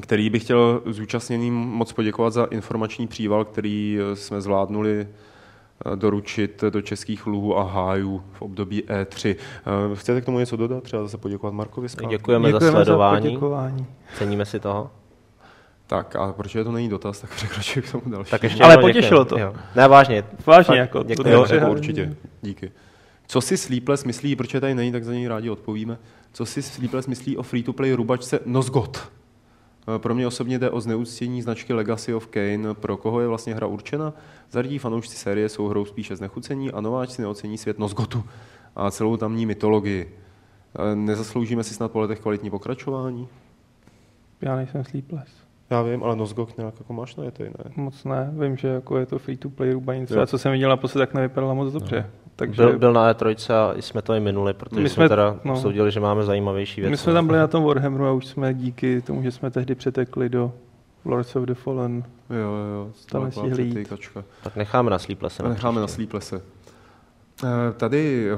který 0.00 0.30
bych 0.30 0.42
chtěl 0.42 0.82
zúčastněným 0.86 1.54
moc 1.54 1.92
poděkovat 1.92 2.32
za 2.32 2.44
informační 2.44 3.06
příval, 3.06 3.44
který 3.44 3.98
jsme 4.14 4.40
zvládnuli 4.40 5.00
eh, 5.00 5.96
doručit 5.96 6.64
do 6.70 6.82
českých 6.82 7.26
luhů 7.26 7.58
a 7.58 7.62
hájů 7.62 8.22
v 8.32 8.42
období 8.42 8.82
E3. 8.82 9.36
Eh, 9.92 9.96
chcete 9.96 10.20
k 10.20 10.24
tomu 10.24 10.38
něco 10.38 10.56
dodat? 10.56 10.82
Třeba 10.82 11.02
zase 11.02 11.18
poděkovat 11.18 11.54
Markovi? 11.54 11.88
Děkujeme, 12.08 12.48
Děkujeme 12.48 12.52
za 12.52 12.84
sledování. 12.84 13.38
Za 13.40 13.72
Ceníme 14.18 14.44
si 14.46 14.60
toho. 14.60 14.90
Tak 15.86 16.16
a 16.16 16.32
protože 16.32 16.64
to 16.64 16.72
není 16.72 16.88
dotaz, 16.88 17.20
tak 17.20 17.34
překročuji 17.34 17.82
k 17.82 17.92
tomu 17.92 18.02
další. 18.06 18.30
Tak 18.30 18.42
ještě 18.42 18.62
Ale 18.62 18.78
potěšilo 18.78 19.24
to. 19.24 19.38
Jo. 19.38 19.54
Ne, 19.76 19.88
vážně. 19.88 20.24
Vážně, 20.46 20.64
fakt, 20.64 20.76
jako. 20.76 21.02
Děkuji. 21.02 21.28
Jo, 21.32 21.46
jako 21.50 21.70
určitě. 21.70 22.16
Díky. 22.42 22.72
Co 23.30 23.40
si 23.40 23.56
Sleepless 23.56 24.04
myslí, 24.04 24.36
proč 24.36 24.52
tady 24.52 24.74
není, 24.74 24.92
tak 24.92 25.04
za 25.04 25.12
něj 25.12 25.26
rádi 25.26 25.50
odpovíme. 25.50 25.98
Co 26.32 26.46
si 26.46 26.62
Sleepless 26.62 27.06
myslí 27.06 27.36
o 27.36 27.42
free-to-play 27.42 27.92
rubačce 27.92 28.40
Nosgot? 28.46 29.12
Eh, 29.96 29.98
pro 29.98 30.14
mě 30.14 30.26
osobně 30.26 30.58
jde 30.58 30.70
o 30.70 30.80
zneuctění 30.80 31.42
značky 31.42 31.72
Legacy 31.72 32.14
of 32.14 32.26
Kane. 32.26 32.74
Pro 32.74 32.96
koho 32.96 33.20
je 33.20 33.28
vlastně 33.28 33.54
hra 33.54 33.66
určena? 33.66 34.12
Zardí 34.50 34.78
fanoušci 34.78 35.16
série 35.16 35.48
jsou 35.48 35.68
hrou 35.68 35.84
spíše 35.84 36.16
znechucení 36.16 36.70
a 36.70 36.80
nováčci 36.80 37.22
neocení 37.22 37.58
svět 37.58 37.78
Nosgotu 37.78 38.24
a 38.76 38.90
celou 38.90 39.16
tamní 39.16 39.46
mytologii. 39.46 40.16
Eh, 40.78 40.96
nezasloužíme 40.96 41.64
si 41.64 41.74
snad 41.74 41.92
po 41.92 42.00
letech 42.00 42.20
kvalitní 42.20 42.50
pokračování? 42.50 43.28
Já 44.40 44.56
nejsem 44.56 44.84
Sleepless. 44.84 45.30
Já 45.70 45.82
vím, 45.82 46.04
ale 46.04 46.16
Nosgok 46.16 46.56
nějak 46.56 46.74
jako 46.78 46.92
máš 46.92 47.16
na 47.16 47.24
je 47.24 47.32
ne? 47.40 47.72
Moc 47.76 48.04
ne, 48.04 48.30
vím, 48.40 48.56
že 48.56 48.68
jako 48.68 48.98
je 48.98 49.06
to 49.06 49.18
free 49.18 49.36
to 49.36 49.48
play 49.48 49.72
rubanice 49.72 50.22
a 50.22 50.26
co 50.26 50.38
jsem 50.38 50.52
viděl 50.52 50.70
naposled, 50.70 50.98
tak 51.06 51.14
nevypadala 51.14 51.54
moc 51.54 51.72
dobře. 51.72 52.10
No. 52.24 52.27
Takže... 52.38 52.62
Byl, 52.62 52.78
byl 52.78 52.92
na 52.92 53.12
E3 53.12 53.52
a 53.52 53.74
jsme 53.82 54.02
to 54.02 54.14
i 54.14 54.20
minuli, 54.20 54.54
protože 54.54 54.80
my 54.80 54.88
jsme, 54.88 54.94
jsme 54.94 55.08
teda 55.08 55.36
no, 55.44 55.56
soudili, 55.56 55.90
že 55.90 56.00
máme 56.00 56.24
zajímavější 56.24 56.80
věci. 56.80 56.90
My 56.90 56.96
jsme 56.96 57.12
tam 57.12 57.26
byli 57.26 57.38
na 57.38 57.46
tom 57.46 57.64
Warhammeru 57.64 58.06
a 58.06 58.12
už 58.12 58.26
jsme 58.26 58.54
díky 58.54 59.02
tomu, 59.02 59.22
že 59.22 59.30
jsme 59.30 59.50
tehdy 59.50 59.74
přetekli 59.74 60.28
do 60.28 60.52
Lords 61.04 61.36
of 61.36 61.44
the 61.44 61.54
Fallen. 61.54 62.04
Jo, 62.30 62.50
jo, 62.74 62.90
tam 63.10 63.32
si 63.32 63.86
Tak 64.42 64.56
necháme 64.56 64.90
na 64.90 64.98
Sleeplesse. 64.98 65.42
Necháme 65.42 65.80
na 65.80 65.86
Sleeplesse. 65.86 66.40
Eh, 67.44 67.72
tady 67.76 68.28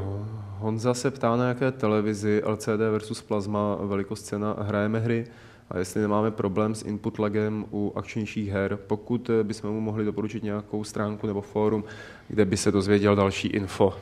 Honza 0.59 0.95
se 0.95 1.11
ptá 1.11 1.37
na 1.37 1.49
jaké 1.49 1.73
televizi 1.73 2.43
LCD 2.45 2.91
versus 2.91 3.23
Plasma 3.23 3.77
velikost 3.83 4.23
cena 4.23 4.57
hrajeme 4.61 4.99
hry 4.99 5.27
a 5.71 5.79
jestli 5.79 6.01
nemáme 6.01 6.31
problém 6.31 6.75
s 6.75 6.83
input 6.83 7.19
lagem 7.19 7.65
u 7.73 7.93
akčnějších 7.97 8.51
her, 8.51 8.79
pokud 8.87 9.31
eh, 9.31 9.45
bychom 9.45 9.71
mu 9.71 9.81
mohli 9.81 10.05
doporučit 10.05 10.43
nějakou 10.43 10.85
stránku 10.85 11.27
nebo 11.27 11.41
fórum, 11.41 11.85
kde 12.29 12.45
by 12.45 12.57
se 12.57 12.73
dozvěděl 12.73 13.17
další 13.17 13.49
info. 13.49 13.95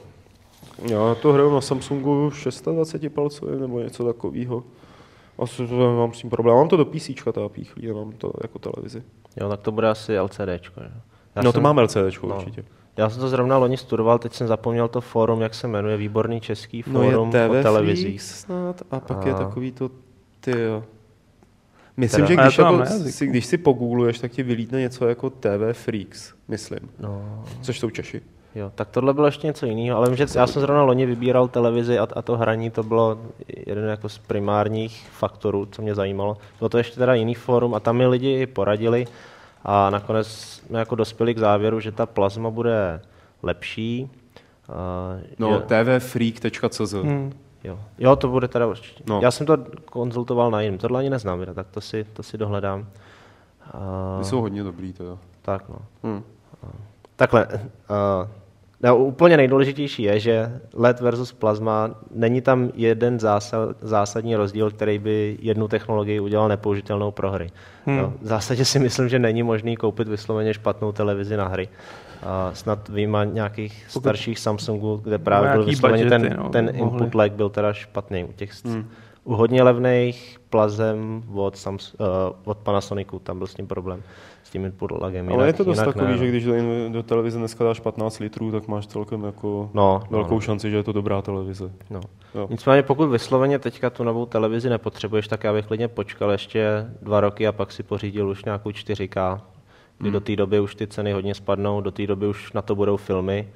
Já 0.90 1.14
to 1.14 1.32
hraju 1.32 1.54
na 1.54 1.60
Samsungu 1.60 2.30
26 2.64 3.08
palcovým 3.14 3.60
nebo 3.60 3.80
něco 3.80 4.04
takového. 4.04 4.64
Asi 5.38 5.66
to 5.66 5.78
nemám 5.90 6.12
s 6.12 6.20
tím 6.20 6.30
problém. 6.30 6.56
Mám 6.56 6.68
to 6.68 6.76
do 6.76 6.84
PC 6.84 7.10
ta 7.32 7.48
píchlí, 7.48 7.86
nemám 7.86 8.12
to 8.12 8.32
jako 8.42 8.58
televizi. 8.58 9.02
Jo, 9.40 9.48
tak 9.48 9.60
to 9.60 9.72
bude 9.72 9.88
asi 9.88 10.20
LCDčko. 10.20 10.80
Jo. 10.80 10.90
Já 11.36 11.42
no 11.42 11.52
jsem, 11.52 11.60
to 11.60 11.60
mám 11.60 11.78
LCDčko 11.78 12.26
no. 12.26 12.36
určitě. 12.36 12.64
Já 12.96 13.10
jsem 13.10 13.20
to 13.20 13.28
zrovna 13.28 13.58
loni 13.58 13.76
studoval, 13.76 14.18
teď 14.18 14.34
jsem 14.34 14.46
zapomněl 14.46 14.88
to 14.88 15.00
fórum, 15.00 15.40
jak 15.40 15.54
se 15.54 15.68
jmenuje, 15.68 15.96
výborný 15.96 16.40
český 16.40 16.82
fórum 16.82 17.30
no 17.32 17.38
je 17.38 17.48
TV 17.48 17.50
o 17.50 17.62
televizích. 17.62 18.22
snad 18.22 18.82
a 18.90 19.00
pak 19.00 19.24
a... 19.24 19.28
je 19.28 19.34
takový 19.34 19.72
to, 19.72 19.90
ty 20.40 20.52
Myslím, 21.98 22.26
teda, 22.26 22.42
že 22.42 22.46
když, 22.46 22.58
jako, 22.58 22.84
si, 23.10 23.26
když 23.26 23.46
si 23.46 23.58
pogoogluješ, 23.58 24.18
tak 24.18 24.32
ti 24.32 24.42
vylítne 24.42 24.80
něco 24.80 25.08
jako 25.08 25.30
TV 25.30 25.72
Freaks, 25.72 26.32
myslím. 26.48 26.78
No. 27.00 27.44
Což 27.60 27.78
jsou 27.80 27.90
Češi. 27.90 28.20
Jo, 28.54 28.72
tak 28.74 28.88
tohle 28.88 29.14
bylo 29.14 29.26
ještě 29.26 29.46
něco 29.46 29.66
jiného, 29.66 29.98
ale 29.98 30.08
vím, 30.08 30.16
že 30.16 30.26
já 30.34 30.46
jsem 30.46 30.62
zrovna 30.62 30.82
loni 30.82 31.06
vybíral 31.06 31.48
televizi 31.48 31.98
a, 31.98 32.08
a 32.12 32.22
to 32.22 32.36
hraní, 32.36 32.70
to 32.70 32.82
bylo 32.82 33.18
jeden 33.66 33.88
jako 33.88 34.08
z 34.08 34.18
primárních 34.18 35.06
faktorů, 35.10 35.66
co 35.66 35.82
mě 35.82 35.94
zajímalo. 35.94 36.36
Bylo 36.58 36.68
to 36.68 36.78
ještě 36.78 36.96
teda 36.96 37.14
jiný 37.14 37.34
fórum 37.34 37.74
a 37.74 37.80
tam 37.80 37.96
mi 37.96 38.06
lidi 38.06 38.46
poradili 38.46 39.06
a 39.64 39.90
nakonec 39.90 40.28
jsme 40.28 40.78
jako 40.78 40.94
dospěli 40.94 41.34
k 41.34 41.38
závěru, 41.38 41.80
že 41.80 41.92
ta 41.92 42.06
plazma 42.06 42.50
bude 42.50 43.00
lepší. 43.42 44.10
Uh, 44.68 45.22
no, 45.38 45.54
je... 45.54 45.60
tvfreak.cz 45.60 46.92
hmm. 46.92 47.32
Jo. 47.68 47.78
jo, 47.98 48.16
to 48.16 48.28
bude 48.28 48.48
teda 48.48 48.66
určitě. 48.66 49.04
No. 49.06 49.20
Já 49.22 49.30
jsem 49.30 49.46
to 49.46 49.56
konzultoval 49.84 50.50
na 50.50 50.60
jiném, 50.60 50.78
tohle 50.78 50.98
ani 51.00 51.10
neznám, 51.10 51.40
tak 51.54 51.66
to 51.70 51.80
si, 51.80 52.06
to 52.12 52.22
si 52.22 52.38
dohledám. 52.38 52.86
Uh, 54.18 54.22
jsou 54.22 54.40
hodně 54.40 54.62
dobrý, 54.62 54.92
to 54.92 55.04
jo. 55.04 55.18
Tak 55.42 55.68
no. 55.68 55.76
Hmm. 56.02 56.22
Uh, 56.62 56.70
takhle, 57.16 57.46
uh, 57.52 58.28
no, 58.82 58.96
úplně 58.96 59.36
nejdůležitější 59.36 60.02
je, 60.02 60.20
že 60.20 60.60
LED 60.74 61.00
versus 61.00 61.32
plazma, 61.32 61.90
není 62.14 62.40
tam 62.40 62.70
jeden 62.74 63.20
zásad, 63.20 63.76
zásadní 63.80 64.36
rozdíl, 64.36 64.70
který 64.70 64.98
by 64.98 65.38
jednu 65.40 65.68
technologii 65.68 66.20
udělal 66.20 66.48
nepoužitelnou 66.48 67.10
pro 67.10 67.30
hry. 67.30 67.50
Hmm. 67.86 67.98
No, 67.98 68.12
v 68.22 68.26
zásadě 68.26 68.64
si 68.64 68.78
myslím, 68.78 69.08
že 69.08 69.18
není 69.18 69.42
možný 69.42 69.76
koupit 69.76 70.08
vysloveně 70.08 70.54
špatnou 70.54 70.92
televizi 70.92 71.36
na 71.36 71.48
hry. 71.48 71.68
Uh, 72.22 72.54
snad 72.54 72.88
výjima 72.88 73.24
nějakých 73.24 73.86
Pokud... 73.92 74.00
starších 74.00 74.38
Samsungů, 74.38 75.00
kde 75.04 75.18
právě 75.18 75.52
byl 75.52 75.64
vysloveně 75.64 76.04
ten, 76.04 76.36
no, 76.38 76.48
ten 76.48 76.70
input 76.74 77.14
lag 77.14 77.32
byl 77.32 77.48
teda 77.48 77.72
špatný. 77.72 78.24
U 78.24 78.32
těch 78.32 78.64
hmm. 78.64 78.88
u 79.24 79.34
hodně 79.34 79.62
levných 79.62 80.38
plazem 80.50 81.22
od, 81.34 81.66
uh, 81.66 82.06
od 82.44 82.58
Panasonicu, 82.58 83.18
tam 83.18 83.38
byl 83.38 83.46
s 83.46 83.54
tím 83.54 83.66
problém 83.66 84.02
s 84.48 84.50
tím 84.50 84.64
input 84.64 84.90
lagem. 84.90 85.26
Jinak, 85.26 85.38
Ale 85.38 85.46
je 85.46 85.52
to 85.52 85.64
dost 85.64 85.78
takový, 85.78 86.06
ne, 86.06 86.16
že 86.16 86.24
no. 86.24 86.30
když 86.30 86.44
do, 86.44 86.52
do 86.88 87.02
televize 87.02 87.38
dneska 87.38 87.64
dáš 87.64 87.80
15 87.80 88.18
litrů, 88.18 88.52
tak 88.52 88.68
máš 88.68 88.86
celkem 88.86 89.24
jako 89.24 89.70
no, 89.74 90.02
velkou 90.10 90.30
no, 90.30 90.34
no. 90.34 90.40
šanci, 90.40 90.70
že 90.70 90.76
je 90.76 90.82
to 90.82 90.92
dobrá 90.92 91.22
televize. 91.22 91.70
No. 91.90 92.00
Jo. 92.34 92.46
Nicméně 92.50 92.82
pokud 92.82 93.06
vysloveně 93.06 93.58
teďka 93.58 93.90
tu 93.90 94.04
novou 94.04 94.26
televizi 94.26 94.68
nepotřebuješ, 94.68 95.28
tak 95.28 95.44
já 95.44 95.52
bych 95.52 95.66
klidně 95.66 95.88
počkal 95.88 96.30
ještě 96.30 96.86
dva 97.02 97.20
roky 97.20 97.46
a 97.46 97.52
pak 97.52 97.72
si 97.72 97.82
pořídil 97.82 98.28
už 98.28 98.44
nějakou 98.44 98.70
4K, 98.70 99.40
kdy 99.98 100.08
hmm. 100.08 100.12
do 100.12 100.20
té 100.20 100.36
doby 100.36 100.60
už 100.60 100.74
ty 100.74 100.86
ceny 100.86 101.12
hodně 101.12 101.34
spadnou, 101.34 101.80
do 101.80 101.90
té 101.90 102.06
doby 102.06 102.26
už 102.26 102.52
na 102.52 102.62
to 102.62 102.74
budou 102.74 102.96
filmy. 102.96 103.48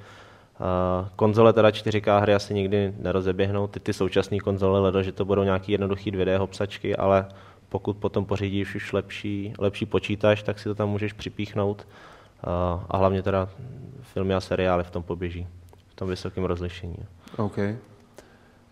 Uh, 0.60 1.08
konzole 1.16 1.52
teda 1.52 1.70
4K 1.70 2.20
hry 2.20 2.34
asi 2.34 2.54
nikdy 2.54 2.94
nerozeběhnou, 2.98 3.66
ty, 3.66 3.80
ty 3.80 3.92
současné 3.92 4.38
konzole, 4.38 4.80
ledo, 4.80 5.02
že 5.02 5.12
to 5.12 5.24
budou 5.24 5.42
nějaký 5.42 5.72
jednoduchý 5.72 6.12
2D 6.12 6.38
hopsačky, 6.38 6.96
ale 6.96 7.26
pokud 7.68 7.96
potom 7.96 8.24
pořídíš 8.24 8.74
už 8.74 8.92
lepší, 8.92 9.54
lepší 9.58 9.86
počítač, 9.86 10.42
tak 10.42 10.58
si 10.58 10.64
to 10.64 10.74
tam 10.74 10.90
můžeš 10.90 11.12
připíchnout 11.12 11.86
uh, 12.46 12.52
a 12.88 12.96
hlavně 12.96 13.22
teda 13.22 13.48
filmy 14.02 14.34
a 14.34 14.40
seriály 14.40 14.84
v 14.84 14.90
tom 14.90 15.02
poběží, 15.02 15.46
v 15.88 15.94
tom 15.94 16.08
vysokém 16.08 16.44
rozlišení. 16.44 16.96
OK. 17.36 17.58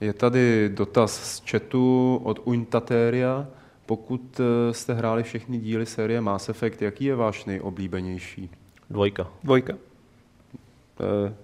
Je 0.01 0.13
tady 0.13 0.71
dotaz 0.75 1.13
z 1.23 1.51
chatu 1.51 2.21
od 2.25 2.41
Uintateria. 2.45 3.47
Pokud 3.91 4.41
eh, 4.41 4.75
jste 4.75 4.95
hráli 4.95 5.23
všechny 5.23 5.59
díly 5.59 5.87
série 5.87 6.21
Mass 6.21 6.49
Effect, 6.49 6.83
jaký 6.83 7.05
je 7.05 7.17
váš 7.17 7.45
nejoblíbenější? 7.45 8.51
Dvojka. 8.91 9.27
Dvojka. 9.45 9.73
E, 9.73 11.35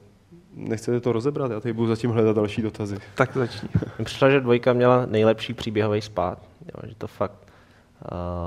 nechcete 0.54 1.00
to 1.00 1.12
rozebrat? 1.12 1.50
Já 1.50 1.60
tady 1.60 1.72
budu 1.72 1.88
zatím 1.88 2.10
hledat 2.10 2.36
další 2.36 2.62
dotazy. 2.62 2.98
Tak 3.14 3.34
začni. 3.34 3.68
Mně 3.98 4.04
přišlo, 4.04 4.30
že 4.30 4.40
dvojka 4.40 4.72
měla 4.72 5.06
nejlepší 5.06 5.54
příběhový 5.54 6.00
spát. 6.00 6.38
Jo, 6.60 6.88
že 6.88 6.94
to 6.94 7.06
fakt... 7.06 7.52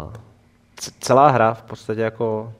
Uh, 0.05 0.13
celá 0.99 1.29
hra 1.29 1.53
v 1.53 1.61
podstatě 1.61 2.01
jako 2.01 2.53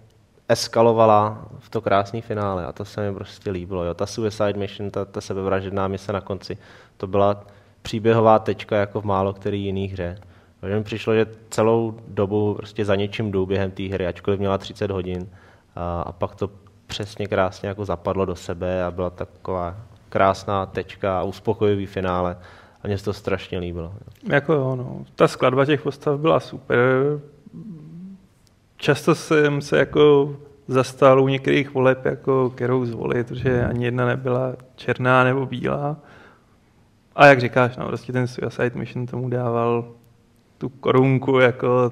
eskalovala 0.49 1.47
v 1.59 1.69
to 1.69 1.81
krásné 1.81 2.21
finále 2.21 2.65
a 2.65 2.71
to 2.71 2.85
se 2.85 3.09
mi 3.09 3.15
prostě 3.15 3.51
líbilo. 3.51 3.83
Jo. 3.83 3.93
Ta 3.93 4.05
Suicide 4.05 4.53
Mission, 4.53 4.91
ta, 4.91 5.05
ta 5.05 5.21
sebevražedná 5.21 5.87
mise 5.87 6.13
na 6.13 6.21
konci, 6.21 6.57
to 6.97 7.07
byla 7.07 7.43
příběhová 7.81 8.39
tečka 8.39 8.77
jako 8.77 9.01
v 9.01 9.05
málo 9.05 9.33
který 9.33 9.63
jiný 9.63 9.87
hře. 9.87 10.17
Takže 10.61 10.75
mi 10.77 10.83
přišlo, 10.83 11.15
že 11.15 11.25
celou 11.49 11.97
dobu 12.07 12.53
prostě 12.53 12.85
za 12.85 12.95
něčím 12.95 13.31
jdu 13.31 13.45
během 13.45 13.71
té 13.71 13.83
hry, 13.83 14.07
ačkoliv 14.07 14.39
měla 14.39 14.57
30 14.57 14.91
hodin. 14.91 15.29
A, 15.75 16.01
a 16.01 16.11
pak 16.11 16.35
to 16.35 16.49
přesně 16.87 17.27
krásně 17.27 17.69
jako 17.69 17.85
zapadlo 17.85 18.25
do 18.25 18.35
sebe 18.35 18.83
a 18.83 18.91
byla 18.91 19.09
taková 19.09 19.75
krásná 20.09 20.65
tečka 20.65 21.19
a 21.19 21.23
uspokojivý 21.23 21.85
finále. 21.85 22.37
A 22.83 22.87
mě 22.87 22.97
se 22.97 23.05
to 23.05 23.13
strašně 23.13 23.59
líbilo. 23.59 23.93
Jako 24.23 24.53
jo, 24.53 24.75
no. 24.75 25.05
Ta 25.15 25.27
skladba 25.27 25.65
těch 25.65 25.81
postav 25.81 26.19
byla 26.19 26.39
super. 26.39 26.79
Často 28.77 29.15
jsem 29.15 29.61
se 29.61 29.77
jako 29.77 30.35
zastal 30.67 31.21
u 31.23 31.27
některých 31.27 31.73
voleb, 31.73 32.05
jako 32.05 32.49
kterou 32.49 32.85
zvolit, 32.85 33.27
protože 33.27 33.65
ani 33.65 33.85
jedna 33.85 34.05
nebyla 34.05 34.55
černá 34.75 35.23
nebo 35.23 35.45
bílá. 35.45 35.97
A 37.15 37.25
jak 37.25 37.39
říkáš, 37.39 37.77
no, 37.77 37.87
prostě 37.87 38.13
ten 38.13 38.27
Suicide 38.27 38.71
Mission 38.73 39.05
tomu 39.05 39.29
dával 39.29 39.85
tu 40.59 40.69
korunku, 40.69 41.39
jako 41.39 41.91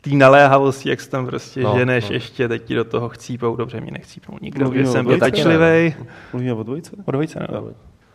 tý 0.00 0.16
naléhavosti, 0.16 0.88
jak 0.88 1.00
se 1.00 1.10
tam 1.10 1.26
prostě 1.26 1.60
no, 1.60 1.74
ženeš 1.78 2.08
no. 2.08 2.14
ještě, 2.14 2.48
teď 2.48 2.64
ti 2.64 2.74
do 2.74 2.84
toho 2.84 3.08
chcípou, 3.08 3.56
dobře, 3.56 3.80
mě 3.80 3.90
nechcípou 3.90 4.36
nikdo, 4.42 4.64
Mluvíme 4.64 4.86
jsem 4.86 5.06
byl 5.06 5.18
pečlivej. 5.18 5.94
Mluvíme 6.32 6.52
o 6.52 6.62
dvojce? 6.62 6.90
O 7.04 7.10
dvojce, 7.10 7.46
no. 7.52 7.64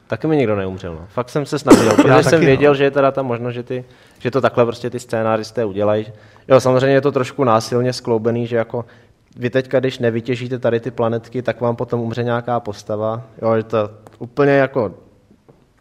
Taky 0.07 0.27
mi 0.27 0.37
nikdo 0.37 0.55
neumřel. 0.55 0.93
No. 0.93 1.07
Fakt 1.09 1.29
jsem 1.29 1.45
se 1.45 1.59
snažil, 1.59 1.95
protože 1.95 2.23
jsem 2.29 2.39
věděl, 2.39 2.71
no. 2.71 2.75
že 2.75 2.83
je 2.83 2.91
teda 2.91 3.11
ta 3.11 3.21
možnost, 3.21 3.53
že, 3.53 3.63
ty, 3.63 3.85
že 4.19 4.31
to 4.31 4.41
takhle 4.41 4.65
prostě 4.65 4.89
ty 4.89 4.99
scénáristé 4.99 5.65
udělají. 5.65 6.05
Jo, 6.47 6.59
samozřejmě 6.59 6.95
je 6.95 7.01
to 7.01 7.11
trošku 7.11 7.43
násilně 7.43 7.93
skloubený, 7.93 8.47
že 8.47 8.55
jako 8.55 8.85
vy 9.37 9.49
teďka, 9.49 9.79
když 9.79 9.99
nevytěžíte 9.99 10.59
tady 10.59 10.79
ty 10.79 10.91
planetky, 10.91 11.41
tak 11.41 11.61
vám 11.61 11.75
potom 11.75 11.99
umře 11.99 12.23
nějaká 12.23 12.59
postava. 12.59 13.21
Jo, 13.41 13.57
že 13.57 13.63
to 13.63 13.89
úplně 14.19 14.51
jako 14.51 14.93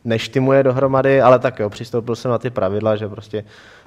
neštimuje 0.04 0.62
dohromady, 0.62 1.20
ale 1.20 1.38
tak 1.38 1.58
jo, 1.58 1.70
přistoupil 1.70 2.16
jsem 2.16 2.30
na 2.30 2.38
ty 2.38 2.50
pravidla, 2.50 2.96
že 2.96 3.08
prostě 3.08 3.44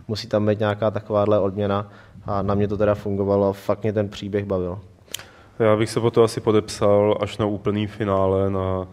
musí 0.07 0.27
tam 0.27 0.45
být 0.45 0.60
nějaká 0.60 0.91
takováhle 0.91 1.39
odměna 1.39 1.91
a 2.26 2.41
na 2.41 2.56
mě 2.56 2.68
to 2.68 2.77
teda 2.77 2.95
fungovalo, 2.95 3.53
fakt 3.53 3.84
mě 3.84 3.94
ten 3.94 4.10
příběh 4.10 4.45
bavil. 4.45 4.80
Já 5.60 5.76
bych 5.76 5.89
se 5.89 5.99
po 5.99 6.11
to 6.11 6.23
asi 6.23 6.41
podepsal 6.41 7.18
až 7.22 7.38
na 7.38 7.45
úplný 7.45 7.88
finále, 7.88 8.49
na, 8.49 8.88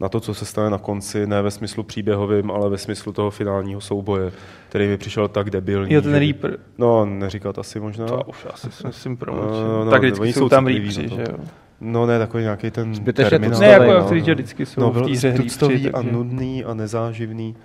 na 0.00 0.08
to, 0.08 0.20
co 0.20 0.34
se 0.34 0.44
stane 0.44 0.70
na 0.70 0.78
konci, 0.78 1.26
ne 1.26 1.42
ve 1.42 1.50
smyslu 1.50 1.82
příběhovým, 1.82 2.50
ale 2.50 2.70
ve 2.70 2.78
smyslu 2.78 3.12
toho 3.12 3.30
finálního 3.30 3.80
souboje, 3.80 4.32
který 4.68 4.88
mi 4.88 4.96
přišel 4.96 5.28
tak 5.28 5.50
debilní. 5.50 5.94
Jo, 5.94 6.02
ten 6.02 6.14
Reaper. 6.14 6.58
No, 6.78 7.04
neříkat 7.04 7.58
asi 7.58 7.80
možná. 7.80 8.06
To 8.06 8.22
už 8.26 8.46
asi 8.52 8.72
si 8.72 8.86
myslím 8.86 9.16
promlčit. 9.16 9.62
No, 9.62 9.84
no, 9.84 9.90
tak 9.90 10.02
vždycky 10.02 10.32
jsou 10.32 10.48
tam 10.48 10.66
Reaperi, 10.66 11.08
že 11.08 11.22
jo. 11.30 11.38
No 11.84 12.06
ne, 12.06 12.18
takový 12.18 12.42
nějaký 12.42 12.70
ten 12.70 12.94
Zbytečně 12.94 13.30
terminál. 13.30 13.60
Ne, 13.60 13.66
jako 13.66 14.14
no, 14.14 14.18
že 14.18 14.34
vždycky 14.34 14.66
jsou 14.66 14.80
no, 14.80 14.90
v 14.90 15.02
té 15.02 15.10
hře 15.10 15.32
tuctový 15.32 15.90
a 15.90 16.02
nudný 16.02 16.64
a 16.64 16.74
nezáživný. 16.74 17.56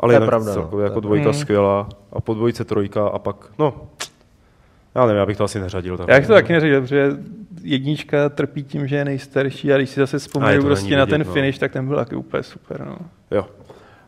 Ale 0.00 0.14
je 0.14 0.20
pravda, 0.20 0.52
celkově 0.52 0.84
no, 0.84 0.90
jako 0.90 1.00
dvojka 1.00 1.30
hmm. 1.30 1.40
skvělá 1.40 1.88
a 2.12 2.20
po 2.20 2.34
dvojce 2.34 2.64
trojka 2.64 3.06
a 3.08 3.18
pak, 3.18 3.36
no, 3.58 3.74
já 4.94 5.06
nevím, 5.06 5.18
já 5.18 5.26
bych 5.26 5.36
to 5.36 5.44
asi 5.44 5.60
neřadil. 5.60 5.98
Tak. 5.98 6.08
Já 6.08 6.16
bych 6.16 6.26
to 6.26 6.32
taky 6.32 6.52
neřadil, 6.52 6.80
protože 6.80 7.16
jednička 7.62 8.28
trpí 8.28 8.62
tím, 8.62 8.86
že 8.86 8.96
je 8.96 9.04
nejstarší 9.04 9.72
a 9.72 9.76
když 9.76 9.90
si 9.90 10.00
zase 10.00 10.18
vzpomenu 10.18 10.62
prostě 10.62 10.96
na 10.96 11.06
ten 11.06 11.24
no. 11.26 11.32
finish, 11.32 11.58
tak 11.58 11.72
ten 11.72 11.86
byl 11.86 11.96
taky 11.96 12.16
úplně 12.16 12.42
super. 12.42 12.84
No. 12.86 12.96
Jo. 13.30 13.42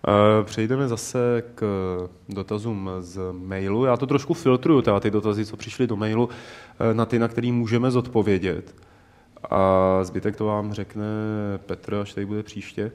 Uh, 0.09 0.45
přejdeme 0.45 0.89
zase 0.89 1.43
k 1.55 1.65
dotazům 2.29 2.91
z 3.01 3.21
mailu. 3.33 3.85
Já 3.85 3.97
to 3.97 4.07
trošku 4.07 4.35
filtruju, 4.35 4.83
teda 4.83 5.01
ty 5.01 5.11
dotazy, 5.11 5.47
co 5.47 5.57
přišly 5.57 5.87
do 5.87 5.97
mailu, 5.97 6.25
uh, 6.25 6.31
na 6.93 7.07
ty, 7.07 7.19
na 7.19 7.29
který 7.29 7.53
můžeme 7.53 7.91
zodpovědět. 7.91 8.75
A 9.51 9.99
zbytek 10.05 10.37
to 10.37 10.47
vám 10.47 10.73
řekne 10.73 11.05
Petr, 11.67 11.95
až 11.95 12.15
tady 12.15 12.27
bude 12.27 12.43
příště. 12.43 12.93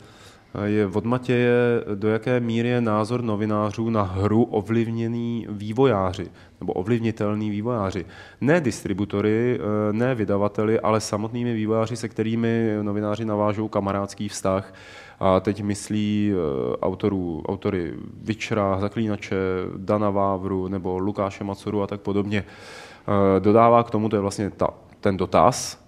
Je 0.63 0.87
od 0.87 1.05
Matěje, 1.05 1.83
do 1.95 2.09
jaké 2.09 2.39
míry 2.39 2.67
je 2.67 2.81
názor 2.81 3.21
novinářů 3.21 3.89
na 3.89 4.01
hru 4.01 4.43
ovlivněný 4.43 5.47
vývojáři, 5.49 6.27
nebo 6.61 6.73
ovlivnitelný 6.73 7.49
vývojáři. 7.49 8.05
Ne 8.41 8.61
distributory, 8.61 9.59
ne 9.91 10.15
vydavateli, 10.15 10.79
ale 10.79 11.01
samotnými 11.01 11.53
vývojáři, 11.53 11.95
se 11.95 12.09
kterými 12.09 12.77
novináři 12.81 13.25
navážou 13.25 13.67
kamarádský 13.67 14.29
vztah. 14.29 14.73
A 15.19 15.39
teď 15.39 15.63
myslí 15.63 16.33
eh, 16.33 16.77
autorů, 16.81 17.43
autory 17.47 17.93
Vyčra, 18.21 18.79
Zaklínače, 18.79 19.35
Dana 19.77 20.09
Vávru 20.09 20.67
nebo 20.67 20.99
Lukáše 20.99 21.43
Macuru 21.43 21.81
a 21.81 21.87
tak 21.87 22.01
podobně. 22.01 22.43
Eh, 22.47 23.39
dodává 23.39 23.83
k 23.83 23.91
tomu, 23.91 24.09
to 24.09 24.15
je 24.15 24.19
vlastně 24.19 24.49
ta, 24.49 24.67
ten 24.99 25.17
dotaz, 25.17 25.86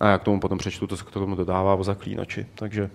a 0.00 0.08
já 0.08 0.18
k 0.18 0.22
tomu 0.22 0.40
potom 0.40 0.58
přečtu 0.58 0.86
to, 0.86 0.96
co 0.96 1.04
k 1.04 1.10
tomu 1.10 1.36
dodává 1.36 1.74
o 1.74 1.84
zaklínači. 1.84 2.46
Takže 2.54 2.90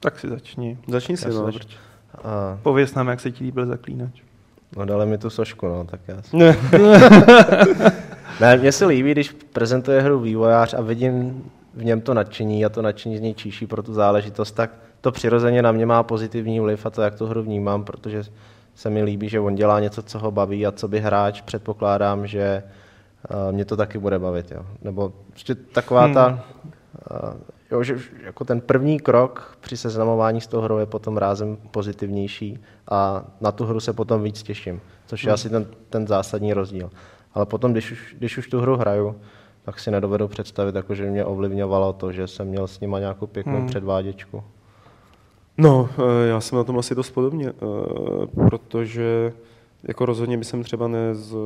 Tak 0.00 0.18
si 0.18 0.28
začni. 0.28 0.78
Začni 0.88 1.16
si, 1.16 1.28
no. 1.28 1.52
začnu. 1.52 1.70
A, 2.24 2.58
Pověz 2.62 2.94
nám, 2.94 3.08
jak 3.08 3.20
se 3.20 3.30
ti 3.30 3.44
líbil 3.44 3.66
zaklínač. 3.66 4.22
no 4.76 4.84
dali 4.86 5.06
mi 5.06 5.18
tu 5.18 5.30
sošku, 5.30 5.68
no, 5.68 5.84
tak 5.84 6.00
já 6.08 6.22
si... 6.22 6.36
Ne. 6.36 6.56
Ne, 8.40 8.56
mně 8.56 8.72
se 8.72 8.86
líbí, 8.86 9.12
když 9.12 9.32
prezentuje 9.52 10.00
hru 10.02 10.20
vývojář 10.20 10.74
a 10.74 10.80
vidím 10.80 11.44
v 11.74 11.84
něm 11.84 12.00
to 12.00 12.14
nadšení 12.14 12.64
a 12.64 12.68
to 12.68 12.82
nadšení 12.82 13.16
z 13.18 13.20
něj 13.20 13.34
číší 13.34 13.66
pro 13.66 13.82
tu 13.82 13.94
záležitost, 13.94 14.52
tak 14.52 14.70
to 15.00 15.12
přirozeně 15.12 15.62
na 15.62 15.72
mě 15.72 15.86
má 15.86 16.02
pozitivní 16.02 16.60
vliv 16.60 16.86
a 16.86 16.90
to, 16.90 17.02
jak 17.02 17.14
tu 17.14 17.26
hru 17.26 17.42
vnímám, 17.42 17.84
protože 17.84 18.22
se 18.74 18.90
mi 18.90 19.02
líbí, 19.02 19.28
že 19.28 19.40
on 19.40 19.54
dělá 19.54 19.80
něco, 19.80 20.02
co 20.02 20.18
ho 20.18 20.30
baví 20.30 20.66
a 20.66 20.72
co 20.72 20.88
by 20.88 21.00
hráč 21.00 21.40
předpokládám, 21.40 22.26
že 22.26 22.62
uh, 22.66 22.70
mě 23.50 23.64
to 23.64 23.76
taky 23.76 23.98
bude 23.98 24.18
bavit. 24.18 24.50
Jo. 24.50 24.66
Nebo 24.82 25.12
prostě 25.28 25.54
taková 25.54 26.04
hmm. 26.04 26.14
ta, 26.14 26.44
jo, 27.70 27.82
že 27.82 27.98
jako 28.24 28.44
ten 28.44 28.60
první 28.60 29.00
krok 29.00 29.56
při 29.60 29.76
seznamování 29.76 30.40
s 30.40 30.46
tou 30.46 30.60
hrou 30.60 30.78
je 30.78 30.86
potom 30.86 31.16
rázem 31.16 31.58
pozitivnější 31.70 32.58
a 32.90 33.24
na 33.40 33.52
tu 33.52 33.64
hru 33.64 33.80
se 33.80 33.92
potom 33.92 34.22
víc 34.22 34.42
těším, 34.42 34.80
což 35.06 35.24
je 35.24 35.28
Hmm. 35.28 35.34
asi 35.34 35.50
ten, 35.50 35.66
ten 35.90 36.06
zásadní 36.06 36.52
rozdíl. 36.52 36.90
Ale 37.34 37.46
potom, 37.46 37.72
když 37.72 37.92
už, 37.92 38.14
když 38.18 38.38
už 38.38 38.48
tu 38.48 38.60
hru 38.60 38.76
hraju, 38.76 39.16
tak 39.62 39.80
si 39.80 39.90
nedovedu 39.90 40.28
představit, 40.28 40.74
jako, 40.74 40.94
že 40.94 41.10
mě 41.10 41.24
ovlivňovalo 41.24 41.92
to, 41.92 42.12
že 42.12 42.26
jsem 42.26 42.48
měl 42.48 42.66
s 42.66 42.80
nima 42.80 42.98
nějakou 42.98 43.26
pěknou 43.26 43.56
Hmm. 43.56 43.66
předváděčku. 43.66 44.44
No, 45.58 45.88
eh, 45.98 46.28
já 46.28 46.40
jsem 46.40 46.58
na 46.58 46.64
tom 46.64 46.78
asi 46.78 46.94
dost 46.94 47.10
podobně, 47.10 47.48
eh, 47.48 48.26
protože 48.48 49.32
jako 49.82 50.06
rozhodně 50.06 50.38
by 50.38 50.44
jsem 50.44 50.62
třeba 50.62 50.88
ne 50.88 51.14
z, 51.14 51.36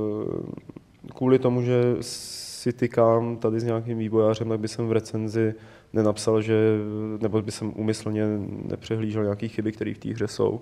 kvůli 1.14 1.39
tomu, 1.39 1.62
že 1.62 1.82
si 2.01 2.72
tykám 2.72 3.36
tady 3.36 3.60
s 3.60 3.64
nějakým 3.64 3.98
vývojářem, 3.98 4.48
tak 4.48 4.60
by 4.60 4.68
jsem 4.68 4.89
v 4.89 4.93
recenzi 4.93 5.55
nenapsal, 5.93 6.43
že, 6.43 6.78
nebo 7.20 7.43
by 7.43 7.51
jsem 7.51 7.72
umyslně 7.76 8.24
nepřehlížel 8.68 9.22
nějaké 9.22 9.48
chyby, 9.48 9.72
které 9.72 9.94
v 9.94 9.98
té 9.98 10.09
hře 10.09 10.28
jsou. 10.28 10.60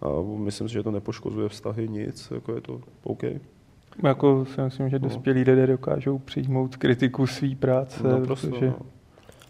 A 0.00 0.08
myslím 0.36 0.68
si, 0.68 0.74
že 0.74 0.82
to 0.82 0.90
nepoškozuje 0.90 1.48
vztahy 1.48 1.88
nic, 1.88 2.32
jako 2.34 2.54
je 2.54 2.60
to 2.60 2.80
OK. 3.02 3.22
Jako 4.02 4.44
si 4.54 4.60
myslím, 4.60 4.88
že 4.88 4.98
dospělí 4.98 5.42
lidé 5.42 5.66
dokážou 5.66 6.18
přijmout 6.18 6.76
kritiku 6.76 7.26
své 7.26 7.54
práce, 7.54 8.08
No, 8.08 8.20
prostě, 8.20 8.48
protože 8.48 8.66
no. 8.66 8.76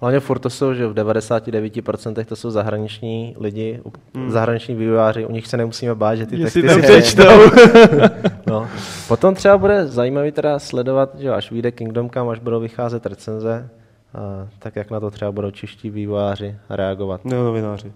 Hlavně 0.00 0.20
furt 0.20 0.38
to 0.38 0.50
jsou, 0.50 0.74
že 0.74 0.86
v 0.86 0.94
99% 0.94 2.24
to 2.24 2.36
jsou 2.36 2.50
zahraniční 2.50 3.36
lidi, 3.40 3.80
Hmm. 4.14 4.30
zahraniční 4.30 4.74
vývojáři, 4.74 5.26
u 5.26 5.32
nich 5.32 5.46
se 5.46 5.56
nemusíme 5.56 5.94
bát, 5.94 6.14
že 6.14 6.26
ty 6.26 6.40
jestli 6.40 6.62
texty 6.62 6.80
tam 6.80 6.82
si 6.82 7.00
přečtou. 7.00 7.22
No. 8.46 8.68
Potom 9.08 9.34
třeba 9.34 9.58
bude 9.58 9.86
zajímavý 9.86 10.32
teda 10.32 10.58
sledovat, 10.58 11.10
že 11.18 11.30
až 11.30 11.50
vyjde 11.52 11.70
Kingdom 11.72 12.10
Come, 12.10 12.32
až 12.32 12.38
budou 12.38 12.60
vycházet 12.60 13.06
recenze, 13.06 13.68
a 14.14 14.48
tak 14.58 14.76
jak 14.76 14.90
na 14.90 15.00
to 15.00 15.10
třeba 15.10 15.32
budou 15.32 15.50
čeští 15.50 15.90
vývojáři 15.90 16.56
reagovat. 16.70 17.24
Ne, 17.24 17.36
novináři. 17.36 17.92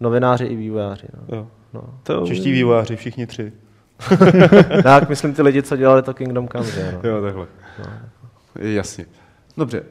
Novináři 0.00 0.44
i 0.44 0.56
vývojáři. 0.56 1.06
No. 1.28 1.36
Jo. 1.36 1.46
No. 1.74 1.82
To, 2.02 2.26
Čeští 2.26 2.52
vývojáři, 2.52 2.96
všichni 2.96 3.26
tři. 3.26 3.52
no, 4.84 4.90
jak 4.90 5.08
myslím 5.08 5.34
ty 5.34 5.42
lidi, 5.42 5.62
co 5.62 5.76
dělali 5.76 6.02
to 6.02 6.14
Kingdom 6.14 6.48
Come, 6.48 6.64
že 6.64 6.92
no. 7.02 7.08
Jo, 7.10 7.22
takhle. 7.22 7.46
No. 7.78 7.84
Jasně. 8.54 9.04
Dobře, 9.56 9.80
uh, 9.80 9.86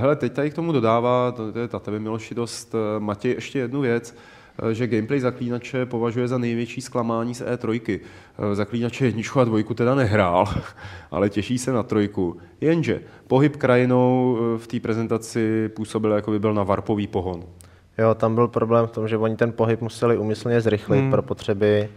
hele, 0.00 0.16
teď 0.16 0.32
tady 0.32 0.50
k 0.50 0.54
tomu 0.54 0.72
dodává, 0.72 1.32
to, 1.32 1.52
to 1.52 1.58
je 1.58 1.68
ta 1.68 1.78
tebe 1.78 1.98
Miloši 1.98 2.34
dost, 2.34 2.74
uh, 2.74 2.80
Matěj 3.02 3.32
ještě 3.32 3.58
jednu 3.58 3.80
věc, 3.80 4.16
uh, 4.62 4.68
že 4.68 4.86
gameplay 4.86 5.20
Zaklínače 5.20 5.86
považuje 5.86 6.28
za 6.28 6.38
největší 6.38 6.80
zklamání 6.80 7.34
z 7.34 7.42
E3. 7.42 8.00
Uh, 8.38 8.54
Zaklínače 8.54 9.04
jedničku 9.04 9.40
a 9.40 9.44
dvojku 9.44 9.74
teda 9.74 9.94
nehrál, 9.94 10.46
ale 11.10 11.30
těší 11.30 11.58
se 11.58 11.72
na 11.72 11.82
trojku. 11.82 12.36
Jenže 12.60 13.00
pohyb 13.26 13.56
krajinou 13.56 14.38
v 14.56 14.66
té 14.66 14.80
prezentaci 14.80 15.68
působil, 15.68 16.12
jako 16.12 16.30
by 16.30 16.38
byl 16.38 16.54
na 16.54 16.62
varpový 16.62 17.06
pohon. 17.06 17.44
Jo, 17.98 18.14
tam 18.14 18.34
byl 18.34 18.48
problém 18.48 18.86
v 18.86 18.90
tom, 18.90 19.08
že 19.08 19.16
oni 19.16 19.36
ten 19.36 19.52
pohyb 19.52 19.80
museli 19.80 20.18
umyslně 20.18 20.60
zrychlit 20.60 21.00
Hmm. 21.00 21.10
pro 21.10 21.22
potřeby 21.22 21.88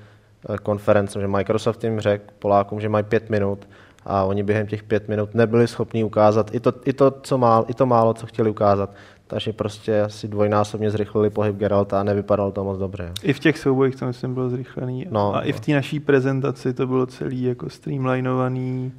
eh, 0.50 0.58
konference, 0.58 1.22
že 1.22 1.28
Microsoft 1.28 1.84
jim 1.84 2.00
řekl 2.00 2.24
Polákům, 2.40 2.82
že 2.82 2.90
mají 2.90 3.06
pět 3.06 3.30
minut 3.30 3.68
a 4.08 4.24
oni 4.24 4.44
během 4.44 4.68
těch 4.68 4.84
pět 4.84 5.08
minut 5.08 5.36
nebyli 5.36 5.68
schopni 5.68 6.04
ukázat 6.04 6.56
i 6.56 6.60
to, 6.60 6.74
i 6.86 6.94
to, 6.94 7.12
co 7.12 7.38
málo, 7.38 7.66
i 7.68 7.74
to 7.74 7.86
málo, 7.86 8.14
co 8.14 8.26
chtěli 8.26 8.50
ukázat. 8.50 8.90
Takže 9.28 9.54
prostě 9.54 10.02
asi 10.02 10.28
dvojnásobně 10.28 10.92
zrychlili 10.92 11.30
pohyb 11.30 11.56
Geralta 11.56 12.00
a 12.00 12.04
nevypadalo 12.04 12.52
to 12.52 12.64
moc 12.64 12.78
dobře. 12.78 13.04
jo. 13.04 13.14
I 13.24 13.34
v 13.34 13.40
těch 13.40 13.58
soubojích 13.58 13.96
to 13.96 14.06
myslím 14.06 14.34
bylo 14.34 14.50
zrychlený. 14.50 15.08
No, 15.10 15.36
a 15.36 15.42
i 15.42 15.52
v 15.52 15.56
no. 15.56 15.62
té 15.62 15.72
naší 15.72 16.00
prezentaci 16.00 16.74
to 16.74 16.88
bylo 16.88 17.06
celý 17.06 17.44
jako 17.44 17.70
streamlinovaný. 17.70 18.94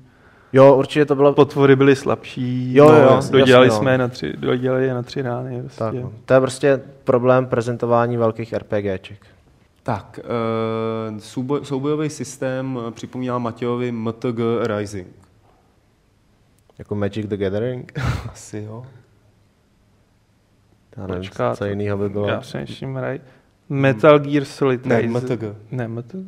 Jo, 0.53 0.75
určitě 0.77 1.05
to 1.05 1.15
bylo 1.15 1.33
Potvory 1.33 1.77
byly 1.77 1.97
slabší. 1.97 2.75
Jo, 2.75 2.85
jo, 2.85 2.93
no, 2.93 3.17
jasně, 3.17 3.39
dodělali 3.39 3.67
jasně, 3.67 3.77
no. 3.77 3.83
jsme 3.83 3.93
je 3.93 3.99
na 3.99 4.09
tři, 4.09 4.33
dodělali 4.37 4.87
je 4.87 4.95
na 4.95 5.03
tři 5.03 5.23
rány. 5.23 5.61
Prostě. 5.61 5.79
tak. 5.79 5.95
no. 5.95 6.13
To 6.25 6.35
je 6.35 6.41
prostě 6.41 6.81
problém 7.05 7.47
prezentování 7.47 8.17
velkých 8.17 8.53
RPGček. 8.53 9.27
Tak, 9.89 10.21
uh, 11.13 11.19
souboj, 11.19 11.61
soubojový 11.65 12.11
systém 12.11 12.79
eh, 12.89 12.91
připomíná 12.91 13.39
Matějovi 13.39 13.93
MTG 13.93 14.39
Rising. 14.77 15.07
Jako 16.79 16.95
Magic 16.95 17.27
the 17.27 17.37
Gathering. 17.37 17.93
Asi 18.33 18.59
jo. 18.59 18.87
Já 20.97 21.07
nevím, 21.07 21.23
Počkat. 21.23 21.57
co 21.59 21.65
jiného 21.65 21.99
by 21.99 22.09
bylo. 22.09 22.29
Já 22.29 22.41
přemýšlím, 22.41 22.95
hraj. 22.95 23.21
Metal 23.69 24.19
Gear 24.19 24.45
Solid 24.45 24.87
Ne, 24.87 25.01
Rise- 25.03 25.21
MTG. 25.37 25.57
Ne, 25.71 25.89
Metal? 25.89 26.21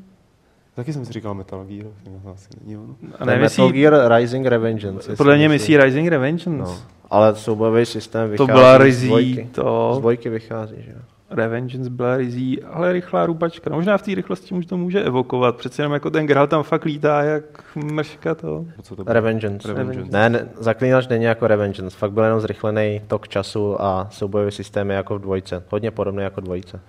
Taky 0.74 0.92
jsem 0.92 1.04
si 1.04 1.12
říkal 1.12 1.34
Metal 1.34 1.64
Gear, 1.64 1.86
to 2.22 2.30
asi 2.30 2.48
není 2.60 2.76
ono. 2.76 2.94
A 3.14 3.18
To 3.18 3.24
ne, 3.24 3.38
myslí, 3.38 3.62
Metal 3.62 3.72
Gear 3.72 4.12
Rising 4.18 4.46
Revengeance. 4.46 5.16
podle 5.16 5.36
mě 5.36 5.48
myslí 5.48 5.76
Rising 5.76 6.08
Revengeance. 6.08 6.50
No, 6.72 6.78
ale 7.10 7.36
soubojový 7.36 7.86
systém 7.86 8.36
to 8.36 8.46
vychází 8.46 8.52
byla 8.60 8.78
z 8.78 8.80
Rizí, 8.82 9.06
dvojky. 9.06 9.48
Z 9.52 9.54
to 9.54 9.96
dvojky 9.98 10.28
vychází, 10.28 10.74
že 10.78 10.90
jo. 10.90 10.98
Revengeance 11.30 11.90
byla 11.90 12.16
Rizí, 12.16 12.62
ale 12.62 12.92
rychlá 12.92 13.26
rubačka. 13.26 13.70
No, 13.70 13.76
možná 13.76 13.98
v 13.98 14.02
té 14.02 14.14
rychlosti 14.14 14.54
už 14.54 14.66
to 14.66 14.76
může 14.76 15.02
evokovat. 15.02 15.56
Přece 15.56 15.82
jenom 15.82 15.92
jako 15.92 16.10
ten 16.10 16.26
Geralt 16.26 16.50
tam 16.50 16.62
fakt 16.62 16.84
lítá 16.84 17.22
jak 17.22 17.76
mrška 17.76 18.34
to. 18.34 18.46
No, 18.76 18.82
Co 18.82 18.96
to 18.96 19.04
bylo? 19.04 19.14
Revengeance. 19.14 19.68
Revengeance. 19.68 20.12
Ne, 20.12 20.28
ne, 20.30 20.48
zaklínač 20.58 21.08
není 21.08 21.24
jako 21.24 21.46
Revengeance, 21.46 21.96
fakt 21.96 22.12
byl 22.12 22.24
jenom 22.24 22.40
zrychlený 22.40 23.00
tok 23.06 23.28
času 23.28 23.82
a 23.82 24.08
soubojový 24.10 24.52
systém 24.52 24.90
je 24.90 24.96
jako 24.96 25.18
v 25.18 25.20
dvojce. 25.20 25.62
Hodně 25.70 25.90
podobný 25.90 26.22
jako 26.22 26.40
dvojice. 26.40 26.80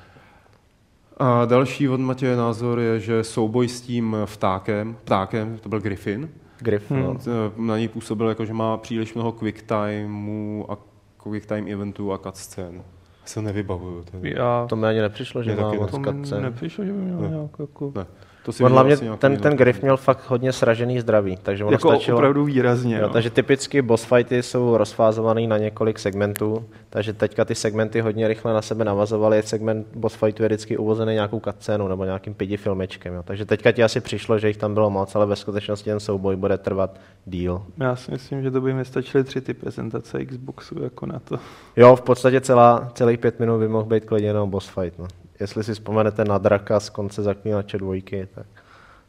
A 1.18 1.46
další 1.46 1.90
od 1.90 2.00
Matěje 2.00 2.36
názor 2.36 2.80
je, 2.80 3.00
že 3.00 3.24
souboj 3.24 3.68
s 3.68 3.82
tím 3.82 4.18
vtákem, 4.26 4.96
ptákem, 5.04 5.58
to 5.62 5.70
byl 5.70 5.80
Griffin, 5.80 6.30
Griff, 6.60 6.92
Hmm. 6.92 7.02
no. 7.04 7.18
na 7.58 7.78
něj 7.78 7.88
působil 7.88 8.30
jako, 8.30 8.46
že 8.46 8.54
má 8.54 8.78
příliš 8.78 9.14
mnoho 9.14 9.32
quick 9.32 9.62
timeu 9.62 10.66
a 10.70 10.78
quick 11.24 11.46
time 11.46 11.68
eventů 11.68 12.14
a 12.14 12.18
cutscén. 12.18 12.82
Já 13.22 13.28
se 13.28 13.42
nevybavuju. 13.42 14.04
To, 14.12 14.18
je, 14.28 14.36
Já 14.38 14.66
To 14.70 14.76
mi 14.76 14.88
ani 14.88 15.00
nepřišlo, 15.02 15.44
že 15.44 15.56
má 15.56 15.64
taky 15.64 15.76
ne. 15.76 15.82
moc 15.82 15.92
to 15.92 16.00
mi 16.00 16.06
cutscene. 16.06 16.42
nepřišlo, 16.42 16.86
že 16.86 16.92
by 16.92 16.98
měl 16.98 17.18
Ne. 17.22 17.28
nějak 17.30 17.52
jako... 17.60 17.92
ne, 17.96 18.06
to 18.46 18.52
si 18.52 18.64
On 18.64 18.68
viděl 18.68 18.76
hlavně 18.76 18.94
asi 18.94 19.04
nějakou 19.04 19.20
ten, 19.20 19.38
ten 19.38 19.58
Griff 19.58 19.82
měl 19.82 19.98
fakt 19.98 20.30
hodně 20.30 20.54
sražený 20.54 21.00
zdraví, 21.00 21.38
takže 21.44 21.64
ono 21.64 21.72
jako 21.72 21.90
stačilo... 21.90 22.18
opravdu 22.18 22.44
výrazně. 22.44 22.96
Jo, 22.96 23.08
no. 23.08 23.14
takže 23.14 23.30
typicky 23.30 23.82
boss 23.82 24.04
fighty 24.04 24.44
jsou 24.44 24.78
rozfázovaný 24.78 25.48
na 25.48 25.58
několik 25.58 26.00
segmentů, 26.00 26.66
takže 26.90 27.14
teďka 27.14 27.46
ty 27.46 27.56
segmenty 27.56 28.02
hodně 28.02 28.28
rychle 28.28 28.54
na 28.54 28.62
sebe 28.62 28.86
navazovaly. 28.86 29.44
Segment 29.44 29.88
boss 29.96 30.16
fightu 30.16 30.44
je 30.44 30.50
vždycky 30.50 30.78
uvozený 30.78 31.14
nějakou 31.14 31.40
cutscénou 31.40 31.88
nebo 31.88 32.06
nějakým 32.06 32.34
pidi 32.34 32.58
filmečkem. 32.58 33.14
Jo. 33.14 33.24
Takže 33.24 33.46
teďka 33.46 33.72
ti 33.72 33.84
asi 33.84 34.02
přišlo, 34.02 34.40
že 34.40 34.48
jich 34.48 34.58
tam 34.58 34.74
bylo 34.74 34.90
moc, 34.90 35.16
ale 35.16 35.26
ve 35.26 35.36
skutečnosti 35.36 35.90
ten 35.90 36.00
souboj 36.00 36.36
bude 36.36 36.58
trvat 36.58 37.00
díl. 37.26 37.64
Já 37.78 37.96
si 37.96 38.12
myslím, 38.12 38.44
že 38.44 38.52
to 38.52 38.62
by 38.62 38.74
mi 38.74 38.86
stačily 38.86 39.24
tři 39.24 39.42
ty 39.42 39.54
prezentace 39.54 40.26
Xboxu 40.26 40.84
jako 40.84 41.06
na 41.06 41.20
to. 41.20 41.38
Jo, 41.76 41.96
v 41.96 42.02
podstatě 42.02 42.42
celá, 42.42 42.92
celých 42.94 43.20
pět 43.20 43.40
minut 43.40 43.60
by 43.60 43.68
mohl 43.68 43.86
být 43.86 44.06
klidně 44.06 44.30
jenom 44.30 44.50
boss 44.50 44.68
fight. 44.68 45.00
No. 45.00 45.08
Jestli 45.42 45.64
si 45.64 45.74
vzpomenete 45.74 46.26
na 46.26 46.38
draka 46.38 46.80
z 46.80 46.90
konce 46.90 47.24
zaklínače 47.24 47.78
dvojky, 47.78 48.28
tak 48.36 48.46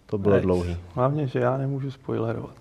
to 0.06 0.18
bylo 0.18 0.34
Ej, 0.34 0.40
dlouhý. 0.40 0.76
Hlavně, 0.94 1.26
že 1.26 1.38
já 1.38 1.56
nemůžu 1.56 1.90
spoilerovat. 1.90 2.54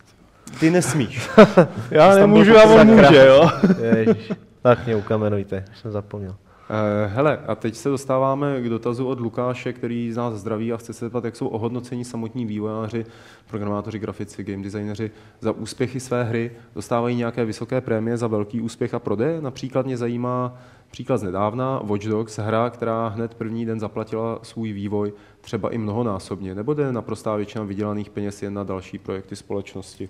Ty 0.60 0.72
nesmíš. 0.72 1.30
Já 1.91 2.15
nemůžu, 2.15 2.57
a 2.57 2.64
on 2.64 2.88
může, 2.88 3.26
jo. 3.27 3.49
Ježiš. 3.95 4.31
Tak 4.61 4.85
mě 4.85 4.95
ukamenujte, 4.95 5.65
už 5.72 5.80
jsem 5.80 5.91
zapomněl. 5.91 6.35
Eh, 6.69 7.07
Hele, 7.07 7.38
a 7.48 7.56
teď 7.56 7.76
se 7.76 7.89
dostáváme 7.89 8.61
k 8.61 8.69
dotazu 8.69 9.07
od 9.07 9.19
Lukáše, 9.19 9.73
který 9.73 10.11
z 10.11 10.18
nás 10.18 10.34
zdraví 10.34 10.73
a 10.73 10.77
chce 10.77 10.93
se 10.93 11.06
zeptat, 11.06 11.26
jak 11.26 11.35
jsou 11.35 11.48
ohodnoceni 11.48 12.06
samotní 12.06 12.45
vývojáři, 12.45 13.06
programátoři, 13.49 13.99
grafici, 13.99 14.43
game 14.43 14.64
designeři 14.64 15.11
za 15.39 15.52
úspěchy 15.52 15.99
své 15.99 16.23
hry. 16.23 16.52
Dostávají 16.76 17.15
nějaké 17.15 17.45
vysoké 17.45 17.81
prémie 17.81 18.18
za 18.18 18.27
velký 18.27 18.61
úspěch 18.61 18.93
a 18.93 18.99
prodej? 18.99 19.41
Například 19.41 19.85
mě 19.85 19.98
zajímá 19.98 20.57
příklad 20.91 21.18
z 21.18 21.23
nedávna, 21.23 21.81
Watch 21.84 22.05
Dogs, 22.05 22.38
hra, 22.39 22.69
která 22.69 23.07
hned 23.07 23.34
první 23.34 23.65
den 23.65 23.80
zaplatila 23.80 24.39
svůj 24.43 24.73
vývoj 24.73 25.13
třeba 25.41 25.69
i 25.69 25.77
mnohonásobně, 25.77 26.55
nebo 26.55 26.73
jde 26.73 26.91
naprostá 26.91 27.35
většina 27.35 27.63
vydělaných 27.63 28.09
peněz 28.09 28.43
jen 28.43 28.53
na 28.53 28.63
další 28.63 28.97
projekty 28.97 29.35
společnosti? 29.35 30.09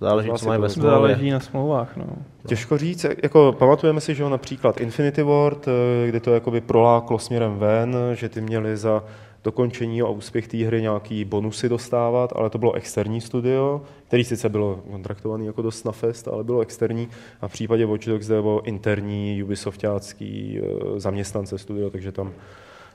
Záleží, 0.00 0.30
co 0.36 0.46
mají 0.48 0.60
ve 0.60 0.68
to- 0.68 0.72
smlouvě. 0.74 0.90
Záleží 0.92 1.30
na 1.30 1.40
smlouvách, 1.40 1.96
no. 1.96 2.04
Těžko 2.46 2.78
říct, 2.78 3.04
jak- 3.04 3.22
jako 3.22 3.52
pamatujeme 3.58 4.00
si, 4.00 4.14
že 4.14 4.22
jo, 4.22 4.28
například 4.28 4.80
Infinity 4.80 5.22
Ward, 5.22 5.68
eh, 5.68 6.08
kdy 6.08 6.20
to 6.20 6.34
jakoby 6.34 6.60
proláklo 6.60 7.18
směrem 7.18 7.58
ven, 7.58 7.96
že 8.14 8.28
ty 8.28 8.40
měli 8.40 8.76
za 8.76 9.04
dokončení 9.48 10.02
a 10.02 10.08
úspěch 10.08 10.48
té 10.48 10.56
hry 10.56 10.82
nějaký 10.82 11.24
bonusy 11.24 11.68
dostávat, 11.68 12.32
ale 12.36 12.50
to 12.50 12.58
bylo 12.58 12.72
externí 12.72 13.20
studio, 13.20 13.82
který 14.06 14.24
sice 14.24 14.48
bylo 14.48 14.80
kontraktovaný 14.90 15.46
jako 15.46 15.62
do 15.62 15.70
Snafest, 15.70 16.28
ale 16.28 16.44
bylo 16.44 16.60
externí 16.60 17.08
a 17.40 17.48
v 17.48 17.52
případě 17.52 17.86
Watch 17.86 18.06
Dogs 18.06 18.26
bylo 18.26 18.62
interní 18.62 19.42
Ubisoftácký 19.42 20.60
eh, 20.60 21.00
zaměstnance 21.00 21.58
studio, 21.58 21.90
takže 21.90 22.12
tam 22.12 22.32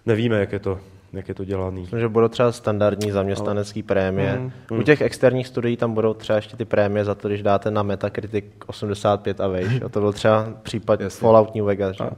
nevíme, 0.05 0.39
jak 0.39 0.51
je 0.51 0.59
to, 0.59 0.79
jak 1.13 1.27
je 1.27 1.33
to 1.33 1.45
dělaný. 1.45 1.81
Myslím, 1.81 1.99
že 1.99 2.07
budou 2.07 2.27
třeba 2.27 2.51
standardní 2.51 3.11
zaměstnanecký 3.11 3.79
ale... 3.81 3.87
prémie. 3.87 4.39
Mm. 4.39 4.79
U 4.79 4.83
těch 4.83 5.01
externích 5.01 5.47
studií 5.47 5.77
tam 5.77 5.93
budou 5.93 6.13
třeba 6.13 6.35
ještě 6.35 6.57
ty 6.57 6.65
prémie 6.65 7.05
za 7.05 7.15
to, 7.15 7.27
když 7.27 7.43
dáte 7.43 7.71
na 7.71 7.83
Metacritic 7.83 8.45
85 8.67 9.41
a 9.41 9.47
vejš. 9.47 9.81
A 9.85 9.89
to 9.89 9.99
byl 9.99 10.13
třeba 10.13 10.53
případ 10.63 11.01
Jasně. 11.01 11.21
Fallout 11.21 11.55
New 11.55 11.65
Vegas. 11.65 11.97
Že? 11.97 12.03
A, 12.03 12.11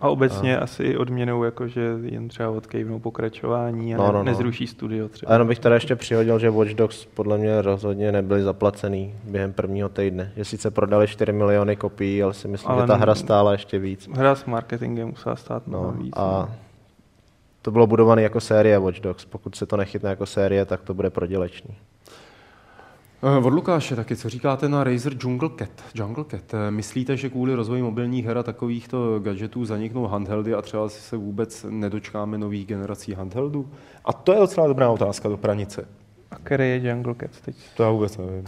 a 0.00 0.08
obecně 0.08 0.58
a... 0.58 0.62
asi 0.62 0.96
odměnou, 0.96 1.44
jako 1.44 1.68
že 1.68 1.94
jen 2.02 2.28
třeba 2.28 2.50
odkejvnou 2.50 2.98
pokračování 2.98 3.94
a 3.94 3.98
no, 3.98 4.06
no, 4.06 4.12
no. 4.12 4.22
nezruší 4.22 4.66
studio 4.66 5.08
třeba. 5.08 5.30
A 5.30 5.32
jenom 5.32 5.48
bych 5.48 5.58
teda 5.58 5.74
ještě 5.74 5.96
přihodil, 5.96 6.38
že 6.38 6.50
Watch 6.50 6.74
Dogs 6.74 7.04
podle 7.04 7.38
mě 7.38 7.62
rozhodně 7.62 8.12
nebyly 8.12 8.42
zaplacený 8.42 9.14
během 9.24 9.52
prvního 9.52 9.88
týdne. 9.88 10.32
Že 10.36 10.44
sice 10.44 10.70
prodali 10.70 11.08
4 11.08 11.32
miliony 11.32 11.76
kopií, 11.76 12.22
ale 12.22 12.34
si 12.34 12.48
myslím, 12.48 12.70
ale 12.70 12.82
že 12.82 12.86
ta 12.86 12.96
hra 12.96 13.14
stála 13.14 13.52
ještě 13.52 13.78
víc. 13.78 14.08
Hra 14.12 14.34
s 14.34 14.44
marketingem 14.44 15.08
musela 15.08 15.36
stát 15.36 15.62
no, 15.66 15.94
víc. 15.98 16.12
A 16.16 16.48
no 16.48 16.54
to 17.62 17.70
bylo 17.70 17.86
budované 17.86 18.22
jako 18.22 18.40
série 18.40 18.78
Watch 18.78 19.00
Dogs. 19.00 19.24
Pokud 19.24 19.54
se 19.54 19.66
to 19.66 19.76
nechytne 19.76 20.10
jako 20.10 20.26
série, 20.26 20.64
tak 20.64 20.80
to 20.80 20.94
bude 20.94 21.10
prodělečný. 21.10 21.74
Eh, 23.22 23.46
od 23.46 23.52
Lukáše 23.52 23.96
taky, 23.96 24.16
co 24.16 24.28
říkáte 24.28 24.68
na 24.68 24.84
Razer 24.84 25.12
Jungle 25.20 25.48
Cat? 25.58 25.68
Jungle 25.94 26.24
Cat. 26.30 26.54
Eh, 26.54 26.70
myslíte, 26.70 27.16
že 27.16 27.30
kvůli 27.30 27.54
rozvoji 27.54 27.82
mobilních 27.82 28.26
her 28.26 28.38
a 28.38 28.42
takovýchto 28.42 29.18
gadgetů 29.18 29.64
zaniknou 29.64 30.06
handheldy 30.06 30.54
a 30.54 30.62
třeba 30.62 30.88
se 30.88 31.16
vůbec 31.16 31.66
nedočkáme 31.70 32.38
nových 32.38 32.66
generací 32.66 33.14
handheldů? 33.14 33.68
A 34.04 34.12
to 34.12 34.32
je 34.32 34.38
docela 34.38 34.66
dobrá 34.66 34.90
otázka 34.90 35.28
do 35.28 35.36
pranice. 35.36 35.88
A 36.30 36.36
který 36.42 36.64
je 36.64 36.88
Jungle 36.88 37.14
Cat 37.14 37.30
teď? 37.44 37.56
To 37.76 37.82
já 37.82 37.90
vůbec 37.90 38.16
nevím. 38.16 38.44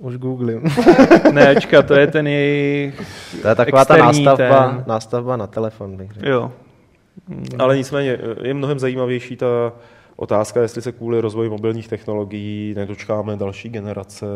Už 0.00 0.16
googlím. 0.16 0.62
ne, 1.32 1.48
ačka, 1.48 1.82
to 1.82 1.94
je 1.94 2.06
ten 2.06 2.26
jejich 2.26 2.94
To 3.42 3.48
je 3.48 3.54
taková 3.54 3.84
ta 3.84 3.96
nástavba, 3.96 4.68
ten... 4.68 4.84
nástavba 4.86 5.36
na 5.36 5.46
telefon. 5.46 5.96
Bych 5.96 6.12
řekl. 6.12 6.28
Jo. 6.28 6.52
Ale 7.58 7.76
nicméně 7.76 8.18
je 8.42 8.54
mnohem 8.54 8.78
zajímavější 8.78 9.36
ta 9.36 9.72
otázka, 10.16 10.62
jestli 10.62 10.82
se 10.82 10.92
kvůli 10.92 11.20
rozvoji 11.20 11.50
mobilních 11.50 11.88
technologií 11.88 12.74
nedočkáme 12.74 13.36
další 13.36 13.68
generace 13.68 14.26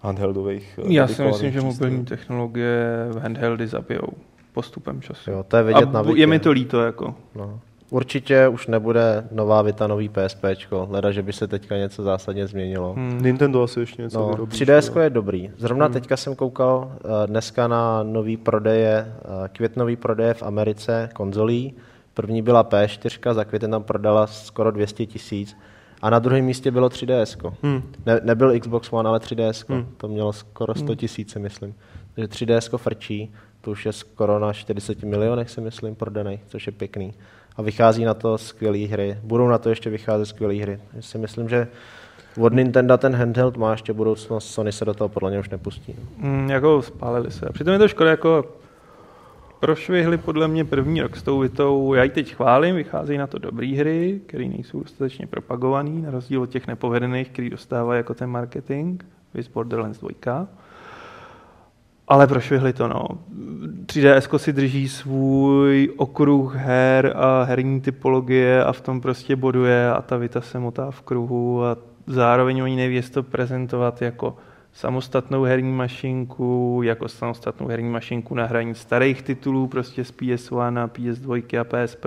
handheldových. 0.00 0.78
Já 0.88 1.08
si 1.08 1.22
myslím, 1.22 1.52
že 1.52 1.60
mobilní 1.60 2.04
technologie 2.04 3.08
handheldy 3.18 3.66
zabijou 3.66 4.08
postupem 4.52 5.00
času. 5.00 5.30
Jo, 5.30 5.44
to 5.48 5.56
je 5.56 5.62
vidět 5.62 5.88
A 5.88 6.02
na 6.02 6.04
je 6.14 6.26
mi 6.26 6.38
to 6.38 6.50
líto. 6.50 6.80
Jako. 6.80 7.14
No. 7.34 7.60
Určitě 7.90 8.48
už 8.48 8.66
nebude 8.66 9.28
nová 9.30 9.62
Vita, 9.62 9.86
nový 9.86 10.08
PSP, 10.08 10.44
leda, 10.88 11.10
že 11.10 11.22
by 11.22 11.32
se 11.32 11.46
teďka 11.46 11.76
něco 11.76 12.02
zásadně 12.02 12.46
změnilo. 12.46 12.92
Hmm. 12.92 13.22
Nintendo 13.22 13.62
asi 13.62 13.80
ještě 13.80 14.02
něco 14.02 14.18
no, 14.18 14.28
vyrobí. 14.28 14.52
3DS 14.52 15.00
je 15.00 15.10
dobrý. 15.10 15.50
Zrovna 15.56 15.84
hmm. 15.84 15.92
teďka 15.92 16.16
jsem 16.16 16.34
koukal 16.34 16.76
uh, 16.78 17.10
dneska 17.26 17.68
na 17.68 18.02
nový 18.02 18.36
prodeje, 18.36 19.14
uh, 19.24 19.48
květnový 19.52 19.96
prodeje 19.96 20.34
v 20.34 20.42
Americe 20.42 21.08
konzolí 21.14 21.74
První 22.16 22.42
byla 22.42 22.64
P4, 22.64 23.34
za 23.34 23.44
květen 23.44 23.70
tam 23.70 23.82
prodala 23.82 24.26
skoro 24.26 24.70
200 24.70 25.06
tisíc. 25.06 25.56
A 26.02 26.10
na 26.10 26.18
druhém 26.18 26.44
místě 26.44 26.70
bylo 26.70 26.88
3DS. 26.88 27.52
Hmm. 27.62 27.82
Ne, 28.06 28.20
nebyl 28.22 28.60
Xbox 28.60 28.92
One, 28.92 29.08
ale 29.08 29.18
3DS. 29.18 29.64
Hmm. 29.68 29.86
To 29.96 30.08
mělo 30.08 30.32
skoro 30.32 30.74
100 30.74 30.86
hmm. 30.86 30.96
tisíc, 30.96 31.34
myslím. 31.34 31.74
Takže 32.14 32.28
3DS 32.28 32.78
frčí, 32.78 33.32
to 33.60 33.70
už 33.70 33.86
je 33.86 33.92
skoro 33.92 34.38
na 34.38 34.52
40 34.52 35.02
milionech, 35.02 35.50
si 35.50 35.60
myslím, 35.60 35.94
prodaný, 35.94 36.40
což 36.48 36.66
je 36.66 36.72
pěkný. 36.72 37.14
A 37.56 37.62
vychází 37.62 38.04
na 38.04 38.14
to 38.14 38.38
skvělé 38.38 38.78
hry. 38.78 39.18
Budou 39.22 39.48
na 39.48 39.58
to 39.58 39.68
ještě 39.68 39.90
vycházet 39.90 40.26
skvělé 40.26 40.54
hry. 40.54 40.80
Já 40.92 41.02
si 41.02 41.18
myslím, 41.18 41.48
že 41.48 41.68
od 42.40 42.52
Nintendo 42.52 42.98
ten 42.98 43.16
handheld 43.16 43.56
má 43.56 43.72
ještě 43.72 43.92
budoucnost, 43.92 44.50
Sony 44.50 44.72
se 44.72 44.84
do 44.84 44.94
toho 44.94 45.08
podle 45.08 45.30
něj 45.30 45.40
už 45.40 45.48
nepustí. 45.48 45.94
Mm, 46.16 46.50
jako 46.50 46.82
spálili 46.82 47.30
se. 47.30 47.46
Přitom 47.52 47.72
je 47.72 47.78
to 47.78 47.88
škoda, 47.88 48.10
jako 48.10 48.44
prošvihli 49.60 50.18
podle 50.18 50.48
mě 50.48 50.64
první 50.64 51.02
rok 51.02 51.16
s 51.16 51.22
tou 51.22 51.38
Vitou. 51.38 51.94
Já 51.94 52.04
ji 52.04 52.10
teď 52.10 52.34
chválím, 52.34 52.76
vycházejí 52.76 53.18
na 53.18 53.26
to 53.26 53.38
dobré 53.38 53.66
hry, 53.66 54.20
které 54.26 54.44
nejsou 54.44 54.80
dostatečně 54.80 55.26
propagované, 55.26 55.90
na 55.90 56.10
rozdíl 56.10 56.42
od 56.42 56.50
těch 56.50 56.66
nepovedených, 56.66 57.28
který 57.30 57.50
dostávají 57.50 57.98
jako 57.98 58.14
ten 58.14 58.30
marketing, 58.30 59.02
vys 59.34 59.48
Borderlands 59.48 59.98
2. 59.98 60.46
Ale 62.08 62.26
prošvihli 62.26 62.72
to, 62.72 62.88
no. 62.88 63.08
3DS 63.86 64.38
si 64.38 64.52
drží 64.52 64.88
svůj 64.88 65.92
okruh 65.96 66.54
her 66.56 67.12
a 67.16 67.42
herní 67.42 67.80
typologie 67.80 68.64
a 68.64 68.72
v 68.72 68.80
tom 68.80 69.00
prostě 69.00 69.36
boduje 69.36 69.90
a 69.90 70.02
ta 70.02 70.16
Vita 70.16 70.40
se 70.40 70.58
motá 70.58 70.90
v 70.90 71.02
kruhu 71.02 71.64
a 71.64 71.76
zároveň 72.06 72.62
oni 72.62 72.76
neví, 72.76 73.02
to 73.02 73.22
prezentovat 73.22 74.02
jako 74.02 74.36
samostatnou 74.76 75.42
herní 75.42 75.72
mašinku, 75.72 76.80
jako 76.84 77.08
samostatnou 77.08 77.66
herní 77.66 77.88
mašinku 77.88 78.34
na 78.34 78.46
hraní 78.46 78.74
starých 78.74 79.22
titulů, 79.22 79.66
prostě 79.66 80.04
z 80.04 80.12
PS1 80.12 80.78
a 80.78 80.86
PS2 80.86 81.60
a 81.60 81.64
PSP, 81.64 82.04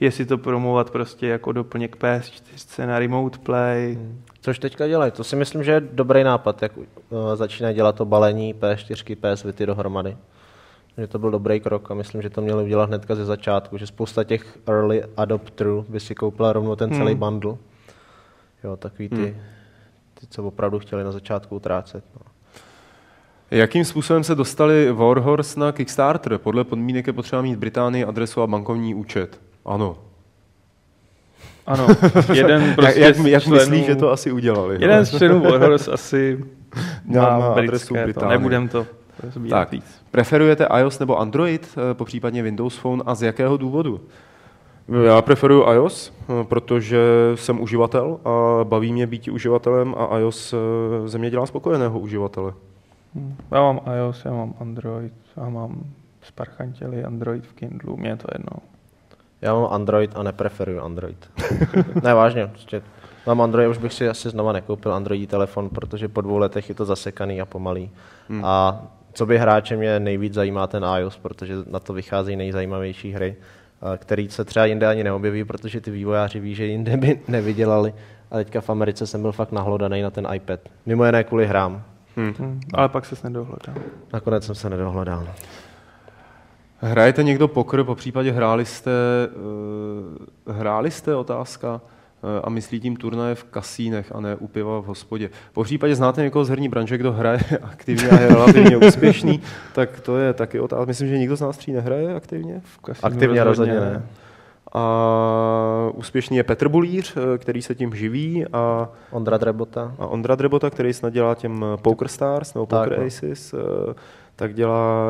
jestli 0.00 0.24
to 0.24 0.38
promovat 0.38 0.90
prostě 0.90 1.26
jako 1.26 1.52
doplněk 1.52 1.96
PS4 1.96 2.86
na 2.86 2.98
Remote 2.98 3.38
Play. 3.38 3.94
Hmm. 3.94 4.22
Což 4.40 4.58
teďka 4.58 4.88
dělají, 4.88 5.12
to 5.12 5.24
si 5.24 5.36
myslím, 5.36 5.64
že 5.64 5.72
je 5.72 5.80
dobrý 5.80 6.24
nápad, 6.24 6.62
jak 6.62 6.76
uh, 6.76 6.84
začínají 7.34 7.74
dělat 7.74 7.96
to 7.96 8.04
balení 8.04 8.54
PS4, 8.54 9.16
PS 9.16 9.44
Vity 9.44 9.66
dohromady. 9.66 10.16
Že 10.98 11.06
to 11.06 11.18
byl 11.18 11.30
dobrý 11.30 11.60
krok 11.60 11.90
a 11.90 11.94
myslím, 11.94 12.22
že 12.22 12.30
to 12.30 12.40
měli 12.40 12.64
udělat 12.64 12.88
hnedka 12.88 13.14
ze 13.14 13.24
začátku, 13.24 13.78
že 13.78 13.86
spousta 13.86 14.24
těch 14.24 14.58
early 14.66 15.04
adopterů 15.16 15.86
by 15.88 16.00
si 16.00 16.14
koupila 16.14 16.52
rovnou 16.52 16.76
ten 16.76 16.90
celý 16.90 17.12
hmm. 17.12 17.20
bundle. 17.20 17.56
Jo, 18.64 18.76
takový 18.76 19.08
ty 19.08 19.16
hmm 19.16 19.61
ty, 20.22 20.26
co 20.30 20.44
opravdu 20.44 20.78
chtěli 20.78 21.04
na 21.04 21.12
začátku 21.12 21.56
utrácet. 21.56 22.04
No. 22.14 22.20
Jakým 23.50 23.84
způsobem 23.84 24.24
se 24.24 24.34
dostali 24.34 24.92
Warhorse 24.92 25.60
na 25.60 25.72
Kickstarter? 25.72 26.38
Podle 26.38 26.64
podmínek 26.64 27.06
je 27.06 27.12
potřeba 27.12 27.42
mít 27.42 27.58
Británii 27.58 28.04
adresu 28.04 28.42
a 28.42 28.46
bankovní 28.46 28.94
účet. 28.94 29.40
Ano. 29.64 29.98
Ano, 31.66 31.86
jeden 32.32 32.74
prostě 32.74 33.00
jak, 33.00 33.16
jak, 33.16 33.26
jak 33.26 33.42
členů, 33.42 33.60
myslíš, 33.60 33.86
že 33.86 33.96
to 33.96 34.10
asi 34.10 34.32
udělali? 34.32 34.76
Jeden 34.80 35.06
z 35.06 35.16
členů 35.18 35.40
Warhorse 35.40 35.92
asi 35.92 36.44
má, 37.04 37.38
má 37.38 37.54
adresu 37.54 37.94
Británii. 37.94 38.30
Nebudem 38.30 38.68
to 38.68 38.86
tak. 39.50 39.70
Víc. 39.70 40.02
Preferujete 40.10 40.66
iOS 40.78 40.98
nebo 40.98 41.18
Android, 41.18 41.78
eh, 41.90 41.94
po 41.94 42.04
případně 42.04 42.42
Windows 42.42 42.76
Phone 42.76 43.02
a 43.06 43.14
z 43.14 43.22
jakého 43.22 43.56
důvodu? 43.56 44.00
Já 44.88 45.22
preferuji 45.22 45.64
iOS, 45.74 46.12
eh, 46.12 46.44
protože 46.44 46.98
jsem 47.34 47.60
uživatel 47.60 48.20
a 48.24 48.64
baví 48.64 48.92
mě 48.92 49.06
být 49.06 49.28
uživatelem 49.28 49.94
a 49.98 50.18
iOS 50.18 50.52
eh, 50.52 51.08
ze 51.08 51.18
mě 51.18 51.30
dělá 51.30 51.46
spokojeného 51.46 51.98
uživatele. 51.98 52.52
Já 53.50 53.62
mám 53.62 53.80
iOS, 53.96 54.24
já 54.24 54.30
mám 54.30 54.54
Android, 54.60 55.12
já 55.36 55.48
mám 55.48 55.82
sparchantěli 56.22 57.04
Android 57.04 57.46
v 57.46 57.52
Kindlu, 57.52 57.96
mě 57.96 58.08
je 58.08 58.16
to 58.16 58.28
jedno. 58.32 58.52
Já 59.42 59.54
mám 59.54 59.68
Android 59.70 60.10
a 60.14 60.22
nepreferuji 60.22 60.78
Android. 60.78 61.30
ne, 62.02 62.14
vážně, 62.14 62.46
prostě 62.46 62.82
mám 63.26 63.40
Android, 63.40 63.70
už 63.70 63.78
bych 63.78 63.92
si 63.92 64.08
asi 64.08 64.30
znova 64.30 64.52
nekoupil 64.52 64.94
Androidí 64.94 65.26
telefon, 65.26 65.68
protože 65.68 66.08
po 66.08 66.20
dvou 66.20 66.38
letech 66.38 66.68
je 66.68 66.74
to 66.74 66.84
zasekaný 66.84 67.40
a 67.40 67.46
pomalý. 67.46 67.90
Hmm. 68.28 68.44
A 68.44 68.82
co 69.12 69.26
by 69.26 69.38
hráče 69.38 69.76
mě 69.76 70.00
nejvíc 70.00 70.34
zajímá 70.34 70.66
ten 70.66 70.84
iOS, 70.98 71.18
protože 71.18 71.54
na 71.70 71.78
to 71.80 71.92
vycházejí 71.92 72.36
nejzajímavější 72.36 73.12
hry 73.12 73.36
který 73.96 74.28
se 74.28 74.44
třeba 74.44 74.66
jinde 74.66 74.86
ani 74.86 75.04
neobjeví, 75.04 75.44
protože 75.44 75.80
ty 75.80 75.90
vývojáři 75.90 76.40
ví, 76.40 76.54
že 76.54 76.66
jinde 76.66 76.96
by 76.96 77.20
nevydělali. 77.28 77.94
A 78.30 78.36
teďka 78.36 78.60
v 78.60 78.70
Americe 78.70 79.06
jsem 79.06 79.22
byl 79.22 79.32
fakt 79.32 79.52
nahlodaný 79.52 80.02
na 80.02 80.10
ten 80.10 80.28
iPad. 80.34 80.60
Mimo 80.86 81.04
jiné 81.04 81.24
kvůli 81.24 81.46
hrám. 81.46 81.82
Hmm. 82.16 82.34
Hmm. 82.38 82.60
Ale 82.74 82.88
pak 82.88 83.06
se 83.06 83.16
nedohledal. 83.24 83.74
Nakonec 84.12 84.46
jsem 84.46 84.54
se 84.54 84.70
nedohledal. 84.70 85.28
Hrajete 86.78 87.22
někdo 87.22 87.48
pokr, 87.48 87.84
po 87.84 87.94
případě 87.94 88.32
hráli 88.32 88.66
jste, 88.66 88.90
uh, 90.46 90.56
hráli 90.56 90.90
jste 90.90 91.16
otázka? 91.16 91.80
A 92.44 92.50
myslí 92.50 92.80
tím 92.80 92.96
turnaje 92.96 93.34
v 93.34 93.44
kasínech 93.44 94.12
a 94.14 94.20
ne 94.20 94.36
u 94.36 94.46
piva 94.46 94.80
v 94.80 94.84
hospodě. 94.84 95.30
Po 95.52 95.64
případě 95.64 95.94
znáte 95.94 96.22
někoho 96.22 96.44
z 96.44 96.48
herní 96.48 96.68
branže, 96.68 96.98
kdo 96.98 97.12
hraje 97.12 97.40
aktivně 97.62 98.08
a 98.08 98.20
je 98.20 98.28
relativně 98.28 98.76
úspěšný, 98.76 99.40
tak 99.74 100.00
to 100.00 100.18
je 100.18 100.32
taky 100.32 100.60
otázka. 100.60 100.84
Myslím, 100.84 101.08
že 101.08 101.18
nikdo 101.18 101.36
z 101.36 101.40
nás 101.40 101.56
tří 101.56 101.72
nehraje 101.72 102.14
aktivně? 102.14 102.60
V 102.64 103.04
aktivně 103.04 103.44
rozhodně 103.44 103.80
ne. 103.80 104.02
A 104.74 105.90
úspěšný 105.94 106.36
je 106.36 106.44
Petr 106.44 106.68
Bulíř, 106.68 107.16
který 107.38 107.62
se 107.62 107.74
tím 107.74 107.94
živí. 107.94 108.44
A 108.52 108.88
Ondra 109.10 109.36
Drebota. 109.36 109.94
A 109.98 110.06
Ondra 110.06 110.34
Drebota, 110.34 110.70
který 110.70 110.92
snad 110.92 111.12
dělá 111.12 111.34
těm 111.34 111.64
Poker 111.82 112.08
Stars 112.08 112.54
nebo 112.54 112.66
Poker 112.66 112.88
tak, 112.88 112.98
no. 112.98 113.04
Aces, 113.04 113.54
tak 114.36 114.54
dělá 114.54 115.06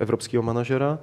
evropského 0.00 0.42
manažera. 0.42 0.98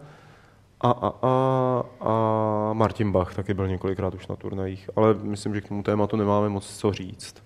A, 0.81 0.91
a, 0.91 1.13
a, 1.21 1.83
a 1.99 2.73
Martin 2.73 3.11
Bach 3.11 3.35
taky 3.35 3.53
byl 3.53 3.67
několikrát 3.67 4.13
už 4.13 4.27
na 4.27 4.35
turnajích, 4.35 4.89
ale 4.95 5.13
myslím, 5.13 5.55
že 5.55 5.61
k 5.61 5.67
tomu 5.67 5.83
tématu 5.83 6.17
nemáme 6.17 6.49
moc 6.49 6.77
co 6.77 6.93
říct. 6.93 7.43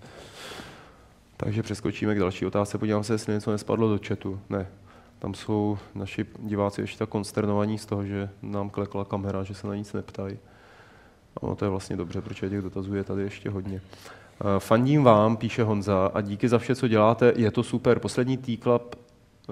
Takže 1.36 1.62
přeskočíme 1.62 2.14
k 2.14 2.18
další 2.18 2.46
otázce. 2.46 2.78
Podívám 2.78 3.04
se, 3.04 3.14
jestli 3.14 3.32
něco 3.32 3.50
nespadlo 3.50 3.88
do 3.88 3.98
chatu. 4.08 4.40
Ne. 4.50 4.66
Tam 5.18 5.34
jsou 5.34 5.78
naši 5.94 6.26
diváci 6.38 6.80
ještě 6.80 6.98
tak 6.98 7.08
konsternovaní 7.08 7.78
z 7.78 7.86
toho, 7.86 8.04
že 8.04 8.30
nám 8.42 8.70
klekla 8.70 9.04
kamera, 9.04 9.42
že 9.42 9.54
se 9.54 9.66
na 9.66 9.74
nic 9.74 9.92
neptají. 9.92 10.38
No, 11.42 11.56
to 11.56 11.64
je 11.64 11.68
vlastně 11.68 11.96
dobře, 11.96 12.20
protože 12.20 12.50
těch 12.50 12.62
dotazů 12.62 12.94
je 12.94 13.04
tady 13.04 13.22
ještě 13.22 13.50
hodně. 13.50 13.80
Eh, 14.40 14.60
Fandím 14.60 15.04
vám, 15.04 15.36
píše 15.36 15.62
Honza, 15.62 16.10
a 16.14 16.20
díky 16.20 16.48
za 16.48 16.58
vše, 16.58 16.74
co 16.74 16.88
děláte, 16.88 17.32
je 17.36 17.50
to 17.50 17.62
super. 17.62 17.98
Poslední 17.98 18.36
T-Club 18.36 18.96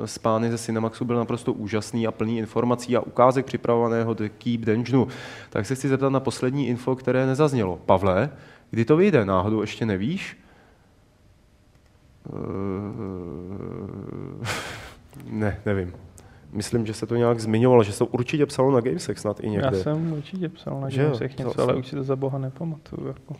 z 0.04 0.18
pány 0.18 0.50
ze 0.50 0.58
Cinemaxu 0.58 1.04
byl 1.04 1.16
naprosto 1.16 1.52
úžasný 1.52 2.06
a 2.06 2.10
plný 2.12 2.38
informací 2.38 2.96
a 2.96 3.00
ukázek 3.00 3.46
připravovaného 3.46 4.14
The 4.14 4.28
Keep 4.28 4.60
Dungeonu. 4.60 5.08
Tak 5.50 5.66
se 5.66 5.74
chci 5.74 5.88
zeptat 5.88 6.08
na 6.10 6.20
poslední 6.20 6.68
info, 6.68 6.96
které 6.96 7.26
nezaznělo. 7.26 7.78
Pavle, 7.86 8.30
kdy 8.70 8.84
to 8.84 8.96
vyjde? 8.96 9.24
Náhodou 9.24 9.60
ještě 9.60 9.86
nevíš? 9.86 10.38
Eh, 12.26 12.30
ne, 15.30 15.60
nevím. 15.66 15.92
Myslím, 16.52 16.86
že 16.86 16.94
se 16.94 17.06
to 17.06 17.16
nějak 17.16 17.40
zmiňovalo, 17.40 17.82
že 17.82 17.92
se 17.92 17.98
to 17.98 18.06
určitě 18.06 18.46
psalo 18.46 18.70
na 18.70 18.80
Gamesech 18.80 19.18
snad 19.18 19.40
i 19.40 19.50
někde. 19.50 19.76
Já 19.76 19.82
jsem 19.82 20.12
určitě 20.12 20.48
psal 20.48 20.80
na 20.80 20.88
Že 20.88 21.02
Gamesech 21.02 21.38
něco, 21.38 21.62
ale 21.62 21.74
už 21.74 21.86
si 21.88 21.96
to 21.96 22.02
za 22.02 22.16
boha 22.16 22.38
nepamatuju. 22.38 23.06
Jako. 23.06 23.36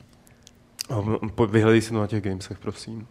Po- 1.35 1.47
Vyhledej 1.47 1.81
si 1.81 1.91
to 1.91 1.99
na 2.01 2.07
těch 2.07 2.23
Gamesech, 2.25 2.59
prosím. 2.59 3.07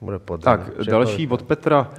Bude 0.00 0.18
pod. 0.18 0.42
Tak, 0.42 0.70
další 0.86 1.28
od 1.28 1.42
Petra, 1.42 1.90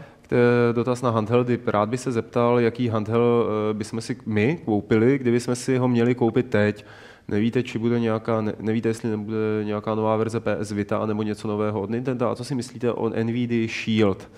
dotaz 0.71 1.01
na 1.01 1.09
handheldy. 1.09 1.59
Rád 1.65 1.89
by 1.89 1.97
se 1.97 2.11
zeptal, 2.11 2.59
jaký 2.59 2.87
handheld 2.87 3.47
eh, 3.47 3.73
bychom 3.73 4.01
si 4.01 4.17
my 4.25 4.59
koupili, 4.65 5.17
kdyby 5.17 5.39
jsme 5.39 5.55
si 5.55 5.77
ho 5.77 5.87
měli 5.87 6.15
koupit 6.15 6.49
teď. 6.49 6.85
Nevíte, 7.27 7.63
či 7.63 7.79
bude 7.79 7.99
nějaká, 7.99 8.41
ne, 8.41 8.53
nevíte, 8.59 8.89
jestli 8.89 9.09
nebude 9.09 9.37
nějaká 9.63 9.95
nová 9.95 10.15
verze 10.15 10.39
PS 10.39 10.71
Vita 10.71 11.05
nebo 11.05 11.23
něco 11.23 11.47
nového 11.47 11.81
od 11.81 11.89
Nintendo. 11.89 12.29
A 12.29 12.35
co 12.35 12.43
si 12.43 12.55
myslíte 12.55 12.91
o 12.91 13.09
NVIDIA 13.09 13.67
Shield? 13.67 14.29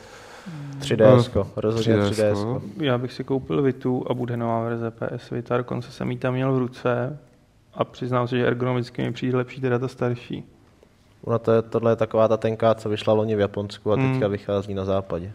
3DS, 0.79 1.45
rozhodně 1.55 1.95
3DS, 1.95 2.11
3DS. 2.11 2.45
no. 2.45 2.61
Já 2.77 2.97
bych 2.97 3.13
si 3.13 3.23
koupil 3.23 3.61
Vitu 3.61 4.05
a 4.09 4.13
bude 4.13 4.37
nová 4.37 4.63
verze 4.63 4.91
PS 4.91 5.29
Vita, 5.29 5.57
dokonce 5.57 5.91
jsem 5.91 6.11
ji 6.11 6.17
tam 6.17 6.33
měl 6.33 6.53
v 6.53 6.57
ruce 6.57 7.19
a 7.73 7.83
přiznám 7.83 8.27
se, 8.27 8.37
že 8.37 8.47
ergonomicky 8.47 9.01
mi 9.01 9.11
přijde 9.11 9.37
lepší 9.37 9.61
teda 9.61 9.79
ta 9.79 9.87
starší. 9.87 10.43
Ono 11.23 11.39
to 11.39 11.51
je, 11.51 11.61
tohle 11.61 11.91
je 11.91 11.95
taková 11.95 12.27
ta 12.27 12.37
tenká, 12.37 12.75
co 12.75 12.89
vyšla 12.89 13.13
loni 13.13 13.35
v 13.35 13.39
Japonsku 13.39 13.91
a 13.91 13.95
teďka 13.95 14.07
Hmm. 14.25 14.31
vychází 14.31 14.73
na 14.73 14.85
západě. 14.85 15.31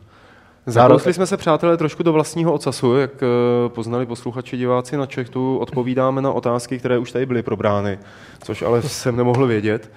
Zakousli 0.67 1.13
jsme 1.15 1.27
se, 1.27 1.37
přátelé, 1.37 1.77
trošku 1.77 2.03
do 2.03 2.13
vlastního 2.13 2.53
ocasu, 2.53 2.97
jak 2.97 3.11
eh, 3.23 3.27
poznali 3.69 4.07
posluchači 4.07 4.57
diváci 4.57 4.97
na 4.97 5.07
Čechtu. 5.07 5.59
Odpovídáme 5.59 6.23
na 6.23 6.33
otázky, 6.33 6.79
které 6.79 6.99
už 6.99 7.13
tady 7.13 7.27
byly 7.27 7.43
probrány, 7.43 7.99
což 8.45 8.63
ale 8.63 8.83
jsem 8.83 9.17
nemohl 9.17 9.47
vědět. 9.47 9.91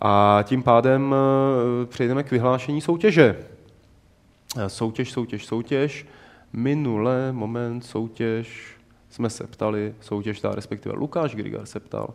A 0.00 0.40
tím 0.42 0.62
pádem 0.62 1.14
eh, 1.14 1.86
přejdeme 1.86 2.22
k 2.22 2.30
vyhlášení 2.30 2.80
soutěže. 2.80 3.36
Eh, 4.58 4.68
Soutěž, 4.68 5.12
soutěž, 5.12 5.46
soutěž. 5.46 6.06
Minule, 6.52 7.32
moment, 7.32 7.84
soutěž, 7.84 8.76
jsme 9.10 9.30
se 9.30 9.46
ptali, 9.46 9.94
soutěž, 10.00 10.40
ta 10.40 10.54
respektive 10.54 10.94
Lukáš 10.94 11.34
Grigar 11.34 11.66
se 11.66 11.80
ptal. 11.80 12.08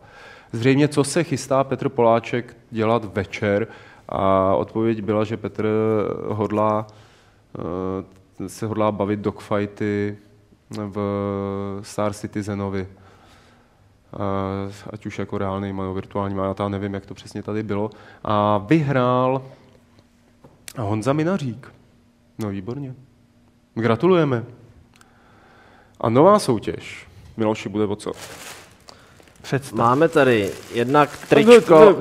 Zřejmě, 0.52 0.88
co 0.88 1.04
se 1.04 1.24
chystá 1.24 1.64
Petr 1.64 1.90
Poláček 1.90 2.58
dělat 2.72 3.16
večer 3.16 3.68
a 4.10 4.56
odpověď 4.56 5.02
byla, 5.02 5.24
že 5.24 5.38
Petr 5.38 5.68
hodlá 6.28 6.88
eh, 8.46 8.50
se 8.50 8.66
hodlá 8.66 8.92
bavit 8.92 9.20
dogfighty 9.20 10.18
v 10.70 11.00
Star 11.82 12.14
Citizenovi. 12.14 12.88
Eh, 14.14 14.74
Ať 14.90 15.06
už 15.06 15.20
jako 15.20 15.38
reálný 15.38 15.68
nebo 15.68 15.94
virtuální, 15.94 16.38
já 16.38 16.54
tam 16.54 16.72
nevím, 16.72 16.94
jak 16.94 17.06
to 17.06 17.14
přesně 17.14 17.44
tady 17.44 17.64
bylo. 17.64 17.90
A 18.24 18.58
vyhrál 18.58 19.42
Honza 20.78 21.14
Minařík. 21.14 21.74
No 22.40 22.50
výborně. 22.50 22.96
Gratulujeme. 23.76 24.46
A 26.02 26.10
nová 26.10 26.40
soutěž. 26.40 27.08
Miloši, 27.38 27.70
bude 27.70 27.86
o 27.86 27.96
co? 27.96 28.12
Představ. 29.42 29.80
Máme 29.80 30.10
tady 30.10 30.50
jednak 30.74 31.10
tričko, 31.30 31.96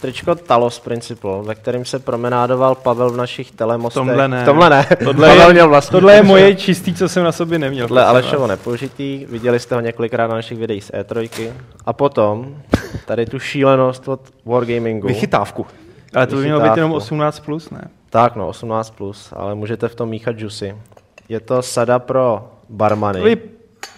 tričko 0.00 0.34
Talos 0.34 0.78
Principle, 0.78 1.42
ve 1.42 1.54
kterém 1.54 1.84
se 1.84 1.98
promenádoval 1.98 2.74
Pavel 2.74 3.10
v 3.10 3.16
našich 3.16 3.50
telemostech. 3.50 4.00
tomhle 4.00 4.28
ne. 4.28 4.44
Tomhle 4.44 4.70
ne. 4.70 4.86
Tohle 5.04 5.28
Pavel 5.28 5.48
je, 5.48 5.52
měl 5.52 5.68
vlastní 5.68 5.92
tohle 5.92 6.14
je 6.14 6.22
moje 6.22 6.54
čistý, 6.54 6.94
co 6.94 7.08
jsem 7.08 7.24
na 7.24 7.32
sobě 7.32 7.58
neměl. 7.58 7.88
Tohle 7.88 8.04
Alešovo 8.04 8.46
nepoužitý, 8.46 9.26
viděli 9.28 9.60
jste 9.60 9.74
ho 9.74 9.80
několikrát 9.80 10.26
na 10.26 10.34
našich 10.34 10.58
videích 10.58 10.84
z 10.84 10.90
E3. 10.90 11.50
A 11.86 11.92
potom 11.92 12.56
tady 13.06 13.26
tu 13.26 13.38
šílenost 13.38 14.08
od 14.08 14.20
Wargamingu. 14.44 15.08
Vychytávku. 15.08 15.66
Ale 16.14 16.26
to 16.26 16.36
by 16.36 16.42
mělo 16.42 16.60
být 16.60 16.76
jenom 16.76 16.90
Vychytávku. 16.90 16.96
18 16.96 17.40
plus, 17.40 17.70
ne? 17.70 17.88
Tak 18.10 18.36
no, 18.36 18.50
18+, 18.50 18.92
plus, 18.94 19.32
ale 19.36 19.54
můžete 19.54 19.88
v 19.88 19.94
tom 19.94 20.08
míchat 20.08 20.38
juicy. 20.38 20.76
Je 21.28 21.40
to 21.40 21.62
sada 21.62 21.98
pro 21.98 22.50
barmany. 22.68 23.20
Vy, 23.20 23.36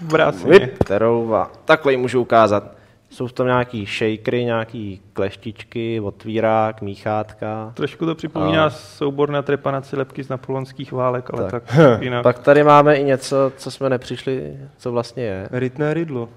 vrásně. 0.04 0.50
Vip, 0.58 0.78
kterou 0.84 1.28
va- 1.28 1.46
takhle 1.64 1.92
ji 1.92 1.96
můžu 1.96 2.20
ukázat. 2.20 2.64
Jsou 3.10 3.26
v 3.26 3.32
tom 3.32 3.46
nějaký 3.46 3.86
shakery, 3.86 4.44
nějaký 4.44 5.00
kleštičky, 5.12 6.00
otvírák, 6.00 6.82
míchátka. 6.82 7.70
Trošku 7.74 8.06
to 8.06 8.14
připomíná 8.14 8.64
A- 8.64 8.70
soubor 8.70 9.30
na 9.30 9.42
trepanaci 9.42 9.96
lepky 9.96 10.24
z 10.24 10.28
napoleonských 10.28 10.92
válek, 10.92 11.30
ale 11.34 11.50
Tak. 11.50 11.64
tak, 11.76 12.00
jinak. 12.02 12.22
Pak 12.22 12.38
tady 12.38 12.64
máme 12.64 12.96
i 12.96 13.04
něco, 13.04 13.52
co 13.56 13.70
jsme 13.70 13.90
nepřišli, 13.90 14.56
co 14.78 14.92
vlastně 14.92 15.22
je. 15.22 15.48
Rytné 15.52 15.94
rydlo. 15.94 16.28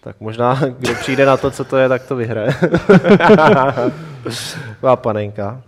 Tak 0.00 0.16
možná, 0.20 0.60
kdo 0.78 0.94
přijde 0.94 1.26
na 1.26 1.36
to, 1.36 1.50
co 1.50 1.64
to 1.64 1.76
je, 1.76 1.88
tak 1.88 2.06
to 2.06 2.16
vyhraje. 2.16 2.50
Taková 4.70 4.96
panenka. 4.96 5.62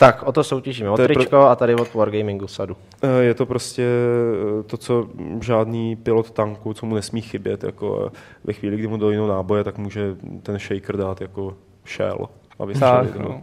Tak, 0.00 0.22
o 0.22 0.32
to 0.32 0.44
soutěžíme. 0.44 0.90
O 0.90 0.96
To 0.96 1.02
je 1.02 1.08
pro- 1.08 1.14
tričko 1.14 1.38
a 1.38 1.56
tady 1.56 1.74
od 1.74 1.94
Wargamingu 1.94 2.46
sadu. 2.46 2.76
Eh, 3.02 3.22
Je 3.22 3.34
to 3.34 3.46
prostě 3.46 3.82
eh, 3.82 4.62
to, 4.62 4.76
co 4.76 5.08
žádný 5.40 5.96
pilot 5.96 6.30
tanku, 6.30 6.74
co 6.74 6.86
mu 6.86 6.94
nesmí 6.94 7.20
chybět. 7.20 7.64
Jako 7.64 8.06
eh, 8.14 8.18
ve 8.44 8.52
chvíli, 8.52 8.76
kdy 8.76 8.86
mu 8.86 8.96
dojinou 8.96 9.26
náboje, 9.26 9.64
tak 9.64 9.78
může 9.78 10.16
ten 10.42 10.58
shaker 10.58 10.96
dát 10.96 11.20
jako 11.20 11.54
shell. 11.96 12.28
Aby 12.58 12.74
tak, 12.74 13.16
no. 13.16 13.42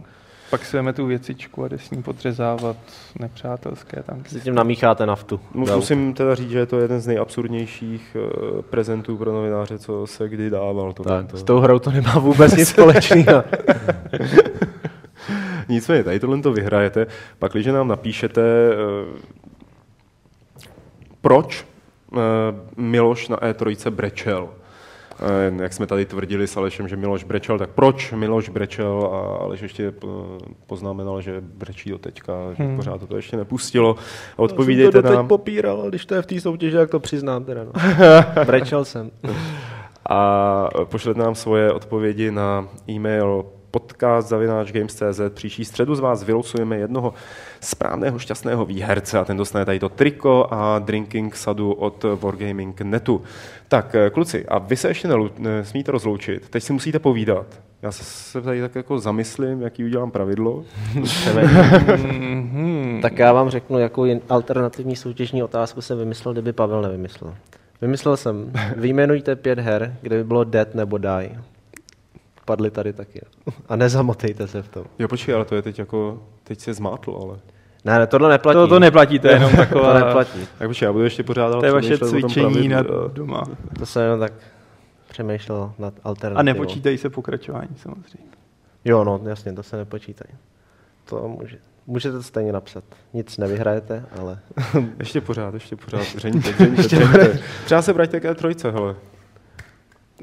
Pak 0.50 0.64
si 0.64 0.76
tu 0.94 1.06
věcičku 1.06 1.64
a 1.64 1.68
jde 1.68 1.78
s 1.78 1.90
ním 1.90 2.02
podřezávat 2.02 2.76
nepřátelské 3.20 4.02
tanky. 4.02 4.30
Si 4.30 4.40
tím 4.40 4.54
namícháte 4.54 5.06
naftu. 5.06 5.40
Musím 5.54 6.14
teda 6.14 6.34
říct, 6.34 6.50
že 6.50 6.58
je 6.58 6.66
to 6.66 6.78
jeden 6.78 7.00
z 7.00 7.06
nejabsurdnějších 7.06 8.16
prezentů 8.70 9.16
pro 9.16 9.32
novináře, 9.32 9.78
co 9.78 10.06
se 10.06 10.28
kdy 10.28 10.50
dával. 10.50 10.92
To, 10.92 11.02
Tak, 11.02 11.26
s 11.36 11.42
tou 11.42 11.58
hrou 11.58 11.78
to 11.78 11.90
nemá 11.90 12.18
vůbec 12.18 12.56
nic 12.56 12.68
společného. 12.68 13.44
Nicméně, 15.68 16.04
tady 16.04 16.20
tohle 16.20 16.42
to 16.42 16.52
vyhrajete. 16.52 17.06
Pak, 17.38 17.52
když 17.52 17.66
nám 17.66 17.88
napíšete, 17.88 18.42
eh, 18.72 19.20
proč 21.20 21.66
eh, 22.12 22.18
Miloš 22.76 23.28
na 23.28 23.36
E3 23.36 23.90
brečel, 23.90 24.48
Eh, 25.20 25.62
jak 25.62 25.72
jsme 25.72 25.86
tady 25.86 26.04
tvrdili 26.04 26.46
s 26.46 26.56
Alešem, 26.56 26.88
že 26.88 26.96
Miloš 26.96 27.24
brečel, 27.24 27.58
tak 27.58 27.70
proč 27.70 28.12
Miloš 28.12 28.48
brečel 28.48 29.10
a 29.12 29.36
Aleš 29.44 29.60
ještě 29.60 29.92
poznamenal, 30.66 31.20
že 31.20 31.40
brečí 31.40 31.90
do 31.90 31.98
teďka, 31.98 32.32
že 32.52 32.62
Hmm. 32.62 32.76
pořád 32.76 33.08
to 33.08 33.16
ještě 33.16 33.36
nepustilo. 33.36 33.90
A 34.32 34.36
to 34.36 34.42
odpovídejte 34.42 35.02
doteď 35.02 35.16
nám. 35.16 35.28
popíral, 35.28 35.88
když 35.88 36.06
to 36.06 36.14
je 36.14 36.22
v 36.22 36.26
té 36.26 36.40
soutěži, 36.40 36.76
jak 36.76 36.90
to 36.90 37.00
přiznám 37.00 37.44
teda. 37.44 37.64
No. 37.64 37.72
Brečel 38.44 38.84
jsem. 38.84 39.10
a 40.10 40.68
pošlete 40.84 41.20
nám 41.20 41.34
svoje 41.34 41.72
odpovědi 41.72 42.30
na 42.30 42.68
e-mail 42.90 43.44
podcast.games.cz. 43.78 45.20
Příští 45.34 45.64
středu 45.64 45.94
z 45.94 46.00
vás 46.00 46.22
vylosujeme 46.24 46.76
jednoho 46.76 47.14
správného 47.60 48.18
šťastného 48.18 48.64
výherce 48.64 49.18
a 49.18 49.24
ten 49.24 49.36
dostane 49.36 49.64
tady 49.64 49.78
to 49.78 49.88
triko 49.88 50.46
a 50.50 50.78
drinking 50.78 51.36
sadu 51.36 51.72
od 51.72 52.04
Wargaming 52.20 52.80
Netu. 52.80 53.22
Tak, 53.68 53.94
eh, 53.94 54.10
kluci, 54.10 54.46
a 54.46 54.58
vy 54.58 54.76
se 54.76 54.88
ještě 54.88 55.08
nelu- 55.08 55.30
nesmíte 55.38 55.92
rozloučit. 55.92 56.48
Teď 56.48 56.62
si 56.62 56.72
musíte 56.72 56.98
povídat. 56.98 57.46
Já 57.82 57.92
se 57.92 58.40
tady 58.40 58.60
tak 58.60 58.74
jako 58.74 58.98
zamyslím, 58.98 59.62
jaký 59.62 59.84
udělám 59.84 60.10
pravidlo. 60.10 60.64
Mhm. 61.96 62.98
tak 63.02 63.18
já 63.18 63.32
vám 63.32 63.48
řeknu, 63.50 63.78
jakou 63.78 64.06
alternativní 64.28 64.96
soutěžní 64.96 65.42
otázku 65.42 65.82
jsem 65.82 65.98
vymyslel, 65.98 66.32
kdyby 66.32 66.52
Pavel 66.52 66.82
nevymyslel. 66.82 67.34
Vymyslel 67.80 68.16
jsem, 68.16 68.52
vyjmenujte 68.76 69.36
pět 69.36 69.58
her, 69.58 69.96
kde 70.02 70.16
by 70.16 70.24
bylo 70.24 70.44
dead 70.44 70.74
nebo 70.74 70.98
die. 70.98 71.30
Padly 72.46 72.70
tady 72.70 72.92
taky. 72.92 73.20
A 73.68 73.76
nezamotejte 73.76 74.48
se 74.48 74.62
v 74.62 74.68
tom. 74.68 74.84
Jo, 74.98 75.08
počkej, 75.08 75.34
ale 75.34 75.44
to 75.44 75.54
je 75.54 75.62
teď 75.62 75.78
jako, 75.78 76.22
teď 76.44 76.60
se 76.60 76.74
zmátl, 76.74 77.18
ale. 77.22 77.38
Ne, 77.84 77.98
ne, 77.98 78.06
tohle 78.06 78.28
neplatí. 78.28 78.54
To, 78.54 78.68
to 78.68 78.78
neplatí, 78.78 79.18
to 79.18 79.28
je 79.28 79.34
jenom 79.34 79.52
taková... 79.56 80.00
to 80.00 80.06
neplatí. 80.06 80.48
Tak 80.58 80.68
počkej, 80.68 80.86
já 80.86 80.92
budu 80.92 81.04
ještě 81.04 81.22
pořádat. 81.22 81.60
To 81.60 81.66
je 81.66 81.72
vaše 81.72 81.98
cvičení 81.98 82.68
na 82.68 82.82
doma. 83.12 83.44
To 83.78 83.86
jsem 83.86 84.02
jenom 84.02 84.20
tak 84.20 84.32
přemýšlel 85.08 85.72
nad 85.78 85.94
alternativou. 86.04 86.40
A 86.40 86.42
nepočítají 86.42 86.98
se 86.98 87.10
pokračování 87.10 87.76
samozřejmě. 87.76 88.30
Jo, 88.84 89.04
no, 89.04 89.20
jasně, 89.24 89.52
to 89.52 89.62
se 89.62 89.76
nepočítají. 89.76 90.38
To 91.04 91.28
může, 91.28 91.58
můžete 91.86 92.16
to 92.16 92.22
stejně 92.22 92.52
napsat. 92.52 92.84
Nic 93.12 93.38
nevyhrajete, 93.38 94.04
ale 94.20 94.38
Ještě 94.98 95.20
pořád, 95.20 95.54
ještě 95.54 95.76
pořád. 95.76 96.02
Řeňte, 96.16 96.52
řeňte, 96.52 96.82
řeňte. 96.82 97.38
Třeba 97.64 97.82
se 97.82 97.92
vraťte 97.92 98.20
k 98.20 98.24
E3, 98.24 98.70
hele. 98.70 98.96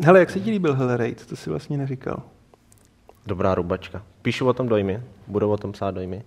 Hele, 0.01 0.19
jak 0.19 0.29
se 0.29 0.39
ti 0.39 0.51
líbil 0.51 0.75
Hellraid? 0.75 1.25
To 1.25 1.35
si 1.35 1.49
vlastně 1.49 1.77
neříkal. 1.77 2.21
dobrá 3.27 3.55
rubačka. 3.55 4.03
Píšu 4.21 4.47
o 4.47 4.53
tom 4.53 4.67
dojmy, 4.67 5.01
budou 5.27 5.49
o 5.49 5.57
tom 5.57 5.71
psát 5.71 5.91
dojmy. 5.91 6.23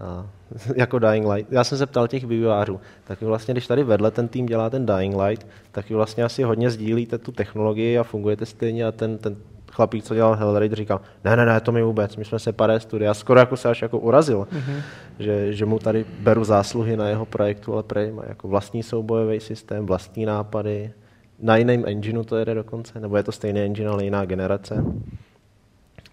A, 0.00 0.26
jako 0.76 0.98
Dying 0.98 1.26
Light. 1.28 1.52
Já 1.52 1.64
jsem 1.64 1.78
se 1.78 1.86
ptal 1.86 2.08
těch 2.08 2.24
vývojářů, 2.24 2.80
tak 3.04 3.20
vy 3.20 3.26
vlastně, 3.26 3.54
když 3.54 3.66
tady 3.66 3.82
vedle 3.84 4.10
ten 4.10 4.28
tým 4.28 4.46
dělá 4.46 4.70
ten 4.70 4.86
Dying 4.86 5.16
Light, 5.16 5.46
tak 5.72 5.88
vy 5.88 5.94
vlastně 5.94 6.24
asi 6.24 6.42
hodně 6.42 6.70
sdílíte 6.70 7.18
tu 7.18 7.32
technologii 7.32 7.98
a 7.98 8.02
fungujete 8.02 8.46
stejně 8.46 8.86
a 8.86 8.92
ten, 8.92 9.18
ten 9.18 9.36
chlapík, 9.72 10.04
co 10.04 10.14
dělal 10.14 10.34
Hellraiser, 10.34 10.78
říkal, 10.78 11.00
ne, 11.24 11.36
ne, 11.36 11.46
ne, 11.46 11.60
to 11.60 11.72
mi 11.72 11.82
vůbec, 11.82 12.16
my 12.16 12.24
jsme 12.24 12.38
se 12.38 12.52
paré 12.52 12.80
studia. 12.80 13.14
Skoro 13.14 13.40
jako 13.40 13.56
se 13.56 13.68
až 13.68 13.82
jako 13.82 13.98
urazil, 13.98 14.48
mm-hmm. 14.52 14.82
že, 15.18 15.52
že, 15.52 15.66
mu 15.66 15.78
tady 15.78 16.04
beru 16.20 16.44
zásluhy 16.44 16.96
na 16.96 17.08
jeho 17.08 17.26
projektu, 17.26 17.72
ale 17.72 17.82
prej 17.82 18.12
má 18.12 18.22
jako 18.28 18.48
vlastní 18.48 18.82
soubojový 18.82 19.40
systém, 19.40 19.86
vlastní 19.86 20.26
nápady, 20.26 20.92
na 21.40 21.56
jiném 21.56 21.84
engineu 21.86 22.24
to 22.24 22.36
jede 22.36 22.54
dokonce, 22.54 23.00
nebo 23.00 23.16
je 23.16 23.22
to 23.22 23.32
stejný 23.32 23.60
engine, 23.60 23.90
ale 23.90 24.04
jiná 24.04 24.24
generace. 24.24 24.84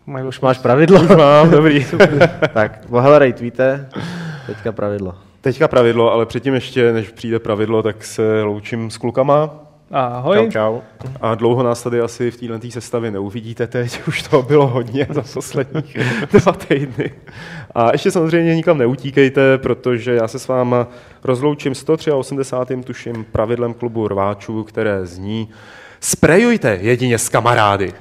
Mají 0.06 0.26
Už 0.26 0.42
máš 0.42 0.58
pravidlo? 0.58 1.02
Už 1.02 1.10
mám, 1.10 1.52
dobrý. 1.52 1.86
tak, 2.54 2.86
Hellraiser 2.92 3.44
víte, 3.44 3.90
teďka 4.48 4.72
pravidlo. 4.72 5.16
Teďka 5.42 5.68
pravidlo, 5.68 6.12
ale 6.12 6.26
předtím 6.26 6.54
ještě, 6.54 6.94
než 6.94 7.10
přijde 7.10 7.40
pravidlo, 7.40 7.84
tak 7.84 8.04
se 8.04 8.44
loučím 8.44 8.92
s 8.92 8.98
klukama. 8.98 9.64
Ahoj. 9.92 10.38
Čau, 10.38 10.52
čau. 10.52 10.82
A 11.22 11.36
dlouho 11.36 11.64
nás 11.64 11.84
tady 11.84 12.02
asi 12.02 12.32
v 12.32 12.38
této 12.38 12.72
sestavě 12.72 13.12
neuvidíte 13.12 13.68
teď, 13.68 14.08
už 14.08 14.24
to 14.24 14.42
bylo 14.42 14.68
hodně 14.68 15.08
za 15.10 15.24
posledních 15.34 15.98
dva 16.32 16.52
týdny. 16.52 17.12
A 17.76 17.92
ještě 17.92 18.12
samozřejmě 18.12 18.56
nikam 18.56 18.78
neutíkejte, 18.78 19.58
protože 19.58 20.14
já 20.14 20.28
se 20.28 20.40
s 20.40 20.48
váma 20.48 20.88
rozloučím 21.24 21.76
183. 21.76 22.84
tuším 22.84 23.26
pravidlem 23.32 23.74
klubu 23.74 24.08
rváčů, 24.08 24.64
které 24.64 25.06
zní 25.06 25.50
Sprejujte 26.04 26.78
jedině 26.82 27.18
s 27.18 27.30
kamarády. 27.30 27.94